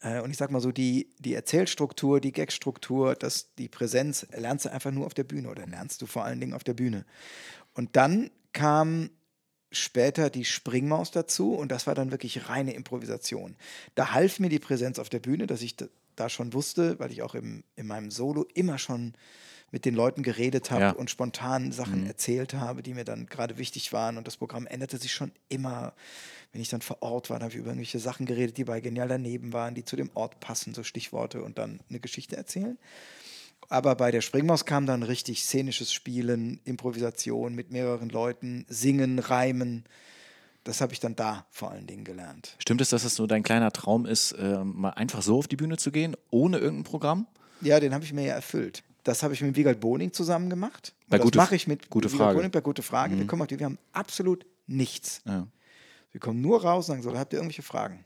äh, 0.00 0.20
und 0.20 0.30
ich 0.30 0.36
sag 0.36 0.50
mal 0.50 0.60
so, 0.60 0.72
die, 0.72 1.10
die 1.18 1.34
Erzählstruktur, 1.34 2.20
die 2.20 2.32
Gagstruktur, 2.32 3.14
das, 3.14 3.54
die 3.56 3.68
Präsenz 3.68 4.26
lernst 4.36 4.64
du 4.64 4.72
einfach 4.72 4.90
nur 4.90 5.06
auf 5.06 5.14
der 5.14 5.24
Bühne 5.24 5.48
oder 5.48 5.66
lernst 5.66 6.02
du 6.02 6.06
vor 6.06 6.24
allen 6.24 6.40
Dingen 6.40 6.54
auf 6.54 6.64
der 6.64 6.74
Bühne. 6.74 7.04
Und 7.74 7.96
dann 7.96 8.30
kam 8.52 9.10
später 9.70 10.30
die 10.30 10.44
Springmaus 10.44 11.10
dazu 11.10 11.54
und 11.54 11.70
das 11.70 11.86
war 11.86 11.94
dann 11.94 12.10
wirklich 12.10 12.48
reine 12.48 12.72
Improvisation. 12.72 13.56
Da 13.94 14.12
half 14.12 14.40
mir 14.40 14.48
die 14.48 14.58
Präsenz 14.58 14.98
auf 14.98 15.10
der 15.10 15.20
Bühne, 15.20 15.46
dass 15.46 15.62
ich 15.62 15.76
da, 15.76 15.86
da 16.16 16.28
schon 16.28 16.52
wusste, 16.54 16.98
weil 16.98 17.12
ich 17.12 17.22
auch 17.22 17.34
im, 17.34 17.64
in 17.76 17.86
meinem 17.86 18.10
Solo 18.10 18.46
immer 18.54 18.78
schon 18.78 19.14
mit 19.70 19.84
den 19.84 19.94
Leuten 19.94 20.22
geredet 20.22 20.70
habe 20.70 20.80
Ja. 20.82 20.90
und 20.92 21.10
spontan 21.10 21.72
Sachen 21.72 22.06
erzählt 22.06 22.54
habe, 22.54 22.82
die 22.82 22.94
mir 22.94 23.04
dann 23.04 23.26
gerade 23.26 23.58
wichtig 23.58 23.92
waren. 23.92 24.16
Und 24.16 24.26
das 24.26 24.36
Programm 24.38 24.66
änderte 24.66 24.96
sich 24.98 25.12
schon 25.12 25.30
immer. 25.48 25.92
Wenn 26.52 26.62
ich 26.62 26.70
dann 26.70 26.80
vor 26.80 27.02
Ort 27.02 27.28
war, 27.28 27.38
dann 27.38 27.44
habe 27.44 27.52
ich 27.52 27.58
über 27.58 27.68
irgendwelche 27.68 27.98
Sachen 27.98 28.24
geredet, 28.24 28.56
die 28.56 28.64
bei 28.64 28.80
Genial 28.80 29.08
daneben 29.08 29.52
waren, 29.52 29.74
die 29.74 29.84
zu 29.84 29.96
dem 29.96 30.10
Ort 30.14 30.40
passen, 30.40 30.72
so 30.72 30.82
Stichworte 30.82 31.42
und 31.42 31.58
dann 31.58 31.80
eine 31.90 32.00
Geschichte 32.00 32.36
erzählen. 32.36 32.78
Aber 33.68 33.94
bei 33.96 34.10
der 34.10 34.22
Springmaus 34.22 34.64
kam 34.64 34.86
dann 34.86 35.02
richtig 35.02 35.42
szenisches 35.44 35.92
Spielen, 35.92 36.60
Improvisation 36.64 37.54
mit 37.54 37.70
mehreren 37.70 38.08
Leuten, 38.08 38.64
Singen, 38.68 39.18
Reimen. 39.18 39.84
Das 40.64 40.80
habe 40.80 40.94
ich 40.94 41.00
dann 41.00 41.16
da 41.16 41.44
vor 41.50 41.70
allen 41.70 41.86
Dingen 41.86 42.04
gelernt. 42.04 42.56
Stimmt 42.58 42.80
es, 42.80 42.88
dass 42.88 43.04
es 43.04 43.14
so 43.14 43.26
dein 43.26 43.42
kleiner 43.42 43.70
Traum 43.70 44.06
ist, 44.06 44.32
äh, 44.32 44.64
mal 44.64 44.90
einfach 44.90 45.20
so 45.20 45.38
auf 45.38 45.48
die 45.48 45.56
Bühne 45.56 45.76
zu 45.76 45.90
gehen, 45.92 46.16
ohne 46.30 46.58
irgendein 46.58 46.84
Programm? 46.84 47.26
Ja, 47.60 47.78
den 47.80 47.92
habe 47.92 48.04
ich 48.04 48.12
mir 48.14 48.24
ja 48.24 48.34
erfüllt. 48.34 48.82
Das 49.04 49.22
habe 49.22 49.32
ich 49.34 49.40
mit 49.40 49.56
Wiegald 49.56 49.80
Boning 49.80 50.12
zusammen 50.12 50.50
gemacht. 50.50 50.94
Bei 51.08 51.16
das 51.18 51.24
Gute- 51.24 51.38
mache 51.38 51.54
ich 51.56 51.66
mit 51.66 51.88
Gute 51.88 52.08
Wiegald 52.08 52.18
Frage. 52.18 52.32
Mhm. 52.32 52.36
Boning 52.38 52.50
bei 52.50 52.60
Gute 52.60 52.82
Frage. 52.82 53.18
Wir 53.18 53.26
kommen 53.26 53.42
auf 53.42 53.48
die, 53.48 53.58
wir 53.58 53.66
haben 53.66 53.78
absolut 53.92 54.44
nichts. 54.66 55.22
Ja. 55.24 55.46
Wir 56.12 56.20
kommen 56.20 56.40
nur 56.40 56.62
raus 56.62 56.88
und 56.88 56.96
sagen 56.96 57.02
so, 57.02 57.18
habt 57.18 57.32
ihr 57.32 57.38
irgendwelche 57.38 57.62
Fragen? 57.62 58.04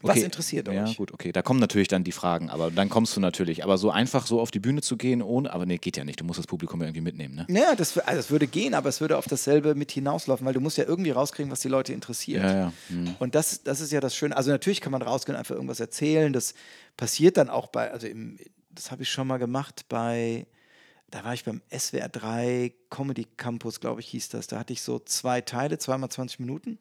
Was 0.00 0.12
Okay. 0.16 0.24
interessiert 0.24 0.68
Ja, 0.68 0.84
euch? 0.84 0.96
gut, 0.96 1.12
okay. 1.12 1.32
Da 1.32 1.42
kommen 1.42 1.60
natürlich 1.60 1.88
dann 1.88 2.02
die 2.02 2.12
Fragen, 2.12 2.48
aber 2.48 2.70
dann 2.70 2.88
kommst 2.88 3.14
du 3.14 3.20
natürlich. 3.20 3.62
Aber 3.62 3.76
so 3.76 3.90
einfach 3.90 4.26
so 4.26 4.40
auf 4.40 4.50
die 4.50 4.58
Bühne 4.58 4.80
zu 4.80 4.96
gehen, 4.96 5.20
ohne. 5.20 5.52
Aber 5.52 5.66
nee, 5.66 5.76
geht 5.76 5.98
ja 5.98 6.04
nicht. 6.04 6.18
Du 6.18 6.24
musst 6.24 6.38
das 6.38 6.46
Publikum 6.46 6.80
irgendwie 6.80 7.02
mitnehmen, 7.02 7.34
ne? 7.34 7.44
Naja, 7.48 7.74
das, 7.74 7.98
also 7.98 8.16
das 8.16 8.30
würde 8.30 8.46
gehen, 8.46 8.72
aber 8.72 8.88
es 8.88 9.02
würde 9.02 9.18
auf 9.18 9.26
dasselbe 9.26 9.74
mit 9.74 9.92
hinauslaufen, 9.92 10.46
weil 10.46 10.54
du 10.54 10.60
musst 10.60 10.78
ja 10.78 10.84
irgendwie 10.84 11.10
rauskriegen, 11.10 11.52
was 11.52 11.60
die 11.60 11.68
Leute 11.68 11.92
interessiert. 11.92 12.42
Ja, 12.42 12.54
ja. 12.56 12.72
Hm. 12.88 13.16
Und 13.18 13.34
das, 13.34 13.64
das 13.64 13.80
ist 13.82 13.92
ja 13.92 14.00
das 14.00 14.16
Schöne. 14.16 14.34
Also 14.34 14.50
natürlich 14.50 14.80
kann 14.80 14.92
man 14.92 15.02
rausgehen 15.02 15.34
und 15.34 15.40
einfach 15.40 15.54
irgendwas 15.54 15.78
erzählen. 15.80 16.32
Das 16.32 16.54
passiert 16.96 17.36
dann 17.36 17.50
auch 17.50 17.66
bei, 17.66 17.90
also 17.92 18.06
im, 18.06 18.38
das 18.76 18.90
habe 18.90 19.02
ich 19.02 19.10
schon 19.10 19.26
mal 19.26 19.38
gemacht 19.38 19.86
bei, 19.88 20.46
da 21.10 21.24
war 21.24 21.34
ich 21.34 21.44
beim 21.44 21.62
SWR 21.76 22.08
3 22.08 22.72
Comedy 22.90 23.26
Campus, 23.36 23.80
glaube 23.80 24.00
ich, 24.00 24.08
hieß 24.08 24.28
das. 24.30 24.46
Da 24.46 24.58
hatte 24.58 24.72
ich 24.72 24.82
so 24.82 24.98
zwei 24.98 25.40
Teile, 25.40 25.78
zweimal 25.78 26.10
20 26.10 26.40
Minuten. 26.40 26.78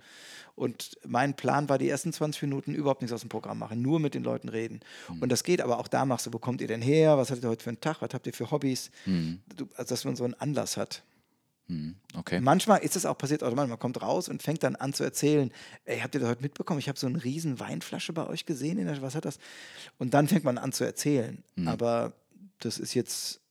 Und 0.55 0.97
mein 1.05 1.35
Plan 1.35 1.67
war, 1.67 1.77
die 1.77 1.89
ersten 1.89 2.13
20 2.13 2.43
Minuten 2.43 2.73
überhaupt 2.73 3.01
nichts 3.01 3.13
aus 3.13 3.21
dem 3.21 3.29
Programm 3.29 3.59
machen, 3.59 3.81
nur 3.81 3.99
mit 3.99 4.13
den 4.13 4.23
Leuten 4.23 4.47
reden. 4.49 4.79
Und 5.19 5.31
das 5.31 5.43
geht, 5.43 5.61
aber 5.61 5.79
auch 5.79 5.87
da 5.87 6.05
machst 6.05 6.25
du, 6.27 6.33
wo 6.33 6.39
kommt 6.39 6.61
ihr 6.61 6.67
denn 6.67 6.81
her? 6.81 7.17
Was 7.17 7.29
hattet 7.29 7.43
ihr 7.43 7.49
heute 7.49 7.63
für 7.63 7.71
einen 7.71 7.81
Tag? 7.81 8.01
Was 8.01 8.13
habt 8.13 8.25
ihr 8.27 8.33
für 8.33 8.51
Hobbys? 8.51 8.89
Du, 9.55 9.67
also, 9.75 9.89
dass 9.89 10.05
man 10.05 10.15
so 10.15 10.23
einen 10.23 10.33
Anlass 10.35 10.77
hat. 10.77 11.03
Okay. 12.13 12.39
Manchmal 12.39 12.79
ist 12.79 12.95
es 12.95 13.05
auch 13.05 13.17
passiert, 13.17 13.43
automatisch. 13.43 13.69
Man 13.69 13.79
kommt 13.79 14.01
raus 14.01 14.29
und 14.29 14.43
fängt 14.43 14.63
dann 14.63 14.75
an 14.75 14.93
zu 14.93 15.03
erzählen, 15.03 15.51
ey, 15.85 15.99
habt 15.99 16.13
ihr 16.13 16.21
das 16.21 16.29
heute 16.29 16.41
mitbekommen? 16.43 16.79
Ich 16.79 16.87
habe 16.87 16.99
so 16.99 17.07
eine 17.07 17.23
riesen 17.23 17.59
Weinflasche 17.59 18.13
bei 18.13 18.27
euch 18.27 18.45
gesehen. 18.45 18.77
In 18.77 18.85
der, 18.85 19.01
was 19.01 19.15
hat 19.15 19.25
das? 19.25 19.39
Und 19.97 20.13
dann 20.13 20.27
fängt 20.27 20.43
man 20.43 20.57
an 20.57 20.71
zu 20.71 20.83
erzählen. 20.83 21.43
Aber 21.67 22.13
das 22.59 22.77
ist 22.77 22.93
jetzt, 22.93 23.41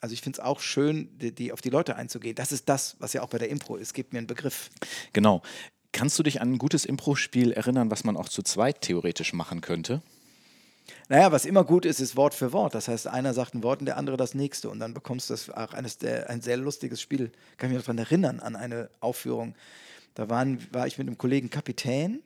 also 0.00 0.12
ich 0.12 0.20
finde 0.20 0.40
es 0.40 0.44
auch 0.44 0.60
schön, 0.60 1.16
die, 1.18 1.32
die, 1.32 1.52
auf 1.52 1.60
die 1.60 1.70
Leute 1.70 1.96
einzugehen. 1.96 2.34
Das 2.34 2.52
ist 2.52 2.68
das, 2.68 2.96
was 2.98 3.12
ja 3.12 3.22
auch 3.22 3.28
bei 3.28 3.38
der 3.38 3.50
Impro 3.50 3.76
ist. 3.76 3.94
Gebt 3.94 4.12
mir 4.12 4.18
einen 4.18 4.26
Begriff. 4.26 4.70
Genau. 5.12 5.42
Kannst 5.92 6.18
du 6.18 6.22
dich 6.22 6.40
an 6.40 6.52
ein 6.52 6.58
gutes 6.58 6.84
Impro-Spiel 6.84 7.52
erinnern, 7.52 7.90
was 7.90 8.04
man 8.04 8.16
auch 8.16 8.28
zu 8.28 8.42
zweit 8.42 8.82
theoretisch 8.82 9.32
machen 9.32 9.60
könnte? 9.60 10.02
Naja, 11.08 11.32
was 11.32 11.44
immer 11.44 11.64
gut 11.64 11.84
ist, 11.84 12.00
ist 12.00 12.16
Wort 12.16 12.34
für 12.34 12.52
Wort. 12.52 12.74
Das 12.74 12.88
heißt, 12.88 13.06
einer 13.06 13.34
sagt 13.34 13.54
ein 13.54 13.62
Wort 13.62 13.80
und 13.80 13.86
der 13.86 13.96
andere 13.96 14.16
das 14.16 14.34
nächste. 14.34 14.68
Und 14.70 14.80
dann 14.80 14.94
bekommst 14.94 15.30
du 15.30 15.34
das 15.34 15.50
auch 15.50 15.72
eines 15.72 15.98
der, 15.98 16.28
ein 16.30 16.40
sehr 16.40 16.56
lustiges 16.56 17.00
Spiel. 17.00 17.30
Kann 17.56 17.70
ich 17.70 17.76
mich 17.76 17.84
daran 17.84 17.98
erinnern, 17.98 18.40
an 18.40 18.56
eine 18.56 18.90
Aufführung. 19.00 19.54
Da 20.14 20.28
waren, 20.28 20.66
war 20.72 20.86
ich 20.86 20.98
mit 20.98 21.06
einem 21.06 21.18
Kollegen 21.18 21.50
Kapitän 21.50 22.22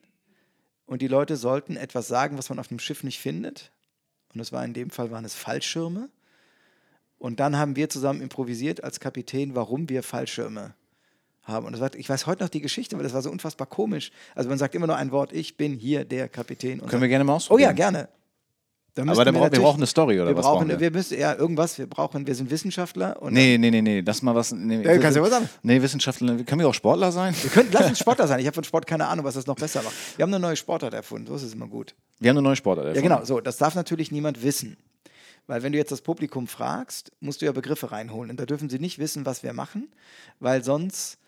und 0.87 1.03
die 1.03 1.09
Leute 1.09 1.37
sollten 1.37 1.77
etwas 1.77 2.09
sagen, 2.09 2.39
was 2.39 2.49
man 2.49 2.59
auf 2.59 2.69
dem 2.69 2.79
Schiff 2.79 3.03
nicht 3.03 3.21
findet. 3.21 3.71
Und 4.35 4.41
es 4.41 4.53
war 4.53 4.65
in 4.65 4.75
dem 4.75 4.91
Fall 4.91 5.11
waren 5.11 5.25
es 5.25 5.35
Fallschirme. 5.35 6.09
Und 7.19 7.39
dann 7.39 7.57
haben 7.57 7.77
wir 7.77 7.89
zusammen 7.89 8.21
improvisiert 8.21 8.83
als 8.83 8.99
Kapitän, 8.99 9.55
warum 9.55 9.89
wir 9.89 10.03
Fallschirme 10.03 10.75
haben. 11.43 11.67
Und 11.67 11.73
das 11.73 11.81
war, 11.81 11.95
ich 11.95 12.09
weiß 12.09 12.27
heute 12.27 12.43
noch 12.43 12.49
die 12.51 12.61
Geschichte, 12.61 12.97
weil 12.97 13.05
das 13.05 13.13
war 13.13 13.23
so 13.23 13.31
unfassbar 13.31 13.67
komisch. 13.67 14.11
Also 14.35 14.49
man 14.49 14.59
sagt 14.59 14.75
immer 14.75 14.87
nur 14.87 14.97
ein 14.97 15.13
Wort, 15.13 15.33
ich 15.33 15.57
bin 15.57 15.75
hier 15.75 16.05
der 16.05 16.29
Kapitän. 16.29 16.81
Können 16.87 17.03
wir 17.03 17.09
gerne 17.09 17.25
mal 17.25 17.35
Oh 17.35 17.37
ausprobieren. 17.37 17.71
ja, 17.71 17.73
gerne. 17.73 18.09
Da 18.95 19.03
Aber 19.03 19.25
dann 19.25 19.35
brauchen 19.35 19.53
wir 19.53 19.61
brauchen 19.61 19.79
eine 19.79 19.87
Story 19.87 20.21
oder 20.21 20.31
wir 20.31 20.37
was 20.37 20.45
brauchen, 20.45 20.69
brauchen 20.69 20.69
wir? 20.69 20.81
wir 20.81 20.91
müssen 20.91 21.19
ja 21.19 21.35
irgendwas, 21.35 21.79
wir 21.79 21.87
brauchen, 21.87 22.27
wir 22.27 22.35
sind 22.35 22.51
Wissenschaftler 22.51 23.23
und 23.23 23.33
Nee, 23.33 23.57
nee, 23.57 23.71
nee, 23.71 23.81
nee, 23.81 24.03
das 24.03 24.21
mal 24.21 24.35
was. 24.35 24.53
Nee, 24.53 24.83
Ja, 24.83 24.99
kannst 24.99 25.17
du 25.17 25.21
ja 25.21 25.25
was 25.25 25.31
sagen. 25.31 25.49
Nee, 25.63 25.81
Wissenschaftler. 25.81 26.37
Können 26.45 26.61
wir 26.61 26.69
auch 26.69 26.75
Sportler 26.75 27.11
sein? 27.11 27.35
wir 27.41 27.51
könnten, 27.51 27.73
lass 27.73 27.89
uns 27.89 27.99
Sportler 27.99 28.27
sein. 28.27 28.41
Ich 28.41 28.47
habe 28.47 28.55
von 28.55 28.65
Sport 28.65 28.87
keine 28.87 29.07
Ahnung, 29.07 29.25
was 29.25 29.35
das 29.35 29.47
noch 29.47 29.57
besser 29.57 29.83
macht. 29.83 29.95
Wir 30.19 30.25
haben 30.25 30.35
eine 30.35 30.41
neue 30.41 30.57
Sportart 30.57 30.93
erfunden, 30.93 31.27
so 31.27 31.35
ist 31.37 31.43
es 31.43 31.55
immer 31.55 31.69
gut. 31.69 31.95
Wir 32.21 32.29
haben 32.29 32.37
eine 32.37 32.45
neue 32.47 32.57
Sportart. 32.57 32.85
Ja, 32.85 32.91
erfunden. 32.91 33.09
genau, 33.09 33.25
so, 33.25 33.41
das 33.41 33.57
darf 33.57 33.75
natürlich 33.75 34.13
niemand 34.13 34.43
wissen. 34.43 34.77
Weil 35.47 35.63
wenn 35.63 35.73
du 35.73 35.79
jetzt 35.79 35.91
das 35.91 36.03
Publikum 36.03 36.47
fragst, 36.47 37.13
musst 37.21 37.41
du 37.41 37.47
ja 37.47 37.53
Begriffe 37.53 37.93
reinholen. 37.93 38.31
Und 38.31 38.39
da 38.39 38.45
dürfen 38.47 38.69
sie 38.69 38.79
nicht 38.79 38.99
wissen, 38.99 39.25
was 39.25 39.43
wir 39.43 39.55
machen, 39.55 39.89
weil 40.39 40.63
sonst 40.63 41.19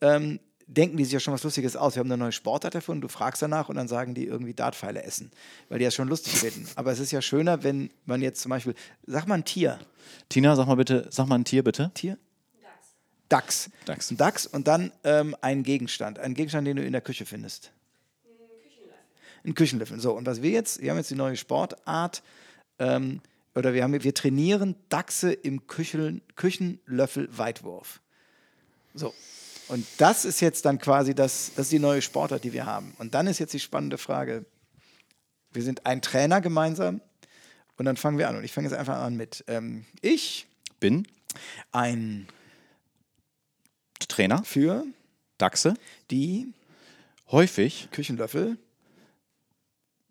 ähm, 0.00 0.40
denken 0.76 0.96
die 0.96 1.04
sich 1.04 1.12
ja 1.12 1.20
schon 1.20 1.34
was 1.34 1.42
Lustiges 1.42 1.76
aus. 1.76 1.96
Wir 1.96 2.00
haben 2.00 2.10
eine 2.10 2.18
neue 2.18 2.32
Sportart 2.32 2.74
erfunden, 2.74 3.02
du 3.02 3.08
fragst 3.08 3.42
danach 3.42 3.68
und 3.68 3.76
dann 3.76 3.88
sagen 3.88 4.14
die 4.14 4.26
irgendwie 4.26 4.54
Dartpfeile 4.54 5.02
essen, 5.02 5.30
weil 5.68 5.78
die 5.78 5.84
ja 5.84 5.90
schon 5.90 6.08
lustig 6.08 6.34
finden. 6.34 6.66
Aber 6.76 6.92
es 6.92 7.00
ist 7.00 7.10
ja 7.10 7.20
schöner, 7.20 7.62
wenn 7.62 7.90
man 8.06 8.22
jetzt 8.22 8.40
zum 8.40 8.50
Beispiel, 8.50 8.74
sag 9.06 9.26
mal 9.26 9.34
ein 9.34 9.44
Tier. 9.44 9.78
Tina, 10.28 10.54
sag 10.56 10.66
mal 10.66 10.76
bitte, 10.76 11.06
sag 11.10 11.26
mal 11.26 11.36
ein 11.36 11.44
Tier 11.44 11.64
bitte. 11.64 11.90
Tier? 11.94 12.16
Dachs. 13.28 13.70
Dachs. 13.84 14.10
Ein 14.10 14.16
Dachs 14.16 14.46
und 14.46 14.66
dann 14.66 14.92
ähm, 15.04 15.36
ein 15.40 15.62
Gegenstand. 15.62 16.18
Ein 16.18 16.34
Gegenstand, 16.34 16.66
den 16.66 16.76
du 16.76 16.84
in 16.84 16.92
der 16.92 17.00
Küche 17.00 17.26
findest. 17.26 17.72
Ein 19.44 19.54
Küchenlöffel. 19.54 20.00
So, 20.00 20.12
und 20.12 20.26
was 20.26 20.42
wir 20.42 20.50
jetzt, 20.50 20.82
wir 20.82 20.90
haben 20.90 20.98
jetzt 20.98 21.10
die 21.10 21.14
neue 21.14 21.36
Sportart, 21.36 22.22
ähm, 22.78 23.20
oder 23.54 23.74
wir, 23.74 23.82
haben, 23.82 24.02
wir 24.02 24.14
trainieren 24.14 24.76
Dachse 24.88 25.32
im 25.32 25.66
Küchen, 25.66 26.22
Küchenlöffel-Weitwurf. 26.36 28.00
So. 28.94 29.14
Und 29.70 29.86
das 29.98 30.24
ist 30.24 30.40
jetzt 30.40 30.64
dann 30.64 30.78
quasi 30.78 31.14
das, 31.14 31.52
das 31.54 31.66
ist 31.66 31.72
die 31.72 31.78
neue 31.78 32.02
Sportart, 32.02 32.42
die 32.42 32.52
wir 32.52 32.66
haben. 32.66 32.92
Und 32.98 33.14
dann 33.14 33.28
ist 33.28 33.38
jetzt 33.38 33.54
die 33.54 33.60
spannende 33.60 33.98
Frage: 33.98 34.44
Wir 35.52 35.62
sind 35.62 35.86
ein 35.86 36.02
Trainer 36.02 36.40
gemeinsam 36.40 37.00
und 37.76 37.84
dann 37.84 37.96
fangen 37.96 38.18
wir 38.18 38.28
an. 38.28 38.36
Und 38.36 38.44
ich 38.44 38.52
fange 38.52 38.68
jetzt 38.68 38.76
einfach 38.76 38.98
an 38.98 39.16
mit 39.16 39.44
ähm, 39.46 39.84
ich, 40.00 40.46
Bin 40.80 41.06
ein 41.70 42.26
Trainer, 44.08 44.42
für 44.42 44.84
Dachse, 45.38 45.74
die 46.10 46.52
häufig 47.30 47.88
Küchenlöffel 47.92 48.58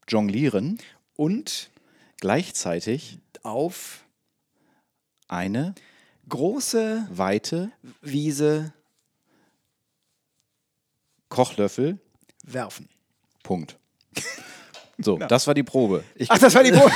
jonglieren, 0.08 0.80
und 1.16 1.70
gleichzeitig 2.22 3.20
auf 3.44 4.06
eine 5.28 5.76
große 6.30 7.06
weite 7.12 7.74
Wiese 8.02 8.74
Kochlöffel. 11.30 12.00
werfen. 12.44 12.90
Punkt. 13.44 13.78
So, 14.98 15.18
das 15.18 15.48
war 15.48 15.54
die 15.54 15.64
Probe. 15.64 16.04
Ich, 16.16 16.30
Ach, 16.30 16.38
das 16.38 16.54
war 16.56 16.64
die 16.64 16.72
Probe. 16.78 16.92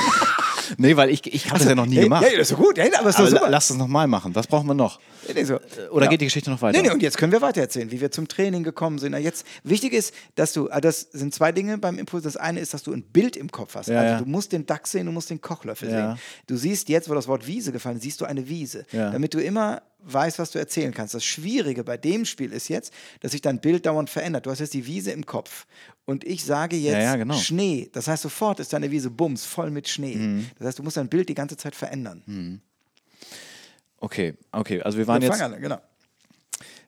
Nee, 0.78 0.96
weil 0.96 1.10
ich, 1.10 1.26
ich 1.32 1.46
habe 1.50 1.58
das 1.58 1.68
ja 1.68 1.74
noch 1.74 1.86
nie 1.86 1.96
gemacht. 1.96 2.24
Ja, 2.30 2.36
das 2.38 2.50
ist 2.50 2.56
gut. 2.56 2.76
Ja, 2.78 2.84
aber 2.98 3.10
ist 3.10 3.18
doch 3.18 3.26
super. 3.28 3.48
lass 3.48 3.70
es 3.70 3.76
nochmal 3.76 4.06
machen. 4.06 4.34
Was 4.34 4.46
brauchen 4.46 4.66
wir 4.66 4.74
noch? 4.74 5.00
Nee, 5.34 5.44
so. 5.44 5.58
Oder 5.90 6.04
Ja. 6.06 6.10
geht 6.10 6.20
die 6.20 6.26
Geschichte 6.26 6.50
noch 6.50 6.60
weiter? 6.62 6.76
Nee, 6.80 6.86
nee, 6.88 6.92
und 6.94 7.02
jetzt 7.02 7.16
können 7.18 7.32
wir 7.32 7.40
weitererzählen, 7.40 7.90
wie 7.90 8.00
wir 8.00 8.10
zum 8.10 8.28
Training 8.28 8.62
gekommen 8.62 8.98
sind. 8.98 9.14
Jetzt, 9.16 9.46
wichtig 9.62 9.92
ist, 9.92 10.12
dass 10.34 10.52
du, 10.52 10.70
ah, 10.70 10.80
das 10.80 11.00
sind 11.12 11.34
zwei 11.34 11.52
Dinge 11.52 11.78
beim 11.78 11.98
Impuls. 11.98 12.24
Das 12.24 12.36
eine 12.36 12.60
ist, 12.60 12.74
dass 12.74 12.82
du 12.82 12.92
ein 12.92 13.02
Bild 13.02 13.36
im 13.36 13.50
Kopf 13.50 13.74
hast. 13.74 13.88
Ja, 13.88 14.00
also 14.00 14.24
du 14.24 14.30
musst 14.30 14.52
den 14.52 14.66
Dachs 14.66 14.90
sehen, 14.92 15.06
du 15.06 15.12
musst 15.12 15.30
den 15.30 15.40
Kochlöffel 15.40 15.90
Ja. 15.90 16.14
sehen. 16.14 16.20
Du 16.46 16.56
siehst 16.56 16.88
jetzt, 16.88 17.08
wo 17.08 17.14
das 17.14 17.28
Wort 17.28 17.46
Wiese 17.46 17.72
gefallen 17.72 17.96
ist, 17.96 18.02
siehst 18.02 18.20
du 18.20 18.24
eine 18.24 18.48
Wiese. 18.48 18.84
Ja. 18.92 19.10
Damit 19.10 19.32
du 19.34 19.38
immer 19.42 19.82
weißt, 20.06 20.38
was 20.38 20.50
du 20.50 20.58
erzählen 20.58 20.92
kannst. 20.92 21.14
Das 21.14 21.24
Schwierige 21.24 21.82
bei 21.82 21.96
dem 21.96 22.26
Spiel 22.26 22.52
ist 22.52 22.68
jetzt, 22.68 22.92
dass 23.20 23.32
sich 23.32 23.40
dein 23.40 23.60
Bild 23.62 23.86
dauernd 23.86 24.10
verändert. 24.10 24.44
Du 24.44 24.50
hast 24.50 24.58
jetzt 24.58 24.74
die 24.74 24.84
Wiese 24.86 25.12
im 25.12 25.24
Kopf. 25.24 25.64
Und 26.06 26.24
ich 26.24 26.44
sage 26.44 26.76
jetzt 26.76 26.92
Ja, 26.92 27.00
ja, 27.00 27.16
genau. 27.16 27.34
Schnee. 27.34 27.88
Das 27.92 28.08
heißt, 28.08 28.22
sofort 28.22 28.60
ist 28.60 28.72
deine 28.72 28.90
Wiese 28.90 29.10
bums, 29.10 29.44
voll 29.46 29.70
mit 29.70 29.88
Schnee. 29.88 30.16
Mhm. 30.16 30.50
Das 30.58 30.68
heißt, 30.68 30.78
du 30.78 30.82
musst 30.82 30.96
dein 30.98 31.08
Bild 31.08 31.28
die 31.28 31.34
ganze 31.34 31.56
Zeit 31.56 31.74
verändern. 31.74 32.60
Okay, 33.98 34.34
okay. 34.52 34.82
Also 34.82 34.98
wir 34.98 35.06
waren 35.06 35.22
Wir 35.22 35.30
jetzt 35.30 35.40
an, 35.40 35.58
genau. 35.60 35.80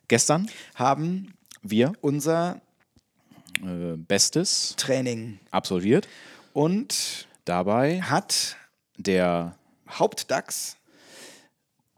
gestern, 0.08 0.50
Haben 0.74 1.32
wir, 1.62 1.92
unser 2.02 2.60
äh, 3.62 3.96
Bestes 3.96 4.74
Training 4.76 5.38
absolviert. 5.50 6.08
und 6.52 7.26
Dabei 7.46 8.02
hat 8.02 8.56
der 8.98 9.56
Hauptdachs 9.88 10.76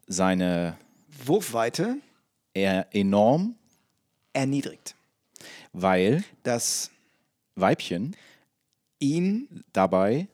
seine 0.07 0.77
Wurfweite 1.25 1.97
enorm, 2.53 3.55
erniedrigt. 4.33 4.95
weil 5.73 6.23
Das 6.43 6.91
Weibchen 7.59 8.15
ihn 8.99 9.63
dabei 9.73 10.27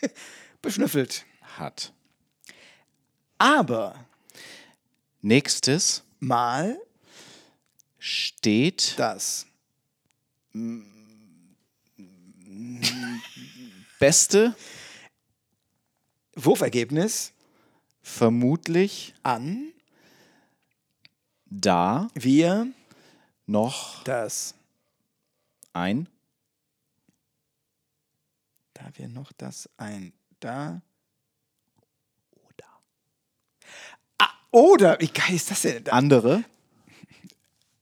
beschnüffelt. 0.62 1.24
hat. 1.58 1.92
Aber 3.38 3.94
Nächstes 5.24 6.02
mal 6.18 6.76
steht 7.96 8.98
das 8.98 9.46
beste 14.00 14.56
Wurfergebnis 16.34 17.32
vermutlich 18.02 19.14
an 19.22 19.72
da 21.46 22.08
wir 22.14 22.66
noch 23.46 24.02
das 24.02 24.56
ein 25.72 26.08
da 28.82 28.90
wir 28.94 29.08
noch 29.08 29.32
das 29.32 29.68
ein 29.76 30.12
da 30.40 30.82
oder. 32.32 32.66
Ah, 34.18 34.28
oder 34.50 34.98
wie 35.00 35.08
geil 35.08 35.34
ist 35.34 35.50
das 35.50 35.62
denn? 35.62 35.84
Da, 35.84 35.92
andere 35.92 36.44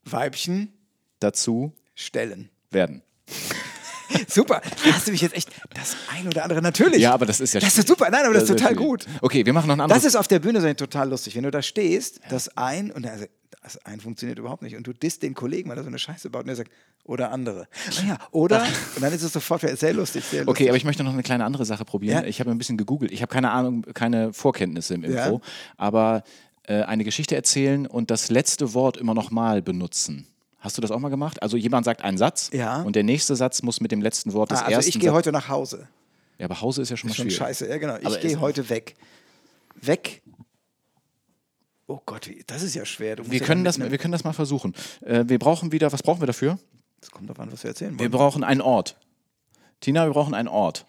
Weibchen 0.04 0.72
dazu 1.20 1.74
stellen. 1.94 2.50
werden. 2.70 3.02
super. 4.28 4.60
Da 4.84 4.92
hast 4.92 5.06
du 5.06 5.12
mich 5.12 5.22
jetzt 5.22 5.34
echt 5.34 5.50
das 5.72 5.96
ein 6.10 6.26
oder 6.26 6.42
andere 6.42 6.60
natürlich. 6.60 7.00
Ja, 7.00 7.14
aber 7.14 7.26
das 7.26 7.40
ist 7.40 7.54
ja 7.54 7.60
das 7.60 7.78
ist 7.78 7.88
super. 7.88 8.10
Nein 8.10 8.24
aber 8.24 8.34
das, 8.34 8.44
ist 8.44 8.50
total 8.50 8.74
gut. 8.74 9.06
Okay, 9.22 9.46
wir 9.46 9.52
machen 9.52 9.68
noch 9.68 9.76
ein 9.76 9.80
anderes. 9.80 10.02
Das 10.02 10.12
ist 10.12 10.16
auf 10.16 10.28
der 10.28 10.40
Bühne 10.40 10.60
so 10.60 10.72
total 10.74 11.08
lustig. 11.08 11.34
Wenn 11.34 11.44
du 11.44 11.50
da 11.50 11.62
stehst, 11.62 12.20
das 12.28 12.56
ein 12.56 12.90
und 12.90 13.06
also, 13.06 13.24
das 13.62 13.76
ein 13.84 14.00
funktioniert 14.00 14.38
überhaupt 14.38 14.62
nicht 14.62 14.76
und 14.76 14.86
du 14.86 14.92
disst 14.92 15.22
den 15.22 15.34
Kollegen, 15.34 15.68
weil 15.68 15.76
er 15.76 15.82
so 15.82 15.88
eine 15.88 15.98
Scheiße 15.98 16.30
baut 16.30 16.44
und 16.44 16.48
er 16.48 16.56
sagt, 16.56 16.70
oder 17.04 17.30
andere. 17.30 17.66
Ah 18.00 18.06
ja, 18.06 18.18
oder? 18.30 18.62
Und 18.94 19.02
dann 19.02 19.12
ist 19.12 19.22
es 19.22 19.32
sofort 19.32 19.60
sehr 19.62 19.92
lustig. 19.92 20.24
Sehr 20.24 20.44
lustig. 20.44 20.48
Okay, 20.48 20.68
aber 20.68 20.76
ich 20.76 20.84
möchte 20.84 21.02
noch 21.04 21.12
eine 21.12 21.22
kleine 21.22 21.44
andere 21.44 21.64
Sache 21.64 21.84
probieren. 21.84 22.22
Ja. 22.22 22.28
Ich 22.28 22.40
habe 22.40 22.50
ein 22.50 22.58
bisschen 22.58 22.76
gegoogelt. 22.76 23.10
Ich 23.12 23.22
habe 23.22 23.32
keine 23.32 23.50
Ahnung, 23.50 23.82
keine 23.94 24.32
Vorkenntnisse 24.32 24.94
im 24.94 25.04
Ja. 25.04 25.26
Info, 25.26 25.40
aber 25.76 26.22
äh, 26.64 26.82
eine 26.82 27.04
Geschichte 27.04 27.36
erzählen 27.36 27.86
und 27.86 28.10
das 28.10 28.30
letzte 28.30 28.74
Wort 28.74 28.96
immer 28.96 29.14
nochmal 29.14 29.60
benutzen. 29.62 30.26
Hast 30.60 30.76
du 30.76 30.82
das 30.82 30.90
auch 30.90 30.98
mal 30.98 31.08
gemacht? 31.08 31.42
Also 31.42 31.56
jemand 31.56 31.84
sagt 31.86 32.02
einen 32.02 32.18
Satz 32.18 32.50
Ja. 32.52 32.82
und 32.82 32.96
der 32.96 33.02
nächste 33.02 33.34
Satz 33.34 33.62
muss 33.62 33.80
mit 33.80 33.92
dem 33.92 34.02
letzten 34.02 34.32
Wort 34.34 34.50
des 34.50 34.58
ah, 34.58 34.64
also 34.66 34.76
ersten 34.76 34.90
ich 34.90 35.00
gehe 35.00 35.12
heute 35.12 35.32
nach 35.32 35.48
Hause. 35.48 35.88
Ja, 36.38 36.46
aber 36.46 36.60
Hause 36.60 36.82
ist 36.82 36.90
ja 36.90 36.96
schon 36.96 37.08
mal 37.08 37.14
Schon 37.14 37.24
schwierig. 37.26 37.38
scheiße, 37.38 37.68
ja 37.68 37.78
genau. 37.78 37.96
Ich 37.96 38.20
gehe 38.20 38.40
heute 38.40 38.68
weg. 38.68 38.94
Weg. 39.80 40.22
Oh 41.90 42.00
Gott, 42.06 42.30
das 42.46 42.62
ist 42.62 42.76
ja 42.76 42.84
schwer. 42.84 43.18
Wir 43.18 43.40
ja 43.40 43.44
können, 43.44 43.64
das, 43.64 43.80
wir 43.80 43.98
können 43.98 44.12
das 44.12 44.22
mal 44.22 44.32
versuchen. 44.32 44.74
Äh, 45.00 45.24
wir 45.26 45.40
brauchen 45.40 45.72
wieder, 45.72 45.90
was 45.90 46.04
brauchen 46.04 46.20
wir 46.22 46.28
dafür? 46.28 46.56
Das 47.00 47.10
kommt 47.10 47.28
drauf 47.28 47.40
an, 47.40 47.50
was 47.50 47.64
wir 47.64 47.70
erzählen 47.70 47.94
Wir 47.94 47.98
wollen. 47.98 48.12
brauchen 48.12 48.44
einen 48.44 48.60
Ort. 48.60 48.96
Tina, 49.80 50.06
wir 50.06 50.12
brauchen 50.12 50.32
einen 50.34 50.46
Ort. 50.46 50.86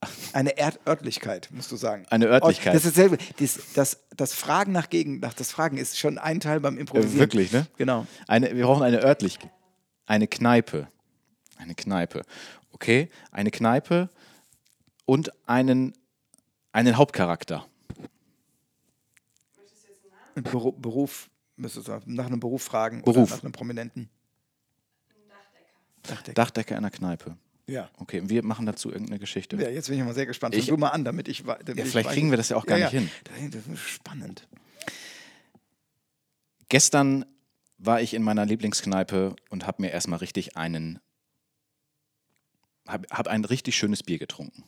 Eine 0.32 0.58
Erdörtlichkeit, 0.58 1.48
musst 1.52 1.70
du 1.70 1.76
sagen. 1.76 2.06
Eine 2.10 2.26
Örtlichkeit. 2.26 2.74
Das 2.74 2.84
ist 2.84 2.96
dasselbe. 2.96 3.18
Das, 3.38 3.60
das, 3.74 4.00
das 4.16 4.34
Fragen 4.34 4.72
nach 4.72 4.90
Gegend, 4.90 5.22
nach 5.22 5.32
das 5.32 5.52
Fragen 5.52 5.76
ist 5.76 5.96
schon 5.96 6.18
ein 6.18 6.40
Teil 6.40 6.58
beim 6.58 6.76
Improvisieren. 6.76 7.18
Äh, 7.18 7.20
wirklich, 7.20 7.52
ne? 7.52 7.68
Genau. 7.76 8.06
Eine, 8.26 8.56
wir 8.56 8.64
brauchen 8.64 8.82
eine 8.82 9.00
Örtlichkeit. 9.00 9.52
Eine 10.06 10.26
Kneipe. 10.26 10.88
Eine 11.56 11.76
Kneipe. 11.76 12.22
Okay, 12.72 13.10
eine 13.30 13.52
Kneipe 13.52 14.10
und 15.04 15.30
einen, 15.46 15.92
einen 16.72 16.96
Hauptcharakter. 16.96 17.64
Ein 20.34 20.44
Beru- 20.44 20.72
Beruf, 20.78 21.30
müsstest 21.56 21.88
du 21.88 22.00
nach 22.06 22.26
einem 22.26 22.40
Beruf 22.40 22.62
fragen 22.62 23.02
Beruf. 23.02 23.16
oder 23.28 23.36
nach 23.36 23.42
einem 23.42 23.52
Prominenten. 23.52 24.08
Dachdecker. 26.02 26.32
Dachdecker 26.34 26.76
einer 26.76 26.90
Kneipe. 26.90 27.36
Ja. 27.66 27.90
Okay, 27.98 28.22
wir 28.28 28.44
machen 28.44 28.66
dazu 28.66 28.90
irgendeine 28.90 29.18
Geschichte. 29.20 29.56
ja, 29.56 29.68
jetzt 29.68 29.88
bin 29.88 29.98
ich 29.98 30.04
mal 30.04 30.14
sehr 30.14 30.26
gespannt. 30.26 30.54
Fang 30.54 30.60
Ich- 30.62 30.68
du 30.68 30.76
mal 30.76 30.88
an, 30.90 31.04
damit 31.04 31.28
ich. 31.28 31.44
Damit 31.44 31.68
Ja, 31.76 31.84
ich 31.84 31.90
vielleicht 31.90 32.08
weiß- 32.08 32.12
kriegen 32.12 32.30
wir 32.30 32.36
das 32.36 32.48
ja 32.48 32.56
auch 32.56 32.66
gar 32.66 32.78
nicht 32.78 32.90
hin. 32.90 33.10
Das 33.52 33.66
ist 33.66 33.78
spannend. 33.80 34.48
Gestern 36.68 37.24
war 37.78 38.00
ich 38.00 38.14
in 38.14 38.22
meiner 38.22 38.46
Lieblingskneipe 38.46 39.36
und 39.50 39.66
habe 39.66 39.82
mir 39.82 39.90
erstmal 39.90 40.18
richtig 40.20 40.56
einen, 40.56 41.00
habe 42.88 43.06
hab 43.10 43.28
ein 43.28 43.44
richtig 43.44 43.76
schönes 43.76 44.02
Bier 44.02 44.18
getrunken. 44.18 44.64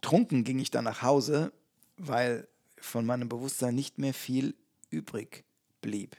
Trunken 0.00 0.44
ging 0.44 0.58
ich 0.60 0.70
dann 0.70 0.84
nach 0.84 1.02
Hause, 1.02 1.52
weil 1.96 2.48
von 2.80 3.06
meinem 3.06 3.28
Bewusstsein 3.28 3.74
nicht 3.74 3.98
mehr 3.98 4.14
viel 4.14 4.54
übrig 4.90 5.44
blieb. 5.80 6.16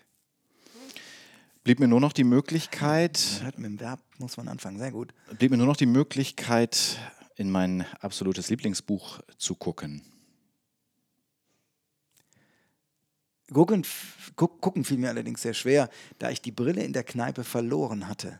Blieb 1.64 1.80
mir 1.80 1.88
nur 1.88 2.00
noch 2.00 2.14
die 2.14 2.24
Möglichkeit, 2.24 3.44
mit 3.58 3.66
dem 3.66 3.80
Verb, 3.80 4.02
muss 4.18 4.38
man 4.38 4.48
anfangen. 4.48 4.80
Sehr 4.80 4.92
gut. 4.92 5.14
blieb 5.38 5.52
mir 5.52 5.58
nur 5.58 5.68
noch 5.68 5.78
die 5.78 5.86
Möglichkeit, 5.86 6.98
in 7.36 7.52
mein 7.52 7.86
absolutes 8.00 8.50
Lieblingsbuch 8.50 9.20
zu 9.38 9.56
gucken. 9.56 10.02
Gucken, 13.54 13.86
gucken 14.36 14.84
fiel 14.86 14.98
mir 14.98 15.10
allerdings 15.10 15.42
sehr 15.42 15.54
schwer, 15.54 15.90
da 16.20 16.30
ich 16.30 16.42
die 16.42 16.52
Brille 16.52 16.84
in 16.84 16.94
der 16.94 17.04
Kneipe 17.04 17.44
verloren 17.44 18.08
hatte. 18.08 18.40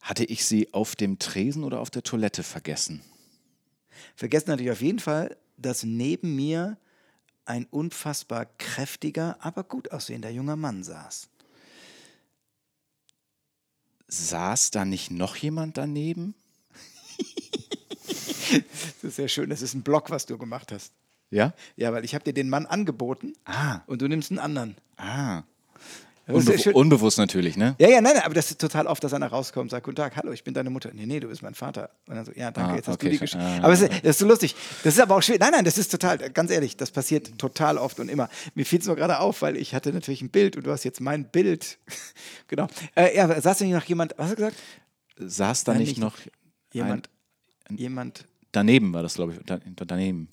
Hatte 0.00 0.24
ich 0.24 0.44
sie 0.44 0.72
auf 0.72 0.96
dem 0.96 1.18
Tresen 1.18 1.64
oder 1.64 1.80
auf 1.80 1.90
der 1.90 2.02
Toilette 2.02 2.42
vergessen? 2.42 3.02
Vergessen 4.16 4.52
hatte 4.52 4.62
ich 4.62 4.70
auf 4.70 4.80
jeden 4.80 4.98
Fall, 4.98 5.36
dass 5.62 5.82
neben 5.84 6.34
mir 6.36 6.76
ein 7.44 7.66
unfassbar 7.70 8.46
kräftiger, 8.58 9.36
aber 9.40 9.64
gut 9.64 9.90
aussehender 9.92 10.30
junger 10.30 10.56
Mann 10.56 10.84
saß. 10.84 11.28
Saß 14.08 14.70
da 14.70 14.84
nicht 14.84 15.10
noch 15.10 15.36
jemand 15.36 15.76
daneben? 15.78 16.34
Das 19.00 19.04
ist 19.04 19.16
sehr 19.16 19.28
schön. 19.28 19.48
Das 19.48 19.62
ist 19.62 19.72
ein 19.72 19.82
Block, 19.82 20.10
was 20.10 20.26
du 20.26 20.36
gemacht 20.36 20.72
hast. 20.72 20.92
Ja? 21.30 21.54
Ja, 21.76 21.92
weil 21.94 22.04
ich 22.04 22.14
habe 22.14 22.22
dir 22.24 22.34
den 22.34 22.50
Mann 22.50 22.66
angeboten 22.66 23.32
Ah, 23.46 23.80
und 23.86 24.02
du 24.02 24.08
nimmst 24.08 24.30
einen 24.30 24.38
anderen. 24.38 24.76
ah. 24.98 25.42
Das 26.26 26.34
Unbe 26.46 26.72
unbewusst 26.74 27.18
natürlich, 27.18 27.56
ne? 27.56 27.74
Ja, 27.78 27.88
ja, 27.88 28.00
nein, 28.00 28.14
nein, 28.14 28.22
aber 28.24 28.34
das 28.34 28.50
ist 28.50 28.60
total 28.60 28.86
oft, 28.86 29.02
dass 29.02 29.12
einer 29.12 29.26
rauskommt 29.26 29.64
und 29.64 29.70
sagt, 29.70 29.84
guten 29.84 29.96
Tag, 29.96 30.14
hallo, 30.14 30.30
ich 30.30 30.44
bin 30.44 30.54
deine 30.54 30.70
Mutter. 30.70 30.90
Nee, 30.94 31.04
nee, 31.04 31.18
du 31.18 31.26
bist 31.26 31.42
mein 31.42 31.54
Vater. 31.54 31.90
Und 32.06 32.14
dann 32.14 32.24
so, 32.24 32.32
ja, 32.36 32.52
danke, 32.52 32.72
Ah, 32.72 32.76
jetzt 32.76 32.86
hast 32.86 32.94
okay, 32.94 33.06
du 33.06 33.12
die 33.12 33.18
Geschichte. 33.18 33.44
ah, 33.44 33.58
aber 33.64 33.72
ist, 33.72 33.82
das 33.82 34.00
ist 34.02 34.18
so 34.20 34.26
lustig. 34.26 34.54
Das 34.84 34.94
ist 34.94 35.00
aber 35.00 35.16
auch 35.16 35.22
schwer. 35.22 35.38
Nein, 35.40 35.50
nein, 35.50 35.64
das 35.64 35.78
ist 35.78 35.90
total, 35.90 36.18
ganz 36.30 36.52
ehrlich, 36.52 36.76
das 36.76 36.92
passiert 36.92 37.36
total 37.38 37.76
oft 37.76 37.98
und 37.98 38.08
immer. 38.08 38.28
Mir 38.54 38.64
fiel 38.64 38.78
es 38.78 38.86
nur 38.86 38.94
gerade 38.94 39.18
auf, 39.18 39.42
weil 39.42 39.56
ich 39.56 39.74
hatte 39.74 39.92
natürlich 39.92 40.22
ein 40.22 40.30
Bild 40.30 40.56
und 40.56 40.64
du 40.64 40.70
hast 40.70 40.84
jetzt 40.84 41.00
mein 41.00 41.24
Bild. 41.28 41.78
genau. 42.46 42.68
Äh, 42.94 43.16
ja, 43.16 43.40
saß 43.40 43.58
denn 43.58 43.66
hier 43.66 43.76
noch 43.76 43.84
jemand, 43.84 44.14
was 44.16 44.26
hast 44.26 44.32
du 44.32 44.36
gesagt? 44.36 44.56
Saß 45.18 45.64
da 45.64 45.72
Nein, 45.72 45.80
nicht 45.80 45.88
nicht 45.90 46.00
noch 46.00 46.16
Jemand, 46.72 47.10
Ein, 47.68 47.76
jemand. 47.76 48.26
daneben 48.52 48.92
war 48.94 49.02
das, 49.02 49.14
glaube 49.14 49.32
ich. 49.34 49.40
Da, 49.44 49.58
daneben. 49.86 50.28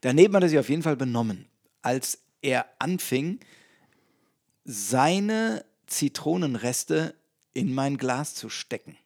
Daneben 0.00 0.34
hat 0.36 0.42
er 0.42 0.48
sich 0.48 0.58
auf 0.58 0.68
jeden 0.68 0.82
Fall 0.82 0.96
benommen, 0.96 1.46
als 1.82 2.18
er 2.42 2.66
anfing, 2.78 3.38
seine 4.64 5.64
Zitronenreste 5.86 7.14
in 7.52 7.74
mein 7.74 7.98
Glas 7.98 8.34
zu 8.34 8.48
stecken. 8.48 8.96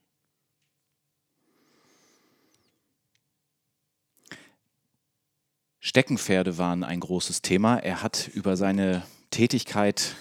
Steckenpferde 5.81 6.59
waren 6.59 6.83
ein 6.83 7.01
großes 7.01 7.43
Thema. 7.43 7.79
Er 7.79 8.03
hat 8.03 8.29
über 8.35 8.57
seine 8.57 9.07
Tätigkeit 9.31 10.17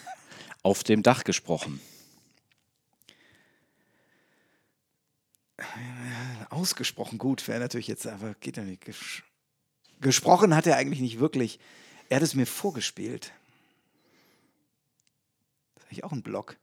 auf 0.62 0.84
dem 0.84 1.02
Dach 1.02 1.24
gesprochen. 1.24 1.82
Ausgesprochen 6.50 7.18
gut 7.18 7.48
wäre 7.48 7.60
natürlich 7.60 7.88
jetzt, 7.88 8.06
aber 8.06 8.36
geht 8.36 8.58
ja 8.58 8.64
nicht. 8.64 8.86
Ges 8.86 9.24
gesprochen 10.02 10.56
hat 10.56 10.68
er 10.68 10.78
eigentlich 10.78 11.00
nicht 11.00 11.20
wirklich. 11.20 11.60
Er 12.10 12.18
hat 12.18 12.24
es 12.24 12.36
mir 12.36 12.46
vorgespielt. 12.46 13.32
Das 15.86 15.92
ist 15.92 16.04
eigentlich 16.04 16.04
auch 16.04 16.12
ein 16.12 16.24
Blog. 16.24 16.58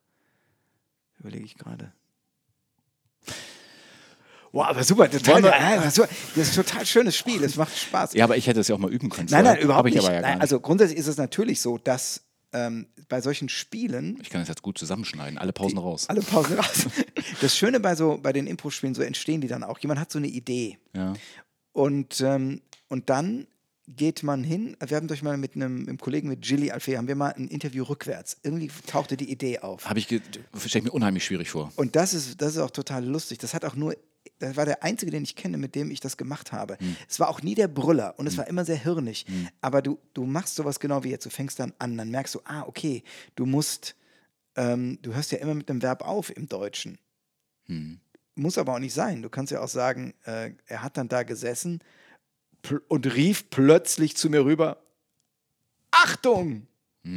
Überlege 1.18 1.45
ich 1.45 1.57
gerade. 1.57 1.93
Wow, 4.53 4.66
aber 4.66 4.85
super, 4.85 5.11
total, 5.11 5.37
super. 5.91 6.09
das 6.37 6.49
ist 6.49 6.59
ein 6.59 6.64
total 6.66 6.85
schönes 6.85 7.16
Spiel, 7.16 7.43
es 7.43 7.57
macht 7.57 7.75
Spaß. 7.75 8.12
Ja, 8.12 8.25
aber 8.25 8.37
ich 8.37 8.47
hätte 8.47 8.61
es 8.61 8.68
ja 8.68 8.75
auch 8.75 8.79
mal 8.79 8.93
üben 8.93 9.09
können. 9.09 9.29
nein, 9.31 9.45
nein, 9.45 9.59
überhaupt 9.59 9.79
Hab 9.79 9.87
ich 9.87 9.95
nicht. 9.95 10.05
Ja 10.05 10.20
nein, 10.20 10.35
nicht. 10.35 10.43
also 10.43 10.61
grundsätzlich 10.61 10.99
ist 10.99 11.07
es 11.07 11.16
natürlich 11.16 11.62
so, 11.62 11.79
dass 11.79 12.25
ähm, 12.53 12.87
bei 13.09 13.23
solchen 13.23 13.49
Spielen 13.49 14.18
ich 14.20 14.29
kann 14.29 14.43
es 14.43 14.49
jetzt 14.49 14.61
gut 14.61 14.77
zusammenschneiden. 14.77 15.39
Alle 15.39 15.55
Pausen 15.55 15.79
raus. 15.79 16.07
alle 16.09 16.20
Pausen 16.20 16.59
raus. 16.59 16.87
Das 17.41 17.57
Schöne 17.57 17.81
bei 17.81 17.95
so 17.95 18.18
bei 18.23 18.35
den 18.35 18.47
Impro-Spielen, 18.47 18.95
so 18.95 19.03
entstehen 19.03 19.41
die 19.41 19.49
dann 19.49 19.64
auch. 19.64 19.79
Jemand 19.79 19.99
hat 19.99 20.12
so 20.12 20.18
eine 20.18 20.29
Idee. 20.29 20.79
Ja. 20.95 21.14
Und, 21.73 22.20
ähm, 22.20 22.61
und 22.89 23.09
dann 23.09 23.47
geht 23.97 24.22
man 24.22 24.45
hin, 24.45 24.76
wir 24.84 24.97
haben 24.97 25.09
durch 25.09 25.22
mal 25.22 25.36
mit 25.36 25.55
einem, 25.55 25.82
einem 25.82 25.99
Kollegen, 25.99 26.28
mit 26.28 26.43
Gilly 26.43 26.70
Alfea, 26.70 26.99
haben 26.99 27.09
wir 27.09 27.14
mal 27.14 27.32
ein 27.32 27.49
Interview 27.49 27.84
rückwärts. 27.84 28.38
Irgendwie 28.43 28.70
tauchte 28.86 29.16
die 29.16 29.30
Idee 29.30 29.61
auf. 29.61 29.88
Habe 29.88 29.99
ich, 29.99 30.07
stelle 30.07 30.84
mir 30.84 30.93
unheimlich 30.93 31.24
schwierig 31.24 31.51
vor. 31.51 31.72
Und 31.76 31.97
das 31.97 32.14
ist, 32.14 32.40
das 32.40 32.53
ist 32.53 32.59
auch 32.59 32.70
total 32.70 33.05
lustig. 33.05 33.38
Das 33.38 33.55
hat 33.55 33.64
auch 33.64 33.74
nur, 33.74 33.97
das 34.38 34.57
war 34.57 34.64
der 34.64 34.82
einzige, 34.82 35.11
den 35.11 35.22
ich 35.22 35.36
kenne, 35.36 35.59
mit 35.59 35.74
dem 35.74 35.90
ich 35.90 36.01
das 36.01 36.16
gemacht 36.16 36.53
habe. 36.53 36.78
Es 37.09 37.20
war 37.20 37.28
auch 37.28 37.43
nie 37.43 37.55
der 37.55 37.68
Brüller 37.68 38.18
und 38.18 38.26
es 38.26 38.36
war 38.36 38.47
immer 38.47 38.64
sehr 38.64 38.76
hirnig. 38.76 39.26
Aber 39.61 39.82
du, 39.82 39.99
du 40.14 40.24
machst 40.24 40.57
sowas 40.57 40.80
genau 40.80 41.05
wie 41.05 41.11
jetzt. 41.11 41.26
Du 41.26 41.30
fängst 41.30 41.59
dann 41.59 41.72
an, 41.78 41.97
dann 41.97 42.11
merkst 42.11 42.34
du, 42.34 42.40
ah, 42.45 42.62
okay, 42.62 43.03
du 43.36 43.47
musst, 43.47 43.97
ähm, 44.57 44.99
du 45.03 45.14
hörst 45.14 45.32
ja 45.32 45.38
immer 45.38 45.55
mit 45.55 45.70
einem 45.70 45.82
Verb 45.82 46.03
auf 46.03 46.34
im 46.36 46.49
Deutschen. 46.49 46.99
Muss 48.34 48.59
aber 48.59 48.74
auch 48.74 48.78
nicht 48.78 48.95
sein. 48.95 49.22
Du 49.22 49.28
kannst 49.28 49.53
ja 49.53 49.61
auch 49.61 49.68
sagen, 49.68 50.14
äh, 50.24 50.53
er 50.66 50.82
hat 50.82 50.97
dann 50.97 51.09
da 51.09 51.22
gesessen 51.22 51.80
und 52.89 53.15
rief 53.15 53.51
plötzlich 53.51 54.17
zu 54.17 54.31
mir 54.31 54.45
rüber, 54.45 54.79
Achtung! 55.91 56.67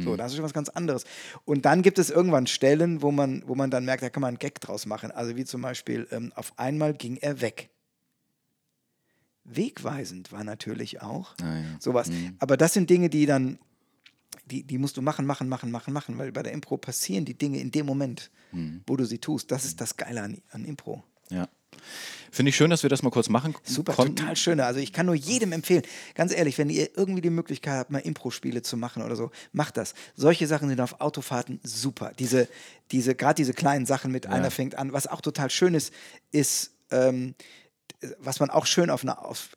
So, 0.02 0.16
das 0.16 0.32
ist 0.32 0.36
schon 0.36 0.44
was 0.44 0.52
ganz 0.52 0.68
anderes. 0.68 1.04
Und 1.44 1.64
dann 1.64 1.82
gibt 1.82 2.00
es 2.00 2.10
irgendwann 2.10 2.48
Stellen, 2.48 3.02
wo 3.02 3.12
man, 3.12 3.44
wo 3.46 3.54
man 3.54 3.70
dann 3.70 3.84
merkt, 3.84 4.02
da 4.02 4.10
kann 4.10 4.20
man 4.20 4.30
einen 4.30 4.38
Gag 4.40 4.60
draus 4.60 4.84
machen. 4.84 5.12
Also 5.12 5.36
wie 5.36 5.44
zum 5.44 5.62
Beispiel, 5.62 6.08
ähm, 6.10 6.32
auf 6.34 6.58
einmal 6.58 6.92
ging 6.92 7.16
er 7.18 7.40
weg. 7.40 7.70
Wegweisend 9.44 10.32
war 10.32 10.42
natürlich 10.42 11.02
auch 11.02 11.34
Ah, 11.40 11.58
ja. 11.60 11.64
sowas. 11.78 12.10
Aber 12.40 12.56
das 12.56 12.72
sind 12.72 12.90
Dinge, 12.90 13.08
die 13.08 13.26
dann, 13.26 13.60
die, 14.46 14.64
die 14.64 14.76
musst 14.78 14.96
du 14.96 15.02
machen, 15.02 15.24
machen, 15.24 15.48
machen, 15.48 15.70
machen, 15.70 15.92
machen, 15.92 16.18
weil 16.18 16.32
bei 16.32 16.42
der 16.42 16.52
Impro 16.52 16.76
passieren 16.78 17.24
die 17.24 17.38
Dinge 17.38 17.60
in 17.60 17.70
dem 17.70 17.86
Moment, 17.86 18.32
wo 18.88 18.96
du 18.96 19.04
sie 19.04 19.18
tust. 19.18 19.52
Das 19.52 19.64
ist 19.64 19.80
das 19.80 19.96
Geile 19.96 20.22
an, 20.22 20.42
an 20.50 20.64
Impro. 20.64 21.04
Ja. 21.30 21.48
Finde 22.30 22.50
ich 22.50 22.56
schön, 22.56 22.68
dass 22.68 22.82
wir 22.82 22.90
das 22.90 23.02
mal 23.02 23.10
kurz 23.10 23.28
machen 23.28 23.54
Super, 23.64 23.94
konnten. 23.94 24.16
total 24.16 24.36
schöne. 24.36 24.66
Also 24.66 24.78
ich 24.78 24.92
kann 24.92 25.06
nur 25.06 25.14
jedem 25.14 25.52
empfehlen, 25.52 25.82
ganz 26.14 26.32
ehrlich, 26.32 26.58
wenn 26.58 26.68
ihr 26.68 26.90
irgendwie 26.96 27.22
die 27.22 27.30
Möglichkeit 27.30 27.74
habt, 27.74 27.90
mal 27.90 28.00
Impro-Spiele 28.00 28.60
zu 28.60 28.76
machen 28.76 29.02
oder 29.02 29.16
so, 29.16 29.30
macht 29.52 29.76
das. 29.76 29.94
Solche 30.14 30.46
Sachen 30.46 30.68
sind 30.68 30.80
auf 30.80 31.00
Autofahrten 31.00 31.60
super. 31.62 32.12
Diese, 32.18 32.48
diese, 32.92 33.14
gerade 33.14 33.36
diese 33.36 33.54
kleinen 33.54 33.86
Sachen 33.86 34.12
mit 34.12 34.26
einer 34.26 34.50
fängt 34.50 34.74
an. 34.74 34.92
Was 34.92 35.06
auch 35.06 35.22
total 35.22 35.48
schön 35.48 35.74
ist, 35.74 35.94
ist, 36.30 36.72
ähm, 36.90 37.34
was 38.18 38.40
man 38.40 38.50
auch 38.50 38.66
schön 38.66 38.90
auf 38.90 39.02
einer, 39.02 39.24
auf, 39.24 39.48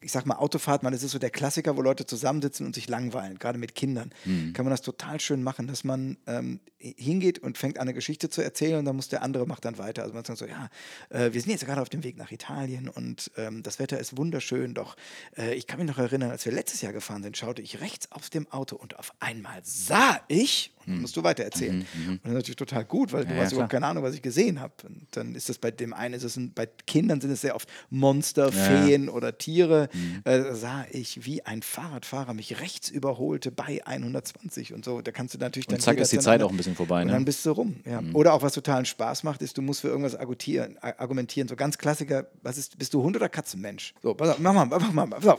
ich 0.00 0.12
sag 0.12 0.26
mal, 0.26 0.36
Autofahrt, 0.36 0.82
man, 0.82 0.92
das 0.92 1.02
ist 1.02 1.10
so 1.10 1.18
der 1.18 1.30
Klassiker, 1.30 1.76
wo 1.76 1.82
Leute 1.82 2.06
zusammensitzen 2.06 2.66
und 2.66 2.74
sich 2.74 2.88
langweilen, 2.88 3.38
gerade 3.38 3.58
mit 3.58 3.74
Kindern. 3.74 4.10
Kann 4.52 4.64
man 4.64 4.70
das 4.70 4.82
total 4.82 5.20
schön 5.20 5.42
machen, 5.42 5.66
dass 5.66 5.82
man 5.84 6.16
ähm, 6.26 6.60
hingeht 6.78 7.40
und 7.40 7.58
fängt 7.58 7.78
an, 7.78 7.82
eine 7.82 7.94
Geschichte 7.94 8.30
zu 8.30 8.42
erzählen 8.42 8.78
und 8.78 8.84
dann 8.84 8.96
muss 8.96 9.08
der 9.08 9.22
andere 9.22 9.46
macht 9.46 9.64
dann 9.64 9.78
weiter. 9.78 10.02
Also 10.02 10.14
man 10.14 10.24
sagt 10.24 10.38
so, 10.38 10.46
ja, 10.46 10.68
äh, 11.10 11.32
wir 11.32 11.40
sind 11.40 11.50
jetzt 11.50 11.66
gerade 11.66 11.82
auf 11.82 11.88
dem 11.88 12.04
Weg 12.04 12.16
nach 12.16 12.30
Italien 12.30 12.88
und 12.88 13.30
ähm, 13.36 13.62
das 13.62 13.78
Wetter 13.78 13.98
ist 13.98 14.16
wunderschön, 14.16 14.74
doch 14.74 14.96
äh, 15.36 15.54
ich 15.54 15.66
kann 15.66 15.78
mich 15.78 15.88
noch 15.88 15.98
erinnern, 15.98 16.30
als 16.30 16.44
wir 16.44 16.52
letztes 16.52 16.80
Jahr 16.82 16.92
gefahren 16.92 17.22
sind, 17.22 17.36
schaute 17.36 17.62
ich 17.62 17.80
rechts 17.80 18.12
auf 18.12 18.30
dem 18.30 18.50
Auto 18.52 18.76
und 18.76 18.98
auf 18.98 19.12
einmal 19.20 19.60
sah 19.64 20.20
ich, 20.28 20.72
und 20.88 20.94
Dann 20.94 21.00
musst 21.02 21.16
du 21.16 21.22
weiter 21.22 21.44
erzählen. 21.44 21.84
Und 22.06 22.18
das 22.22 22.30
ist 22.30 22.34
natürlich 22.34 22.56
total 22.56 22.84
gut, 22.84 23.12
weil 23.12 23.24
du 23.24 23.30
Mhm, 23.30 23.36
Ja, 23.36 23.42
hast 23.44 23.50
ja, 23.52 23.56
überhaupt 23.56 23.72
keine 23.72 23.86
Ahnung, 23.86 24.02
was 24.02 24.14
ich 24.14 24.22
gesehen 24.22 24.60
habe. 24.60 24.72
Und 24.86 25.06
dann 25.12 25.34
ist 25.34 25.48
das 25.48 25.58
bei 25.58 25.70
dem 25.70 25.92
einen, 25.92 26.14
ist 26.14 26.22
es 26.24 26.36
ein, 26.36 26.52
bei 26.54 26.66
Kindern 26.86 27.20
sind 27.20 27.30
es 27.30 27.40
sehr 27.42 27.54
oft 27.54 27.68
Monster, 27.90 28.50
Ja, 28.50 28.56
ja. 28.56 28.86
Feen 28.86 29.08
oder 29.08 29.36
Tiere. 29.38 29.88
Mhm. 29.92 30.22
Äh, 30.24 30.38
da 30.38 30.54
sah 30.54 30.86
ich, 30.90 31.24
wie 31.26 31.44
ein 31.44 31.62
Fahrradfahrer 31.62 32.34
mich 32.34 32.60
rechts 32.60 32.88
überholte 32.90 33.50
bei 33.52 33.80
120 33.86 34.72
und 34.72 34.84
so. 34.84 35.00
Da 35.02 35.12
kannst 35.12 35.34
du 35.34 35.38
natürlich 35.38 35.66
dann 35.66 35.76
Und 35.76 35.82
zack 35.82 35.98
ist 35.98 36.12
die 36.12 36.18
Zeit 36.18 36.42
auch 36.42 36.50
ein 36.50 36.56
bisschen 36.56 36.74
vorbei. 36.74 37.02
und 37.02 37.08
Ne? 37.08 37.12
dann 37.12 37.24
bist 37.24 37.44
du 37.46 37.50
rum. 37.50 37.76
Ja. 37.84 38.02
Oder 38.14 38.32
auch 38.34 38.42
was 38.42 38.54
totalen 38.54 38.84
Spaß 38.86 39.22
macht, 39.24 39.42
ist, 39.42 39.58
du 39.58 39.62
musst 39.62 39.80
für 39.82 39.88
irgendwas 39.88 40.14
argumentieren. 40.14 40.76
argumentieren. 40.80 41.48
So 41.48 41.56
ganz 41.56 41.78
Klassiker, 41.78 42.26
was 42.42 42.58
ist, 42.58 42.78
bist 42.78 42.94
du 42.94 43.02
Hund 43.02 43.16
oder 43.16 43.28
Katzenmensch? 43.28 43.94
So, 44.02 44.14
pass 44.14 44.30
auf, 44.30 44.38
mach 44.38 44.52
mal, 44.54 44.64
mach 44.66 44.92
mal, 44.92 45.06
pass 45.06 45.26
auf. 45.26 45.38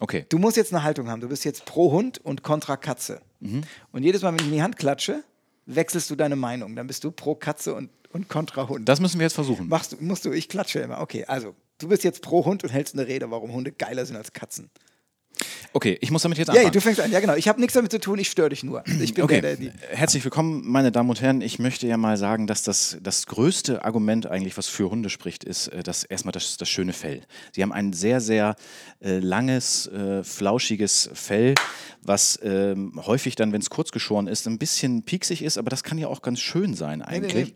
Okay. 0.00 0.26
Du 0.28 0.38
musst 0.38 0.56
jetzt 0.56 0.72
eine 0.72 0.82
Haltung 0.82 1.08
haben. 1.08 1.20
Du 1.20 1.28
bist 1.28 1.44
jetzt 1.44 1.64
pro 1.64 1.92
Hund 1.92 2.18
und 2.18 2.42
kontra 2.42 2.76
Katze. 2.76 3.20
Mhm. 3.42 3.62
Und 3.92 4.02
jedes 4.02 4.22
Mal, 4.22 4.30
wenn 4.30 4.40
ich 4.40 4.46
in 4.46 4.52
die 4.52 4.62
Hand 4.62 4.76
klatsche, 4.76 5.22
wechselst 5.66 6.10
du 6.10 6.16
deine 6.16 6.36
Meinung. 6.36 6.76
Dann 6.76 6.86
bist 6.86 7.04
du 7.04 7.10
pro 7.10 7.34
Katze 7.34 7.74
und, 7.74 7.90
und 8.12 8.28
kontra 8.28 8.68
Hund. 8.68 8.88
Das 8.88 9.00
müssen 9.00 9.18
wir 9.18 9.24
jetzt 9.24 9.34
versuchen. 9.34 9.68
Machst 9.68 9.92
du, 9.92 9.96
musst 10.00 10.24
du, 10.24 10.32
ich 10.32 10.48
klatsche 10.48 10.80
immer. 10.80 11.00
Okay, 11.00 11.24
also, 11.26 11.54
du 11.78 11.88
bist 11.88 12.04
jetzt 12.04 12.22
pro 12.22 12.44
Hund 12.44 12.64
und 12.64 12.70
hältst 12.70 12.94
eine 12.94 13.06
Rede, 13.06 13.30
warum 13.30 13.52
Hunde 13.52 13.72
geiler 13.72 14.06
sind 14.06 14.16
als 14.16 14.32
Katzen. 14.32 14.70
Okay, 15.74 15.96
ich 16.02 16.10
muss 16.10 16.22
damit 16.22 16.36
jetzt 16.38 16.48
Ja, 16.48 16.54
anfangen. 16.54 16.72
du 16.72 16.80
fängst 16.80 17.00
an. 17.00 17.10
Ja, 17.10 17.20
genau. 17.20 17.34
Ich 17.34 17.48
habe 17.48 17.58
nichts 17.60 17.72
damit 17.74 17.90
zu 17.90 17.98
tun, 17.98 18.18
ich 18.18 18.30
störe 18.30 18.50
dich 18.50 18.62
nur. 18.62 18.84
Ich 19.00 19.14
bin 19.14 19.24
Okay, 19.24 19.40
der, 19.40 19.56
der 19.56 19.72
herzlich 19.90 20.22
willkommen, 20.22 20.62
meine 20.66 20.92
Damen 20.92 21.08
und 21.08 21.20
Herren. 21.22 21.40
Ich 21.40 21.58
möchte 21.58 21.86
ja 21.86 21.96
mal 21.96 22.16
sagen, 22.18 22.46
dass 22.46 22.62
das, 22.62 22.98
das 23.02 23.26
größte 23.26 23.82
Argument 23.84 24.26
eigentlich, 24.26 24.56
was 24.58 24.68
für 24.68 24.90
Hunde 24.90 25.08
spricht, 25.08 25.44
ist 25.44 25.68
äh, 25.68 25.82
das, 25.82 26.04
erstmal 26.04 26.32
das, 26.32 26.58
das 26.58 26.68
schöne 26.68 26.92
Fell. 26.92 27.22
Sie 27.52 27.62
haben 27.62 27.72
ein 27.72 27.92
sehr, 27.94 28.20
sehr 28.20 28.54
äh, 29.00 29.18
langes, 29.18 29.86
äh, 29.86 30.22
flauschiges 30.22 31.08
Fell, 31.14 31.54
was 32.02 32.38
ähm, 32.42 33.00
häufig 33.06 33.34
dann, 33.36 33.52
wenn 33.52 33.62
es 33.62 33.70
kurz 33.70 33.92
geschoren 33.92 34.26
ist, 34.26 34.46
ein 34.46 34.58
bisschen 34.58 35.04
pieksig 35.04 35.42
ist, 35.42 35.56
aber 35.56 35.70
das 35.70 35.82
kann 35.84 35.96
ja 35.96 36.08
auch 36.08 36.20
ganz 36.20 36.40
schön 36.40 36.74
sein 36.74 36.98
Nee, 36.98 37.04
eigentlich. 37.06 37.34
nee, 37.34 37.54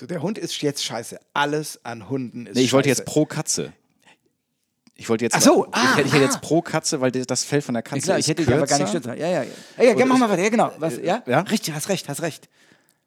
nee. 0.00 0.06
Der 0.06 0.20
Hund 0.22 0.38
ist 0.38 0.60
jetzt 0.60 0.84
scheiße. 0.84 1.18
Alles 1.34 1.84
an 1.84 2.10
Hunden 2.10 2.46
ist 2.46 2.56
Nee, 2.56 2.62
ich 2.62 2.72
wollte 2.72 2.88
scheiße. 2.88 3.02
jetzt 3.02 3.06
pro 3.08 3.24
Katze. 3.24 3.72
Ich 5.00 5.08
wollte 5.08 5.24
jetzt, 5.24 5.36
Ach 5.36 5.40
so, 5.40 5.64
ich, 5.66 5.74
ah, 5.74 5.94
hätte- 5.96 6.08
ich 6.08 6.12
hätte 6.12 6.24
ah. 6.24 6.26
jetzt 6.26 6.40
pro 6.40 6.60
Katze, 6.60 7.00
weil 7.00 7.12
das 7.12 7.44
Fell 7.44 7.62
von 7.62 7.72
der 7.74 7.82
Katze 7.84 7.98
Ja, 8.00 8.02
klar, 8.04 8.18
ist 8.18 8.24
ich 8.26 8.30
hätte 8.30 8.44
dich 8.44 8.52
aber 8.52 8.66
gar 8.66 8.78
nicht 8.78 8.90
kürzer. 8.90 9.10
stützen. 9.12 9.20
Ja, 9.20 9.28
ja, 9.28 9.42
ja. 9.44 9.84
Ja, 9.92 9.96
ja, 9.96 10.04
mach 10.06 10.18
mal 10.18 10.28
weiter. 10.28 10.42
Ja, 10.42 10.48
genau. 10.48 10.72
Was, 10.78 10.98
ja? 11.00 11.22
ja? 11.24 11.40
Richtig, 11.42 11.72
hast 11.72 11.88
recht, 11.88 12.08
hast 12.08 12.20
recht. 12.20 12.48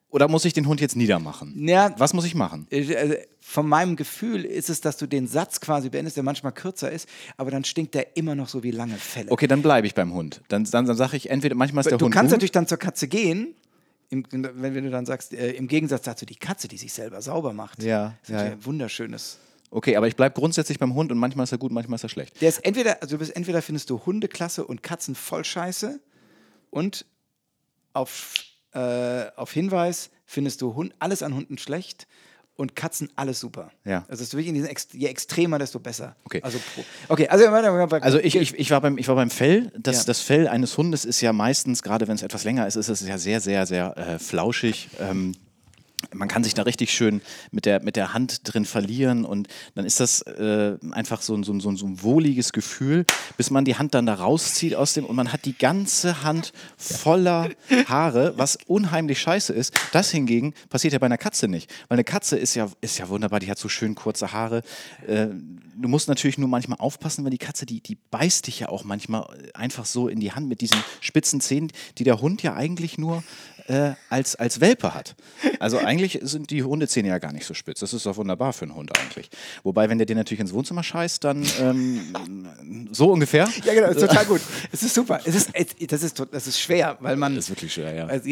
Oder 0.08 0.26
muss 0.28 0.44
ich 0.46 0.52
den 0.54 0.66
Hund 0.66 0.80
jetzt 0.80 0.96
niedermachen? 0.96 1.54
Ja, 1.68 1.94
Was 1.98 2.12
muss 2.14 2.24
ich 2.24 2.34
machen? 2.34 2.66
äh, 2.70 2.96
also 2.96 3.14
von 3.40 3.66
meinem 3.68 3.96
Gefühl 3.96 4.44
ist 4.44 4.68
es, 4.70 4.80
dass 4.80 4.96
du 4.96 5.06
den 5.06 5.26
Satz 5.26 5.60
quasi 5.60 5.90
beendest, 5.90 6.16
der 6.16 6.22
manchmal 6.24 6.52
kürzer 6.52 6.90
ist, 6.90 7.08
aber 7.36 7.50
dann 7.50 7.64
stinkt 7.64 7.94
der 7.94 8.16
immer 8.16 8.34
noch 8.34 8.48
so 8.48 8.62
wie 8.62 8.70
lange 8.70 8.96
Fälle. 8.96 9.30
Okay, 9.30 9.46
dann 9.46 9.60
bleibe 9.62 9.86
ich 9.86 9.94
beim 9.94 10.12
Hund. 10.14 10.40
Dann, 10.48 10.64
dann, 10.64 10.86
dann 10.86 10.96
sage 10.96 11.16
ich 11.16 11.28
entweder, 11.30 11.54
manchmal 11.54 11.82
ist 11.82 11.90
der 11.90 11.98
du 11.98 12.06
Hund 12.06 12.14
kannst 12.14 12.30
gut. 12.30 12.36
natürlich 12.38 12.52
dann 12.52 12.66
zur 12.66 12.78
Katze 12.78 13.06
gehen, 13.08 13.54
im, 14.10 14.24
wenn, 14.30 14.74
wenn 14.74 14.84
du 14.84 14.90
dann 14.90 15.06
sagst, 15.06 15.32
äh, 15.34 15.52
im 15.52 15.66
Gegensatz 15.68 16.02
dazu 16.02 16.24
die 16.26 16.36
Katze, 16.36 16.68
die 16.68 16.76
sich 16.78 16.92
selber 16.92 17.20
sauber 17.22 17.52
macht. 17.54 17.82
Ja, 17.82 18.14
Das 18.22 18.30
ist 18.30 18.34
ja. 18.34 18.52
ein 18.52 18.64
wunderschönes. 18.64 19.38
Okay, 19.72 19.96
aber 19.96 20.06
ich 20.06 20.16
bleibe 20.16 20.38
grundsätzlich 20.38 20.78
beim 20.78 20.94
Hund 20.94 21.10
und 21.10 21.18
manchmal 21.18 21.44
ist 21.44 21.52
er 21.52 21.58
gut, 21.58 21.72
manchmal 21.72 21.96
ist 21.96 22.02
er 22.02 22.10
schlecht. 22.10 22.40
Der 22.42 22.50
ist 22.50 22.58
entweder, 22.64 23.00
also 23.02 23.16
du 23.16 23.18
bist 23.18 23.34
entweder 23.34 23.62
findest 23.62 23.88
du 23.88 24.04
Hunde 24.04 24.28
klasse 24.28 24.66
und 24.66 24.82
Katzen 24.82 25.14
voll 25.14 25.44
scheiße 25.44 25.98
und 26.70 27.06
auf, 27.94 28.34
äh, 28.74 29.24
auf 29.34 29.50
Hinweis 29.52 30.10
findest 30.26 30.60
du 30.60 30.74
Hund, 30.74 30.94
alles 30.98 31.22
an 31.22 31.34
Hunden 31.34 31.56
schlecht 31.56 32.06
und 32.54 32.76
Katzen 32.76 33.08
alles 33.16 33.40
super. 33.40 33.70
Ja. 33.86 34.04
Also 34.08 34.22
es 34.22 34.34
ist 34.34 34.36
wirklich 34.36 34.62
Ex 34.68 34.88
je 34.92 35.06
extremer, 35.06 35.58
desto 35.58 35.80
besser. 35.80 36.16
Okay. 36.24 36.42
Also. 36.42 36.58
Okay, 37.08 37.26
also. 37.28 37.46
Also 37.46 38.18
ich, 38.18 38.36
ich, 38.36 38.54
ich, 38.54 38.70
war 38.70 38.82
beim, 38.82 38.98
ich 38.98 39.08
war 39.08 39.14
beim 39.14 39.30
Fell. 39.30 39.72
Das, 39.78 40.00
Ja. 40.00 40.04
das 40.04 40.20
Fell 40.20 40.48
eines 40.48 40.76
Hundes 40.76 41.06
ist 41.06 41.22
ja 41.22 41.32
meistens, 41.32 41.82
gerade 41.82 42.08
wenn 42.08 42.14
es 42.14 42.22
etwas 42.22 42.44
länger 42.44 42.66
ist, 42.66 42.76
ist 42.76 42.90
es 42.90 43.06
ja 43.06 43.16
sehr, 43.16 43.40
sehr, 43.40 43.64
sehr 43.64 43.96
äh, 43.96 44.18
flauschig. 44.18 44.90
Ähm, 45.00 45.34
man 46.14 46.28
kann 46.28 46.44
sich 46.44 46.54
da 46.54 46.62
richtig 46.62 46.92
schön 46.92 47.20
mit 47.50 47.66
der, 47.66 47.82
mit 47.82 47.96
der 47.96 48.12
Hand 48.14 48.40
drin 48.44 48.64
verlieren 48.64 49.24
und 49.24 49.48
dann 49.74 49.84
ist 49.84 50.00
das 50.00 50.22
äh, 50.22 50.76
einfach 50.92 51.22
so, 51.22 51.34
ein- 51.34 51.42
so, 51.44 51.52
ein- 51.52 51.60
so, 51.60 51.68
ein- 51.68 52.02
wohliges 52.02 52.52
Gefühl, 52.52 53.04
bis 53.36 53.50
man 53.50 53.64
die 53.64 53.76
Hand 53.76 53.94
dann 53.94 54.06
da 54.06 54.14
rauszieht 54.14 54.74
aus 54.74 54.94
dem 54.94 55.04
und 55.04 55.14
man 55.16 55.32
hat 55.32 55.44
die 55.44 55.56
ganze 55.56 56.22
Hand 56.24 56.52
voller 56.76 57.50
Haare, 57.86 58.34
was 58.36 58.58
unheimlich 58.66 59.20
scheiße 59.20 59.52
ist. 59.52 59.72
Das 59.92 60.10
hingegen 60.10 60.54
passiert 60.68 60.92
ja 60.92 60.98
bei 60.98 61.06
einer 61.06 61.18
Katze 61.18 61.48
nicht, 61.48 61.70
weil 61.88 61.96
eine 61.96 62.04
Katze 62.04 62.36
ist 62.36 62.54
ja, 62.54 62.68
ist 62.80 62.98
ja 62.98 63.08
wunderbar, 63.08 63.40
die 63.40 63.50
hat 63.50 63.58
so 63.58 63.68
schön 63.68 63.94
kurze 63.94 64.32
Haare. 64.32 64.62
Äh, 65.06 65.28
du 65.74 65.88
musst 65.88 66.08
natürlich 66.08 66.38
nur 66.38 66.48
manchmal 66.48 66.78
aufpassen, 66.78 67.24
weil 67.24 67.30
die 67.30 67.38
Katze, 67.38 67.66
die, 67.66 67.80
die 67.80 67.96
beißt 68.10 68.46
dich 68.46 68.60
ja 68.60 68.68
auch 68.68 68.84
manchmal 68.84 69.26
einfach 69.54 69.84
so 69.86 70.08
in 70.08 70.20
die 70.20 70.32
Hand 70.32 70.48
mit 70.48 70.60
diesen 70.60 70.78
spitzen 71.00 71.40
Zähnen, 71.40 71.70
die 71.98 72.04
der 72.04 72.20
Hund 72.20 72.42
ja 72.42 72.54
eigentlich 72.54 72.98
nur 72.98 73.22
äh, 73.72 73.94
als, 74.10 74.36
als 74.36 74.60
Welpe 74.60 74.94
hat. 74.94 75.14
Also 75.58 75.78
eigentlich 75.78 76.18
sind 76.22 76.50
die 76.50 76.62
Hundezähne 76.62 77.08
ja 77.08 77.18
gar 77.18 77.32
nicht 77.32 77.46
so 77.46 77.54
spitz. 77.54 77.80
Das 77.80 77.92
ist 77.94 78.04
doch 78.06 78.16
wunderbar 78.16 78.52
für 78.52 78.64
einen 78.66 78.74
Hund 78.74 78.90
eigentlich. 78.98 79.30
Wobei, 79.62 79.88
wenn 79.88 79.98
der 79.98 80.06
dir 80.06 80.16
natürlich 80.16 80.40
ins 80.40 80.52
Wohnzimmer 80.52 80.82
scheißt, 80.82 81.24
dann 81.24 81.44
ähm, 81.60 82.88
so 82.92 83.10
ungefähr. 83.12 83.48
ja, 83.64 83.74
genau, 83.74 83.92
total 83.94 84.24
gut. 84.26 84.40
Es 84.70 84.82
ist 84.82 84.94
super. 84.94 85.20
Es 85.24 85.34
ist, 85.34 85.50
es- 85.54 85.74
das, 85.88 86.02
ist, 86.02 86.22
das 86.30 86.46
ist 86.46 86.60
schwer, 86.60 86.96
weil 87.00 87.16
man. 87.16 87.34
Das 87.34 87.44
ist 87.44 87.50
wirklich 87.50 87.72
schwer, 87.72 87.92
ja. 87.94 88.06
Also, 88.06 88.28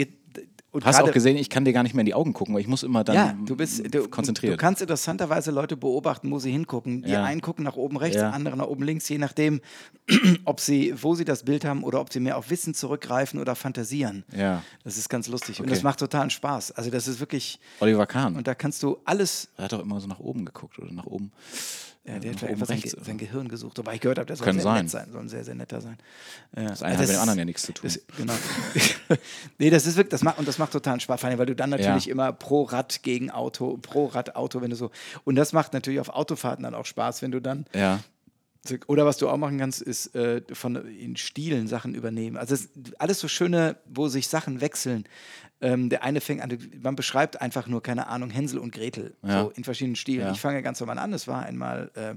und 0.72 0.84
Hast 0.84 1.00
auch 1.02 1.10
gesehen, 1.10 1.36
ich 1.36 1.50
kann 1.50 1.64
dir 1.64 1.72
gar 1.72 1.82
nicht 1.82 1.94
mehr 1.94 2.02
in 2.02 2.06
die 2.06 2.14
Augen 2.14 2.32
gucken, 2.32 2.54
weil 2.54 2.60
ich 2.60 2.68
muss 2.68 2.82
immer 2.84 3.02
dann 3.02 3.14
Ja, 3.16 3.36
du 3.44 3.56
bist 3.56 3.92
du, 3.92 4.08
konzentriert. 4.08 4.52
Du 4.52 4.56
kannst 4.56 4.80
interessanterweise 4.80 5.50
Leute 5.50 5.76
beobachten, 5.76 6.30
wo 6.30 6.38
sie 6.38 6.52
hingucken. 6.52 7.02
Die 7.02 7.10
Ja. 7.10 7.24
einen 7.24 7.40
gucken 7.40 7.64
nach 7.64 7.74
oben 7.76 7.96
rechts, 7.96 8.16
Ja. 8.20 8.30
andere 8.30 8.56
nach 8.56 8.66
oben 8.68 8.84
links, 8.84 9.08
je 9.08 9.18
nachdem, 9.18 9.60
ob 10.44 10.60
sie, 10.60 10.94
wo 11.02 11.14
sie 11.16 11.24
das 11.24 11.42
Bild 11.44 11.64
haben 11.64 11.82
oder 11.82 12.00
ob 12.00 12.12
sie 12.12 12.20
mehr 12.20 12.36
auf 12.36 12.50
Wissen 12.50 12.74
zurückgreifen 12.74 13.40
oder 13.40 13.56
fantasieren. 13.56 14.24
Ja. 14.36 14.62
Das 14.84 14.96
ist 14.96 15.08
ganz 15.08 15.26
lustig 15.28 15.58
und 15.60 15.66
Okay. 15.66 15.74
das 15.74 15.82
macht 15.82 15.98
totalen 15.98 16.30
Spaß. 16.30 16.70
Also 16.72 16.90
das 16.90 17.08
ist 17.08 17.18
wirklich 17.20 17.58
Oliver 17.80 18.06
Kahn. 18.06 18.36
und 18.36 18.46
da 18.46 18.54
kannst 18.54 18.82
du 18.82 18.98
alles. 19.04 19.48
er 19.56 19.64
hat 19.64 19.72
doch 19.72 19.80
immer 19.80 20.00
so 20.00 20.06
nach 20.06 20.20
oben 20.20 20.44
geguckt 20.44 20.78
oder 20.78 20.92
nach 20.92 21.06
oben. 21.06 21.32
Ja, 22.12 22.18
der 22.18 22.30
hat 22.32 22.36
nach 22.42 22.48
oben 22.48 22.52
einfach 22.62 22.66
sein, 22.66 22.82
sein 23.04 23.18
Gehirn 23.18 23.48
gesucht, 23.48 23.78
wobei 23.78 23.94
ich 23.94 24.00
gehört 24.00 24.18
habe, 24.18 24.26
der 24.26 24.36
soll 24.36 24.44
Kann 24.46 24.54
sehr 24.56 24.62
sein. 24.62 24.82
nett 24.84 24.90
sein, 24.90 25.12
soll 25.12 25.20
ein 25.22 25.28
sehr, 25.28 25.44
sehr 25.44 25.54
netter 25.54 25.80
sein. 25.80 25.96
Ja. 26.56 26.68
Das 26.68 26.82
eine 26.82 26.94
hat 26.94 27.00
mit 27.00 27.10
dem 27.10 27.20
anderen 27.20 27.38
ja 27.38 27.44
nichts 27.44 27.62
zu 27.62 27.72
tun. 27.72 27.82
Das, 27.84 28.00
genau. 28.16 28.32
nee, 29.58 29.70
das 29.70 29.86
ist 29.86 29.96
wirklich, 29.96 30.10
das 30.10 30.22
macht, 30.22 30.38
und 30.38 30.48
das 30.48 30.58
macht 30.58 30.72
totalen 30.72 31.00
Spaß, 31.00 31.20
vor 31.20 31.28
allem, 31.28 31.38
weil 31.38 31.46
du 31.46 31.54
dann 31.56 31.70
natürlich 31.70 32.06
Ja. 32.06 32.12
immer 32.12 32.32
pro 32.32 32.62
Rad 32.62 33.02
gegen 33.02 33.30
Auto, 33.30 33.76
pro 33.80 34.06
Rad 34.06 34.36
Auto, 34.36 34.60
wenn 34.60 34.70
du 34.70 34.76
so. 34.76 34.90
Und 35.24 35.36
das 35.36 35.52
macht 35.52 35.72
natürlich 35.72 36.00
auf 36.00 36.08
Autofahrten 36.08 36.64
dann 36.64 36.74
auch 36.74 36.86
Spaß, 36.86 37.22
wenn 37.22 37.30
du 37.30 37.40
dann. 37.40 37.66
Ja. 37.74 38.00
Oder 38.88 39.06
was 39.06 39.16
du 39.16 39.28
auch 39.28 39.38
machen 39.38 39.58
kannst, 39.58 39.80
ist 39.80 40.14
äh, 40.14 40.42
von 40.52 40.76
in 40.86 41.16
Stilen 41.16 41.66
Sachen 41.66 41.94
übernehmen. 41.94 42.36
Also 42.36 42.54
es, 42.54 42.68
alles 42.98 43.18
so 43.18 43.26
schöne, 43.26 43.76
wo 43.86 44.08
sich 44.08 44.28
Sachen 44.28 44.60
wechseln. 44.60 45.04
Ähm, 45.62 45.90
der 45.90 46.02
eine 46.02 46.20
fängt 46.20 46.40
an, 46.40 46.56
man 46.82 46.96
beschreibt 46.96 47.40
einfach 47.40 47.66
nur, 47.66 47.82
keine 47.82 48.06
Ahnung, 48.06 48.30
Hänsel 48.30 48.58
und 48.58 48.72
Gretel, 48.72 49.14
Ja. 49.22 49.42
so 49.42 49.50
in 49.50 49.64
verschiedenen 49.64 49.96
Stilen. 49.96 50.26
Ja. 50.26 50.32
Ich 50.32 50.40
fange 50.40 50.62
ganz 50.62 50.80
normal 50.80 50.98
an. 50.98 51.12
Es 51.12 51.28
war 51.28 51.42
einmal, 51.44 51.90
äh, 51.94 52.14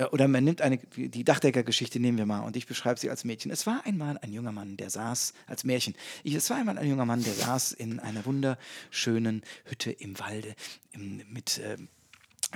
äh, 0.00 0.06
oder 0.06 0.28
man 0.28 0.44
nimmt 0.44 0.62
eine, 0.62 0.78
die 0.78 1.24
Dachdecker-Geschichte 1.24 2.00
nehmen 2.00 2.16
wir 2.18 2.26
mal 2.26 2.40
und 2.40 2.56
ich 2.56 2.66
beschreibe 2.66 2.98
sie 2.98 3.10
als 3.10 3.24
Mädchen. 3.24 3.50
Es 3.50 3.66
war 3.66 3.82
einmal 3.84 4.18
ein 4.18 4.32
junger 4.32 4.52
Mann, 4.52 4.76
der 4.76 4.90
saß, 4.90 5.34
als 5.46 5.64
Märchen, 5.64 5.94
ich, 6.22 6.34
es 6.34 6.48
war 6.50 6.56
einmal 6.56 6.78
ein 6.78 6.88
junger 6.88 7.04
Mann, 7.04 7.22
der 7.22 7.34
saß 7.34 7.72
in 7.72 8.00
einer 8.00 8.24
wunderschönen 8.24 9.42
Hütte 9.64 9.90
im 9.92 10.18
Walde 10.18 10.54
im, 10.92 11.22
mit 11.28 11.58
äh, 11.58 11.76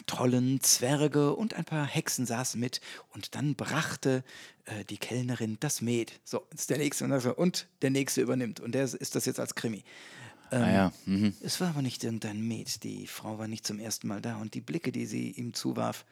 Trollen, 0.07 0.61
Zwerge 0.61 1.35
und 1.35 1.55
ein 1.55 1.65
paar 1.65 1.87
Hexen 1.87 2.27
saßen 2.27 2.61
mit 2.61 2.81
und 3.11 3.35
dann 3.35 3.55
brachte 3.55 4.25
äh, 4.65 4.85
die 4.85 4.99
Kellnerin 4.99 5.57
das 5.61 5.81
Met. 5.83 6.13
So, 6.25 6.47
jetzt 6.51 6.61
ist 6.61 6.71
der 6.71 6.79
nächste 6.79 7.05
und, 7.05 7.11
dann 7.11 7.21
so, 7.21 7.35
und 7.35 7.67
der 7.83 7.91
nächste 7.91 8.21
übernimmt 8.21 8.61
und 8.61 8.73
der 8.73 8.85
ist- 8.85 8.95
ist 8.95 9.15
das 9.15 9.27
jetzt 9.27 9.41
als 9.41 9.55
Krimi. 9.55 9.85
Ähm, 10.51 10.63
Ah 10.63 10.73
ja. 10.73 10.93
Mhm. 11.07 11.35
Es 11.43 11.61
war 11.61 11.69
aber 11.69 11.83
nicht 11.83 12.03
irgendein 12.05 12.41
Met. 12.41 12.83
Die 12.83 13.07
Frau 13.07 13.39
war 13.39 13.49
nicht 13.49 13.67
zum 13.67 13.79
ersten 13.79 14.09
Mal 14.09 14.21
da 14.23 14.37
und 14.37 14.55
die 14.55 14.61
Blicke, 14.63 14.93
die 14.93 15.07
sie 15.07 15.31
ihm 15.33 15.53
zuwarf, 15.55 16.05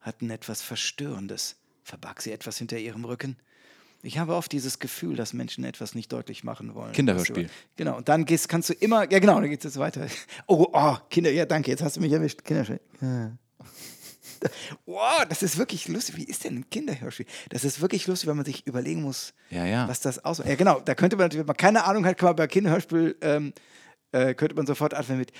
hatten 0.00 0.30
etwas 0.30 0.62
Verstörendes. 0.62 1.56
Verbarg 1.82 2.22
sie 2.22 2.30
etwas 2.30 2.56
hinter 2.58 2.78
ihrem 2.78 3.04
Rücken? 3.04 3.36
Ich 4.02 4.18
habe 4.18 4.34
oft 4.34 4.50
dieses 4.52 4.78
Gefühl, 4.78 5.14
dass 5.16 5.32
Menschen 5.34 5.62
etwas 5.64 5.94
nicht 5.94 6.10
deutlich 6.12 6.42
machen 6.42 6.74
wollen. 6.74 6.92
Kinderhörspiel. 6.92 7.50
Genau, 7.76 7.96
und 7.98 8.08
dann 8.08 8.24
gehst, 8.24 8.48
kannst 8.48 8.70
du 8.70 8.72
immer, 8.74 9.10
ja 9.10 9.18
genau, 9.18 9.38
dann 9.40 9.50
geht 9.50 9.60
es 9.60 9.64
jetzt 9.74 9.78
weiter. 9.78 10.06
Oh, 10.46 10.68
oh, 10.72 10.96
Kinder, 11.10 11.30
ja 11.30 11.44
danke, 11.44 11.70
jetzt 11.70 11.82
hast 11.82 11.96
du 11.96 12.00
mich 12.00 12.12
erwischt. 12.12 12.42
Kinderhörspiel. 12.44 12.80
Ja. 13.02 13.32
Wow, 14.86 15.26
das 15.28 15.42
ist 15.42 15.58
wirklich 15.58 15.86
lustig. 15.88 16.16
Wie 16.16 16.24
ist 16.24 16.44
denn 16.44 16.56
ein 16.60 16.70
Kinderhörspiel? 16.70 17.26
Das 17.50 17.62
ist 17.62 17.82
wirklich 17.82 18.06
lustig, 18.06 18.26
weil 18.26 18.34
man 18.36 18.46
sich 18.46 18.66
überlegen 18.66 19.02
muss, 19.02 19.34
Ja, 19.50 19.66
ja. 19.66 19.86
was 19.86 20.00
das 20.00 20.24
ausmacht. 20.24 20.48
Ja, 20.48 20.54
genau, 20.54 20.80
da 20.80 20.94
könnte 20.94 21.16
man 21.16 21.24
natürlich, 21.26 21.40
wenn 21.40 21.46
man 21.46 21.56
keine 21.58 21.84
Ahnung 21.84 22.06
hat, 22.06 22.16
kann 22.16 22.28
man 22.30 22.36
bei 22.36 22.46
Kinderhörspiel, 22.46 23.16
ähm, 23.20 23.52
äh, 24.12 24.32
könnte 24.34 24.56
man 24.56 24.66
sofort 24.66 24.94
anfangen 24.94 25.18
mit 25.18 25.32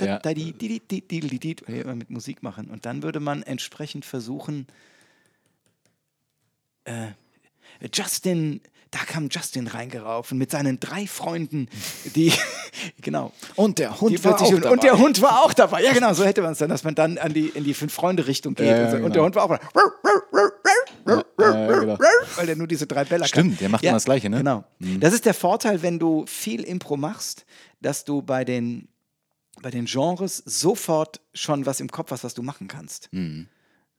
Ja. 0.00 1.94
mit 1.96 2.08
Musik 2.10 2.42
machen. 2.44 2.70
Und 2.70 2.86
dann 2.86 3.02
würde 3.02 3.18
man 3.18 3.42
entsprechend 3.42 4.04
versuchen, 4.04 4.68
äh, 6.86 7.88
Justin, 7.92 8.60
da 8.90 9.00
kam 9.00 9.28
Justin 9.30 9.66
reingeraufen 9.66 10.38
mit 10.38 10.50
seinen 10.50 10.80
drei 10.80 11.06
Freunden, 11.06 11.68
die, 12.14 12.32
genau. 13.02 13.32
Und 13.56 13.78
der 13.78 14.00
Hund 14.00 14.12
Die 14.12 14.18
plötzlich- 14.18 14.54
und, 14.54 14.64
und 14.64 14.82
der 14.82 14.98
Hund 14.98 15.20
war 15.20 15.42
auch 15.42 15.52
dabei. 15.52 15.82
Ja, 15.82 15.92
genau, 15.92 16.14
so 16.14 16.24
hätte 16.24 16.42
man 16.42 16.52
es 16.52 16.58
dann, 16.58 16.70
dass 16.70 16.84
man 16.84 16.94
dann 16.94 17.18
an 17.18 17.34
die, 17.34 17.48
in 17.48 17.64
die 17.64 17.74
Fünf-Freunde-Richtung 17.74 18.54
geht. 18.54 18.66
Ja, 18.66 18.78
ja, 18.78 18.84
und, 18.84 18.90
so. 18.90 18.96
genau. 18.96 19.06
und 19.06 19.14
der 19.14 19.22
Hund 19.22 19.34
war 19.34 19.44
auch 19.44 19.58
ja, 21.08 21.80
genau. 21.80 21.98
weil 22.36 22.46
der 22.46 22.56
nur 22.56 22.66
diese 22.66 22.86
drei 22.86 23.04
Bälle 23.04 23.26
Stimmt, 23.26 23.60
der 23.60 23.68
macht 23.68 23.84
immer 23.84 23.94
das 23.94 24.04
Gleiche, 24.04 24.30
ne? 24.30 24.38
Genau. 24.38 24.64
Das 25.00 25.12
ist 25.12 25.26
der 25.26 25.34
Vorteil, 25.34 25.82
wenn 25.82 25.98
du 25.98 26.24
viel 26.26 26.62
Impro 26.62 26.96
machst, 26.96 27.44
dass 27.80 28.04
du 28.04 28.22
bei 28.22 28.44
den, 28.44 28.88
bei 29.62 29.70
den 29.70 29.84
Genres 29.84 30.38
sofort 30.44 31.20
schon 31.34 31.66
was 31.66 31.80
im 31.80 31.90
Kopf 31.90 32.10
hast, 32.10 32.24
was 32.24 32.34
du 32.34 32.42
machen 32.42 32.68
kannst. 32.68 33.08
Mhm. 33.12 33.48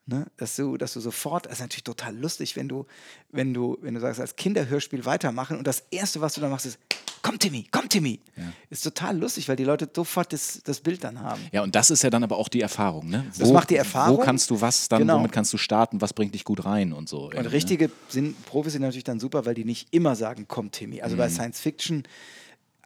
Ne? 0.10 0.26
Dass, 0.38 0.56
du, 0.56 0.78
dass 0.78 0.94
du 0.94 1.02
sofort, 1.02 1.46
das 1.48 1.54
ist 1.54 1.60
natürlich 1.60 1.84
total 1.84 2.16
lustig, 2.18 2.56
wenn 2.56 2.70
du, 2.70 2.86
wenn 3.32 3.54
du, 3.54 3.78
wenn 3.82 3.94
du 3.94 4.00
sagst, 4.00 4.22
als 4.22 4.36
Kinderhörspiel 4.38 5.04
weitermachen 5.06 5.58
und 5.58 5.68
das 5.68 5.84
Erste, 5.92 6.22
was 6.22 6.34
du 6.34 6.40
dann 6.42 6.50
machst, 6.50 6.66
ist, 6.66 6.80
komm 7.22 7.38
Timmy, 7.40 7.68
komm 7.72 7.90
Timmy. 7.90 8.22
Ist 8.70 8.84
total 8.84 9.18
lustig, 9.18 9.50
weil 9.50 9.58
die 9.58 9.66
Leute 9.66 9.90
sofort 9.94 10.32
das, 10.32 10.62
das 10.64 10.80
Bild 10.80 11.04
dann 11.04 11.20
haben. 11.20 11.42
Ja, 11.52 11.62
und 11.62 11.76
das 11.76 11.90
ist 11.92 12.04
ja 12.04 12.10
dann 12.10 12.24
aber 12.24 12.38
auch 12.38 12.48
die 12.48 12.62
Erfahrung, 12.62 13.10
ne? 13.10 13.26
Das 13.38 13.52
macht 13.52 13.70
die 13.70 13.76
Erfahrung. 13.76 14.18
Wo 14.18 14.22
kannst 14.22 14.50
du 14.50 14.62
was 14.62 14.88
dann, 14.88 15.00
Genau. 15.02 15.18
womit 15.18 15.34
kannst 15.34 15.52
du 15.52 15.58
starten, 15.58 16.00
was 16.00 16.14
bringt 16.14 16.34
dich 16.34 16.46
gut 16.46 16.64
rein 16.64 16.94
und 16.94 17.10
so. 17.10 17.26
Und 17.26 17.34
irgendwie, 17.34 17.44
ne? 17.50 17.52
richtige 17.54 17.92
sind, 18.08 18.46
Profis 18.46 18.72
sind 18.74 18.84
natürlich 18.84 19.04
dann 19.04 19.20
super, 19.20 19.46
weil 19.46 19.56
die 19.56 19.66
nicht 19.66 19.94
immer 19.94 20.16
sagen, 20.16 20.46
komm 20.48 20.72
Timmy. 20.72 21.02
Also 21.02 21.16
Mhm. 21.16 21.20
bei 21.20 21.30
Science 21.30 21.60
Fiction, 21.60 22.04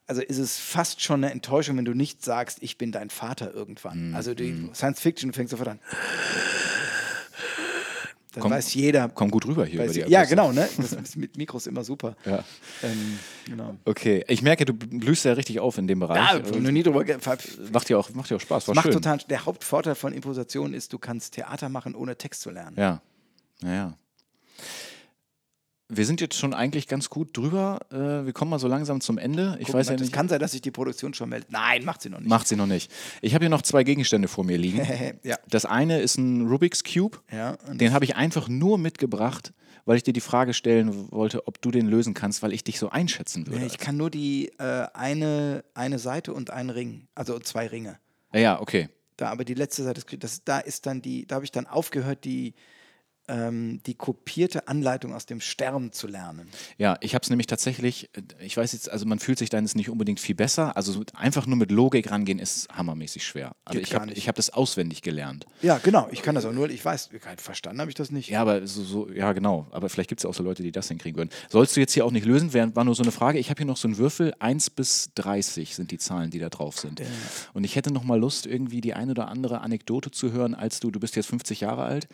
also 0.07 0.23
ist 0.23 0.39
es 0.39 0.57
fast 0.57 1.01
schon 1.01 1.23
eine 1.23 1.31
Enttäuschung, 1.31 1.77
wenn 1.77 1.85
du 1.85 1.93
nicht 1.93 2.25
sagst, 2.25 2.57
ich 2.61 2.79
bin 2.79 2.91
dein 2.91 3.11
Vater 3.11 3.53
irgendwann. 3.53 4.09
Mhm. 4.09 4.15
Also 4.15 4.33
die 4.33 4.69
Science 4.73 4.99
Fiction, 4.99 5.29
du 5.31 5.35
fängst 5.35 5.51
sofort 5.51 5.69
an. 5.69 5.79
Dann 8.33 8.43
Komm- 8.43 8.51
weiß 8.51 8.73
jeder. 8.75 9.09
Komm 9.09 9.29
gut 9.29 9.45
rüber 9.45 9.65
hier 9.65 9.83
über 9.83 9.91
die 9.91 9.99
ja, 9.99 10.19
Akustik. 10.19 10.29
genau, 10.29 10.51
ne? 10.53 10.67
Das 10.77 10.93
ist 10.93 11.17
mit 11.17 11.35
Mikros 11.37 11.67
immer 11.67 11.83
super. 11.83 12.15
Ja. 12.25 12.43
Ähm, 12.83 13.19
genau. 13.45 13.75
Okay, 13.83 14.23
ich 14.27 14.41
merke, 14.41 14.63
du 14.63 14.73
blühst 14.73 15.25
ja 15.25 15.33
richtig 15.33 15.59
auf 15.59 15.77
in 15.77 15.87
dem 15.87 15.99
Bereich. 15.99 16.17
Ja, 16.17 16.33
hab 16.35 16.55
noch 16.61 16.71
nie 16.71 16.83
drüber 16.83 17.03
macht 17.73 17.89
dir 17.89 17.99
auch, 17.99 18.09
macht 18.11 18.29
dir 18.29 18.35
auch 18.37 18.39
Spaß, 18.41 18.67
war 18.69 18.75
Macht 18.75 18.85
schön. 18.85 18.93
total. 18.93 19.17
Der 19.29 19.45
Hauptvorteil 19.45 19.95
von 19.95 20.13
Improvisation 20.13 20.73
ist, 20.73 20.93
du 20.93 20.99
kannst 20.99 21.33
Theater 21.33 21.67
machen, 21.67 21.93
ohne 21.93 22.15
Text 22.15 22.41
zu 22.41 22.51
lernen. 22.51 22.77
Ja, 22.79 23.01
naja. 23.61 23.97
Wir 25.93 26.05
sind 26.05 26.21
jetzt 26.21 26.37
schon 26.37 26.53
eigentlich 26.53 26.87
ganz 26.87 27.09
gut 27.09 27.35
drüber. 27.35 27.79
Äh, 27.91 28.25
wir 28.25 28.31
kommen 28.31 28.49
mal 28.49 28.59
so 28.59 28.69
langsam 28.69 29.01
zum 29.01 29.17
Ende. 29.17 29.57
Ich 29.59 29.67
Guck 29.67 29.75
weiß 29.75 29.87
mal, 29.87 29.95
ja 29.95 29.99
nicht. 29.99 30.13
kann 30.13 30.29
sein, 30.29 30.39
dass 30.39 30.53
sich 30.53 30.61
die 30.61 30.71
Produktion 30.71 31.13
schon 31.13 31.27
meldet. 31.27 31.51
Nein, 31.51 31.83
macht 31.83 32.01
sie 32.01 32.09
noch 32.09 32.19
nicht. 32.19 32.29
Macht 32.29 32.47
sie 32.47 32.55
noch 32.55 32.65
nicht. 32.65 32.89
Ich 33.21 33.33
habe 33.33 33.43
hier 33.43 33.49
noch 33.49 33.61
zwei 33.61 33.83
Gegenstände 33.83 34.29
vor 34.29 34.45
mir 34.45 34.57
liegen. 34.57 34.87
ja. 35.23 35.37
Das 35.49 35.65
eine 35.65 35.99
ist 35.99 36.17
ein 36.17 36.47
Rubik's 36.47 36.85
Cube. 36.85 37.17
Ja, 37.29 37.57
Den 37.73 37.91
habe 37.91 38.05
ich 38.05 38.15
einfach 38.15 38.47
nur 38.47 38.77
mitgebracht, 38.77 39.51
weil 39.83 39.97
ich 39.97 40.03
dir 40.03 40.13
die 40.13 40.21
Frage 40.21 40.53
stellen 40.53 41.11
wollte, 41.11 41.45
ob 41.45 41.61
du 41.61 41.71
den 41.71 41.87
lösen 41.87 42.13
kannst, 42.13 42.41
weil 42.41 42.53
ich 42.53 42.63
dich 42.63 42.79
so 42.79 42.89
einschätzen 42.89 43.47
würde. 43.47 43.65
Ich 43.65 43.77
kann 43.77 43.97
nur 43.97 44.09
die 44.09 44.49
äh, 44.59 44.87
eine, 44.93 45.65
eine 45.73 45.99
Seite 45.99 46.33
und 46.33 46.51
einen 46.51 46.69
Ring, 46.69 47.07
also 47.15 47.37
zwei 47.39 47.67
Ringe. 47.67 47.99
ja, 48.33 48.61
okay. 48.61 48.87
Da, 49.17 49.29
aber 49.29 49.43
die 49.43 49.55
letzte 49.55 49.83
Seite, 49.83 50.01
das, 50.17 50.43
da 50.45 50.59
ist 50.59 50.85
dann 50.85 51.01
die, 51.01 51.27
da 51.27 51.35
habe 51.35 51.45
ich 51.45 51.51
dann 51.51 51.67
aufgehört, 51.67 52.23
die, 52.23 52.53
ähm, 53.31 53.81
die 53.85 53.93
kopierte 53.93 54.67
Anleitung 54.67 55.13
aus 55.13 55.25
dem 55.25 55.39
Stern 55.39 55.91
zu 55.93 56.07
lernen. 56.07 56.49
Ja, 56.77 56.97
ich 56.99 57.15
habe 57.15 57.23
es 57.23 57.29
nämlich 57.29 57.47
tatsächlich, 57.47 58.09
äh, 58.13 58.21
ich 58.43 58.57
weiß 58.57 58.73
jetzt, 58.73 58.91
also 58.91 59.05
man 59.05 59.19
fühlt 59.19 59.39
sich 59.39 59.49
dann 59.49 59.63
jetzt 59.63 59.75
nicht 59.75 59.89
unbedingt 59.89 60.19
viel 60.19 60.35
besser. 60.35 60.75
Also 60.75 60.91
so 60.91 61.03
einfach 61.15 61.47
nur 61.47 61.57
mit 61.57 61.71
Logik 61.71 62.11
rangehen 62.11 62.39
ist 62.39 62.67
hammermäßig 62.69 63.25
schwer. 63.25 63.55
Also 63.63 63.79
Geht 63.79 63.87
ich 63.87 63.95
habe 63.95 64.11
hab 64.11 64.35
das 64.35 64.49
auswendig 64.49 65.01
gelernt. 65.01 65.45
Ja, 65.61 65.77
genau, 65.77 66.09
ich 66.11 66.21
kann 66.21 66.35
das 66.35 66.45
auch 66.45 66.51
nur, 66.51 66.69
ich 66.69 66.83
weiß, 66.83 67.09
verstanden 67.37 67.79
habe 67.79 67.89
ich 67.89 67.95
das 67.95 68.11
nicht. 68.11 68.29
Ja, 68.29 68.41
aber 68.41 68.67
so, 68.67 68.83
so 68.83 69.09
ja 69.09 69.31
genau. 69.31 69.67
Aber 69.71 69.89
vielleicht 69.89 70.09
gibt 70.09 70.19
es 70.19 70.23
ja 70.23 70.29
auch 70.29 70.33
so 70.33 70.43
Leute, 70.43 70.61
die 70.61 70.71
das 70.71 70.89
hinkriegen 70.89 71.17
würden. 71.17 71.29
Sollst 71.49 71.75
du 71.75 71.79
jetzt 71.79 71.93
hier 71.93 72.05
auch 72.05 72.11
nicht 72.11 72.25
lösen, 72.25 72.53
wär, 72.53 72.75
war 72.75 72.83
nur 72.83 72.95
so 72.95 73.03
eine 73.03 73.11
Frage. 73.11 73.39
Ich 73.39 73.49
habe 73.49 73.59
hier 73.59 73.67
noch 73.67 73.77
so 73.77 73.87
einen 73.87 73.97
Würfel, 73.97 74.33
1 74.39 74.71
bis 74.71 75.11
30 75.15 75.75
sind 75.75 75.91
die 75.91 75.97
Zahlen, 75.97 76.31
die 76.31 76.39
da 76.39 76.49
drauf 76.49 76.77
sind. 76.77 77.01
Und 77.53 77.63
ich 77.63 77.75
hätte 77.75 77.93
noch 77.93 78.03
mal 78.03 78.19
Lust, 78.19 78.45
irgendwie 78.45 78.81
die 78.81 78.93
eine 78.93 79.11
oder 79.11 79.29
andere 79.29 79.61
Anekdote 79.61 80.11
zu 80.11 80.31
hören, 80.31 80.53
als 80.53 80.79
du, 80.79 80.91
du 80.91 80.99
bist 80.99 81.15
jetzt 81.15 81.27
50 81.27 81.61
Jahre 81.61 81.83
alt, 81.83 82.07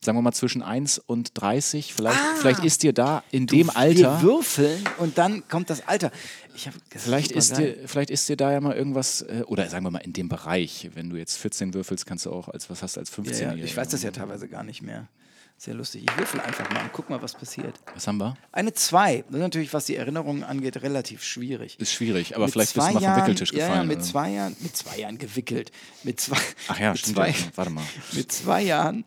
sagen 0.00 0.18
wir 0.18 0.22
mal 0.22 0.32
zwischen 0.32 0.63
1 0.64 0.98
und 0.98 1.30
30. 1.40 1.94
Vielleicht, 1.94 2.18
vielleicht 2.38 2.64
ist 2.64 2.82
dir 2.82 2.92
da 2.92 3.22
in 3.30 3.46
dem 3.46 3.70
Alter. 3.70 4.20
Wir 4.20 4.22
würfeln 4.22 4.84
und 4.98 5.18
dann 5.18 5.46
kommt 5.48 5.70
das 5.70 5.86
Alter. 5.86 6.10
Ich 6.54 6.66
hab, 6.66 6.74
das 6.90 7.04
Vielleicht 7.04 7.32
ist, 7.32 7.56
dir, 7.56 7.76
vielleicht 7.86 8.10
ist 8.10 8.28
dir 8.28 8.36
da 8.36 8.52
ja 8.52 8.60
mal 8.60 8.74
irgendwas, 8.74 9.22
äh, 9.22 9.42
oder 9.46 9.68
sagen 9.68 9.84
wir 9.84 9.90
mal 9.90 9.98
in 9.98 10.12
dem 10.12 10.28
Bereich, 10.28 10.90
wenn 10.94 11.10
du 11.10 11.16
jetzt 11.16 11.36
14 11.36 11.74
würfelst, 11.74 12.06
kannst 12.06 12.26
du 12.26 12.32
auch 12.32 12.48
als, 12.48 12.70
was 12.70 12.82
hast 12.82 12.96
du 12.96 13.00
als 13.00 13.10
15 13.10 13.48
ja, 13.48 13.54
ja, 13.54 13.64
ich 13.64 13.76
weiß 13.76 13.88
das 13.88 14.02
ja 14.02 14.10
teilweise 14.10 14.48
gar 14.48 14.62
nicht 14.62 14.82
mehr. 14.82 15.08
Sehr 15.56 15.74
lustig. 15.74 16.04
Ich 16.08 16.18
würfel 16.18 16.40
einfach 16.40 16.68
mal 16.70 16.82
und 16.82 16.92
guck 16.92 17.08
mal, 17.08 17.22
was 17.22 17.32
passiert. 17.32 17.78
Was 17.94 18.06
haben 18.06 18.18
wir? 18.18 18.36
Eine 18.50 18.74
2. 18.74 19.24
Das 19.28 19.34
ist 19.36 19.40
natürlich, 19.40 19.72
was 19.72 19.86
die 19.86 19.96
Erinnerungen 19.96 20.42
angeht, 20.42 20.82
relativ 20.82 21.22
schwierig. 21.22 21.78
Ist 21.78 21.92
schwierig, 21.92 22.34
aber 22.34 22.46
Mit 22.46 22.52
vielleicht 22.52 22.74
bist 22.74 22.88
du 22.88 22.92
mal 22.92 23.00
vom 23.00 23.16
Wickeltisch 23.22 23.52
ja, 23.52 23.58
gefallen. 23.68 23.80
Ja, 23.80 23.84
mit 23.84 23.96
oder? 23.98 24.04
zwei 24.04 24.30
Jahren, 24.30 24.56
mit 24.60 24.76
zwei 24.76 24.98
Jahren 24.98 25.18
gewickelt. 25.18 25.70
Mit 26.02 26.20
zwei, 26.20 26.36
Ach 26.68 26.78
ja, 26.78 26.90
mit 26.90 26.98
stimmt. 26.98 27.16
zwei, 27.16 27.28
ja. 27.30 27.34
Warte 27.54 27.70
mal. 27.70 27.84
mit 28.12 28.32
zwei 28.32 28.62
Jahren 28.62 29.04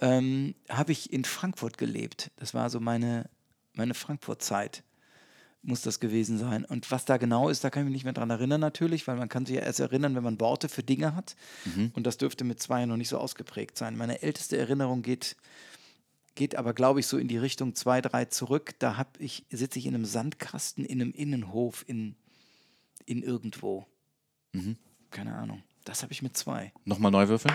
ähm, 0.00 0.54
habe 0.68 0.92
ich 0.92 1.12
in 1.12 1.24
Frankfurt 1.24 1.78
gelebt. 1.78 2.30
Das 2.36 2.54
war 2.54 2.70
so 2.70 2.80
meine, 2.80 3.28
meine 3.74 3.94
Frankfurt-Zeit, 3.94 4.82
muss 5.62 5.82
das 5.82 6.00
gewesen 6.00 6.38
sein. 6.38 6.64
Und 6.64 6.90
was 6.90 7.04
da 7.04 7.16
genau 7.16 7.48
ist, 7.48 7.64
da 7.64 7.70
kann 7.70 7.82
ich 7.82 7.86
mich 7.86 7.94
nicht 7.94 8.04
mehr 8.04 8.12
dran 8.12 8.30
erinnern 8.30 8.60
natürlich, 8.60 9.06
weil 9.06 9.16
man 9.16 9.28
kann 9.28 9.46
sich 9.46 9.56
ja 9.56 9.62
erst 9.62 9.80
erinnern, 9.80 10.14
wenn 10.14 10.22
man 10.22 10.40
Worte 10.40 10.68
für 10.68 10.82
Dinge 10.82 11.14
hat. 11.14 11.36
Mhm. 11.64 11.90
Und 11.94 12.06
das 12.06 12.18
dürfte 12.18 12.44
mit 12.44 12.60
zwei 12.60 12.84
noch 12.86 12.96
nicht 12.96 13.08
so 13.08 13.18
ausgeprägt 13.18 13.78
sein. 13.78 13.96
Meine 13.96 14.22
älteste 14.22 14.56
Erinnerung 14.56 15.02
geht, 15.02 15.36
geht 16.34 16.56
aber, 16.56 16.74
glaube 16.74 17.00
ich, 17.00 17.06
so 17.06 17.16
in 17.16 17.28
die 17.28 17.38
Richtung 17.38 17.74
zwei, 17.74 18.00
drei 18.00 18.26
zurück. 18.26 18.74
Da 18.78 18.96
hab 18.96 19.18
ich, 19.20 19.46
sitze 19.50 19.78
ich 19.78 19.86
in 19.86 19.94
einem 19.94 20.04
Sandkasten 20.04 20.84
in 20.84 21.00
einem 21.00 21.12
Innenhof 21.12 21.84
in, 21.86 22.14
in 23.06 23.22
irgendwo. 23.22 23.86
Mhm. 24.52 24.76
Keine 25.10 25.34
Ahnung. 25.34 25.62
Das 25.84 26.02
habe 26.02 26.12
ich 26.12 26.22
mit 26.22 26.36
zwei. 26.36 26.72
Nochmal 26.84 27.10
neu 27.10 27.28
würfeln. 27.28 27.54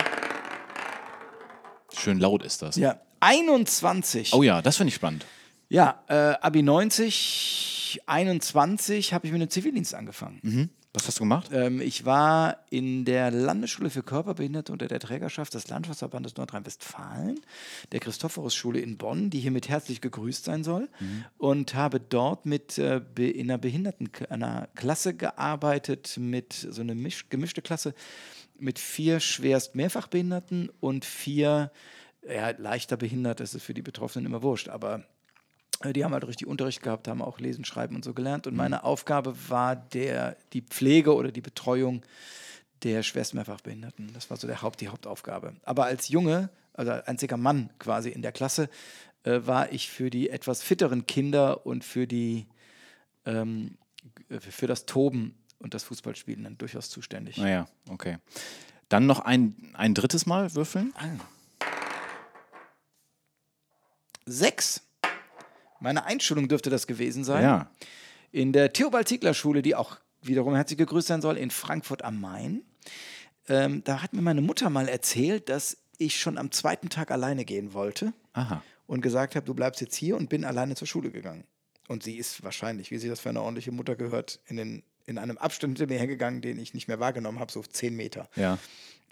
Schön 1.99 2.19
laut 2.19 2.43
ist 2.43 2.61
das. 2.61 2.75
Ja, 2.75 2.99
21. 3.19 4.33
Oh 4.33 4.43
ja, 4.43 4.61
das 4.61 4.77
finde 4.77 4.89
ich 4.89 4.95
spannend. 4.95 5.25
Ja, 5.67 6.03
äh, 6.07 6.33
Abi 6.41 6.63
90, 6.63 8.01
21 8.05 9.13
habe 9.13 9.27
ich 9.27 9.33
mit 9.33 9.41
dem 9.41 9.49
Zivildienst 9.49 9.93
angefangen. 9.93 10.39
Mhm. 10.41 10.69
Was 10.91 11.05
hast 11.05 11.19
du 11.19 11.21
gemacht? 11.21 11.51
Ähm, 11.53 11.81
ich 11.81 12.05
war 12.05 12.57
in 12.71 13.05
der 13.05 13.29
Landesschule 13.29 13.91
für 13.91 14.01
Körperbehinderte 14.01 14.71
unter 14.71 14.87
der 14.87 14.99
Trägerschaft 14.99 15.53
des 15.53 15.67
Landschaftsverbandes 15.67 16.35
Nordrhein-Westfalen, 16.35 17.39
der 17.91 17.99
Christophorus-Schule 17.99 18.79
in 18.79 18.97
Bonn, 18.97 19.29
die 19.29 19.39
hiermit 19.39 19.69
herzlich 19.69 20.01
gegrüßt 20.01 20.45
sein 20.45 20.63
soll, 20.63 20.89
und 21.37 21.75
habe 21.75 21.99
dort 21.99 22.47
mit 22.47 22.79
äh, 22.79 23.01
in 23.17 23.51
einer 23.51 23.59
Behinderten 23.59 24.09
einer 24.29 24.67
Klasse 24.73 25.13
gearbeitet, 25.13 26.17
mit 26.17 26.53
so 26.53 26.81
einer 26.81 26.95
misch 26.95 27.29
gemischte 27.29 27.61
Klasse 27.61 27.93
mit 28.61 28.79
vier 28.79 29.19
schwerst 29.19 29.75
Mehrfachbehinderten 29.75 30.69
und 30.79 31.05
vier 31.05 31.71
ja, 32.27 32.51
leichter 32.51 32.97
behindert. 32.97 33.39
Das 33.39 33.53
ist 33.53 33.63
für 33.63 33.73
die 33.73 33.81
Betroffenen 33.81 34.25
immer 34.25 34.43
wurscht, 34.43 34.69
aber 34.69 35.05
äh, 35.81 35.93
die 35.93 36.03
haben 36.03 36.13
halt 36.13 36.27
richtig 36.27 36.47
Unterricht 36.47 36.81
gehabt, 36.81 37.07
haben 37.07 37.21
auch 37.21 37.39
lesen, 37.39 37.65
schreiben 37.65 37.95
und 37.95 38.03
so 38.03 38.13
gelernt. 38.13 38.47
Und 38.47 38.55
meine 38.55 38.83
Aufgabe 38.83 39.35
war 39.49 39.75
der, 39.75 40.37
die 40.53 40.61
Pflege 40.61 41.15
oder 41.15 41.31
die 41.31 41.41
Betreuung 41.41 42.03
der 42.83 43.03
schwerst 43.03 43.33
Mehrfachbehinderten. 43.33 44.11
Das 44.13 44.29
war 44.29 44.37
so 44.37 44.47
der 44.47 44.61
Haupt, 44.61 44.79
die 44.81 44.87
Hauptaufgabe. 44.87 45.55
Aber 45.63 45.85
als 45.85 46.07
Junge, 46.07 46.49
also 46.73 46.91
als 46.91 47.07
einziger 47.07 47.37
Mann 47.37 47.69
quasi 47.77 48.09
in 48.09 48.21
der 48.21 48.31
Klasse, 48.31 48.69
äh, 49.23 49.41
war 49.43 49.71
ich 49.71 49.89
für 49.89 50.09
die 50.09 50.29
etwas 50.29 50.63
fitteren 50.63 51.05
Kinder 51.05 51.65
und 51.65 51.83
für 51.83 52.07
die 52.07 52.47
ähm, 53.25 53.77
für 54.39 54.67
das 54.67 54.85
Toben 54.85 55.35
und 55.59 55.73
das 55.73 55.83
Fußballspielen 55.83 56.43
dann 56.43 56.57
durchaus 56.57 56.89
zuständig. 56.89 57.37
Naja, 57.37 57.67
okay. 57.89 58.17
Dann 58.89 59.05
noch 59.05 59.19
ein, 59.19 59.71
ein 59.73 59.93
drittes 59.93 60.25
Mal 60.25 60.55
würfeln. 60.55 60.93
Sechs. 64.25 64.81
Meine 65.79 66.05
Einschulung 66.05 66.47
dürfte 66.47 66.69
das 66.69 66.87
gewesen 66.87 67.23
sein. 67.23 67.43
Ja. 67.43 67.71
in 68.31 68.51
der 68.53 68.73
Theobald-Ziegler-Schule, 68.73 69.61
die 69.61 69.75
auch 69.75 69.97
wiederum 70.21 70.55
herzlich 70.55 70.77
gegrüßt 70.77 71.07
sein 71.07 71.21
soll, 71.21 71.37
in 71.37 71.51
Frankfurt 71.51 72.03
am 72.03 72.19
Main. 72.19 72.63
Ähm, 73.47 73.83
da 73.83 74.01
hat 74.01 74.13
mir 74.13 74.21
meine 74.21 74.41
Mutter 74.41 74.69
mal 74.69 74.87
erzählt, 74.87 75.49
dass 75.49 75.77
ich 75.97 76.19
schon 76.19 76.37
am 76.37 76.51
zweiten 76.51 76.89
Tag 76.89 77.11
alleine 77.11 77.45
gehen 77.45 77.73
wollte 77.73 78.13
Aha. 78.33 78.61
und 78.87 79.01
gesagt 79.01 79.35
habe, 79.35 79.45
du 79.45 79.53
bleibst 79.53 79.81
jetzt 79.81 79.95
hier 79.95 80.15
und 80.17 80.29
bin 80.29 80.45
alleine 80.45 80.75
zur 80.75 80.87
Schule 80.87 81.11
gegangen. 81.11 81.45
Und 81.87 82.03
sie 82.03 82.17
ist 82.17 82.43
wahrscheinlich, 82.43 82.91
wie 82.91 82.99
sie 82.99 83.09
das 83.09 83.19
für 83.19 83.29
eine 83.29 83.41
ordentliche 83.41 83.71
Mutter 83.71 83.95
gehört, 83.95 84.39
in, 84.45 84.57
den, 84.57 84.83
in 85.09 85.17
einem 85.17 85.37
Abstand 85.37 85.77
hinter 85.77 85.91
mir 85.91 85.99
hergegangen, 85.99 86.41
den 86.41 86.59
ich 86.59 86.73
nicht 86.73 86.87
mehr 86.87 86.99
wahrgenommen 86.99 87.39
habe, 87.39 87.51
so 87.51 87.61
zehn 87.63 87.95
Meter. 87.95 88.29
Ja. 88.35 88.57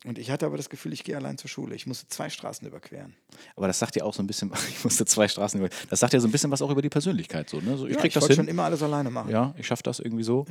Und 0.06 0.20
ich 0.20 0.30
hatte 0.30 0.46
aber 0.46 0.58
das 0.58 0.70
Gefühl, 0.70 0.94
ich 0.94 1.04
gehe 1.04 1.16
allein 1.18 1.38
zur 1.40 1.50
Schule. 1.50 1.76
Ich 1.76 1.88
musste 1.88 2.08
zwei 2.08 2.30
Straßen 2.30 2.68
überqueren. 2.68 3.16
Aber 3.56 3.66
das 3.66 3.80
sagt 3.80 3.96
ja 3.96 4.04
auch 4.04 4.14
so 4.14 4.22
ein 4.22 4.28
bisschen, 4.28 4.52
ich 4.70 4.84
musste 4.84 5.06
zwei 5.06 5.28
Straßen 5.28 5.60
über. 5.60 5.70
Das 5.90 6.00
sagt 6.00 6.14
ja 6.14 6.20
so 6.20 6.28
ein 6.28 6.32
bisschen 6.32 6.52
was 6.52 6.62
auch 6.62 6.70
über 6.70 6.82
die 6.84 6.90
Persönlichkeit. 6.90 7.50
So, 7.50 7.60
ne? 7.60 7.78
so, 7.78 7.88
ich 7.88 7.96
Ja, 7.96 8.00
krieg 8.00 8.10
ich 8.10 8.14
das 8.14 8.28
hin. 8.28 8.36
schon 8.36 8.48
immer 8.48 8.64
alles 8.64 8.84
alleine 8.84 9.10
machen. 9.10 9.32
Ja, 9.32 9.56
ich 9.58 9.66
schaffe 9.66 9.84
das 9.84 10.00
irgendwie 10.00 10.24
so. 10.24 10.46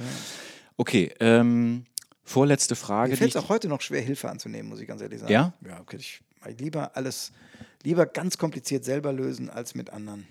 Okay, 0.76 1.14
ähm, 1.20 1.86
vorletzte 2.24 2.74
Frage. 2.74 3.12
Mir 3.12 3.16
fällt 3.16 3.30
es 3.30 3.36
auch 3.36 3.48
heute 3.48 3.68
noch 3.68 3.80
schwer, 3.80 4.02
Hilfe 4.02 4.28
anzunehmen, 4.28 4.68
muss 4.68 4.80
ich 4.80 4.88
ganz 4.88 5.00
ehrlich 5.00 5.20
sagen. 5.20 5.32
Ja? 5.32 5.54
Ja, 5.64 5.80
okay, 5.80 5.96
ich 5.98 6.20
lieber 6.58 6.96
alles, 6.96 7.32
lieber 7.84 8.04
ganz 8.04 8.36
kompliziert 8.38 8.84
selber 8.84 9.12
lösen 9.12 9.48
als 9.48 9.74
mit 9.74 9.90
anderen. 9.90 10.26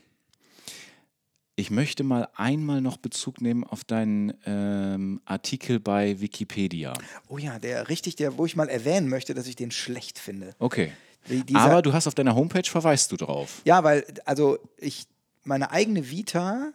Ich 1.58 1.72
möchte 1.72 2.04
mal 2.04 2.28
einmal 2.36 2.82
noch 2.82 2.98
Bezug 2.98 3.40
nehmen 3.40 3.64
auf 3.64 3.86
deinen 3.86 4.34
ähm, 4.46 5.22
Artikel 5.24 5.80
bei 5.80 6.20
Wikipedia. 6.20 6.94
Oh 7.30 7.38
ja, 7.38 7.60
der 7.60 7.88
richtig, 7.88 8.18
der, 8.18 8.38
wo 8.38 8.46
ich 8.46 8.58
mal 8.58 8.68
erwähnen 8.68 9.08
möchte, 9.08 9.34
dass 9.34 9.48
ich 9.48 9.56
den 9.56 9.72
schlecht 9.72 10.20
finde. 10.20 10.54
Okay. 10.60 10.92
Dieser- 11.30 11.60
Aber 11.60 11.82
du 11.82 11.94
hast 11.94 12.08
auf 12.08 12.16
deiner 12.16 12.36
Homepage 12.36 12.70
verweist 12.70 13.12
du 13.12 13.18
drauf. 13.18 13.62
Ja, 13.64 13.84
weil, 13.86 14.06
also 14.26 14.60
ich, 14.78 15.06
meine 15.44 15.72
eigene 15.72 16.10
Vita 16.12 16.74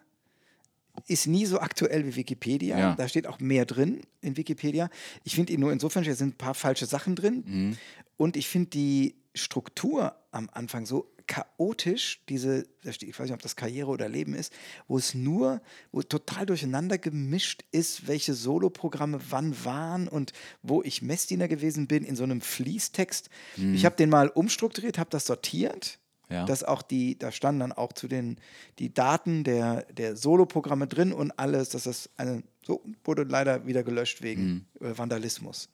ist 1.07 1.27
nie 1.27 1.44
so 1.47 1.61
aktuell 1.61 2.07
wie 2.07 2.16
Wikipedia. 2.16 2.78
Ja. 2.78 2.94
Da 2.94 3.07
steht 3.07 3.27
auch 3.27 3.39
mehr 3.39 3.66
drin 3.66 4.01
in 4.23 4.36
Wikipedia. 4.39 4.89
Ich 5.24 5.35
finde 5.35 5.52
ihn 5.52 5.61
nur 5.61 5.73
insofern, 5.73 6.05
da 6.05 6.15
sind 6.15 6.35
ein 6.35 6.39
paar 6.39 6.55
falsche 6.55 6.86
Sachen 6.86 7.16
drin. 7.16 7.44
Mhm. 7.47 7.77
Und 8.16 8.36
ich 8.36 8.48
finde 8.48 8.70
die 8.70 9.15
Struktur 9.35 10.16
am 10.32 10.48
Anfang 10.52 10.86
so 10.86 11.07
chaotisch, 11.31 12.23
diese, 12.28 12.66
ich 12.82 13.16
weiß 13.16 13.27
nicht, 13.27 13.32
ob 13.32 13.40
das 13.40 13.55
Karriere 13.55 13.89
oder 13.89 14.09
Leben 14.09 14.35
ist, 14.35 14.52
wo 14.89 14.98
es 14.98 15.15
nur, 15.15 15.62
wo 15.93 16.02
total 16.02 16.44
durcheinander 16.44 16.98
gemischt 16.98 17.62
ist, 17.70 18.09
welche 18.09 18.35
Soloprogramme 18.35 19.20
wann 19.31 19.65
waren 19.65 20.09
und 20.09 20.32
wo 20.62 20.82
ich 20.82 21.02
Messdiener 21.02 21.47
gewesen 21.47 21.86
bin 21.86 22.05
in 22.05 22.16
so 22.16 22.24
einem 22.24 22.40
Fließtext. 22.40 23.31
Ich 23.73 23.85
habe 23.85 23.94
den 23.94 24.11
mal 24.11 24.28
umstrukturiert, 24.28 24.98
habe 24.98 25.11
das 25.11 25.27
sortiert 25.27 26.01
Ja. 26.31 26.44
dass 26.47 26.65
auch 26.65 26.82
die, 26.82 27.16
da 27.16 27.31
standen 27.31 27.61
dann 27.61 27.73
auch 27.73 27.93
zu 27.93 28.09
den 28.09 28.36
die 28.81 28.93
Daten 28.93 29.44
der, 29.44 29.82
der 29.93 30.16
Soloprogramme 30.16 30.86
drin 30.89 31.12
und 31.12 31.31
alles, 31.39 31.69
dass 31.69 31.85
das 31.85 32.11
eine, 32.16 32.43
so 32.65 32.82
wurde 33.05 33.23
leider 33.23 33.66
wieder 33.66 33.85
gelöscht 33.85 34.20
wegen 34.23 34.66
äh, 34.81 34.97
Vandalismus. 34.98 35.69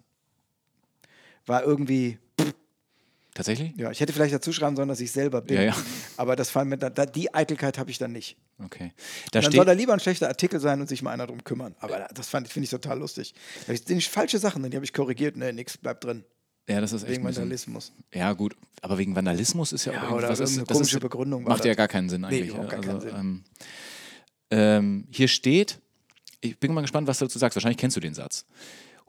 War 1.46 1.62
irgendwie, 1.62 2.18
Tatsächlich? 3.36 3.74
ja, 3.76 3.90
ich 3.90 4.00
hätte 4.00 4.14
vielleicht 4.14 4.32
dazu 4.34 4.50
schreiben 4.50 4.76
sollen, 4.76 4.88
dass 4.88 4.98
ich 4.98 5.12
selber 5.12 5.42
bin. 5.42 5.56
Ja, 5.56 5.62
ja. 5.64 5.76
Aber 6.16 6.36
das 6.36 6.48
fand 6.48 6.70
mir, 6.70 6.78
da, 6.78 7.04
die 7.04 7.34
Eitelkeit 7.34 7.76
habe 7.76 7.90
ich 7.90 7.98
dann 7.98 8.12
nicht. 8.12 8.38
Okay. 8.64 8.92
Da 9.30 9.42
dann 9.42 9.52
soll 9.52 9.66
da 9.66 9.72
lieber 9.72 9.92
ein 9.92 10.00
schlechter 10.00 10.26
Artikel 10.28 10.58
sein 10.58 10.80
und 10.80 10.88
sich 10.88 11.02
mal 11.02 11.10
einer 11.10 11.26
drum 11.26 11.44
kümmern. 11.44 11.76
Aber 11.80 12.08
das 12.14 12.28
fand 12.28 12.46
ich, 12.46 12.52
finde 12.54 12.64
ich 12.64 12.70
total 12.70 12.98
lustig. 12.98 13.34
Da 13.66 13.68
hab 13.68 13.74
ich, 13.74 13.82
sind 13.84 14.02
falsche 14.04 14.38
Sachen 14.38 14.68
die 14.70 14.74
habe 14.74 14.86
ich 14.86 14.94
korrigiert. 14.94 15.36
Ne, 15.36 15.52
nix 15.52 15.76
bleibt 15.76 16.04
drin. 16.04 16.24
ja, 16.66 16.80
das 16.80 16.92
ist 16.94 17.02
echt 17.02 17.12
Wegen 17.12 17.24
ein 17.24 17.26
bisschen, 17.26 17.42
Vandalismus. 17.42 17.92
Ja, 18.14 18.32
gut, 18.32 18.56
aber 18.80 18.96
wegen 18.96 19.14
Vandalismus 19.14 19.72
ist 19.72 19.84
ja, 19.84 19.92
Ja, 19.92 20.08
auch 20.08 20.12
oder 20.12 20.30
irgendwas. 20.30 20.50
ist, 20.56 20.66
komische 20.66 20.96
ist, 20.96 21.02
Begründung 21.02 21.44
Macht 21.44 21.66
ja 21.66 21.74
gar 21.74 21.88
keinen 21.88 22.08
Sinn 22.08 22.22
Nee, 22.22 22.28
eigentlich. 22.28 22.48
überhaupt 22.48 22.70
gar 22.70 22.78
also, 22.78 22.90
keinen 22.90 23.00
Sinn. 23.02 23.14
Ähm, 23.14 23.44
ähm, 24.50 25.08
hier 25.10 25.28
steht, 25.28 25.78
ich 26.40 26.58
bin 26.58 26.72
mal 26.72 26.80
gespannt, 26.80 27.06
was 27.06 27.18
du 27.18 27.26
dazu 27.26 27.38
sagst. 27.38 27.56
Wahrscheinlich 27.56 27.78
kennst 27.78 27.98
du 27.98 28.00
den 28.00 28.14
Satz. 28.14 28.46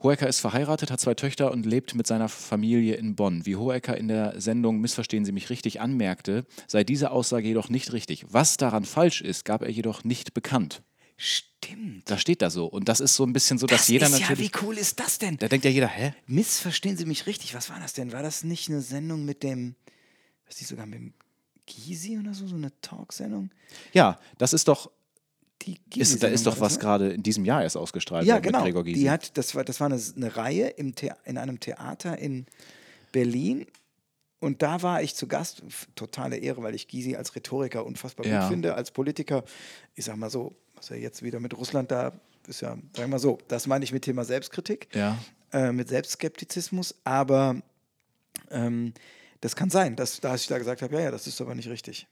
Hohecker 0.02 0.28
ist 0.28 0.38
verheiratet, 0.40 0.90
hat 0.92 1.00
zwei 1.00 1.14
Töchter 1.14 1.50
und 1.50 1.66
lebt 1.66 1.94
mit 1.94 2.06
seiner 2.06 2.28
Familie 2.28 2.94
in 2.94 3.16
Bonn. 3.16 3.44
Wie 3.46 3.56
Hohecker 3.56 3.96
in 3.96 4.06
der 4.08 4.40
Sendung 4.40 4.80
Missverstehen 4.80 5.24
Sie 5.24 5.32
mich 5.32 5.50
richtig 5.50 5.80
anmerkte, 5.80 6.46
sei 6.68 6.84
diese 6.84 7.10
Aussage 7.10 7.48
jedoch 7.48 7.68
nicht 7.68 7.92
richtig. 7.92 8.24
Was 8.28 8.56
daran 8.56 8.84
falsch 8.84 9.20
ist, 9.22 9.44
gab 9.44 9.62
er 9.62 9.70
jedoch 9.70 10.04
nicht 10.04 10.34
bekannt. 10.34 10.82
Stimmt. 11.16 12.08
Das 12.08 12.20
steht 12.20 12.42
da 12.42 12.50
so. 12.50 12.66
Und 12.66 12.88
das 12.88 13.00
ist 13.00 13.16
so 13.16 13.24
ein 13.24 13.32
bisschen 13.32 13.58
so, 13.58 13.66
dass 13.66 13.80
Das 13.80 13.88
jeder 13.88 14.06
ist 14.06 14.12
ja, 14.12 14.28
natürlich. 14.28 14.52
wie 14.54 14.58
cool 14.64 14.78
ist 14.78 15.00
das 15.00 15.18
denn? 15.18 15.36
da 15.36 15.48
denkt 15.48 15.64
ja 15.64 15.70
jeder, 15.72 15.88
hä? 15.88 16.14
Missverstehen 16.28 16.96
Sie 16.96 17.04
mich 17.04 17.26
richtig. 17.26 17.54
Was 17.54 17.68
war 17.68 17.80
das 17.80 17.92
denn? 17.92 18.12
War 18.12 18.22
das 18.22 18.44
nicht 18.44 18.68
eine 18.68 18.80
Sendung 18.82 19.24
mit 19.24 19.42
dem, 19.42 19.74
was 20.46 20.60
ist 20.60 20.68
sogar 20.68 20.86
mit 20.86 21.00
dem 21.00 21.14
Gysi 21.66 22.18
oder 22.20 22.34
so, 22.34 22.46
so 22.46 22.54
eine 22.54 22.70
Talksendung? 22.82 23.50
Ja, 23.92 24.20
das 24.38 24.52
ist 24.52 24.68
doch. 24.68 24.92
Die 25.62 25.78
Ist, 25.96 26.22
da 26.22 26.28
ist 26.28 26.46
doch 26.46 26.60
was 26.60 26.78
gerade 26.78 27.10
in 27.10 27.22
diesem 27.22 27.44
Jahr 27.44 27.62
erst 27.62 27.76
ausgestrahlt 27.76 28.26
Ja, 28.26 28.38
genau. 28.38 28.58
mit 28.58 28.66
Gregor 28.66 28.84
Gysi. 28.84 29.00
Die 29.00 29.10
hat, 29.10 29.36
das 29.36 29.54
war, 29.54 29.64
das 29.64 29.80
war 29.80 29.88
eine, 29.88 30.00
eine 30.16 30.36
Reihe 30.36 30.68
im 30.68 30.94
in 31.24 31.38
einem 31.38 31.60
Theater 31.60 32.18
in 32.18 32.46
Berlin. 33.12 33.66
Und 34.40 34.62
da 34.62 34.82
war 34.82 35.02
ich 35.02 35.16
zu 35.16 35.26
Gast. 35.26 35.62
Totale 35.96 36.36
Ehre, 36.36 36.62
weil 36.62 36.74
ich 36.74 36.86
Gysi 36.86 37.16
als 37.16 37.34
Rhetoriker 37.34 37.84
unfassbar 37.84 38.24
Ja. 38.26 38.40
gut 38.40 38.50
finde, 38.50 38.74
als 38.74 38.92
Politiker. 38.92 39.44
Ich 39.96 40.04
sag 40.04 40.16
mal 40.16 40.30
so, 40.30 40.54
was 40.76 40.90
er 40.90 40.98
jetzt 40.98 41.22
wieder 41.22 41.40
mit 41.40 41.56
Russland 41.56 41.90
da 41.90 42.12
ist 42.48 42.62
ja, 42.62 42.70
sagen 42.70 42.82
wir 42.94 43.08
mal 43.08 43.18
so, 43.18 43.38
das 43.48 43.66
meine 43.66 43.84
ich 43.84 43.92
mit 43.92 44.04
Thema 44.04 44.24
Selbstkritik. 44.24 44.88
ja. 44.94 45.18
äh, 45.52 45.70
mit 45.72 45.88
Selbstskeptizismus, 45.88 46.94
aber 47.04 47.60
ähm, 48.50 48.94
das 49.40 49.54
kann 49.54 49.70
sein, 49.70 49.96
dass, 49.96 50.20
dass 50.20 50.42
ich 50.42 50.46
da 50.48 50.58
gesagt 50.58 50.82
habe, 50.82 50.94
ja, 50.94 51.00
ja, 51.02 51.10
das 51.10 51.26
ist 51.26 51.40
aber 51.40 51.54
nicht 51.54 51.68
richtig. 51.68 52.06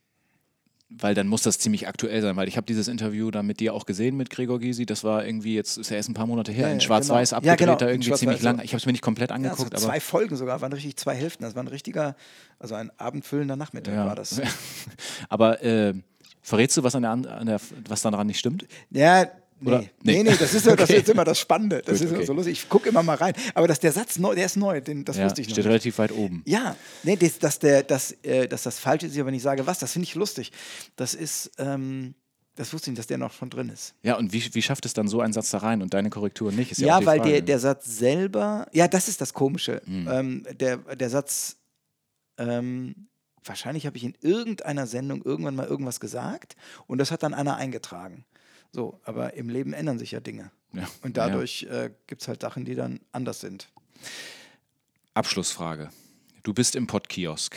Weil 0.89 1.13
dann 1.15 1.27
muss 1.27 1.41
das 1.41 1.59
ziemlich 1.59 1.85
aktuell 1.87 2.21
sein, 2.21 2.37
weil 2.37 2.47
ich 2.47 2.55
habe 2.55 2.65
dieses 2.65 2.87
Interview 2.87 3.29
da 3.29 3.43
mit 3.43 3.59
dir 3.59 3.73
auch 3.73 3.85
gesehen 3.85 4.15
mit 4.15 4.29
Gregor 4.29 4.57
Gysi. 4.57 4.85
Das 4.85 5.03
war 5.03 5.25
irgendwie 5.25 5.53
jetzt, 5.53 5.77
ist 5.77 5.89
ja 5.89 5.97
erst 5.97 6.07
ein 6.09 6.13
paar 6.13 6.27
Monate 6.27 6.53
her, 6.53 6.67
Ja, 6.67 6.71
in 6.73 6.79
ja, 6.79 6.85
Schwarz-Weiß 6.85 7.31
genau. 7.31 7.41
Ja, 7.45 7.51
abgedreht, 7.53 7.59
genau, 7.59 7.75
da 7.75 7.89
irgendwie 7.89 8.13
ziemlich 8.13 8.41
lang. 8.41 8.57
so. 8.59 8.63
Ich 8.63 8.71
habe 8.71 8.77
es 8.77 8.85
mir 8.85 8.93
nicht 8.93 9.01
komplett 9.01 9.29
Ja, 9.31 9.35
so 9.35 9.43
angeguckt, 9.43 9.73
aber. 9.75 9.81
zwei 9.83 9.99
Folgen 9.99 10.37
sogar, 10.37 10.61
waren 10.61 10.71
richtig 10.71 10.95
zwei 10.95 11.13
Hälften. 11.13 11.43
Das 11.43 11.55
war 11.55 11.63
ein 11.63 11.67
richtiger, 11.67 12.15
also 12.57 12.75
ein 12.75 12.89
abendfüllender 12.97 13.57
Nachmittag 13.57 13.93
Ja. 13.95 14.05
war 14.05 14.15
das. 14.15 14.39
aber 15.29 15.61
äh, 15.61 15.93
verrätst 16.41 16.77
du, 16.77 16.83
was, 16.83 16.95
an 16.95 17.01
der, 17.01 17.11
an 17.11 17.45
der, 17.47 17.59
was 17.89 18.01
daran 18.03 18.27
nicht 18.27 18.39
stimmt? 18.39 18.65
Ja, 18.89 19.27
Oder- 19.65 19.79
nee. 19.79 19.89
nee. 20.03 20.23
nee, 20.23 20.23
nee, 20.31 20.35
das 20.39 20.53
ist, 20.53 20.65
so, 20.65 20.71
das 20.75 20.81
Okay. 20.83 20.93
ist 20.93 20.99
jetzt 20.99 21.09
immer 21.09 21.23
das 21.23 21.39
Spannende. 21.39 21.81
Das 21.85 21.99
Gut, 21.99 22.07
ist 22.07 22.13
okay. 22.15 22.25
so 22.25 22.33
lustig. 22.33 22.53
Ich 22.63 22.69
gucke 22.69 22.89
immer 22.89 23.03
mal 23.03 23.15
rein. 23.15 23.33
Aber 23.53 23.67
dass 23.67 23.79
der 23.79 23.91
Satz 23.91 24.17
neu, 24.19 24.35
der 24.35 24.45
ist 24.45 24.57
neu, 24.57 24.81
den, 24.81 25.03
das 25.05 25.17
ja, 25.17 25.25
wusste 25.25 25.41
ich 25.41 25.47
noch 25.47 25.53
steht 25.53 25.65
nicht. 25.65 25.69
relativ 25.69 25.97
weit 25.97 26.11
oben. 26.11 26.43
Ja, 26.45 26.75
nee, 27.03 27.15
das, 27.15 27.39
dass, 27.39 27.59
der, 27.59 27.83
dass, 27.83 28.11
äh, 28.23 28.47
dass 28.47 28.63
das 28.63 28.79
falsch 28.79 29.03
ist, 29.03 29.17
aber 29.17 29.31
nicht 29.31 29.41
sage, 29.41 29.65
was, 29.65 29.79
das 29.79 29.93
finde 29.93 30.03
ich 30.07 30.15
lustig. 30.15 30.51
Das 30.95 31.13
ist, 31.13 31.51
ähm, 31.57 32.13
das 32.55 32.73
wusste 32.73 32.87
ich 32.87 32.91
nicht, 32.93 32.99
dass 32.99 33.07
der 33.07 33.17
noch 33.19 33.33
schon 33.33 33.49
drin 33.49 33.69
ist. 33.69 33.93
Ja, 34.03 34.17
und 34.17 34.33
wie, 34.33 34.43
wie 34.53 34.61
schafft 34.61 34.85
es 34.85 34.93
dann 34.93 35.07
so 35.07 35.21
ein 35.21 35.31
Satz 35.33 35.51
da 35.51 35.59
rein 35.59 35.81
und 35.81 35.93
deine 35.93 36.09
Korrektur 36.09 36.51
nicht? 36.51 36.71
Ist 36.71 36.79
ja, 36.79 36.99
Ja, 36.99 37.05
weil 37.05 37.19
Frage. 37.19 37.31
der, 37.33 37.41
der 37.41 37.59
Satz 37.59 37.85
selber, 37.85 38.67
ja, 38.73 38.87
das 38.87 39.07
ist 39.07 39.21
das 39.21 39.33
Komische. 39.33 39.81
Mhm. 39.85 40.07
Ähm, 40.11 40.47
der, 40.59 40.77
der 40.77 41.09
Satz, 41.09 41.57
ähm, 42.37 43.07
wahrscheinlich 43.43 43.85
habe 43.85 43.97
ich 43.97 44.03
in 44.03 44.15
irgendeiner 44.21 44.87
Sendung 44.87 45.21
irgendwann 45.23 45.55
mal 45.55 45.67
irgendwas 45.67 45.99
gesagt 45.99 46.55
und 46.87 46.97
das 46.97 47.11
hat 47.11 47.23
dann 47.23 47.33
einer 47.33 47.55
eingetragen. 47.57 48.25
So, 48.71 48.99
aber 49.03 49.33
im 49.33 49.49
Leben 49.49 49.73
ändern 49.73 49.99
sich 49.99 50.11
ja 50.11 50.19
Dinge. 50.19 50.51
Ja, 50.73 50.87
Und 51.01 51.17
ja. 51.17 51.27
dadurch 51.27 51.63
äh, 51.69 51.91
gibt 52.07 52.21
es 52.21 52.27
halt 52.27 52.41
Sachen, 52.41 52.65
die 52.65 52.75
dann 52.75 52.99
anders 53.11 53.39
sind. 53.39 53.69
Abschlussfrage. 55.13 55.89
Du 56.43 56.53
bist 56.53 56.75
im 56.75 56.87
Podkiosk. 56.87 57.55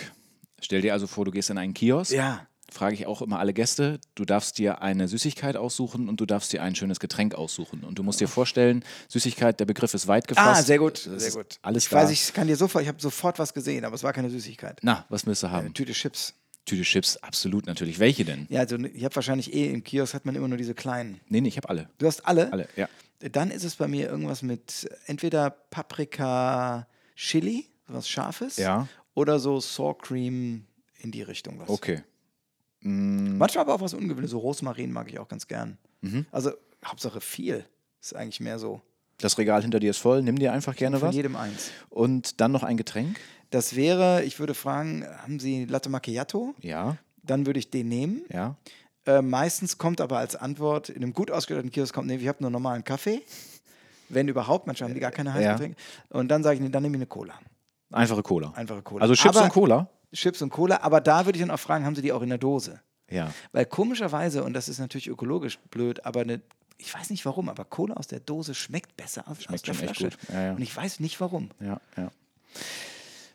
Stell 0.61 0.81
dir 0.83 0.93
also 0.93 1.07
vor, 1.07 1.25
du 1.25 1.31
gehst 1.31 1.51
in 1.51 1.59
einen 1.59 1.75
Kiosk. 1.75 2.13
Ja. 2.13 2.47
Frage 2.73 2.95
ich 2.95 3.07
auch 3.07 3.21
immer 3.21 3.41
alle 3.41 3.53
Gäste. 3.53 3.99
Du 4.15 4.25
darfst 4.25 4.59
dir 4.59 4.81
eine 4.81 5.09
Süßigkeit 5.09 5.57
aussuchen 5.57 6.09
und 6.09 6.21
du 6.21 6.27
darfst 6.27 6.53
dir 6.53 6.63
ein 6.63 6.77
schönes 6.77 7.01
Getränk 7.01 7.35
aussuchen. 7.35 7.83
Und 7.83 7.99
du 7.99 8.05
musst 8.05 8.21
dir 8.21 8.29
vorstellen, 8.29 8.85
Süßigkeit, 9.09 9.59
der 9.59 9.65
Begriff 9.65 9.93
ist 9.93 10.07
weit 10.07 10.29
gefasst. 10.29 10.61
Ah, 10.61 10.63
sehr 10.63 10.79
gut, 10.79 10.99
sehr 10.99 11.33
gut. 11.33 11.59
Alles 11.63 11.85
ich 11.85 11.91
da. 11.91 11.97
weiß, 11.97 12.11
ich 12.11 12.33
kann 12.33 12.47
dir 12.47 12.57
sofort, 12.57 12.83
ich 12.83 12.89
habe 12.89 13.01
sofort 13.01 13.41
was 13.41 13.53
gesehen, 13.55 13.85
aber 13.85 13.97
es 13.97 14.05
war 14.05 14.13
keine 14.13 14.31
Süßigkeit. 14.31 14.79
Na, 14.83 15.05
was 15.09 15.27
müsst 15.27 15.43
ihr 15.43 15.51
haben? 15.51 15.67
Eine 15.67 15.75
Tüte 15.75 15.93
Chips. 15.93 16.35
Tüte 16.67 16.83
Chips, 16.83 17.17
absolut 17.17 17.67
natürlich. 17.67 17.99
Welche 17.99 18.25
denn? 18.25 18.47
Ja, 18.51 18.61
also 18.61 18.77
ich 18.79 19.05
habe 19.05 19.15
wahrscheinlich 19.17 19.53
eh 19.55 19.71
im 19.73 19.83
Kiosk 19.83 20.15
hat 20.15 20.25
man 20.27 20.35
immer 20.35 20.49
nur 20.49 20.59
diese 20.59 20.75
kleinen. 20.75 21.21
Nee, 21.29 21.41
nee, 21.41 21.49
ich 21.49 21.57
habe 21.57 21.69
alle. 21.69 21.89
Du 21.99 22.07
hast 22.07 22.27
alle? 22.27 22.53
Alle, 22.53 22.69
ja. 22.77 22.89
Dann 23.33 23.51
ist 23.51 23.65
es 23.65 23.77
bei 23.77 23.89
mir 23.89 24.09
irgendwas 24.09 24.43
mit 24.43 24.89
entweder 25.07 25.51
Paprika 25.51 26.87
Chili, 27.17 27.67
was 27.87 28.09
Scharfes, 28.09 28.57
Ja. 28.57 28.89
oder 29.15 29.39
so 29.39 29.61
Sour 29.61 29.99
Cream 29.99 30.65
in 31.01 31.11
die 31.11 31.23
Richtung 31.23 31.59
was. 31.59 31.69
Okay. 31.69 32.03
Mm, 32.81 33.37
Manchmal 33.37 33.63
aber 33.65 33.75
auch 33.75 33.81
was 33.81 33.93
Ungewöhnliches. 33.95 34.31
So 34.31 34.39
Rosmarin 34.39 34.93
mag 34.93 35.09
ich 35.11 35.19
auch 35.19 35.29
ganz 35.29 35.47
gern. 35.49 35.77
Mhm. 36.01 36.25
Also 36.31 36.53
Hauptsache 36.85 37.21
viel. 37.21 37.65
Ist 38.01 38.15
eigentlich 38.17 38.41
mehr 38.41 38.59
so. 38.59 38.81
Das 39.21 39.39
Regal 39.39 39.63
hinter 39.63 39.81
dir 39.81 39.91
ist 39.91 39.99
voll. 39.99 40.23
Nimm 40.23 40.39
dir 40.39 40.53
einfach 40.53 40.75
gerne 40.77 40.99
Von 40.99 41.09
was. 41.09 41.15
jedem 41.15 41.37
eins. 41.37 41.71
Und 41.91 42.41
dann 42.41 42.53
noch 42.53 42.63
ein 42.63 42.77
Getränk. 42.77 43.19
Das 43.51 43.77
wäre, 43.77 44.23
ich 44.25 44.39
würde 44.39 44.55
fragen, 44.55 45.05
haben 45.23 45.41
Sie 45.41 45.65
Latte 45.65 45.89
Macchiato? 45.91 46.55
Ja, 46.61 46.97
Dann 47.23 47.47
würde 47.47 47.59
ich 47.59 47.71
den 47.71 47.89
nehmen. 47.89 48.23
ja. 48.33 48.57
Äh, 49.07 49.23
meistens 49.23 49.79
kommt 49.79 50.01
aber 50.03 50.19
als 50.19 50.37
Antwort 50.37 50.91
in 50.91 50.97
einem 51.03 51.15
gut 51.15 51.31
ausgestatteten 51.31 51.71
Kiosk 51.73 51.95
kommt, 51.95 52.07
nee, 52.07 52.17
ich 52.17 52.29
habe 52.29 52.43
nur 52.43 52.51
normalen 52.51 52.85
Kaffee. 52.85 53.23
Wenn 54.11 54.29
überhaupt, 54.29 54.67
manchmal 54.67 54.89
haben 54.91 54.95
die 54.95 55.01
gar 55.01 55.11
keine 55.11 55.33
heißen 55.33 55.45
Ja. 55.45 55.53
Getränke. 55.55 55.77
Und 56.11 56.29
dann 56.29 56.43
sage 56.43 56.57
ich, 56.57 56.61
nee, 56.61 56.69
dann 56.69 56.83
nehme 56.83 56.97
ich 56.97 56.99
eine 57.01 57.07
Cola. 57.07 57.35
Einfache 57.91 58.23
Cola. 58.23 58.53
Einfache 58.55 58.83
Cola. 58.83 59.03
Also 59.03 59.15
Chips 59.15 59.37
aber, 59.37 59.45
und 59.47 59.53
Cola? 59.53 59.89
Chips 60.13 60.43
und 60.43 60.51
Cola, 60.51 60.81
aber 60.83 61.01
da 61.01 61.25
würde 61.25 61.39
ich 61.39 61.43
dann 61.43 61.51
auch 61.51 61.59
fragen, 61.59 61.87
haben 61.87 61.95
sie 61.97 62.03
die 62.03 62.13
auch 62.13 62.21
in 62.23 62.29
der 62.29 62.37
Dose? 62.39 62.81
Ja. 63.11 63.33
Weil 63.53 63.65
komischerweise, 63.67 64.45
und 64.45 64.53
das 64.53 64.69
ist 64.69 64.79
natürlich 64.81 65.09
ökologisch 65.09 65.59
blöd, 65.71 66.05
aber 66.05 66.21
eine, 66.21 66.41
ich 66.81 66.93
weiß 66.95 67.11
nicht 67.11 67.25
warum, 67.27 67.49
aber 67.49 67.65
Cola 67.65 67.95
aus 67.95 68.07
der 68.07 68.21
Dose 68.21 68.55
schmeckt 68.55 68.97
besser 68.97 69.27
als 69.29 69.45
Schmeckt 69.45 69.69
aus 69.71 69.77
der 69.79 69.89
Flasche. 69.89 70.05
gut. 70.11 70.19
Ja, 70.33 70.43
ja. 70.47 70.53
Und 70.53 70.63
ich 70.63 70.75
weiß 70.77 71.01
nicht 71.01 71.21
warum. 71.21 71.51
Ja, 71.61 71.81
ja. 71.97 72.11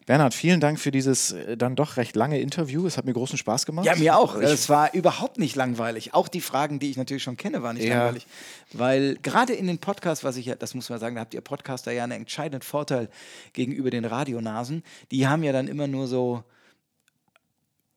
Bernhard, 0.07 0.35
vielen 0.35 0.59
Dank 0.59 0.79
für 0.79 0.91
dieses 0.91 1.31
äh, 1.31 1.57
dann 1.57 1.75
doch 1.75 1.97
recht 1.97 2.15
lange 2.15 2.39
Interview. 2.39 2.85
Es 2.85 2.95
hat 2.95 3.05
mir 3.05 3.13
großen 3.13 3.39
Spaß 3.39 3.65
gemacht. 3.65 3.87
Ja, 3.87 3.95
mir 3.95 4.15
auch. 4.17 4.35
Es 4.35 4.69
war 4.69 4.93
überhaupt 4.93 5.39
nicht 5.39 5.55
langweilig. 5.55 6.13
Auch 6.13 6.27
die 6.27 6.41
Fragen, 6.41 6.77
die 6.77 6.91
ich 6.91 6.97
natürlich 6.97 7.23
schon 7.23 7.37
kenne, 7.37 7.63
waren 7.63 7.75
nicht 7.75 7.87
Ja. 7.87 7.95
langweilig. 8.03 8.27
Weil 8.71 9.15
gerade 9.23 9.53
in 9.53 9.65
den 9.65 9.79
Podcasts, 9.79 10.23
was 10.23 10.37
ich 10.37 10.45
ja, 10.45 10.53
das 10.55 10.75
muss 10.75 10.89
man 10.91 10.99
sagen, 10.99 11.15
da 11.15 11.21
habt 11.21 11.33
ihr 11.33 11.41
Podcaster 11.41 11.91
ja 11.91 12.03
einen 12.03 12.11
entscheidenden 12.21 12.61
Vorteil 12.61 13.09
gegenüber 13.53 13.89
den 13.89 14.05
Radionasen. 14.05 14.83
Die 15.09 15.27
haben 15.27 15.41
ja 15.41 15.51
dann 15.51 15.67
immer 15.67 15.87
nur 15.87 16.05
so 16.07 16.43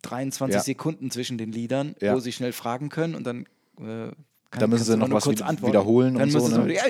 23 0.03 0.55
Ja. 0.55 0.63
Sekunden 0.63 1.11
zwischen 1.11 1.37
den 1.37 1.53
Liedern, 1.53 1.95
Ja. 2.01 2.15
wo 2.15 2.21
sie 2.21 2.33
schnell 2.33 2.53
fragen 2.55 2.89
können 2.89 3.15
und 3.15 3.25
dann. 3.25 3.45
Äh, 3.81 4.13
kann, 4.51 4.61
Da 4.61 4.67
müssen 4.67 4.85
sie 4.85 4.97
noch 4.97 5.11
was 5.11 5.25
kurz 5.25 5.41
wi- 5.41 5.45
antworten. 5.45 5.73
wiederholen 5.73 6.15
Dann 6.15 6.23
und 6.25 6.31
so, 6.31 6.39
müssen 6.39 6.53
sie 6.53 6.59
ne? 6.69 6.75
Ja, 6.75 6.85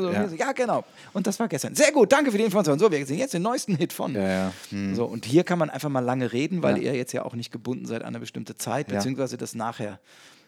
so, 0.00 0.10
Ja. 0.10 0.26
ja. 0.46 0.52
genau. 0.52 0.84
Und 1.12 1.26
das 1.26 1.38
war 1.38 1.48
gestern. 1.48 1.74
Sehr 1.74 1.92
gut, 1.92 2.10
danke 2.12 2.30
für 2.32 2.38
die 2.38 2.44
Information. 2.44 2.78
So, 2.78 2.90
wir 2.90 3.04
sehen 3.04 3.18
jetzt 3.18 3.34
den 3.34 3.42
neuesten 3.42 3.76
Hit 3.76 3.92
von. 3.92 4.14
Ja, 4.14 4.26
ja. 4.28 4.52
Hm. 4.70 4.94
So, 4.94 5.04
und 5.04 5.26
hier 5.26 5.44
kann 5.44 5.58
man 5.58 5.68
einfach 5.68 5.90
mal 5.90 6.00
lange 6.00 6.32
reden, 6.32 6.62
weil 6.62 6.78
ihr 6.78 6.94
jetzt 6.94 7.12
ja 7.12 7.24
auch 7.26 7.34
nicht 7.34 7.50
gebunden 7.52 7.84
seid 7.86 8.02
an 8.02 8.08
eine 8.08 8.20
bestimmte 8.20 8.56
Zeit, 8.56 8.88
beziehungsweise 8.88 9.36
das 9.36 9.54
nachher 9.54 9.98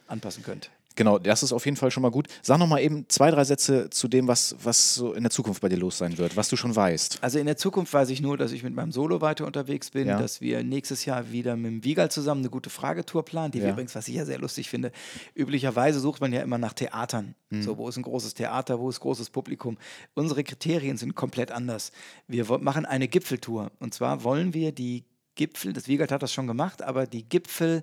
anpassen 0.09 0.43
könnt. 0.43 0.71
Genau, 0.95 1.19
das 1.19 1.43
ist 1.43 1.53
auf 1.53 1.65
jeden 1.65 1.77
Fall 1.77 1.91
schon 1.91 2.03
mal 2.03 2.11
gut. 2.11 2.29
Sag 2.43 2.59
noch 2.59 2.67
mal 2.67 2.81
eben 2.81 3.07
zwei, 3.09 3.31
drei 3.31 3.45
Sätze 3.45 3.89
zu 3.91 4.09
dem, 4.09 4.29
was, 4.29 4.55
was 4.63 4.95
so 4.95 5.13
in 5.15 5.23
der 5.23 5.31
Zukunft 5.31 5.63
bei 5.63 5.69
dir 5.69 5.77
los 5.79 5.99
sein 5.99 6.19
wird, 6.19 6.37
was 6.37 6.49
du 6.49 6.57
schon 6.57 6.75
weißt. 6.75 7.19
Also 7.23 7.39
in 7.39 7.47
der 7.47 7.57
Zukunft 7.57 7.93
weiß 7.93 8.11
ich 8.11 8.21
nur, 8.21 8.37
dass 8.37 8.53
ich 8.53 8.63
mit 8.63 8.75
meinem 8.75 8.93
Solo 8.93 9.21
weiter 9.21 9.47
unterwegs 9.47 9.91
bin, 9.91 10.09
Ja. 10.09 10.19
dass 10.19 10.41
wir 10.41 10.63
nächstes 10.63 11.05
Jahr 11.05 11.31
wieder 11.33 11.57
mit 11.57 11.71
dem 11.73 11.85
Wiegal 11.85 12.11
zusammen 12.11 12.43
eine 12.43 12.51
gute 12.51 12.71
Fragetour 12.71 13.25
planen, 13.25 13.53
die 13.53 13.59
wir 13.61 13.67
Ja. 13.69 13.73
übrigens, 13.73 13.95
was 13.95 14.09
ich 14.09 14.15
ja 14.17 14.25
sehr 14.25 14.39
lustig 14.39 14.69
finde, 14.69 14.93
üblicherweise 15.35 16.01
sucht 16.01 16.21
man 16.21 16.33
ja 16.33 16.43
immer 16.43 16.59
nach 16.59 16.73
Theatern. 16.73 17.35
Mhm. 17.51 17.63
So, 17.63 17.79
wo 17.79 17.89
ist 17.89 17.97
ein 17.97 18.03
großes 18.03 18.35
Theater, 18.35 18.79
wo 18.79 18.89
ist 18.91 19.01
großes 19.01 19.31
Publikum? 19.31 19.79
Unsere 20.15 20.45
Kriterien 20.45 20.97
sind 20.97 21.15
komplett 21.15 21.51
anders. 21.53 21.93
Wir 22.29 22.47
machen 22.59 22.85
eine 22.87 23.09
Gipfeltour. 23.09 23.71
Und 23.79 23.95
zwar 23.95 24.25
wollen 24.25 24.55
wir 24.55 24.73
die 24.73 25.05
Gipfel, 25.35 25.73
das 25.73 25.89
Wiegald 25.89 26.13
hat 26.13 26.23
das 26.23 26.33
schon 26.33 26.47
gemacht, 26.47 26.83
aber 26.83 27.07
die 27.07 27.27
Gipfel 27.27 27.83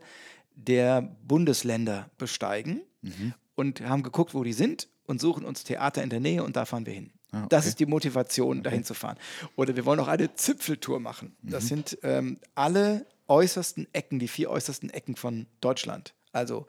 der 0.56 1.16
Bundesländer 1.26 2.10
besteigen 2.18 2.82
Mhm. 3.02 3.34
und 3.56 3.82
haben 3.82 4.04
geguckt, 4.04 4.34
wo 4.34 4.44
die 4.44 4.54
sind 4.54 4.88
und 5.06 5.20
suchen 5.22 5.46
uns 5.46 5.64
Theater 5.64 6.04
in 6.04 6.10
der 6.10 6.20
Nähe 6.20 6.44
und 6.44 6.56
da 6.56 6.66
fahren 6.66 6.86
wir 6.86 6.94
hin. 6.94 7.12
Ah, 7.32 7.46
Das 7.50 7.64
okay. 7.64 7.70
ist 7.70 7.80
die 7.80 7.86
Motivation, 7.86 8.64
dahin 8.64 8.84
zu 8.84 8.94
fahren. 8.94 9.18
Oder 9.56 9.76
wir 9.76 9.86
wollen 9.86 10.00
auch 10.00 10.08
eine 10.08 10.34
Zipfeltour 10.36 11.00
machen. 11.00 11.36
Das 11.44 11.64
Mhm. 11.66 11.68
sind 11.68 11.98
ähm, 12.04 12.40
alle 12.56 13.06
äußersten 13.28 13.88
Ecken, 13.94 14.18
die 14.20 14.28
vier 14.28 14.50
äußersten 14.50 14.90
Ecken 14.90 15.16
von 15.16 15.46
Deutschland. 15.62 16.14
Also 16.32 16.66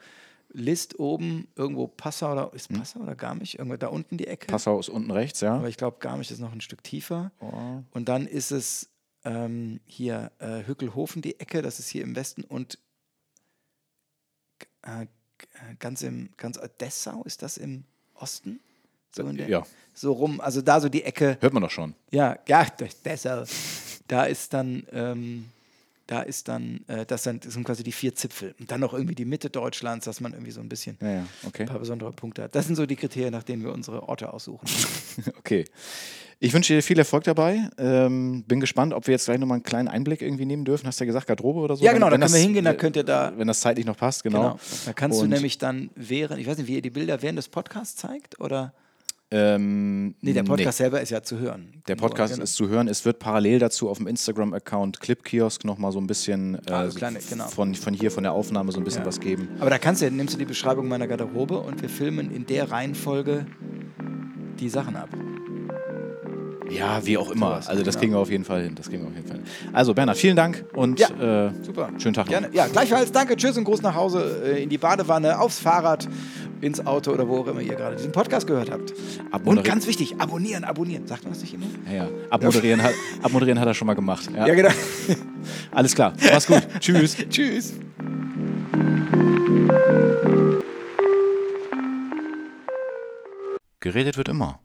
List 0.52 0.98
oben, 0.98 1.46
irgendwo 1.54 1.86
Passau 1.86 2.32
oder 2.32 2.52
ist 2.54 2.68
Passau 2.70 3.00
oder 3.00 3.14
Garmisch? 3.14 3.54
Irgendwo 3.54 3.76
da 3.76 3.86
unten 3.86 4.16
die 4.18 4.26
Ecke. 4.26 4.46
Mhm. 4.48 4.50
Passau 4.52 4.78
ist 4.80 4.88
unten 4.88 5.10
rechts, 5.10 5.40
ja. 5.40 5.54
Aber 5.56 5.68
ich 5.68 5.76
glaube, 5.76 5.98
Garmisch 6.00 6.30
ist 6.30 6.40
noch 6.40 6.52
ein 6.52 6.60
Stück 6.60 6.82
tiefer. 6.84 7.30
Oh. 7.40 7.82
Und 7.92 8.08
dann 8.08 8.26
ist 8.26 8.50
es 8.50 8.90
ähm, 9.24 9.80
hier 9.84 10.32
äh, 10.38 10.66
Hückelhofen 10.66 11.22
die 11.22 11.38
Ecke, 11.40 11.62
das 11.62 11.78
ist 11.78 11.88
hier 11.88 12.02
im 12.02 12.16
Westen 12.16 12.42
und 12.42 12.78
äh, 14.82 15.06
ganz 15.78 16.02
im 16.02 16.30
ganz 16.36 16.56
äh, 16.56 16.68
Dessau 16.80 17.22
ist 17.24 17.42
das 17.42 17.56
im 17.56 17.84
Osten? 18.14 18.60
So, 19.14 19.24
in 19.26 19.36
der, 19.36 19.48
Ja. 19.48 19.66
so 19.94 20.12
rum, 20.12 20.40
also 20.40 20.62
da 20.62 20.80
so 20.80 20.88
die 20.88 21.02
Ecke. 21.02 21.36
Hört 21.40 21.52
man 21.52 21.62
doch 21.62 21.70
schon. 21.70 21.94
Ja, 22.10 22.38
ja, 22.46 22.64
durch 22.78 22.94
Dessau. 23.02 23.44
Da 24.06 24.24
ist 24.24 24.52
dann, 24.54 24.86
ähm, 24.92 25.46
da 26.06 26.22
ist 26.22 26.48
dann, 26.48 26.84
äh, 26.88 27.06
das 27.06 27.22
sind, 27.24 27.44
das 27.44 27.54
sind 27.54 27.64
quasi 27.64 27.82
die 27.84 27.92
vier 27.92 28.14
Zipfel. 28.14 28.54
Und 28.58 28.70
dann 28.70 28.80
noch 28.80 28.92
irgendwie 28.94 29.14
die 29.14 29.24
Mitte 29.24 29.50
Deutschlands, 29.50 30.04
dass 30.06 30.20
man 30.20 30.32
irgendwie 30.32 30.50
so 30.52 30.60
ein 30.60 30.68
bisschen 30.68 30.96
Ja, 31.00 31.10
ja, 31.12 31.26
okay. 31.44 31.62
ein 31.62 31.68
paar 31.68 31.78
besondere 31.78 32.12
Punkte 32.12 32.44
hat. 32.44 32.54
Das 32.54 32.66
sind 32.66 32.76
so 32.76 32.86
die 32.86 32.96
Kriterien, 32.96 33.32
nach 33.32 33.42
denen 33.44 33.62
wir 33.64 33.72
unsere 33.72 34.08
Orte 34.08 34.32
aussuchen. 34.32 34.66
Okay. 35.38 35.64
Ich 36.42 36.54
wünsche 36.54 36.72
dir 36.72 36.82
viel 36.82 36.98
Erfolg 36.98 37.24
dabei. 37.24 37.68
Ähm, 37.76 38.44
bin 38.48 38.60
gespannt, 38.60 38.94
ob 38.94 39.06
wir 39.06 39.12
jetzt 39.12 39.26
gleich 39.26 39.38
nochmal 39.38 39.56
einen 39.56 39.62
kleinen 39.62 39.88
Einblick 39.88 40.22
irgendwie 40.22 40.46
nehmen 40.46 40.64
dürfen. 40.64 40.86
Hast 40.86 40.98
du 40.98 41.04
ja 41.04 41.06
gesagt, 41.06 41.26
Garderobe 41.26 41.60
oder 41.60 41.76
so? 41.76 41.84
Ja, 41.84 41.90
Wenn- 41.90 41.96
genau, 41.98 42.06
da 42.06 42.12
wenn 42.12 42.20
können 42.22 42.32
wir 42.32 42.36
das- 42.38 42.42
hingehen, 42.46 42.64
da 42.64 42.72
könnt 42.72 42.96
ihr 42.96 43.04
da- 43.04 43.32
Wenn 43.36 43.46
das 43.46 43.60
zeitlich 43.60 43.84
noch 43.84 43.96
passt, 43.96 44.22
genau. 44.24 44.40
Genau. 44.42 44.58
Da 44.86 44.92
kannst 44.94 45.18
du 45.20 45.24
Und, 45.24 45.30
nämlich 45.30 45.58
dann 45.58 45.90
während, 45.96 46.40
ich 46.40 46.46
weiß 46.46 46.56
nicht, 46.56 46.66
wie 46.66 46.76
ihr 46.76 46.82
die 46.82 46.88
Bilder 46.90 47.20
während 47.20 47.38
des 47.38 47.48
Podcasts 47.50 47.94
zeigt, 47.96 48.40
oder? 48.40 48.72
Ähm, 49.32 50.14
Nee, 50.22 50.32
der 50.32 50.42
Podcast 50.42 50.78
selber 50.78 51.02
ist 51.02 51.10
ja 51.10 51.22
zu 51.22 51.38
hören. 51.38 51.82
Der 51.88 51.94
Podcast 51.94 52.32
genau. 52.32 52.42
ist 52.42 52.54
zu 52.54 52.68
hören. 52.68 52.88
Es 52.88 53.04
wird 53.04 53.18
parallel 53.18 53.58
dazu 53.58 53.90
auf 53.90 53.98
dem 53.98 54.06
Instagram-Account 54.08 54.98
Clipkiosk 54.98 55.64
nochmal 55.66 55.92
so 55.92 56.00
ein 56.00 56.06
bisschen 56.06 56.54
äh, 56.66 56.72
Ah, 56.72 56.88
so 56.88 56.96
kleine, 56.98 57.18
genau. 57.28 57.46
von, 57.48 57.74
von 57.74 57.92
hier, 57.92 58.10
von 58.10 58.22
der 58.24 58.32
Aufnahme 58.32 58.72
so 58.72 58.80
ein 58.80 58.84
bisschen 58.84 59.02
Ja. 59.02 59.06
was 59.06 59.20
geben. 59.20 59.50
Aber 59.60 59.68
da 59.70 59.78
kannst 59.78 60.00
du, 60.02 60.10
nimmst 60.10 60.34
du 60.34 60.38
die 60.38 60.46
Beschreibung 60.46 60.88
meiner 60.88 61.06
Garderobe 61.06 61.58
und 61.60 61.82
wir 61.82 61.90
filmen 61.90 62.30
in 62.34 62.46
der 62.46 62.70
Reihenfolge 62.72 63.46
die 64.58 64.70
Sachen 64.70 64.96
ab. 64.96 65.10
Ja, 66.70 67.04
wie 67.04 67.18
auch 67.18 67.30
immer. 67.30 67.50
Sowas, 67.50 67.68
also 67.68 67.82
das 67.82 67.98
kriegen 67.98 68.12
wir 68.12 68.18
auf 68.18 68.30
jeden 68.30 68.44
Fall 68.44 68.62
hin. 68.62 68.74
Das 68.74 68.88
kriegen 68.88 69.02
wir 69.02 69.08
auf 69.08 69.14
jeden 69.14 69.26
Fall 69.26 69.36
hin. 69.38 69.46
Also 69.72 69.94
Bernhard, 69.94 70.16
vielen 70.18 70.36
Dank 70.36 70.64
und 70.74 70.98
Ja, 71.00 71.08
äh, 71.48 71.50
Super. 71.62 71.90
schönen 71.98 72.14
Tag 72.14 72.26
noch. 72.26 72.32
Gerne. 72.32 72.48
Ja, 72.52 72.66
gleichfalls. 72.68 73.12
Danke. 73.12 73.36
Tschüss 73.36 73.56
und 73.58 73.64
Gruß 73.64 73.82
nach 73.82 73.94
Hause, 73.94 74.42
äh, 74.44 74.62
in 74.62 74.68
die 74.68 74.78
Badewanne, 74.78 75.38
aufs 75.38 75.58
Fahrrad, 75.58 76.08
ins 76.60 76.84
Auto 76.86 77.12
oder 77.12 77.28
wo 77.28 77.38
auch 77.38 77.46
immer 77.46 77.60
ihr 77.60 77.74
gerade 77.74 77.96
diesen 77.96 78.12
Podcast 78.12 78.46
gehört 78.46 78.70
habt. 78.70 78.92
Und 79.44 79.64
ganz 79.64 79.86
wichtig, 79.86 80.16
abonnieren, 80.20 80.64
abonnieren. 80.64 81.06
Sagt 81.06 81.24
man 81.24 81.32
das 81.32 81.42
nicht 81.42 81.54
immer? 81.54 81.66
Ja, 81.88 82.04
ja. 82.04 82.08
Abmoderieren, 82.30 82.82
hat, 82.82 82.92
abmoderieren 83.22 83.58
hat 83.60 83.66
er 83.66 83.74
schon 83.74 83.86
mal 83.86 83.94
gemacht. 83.94 84.28
Ja. 84.34 84.46
Ja, 84.46 84.54
genau. 84.54 84.70
Alles 85.72 85.94
klar. 85.94 86.12
Mach's 86.32 86.46
gut. 86.46 86.62
Tschüss. 86.80 87.16
Tschüss. 87.30 87.74
Geredet 93.80 94.16
wird 94.18 94.28
immer. 94.28 94.60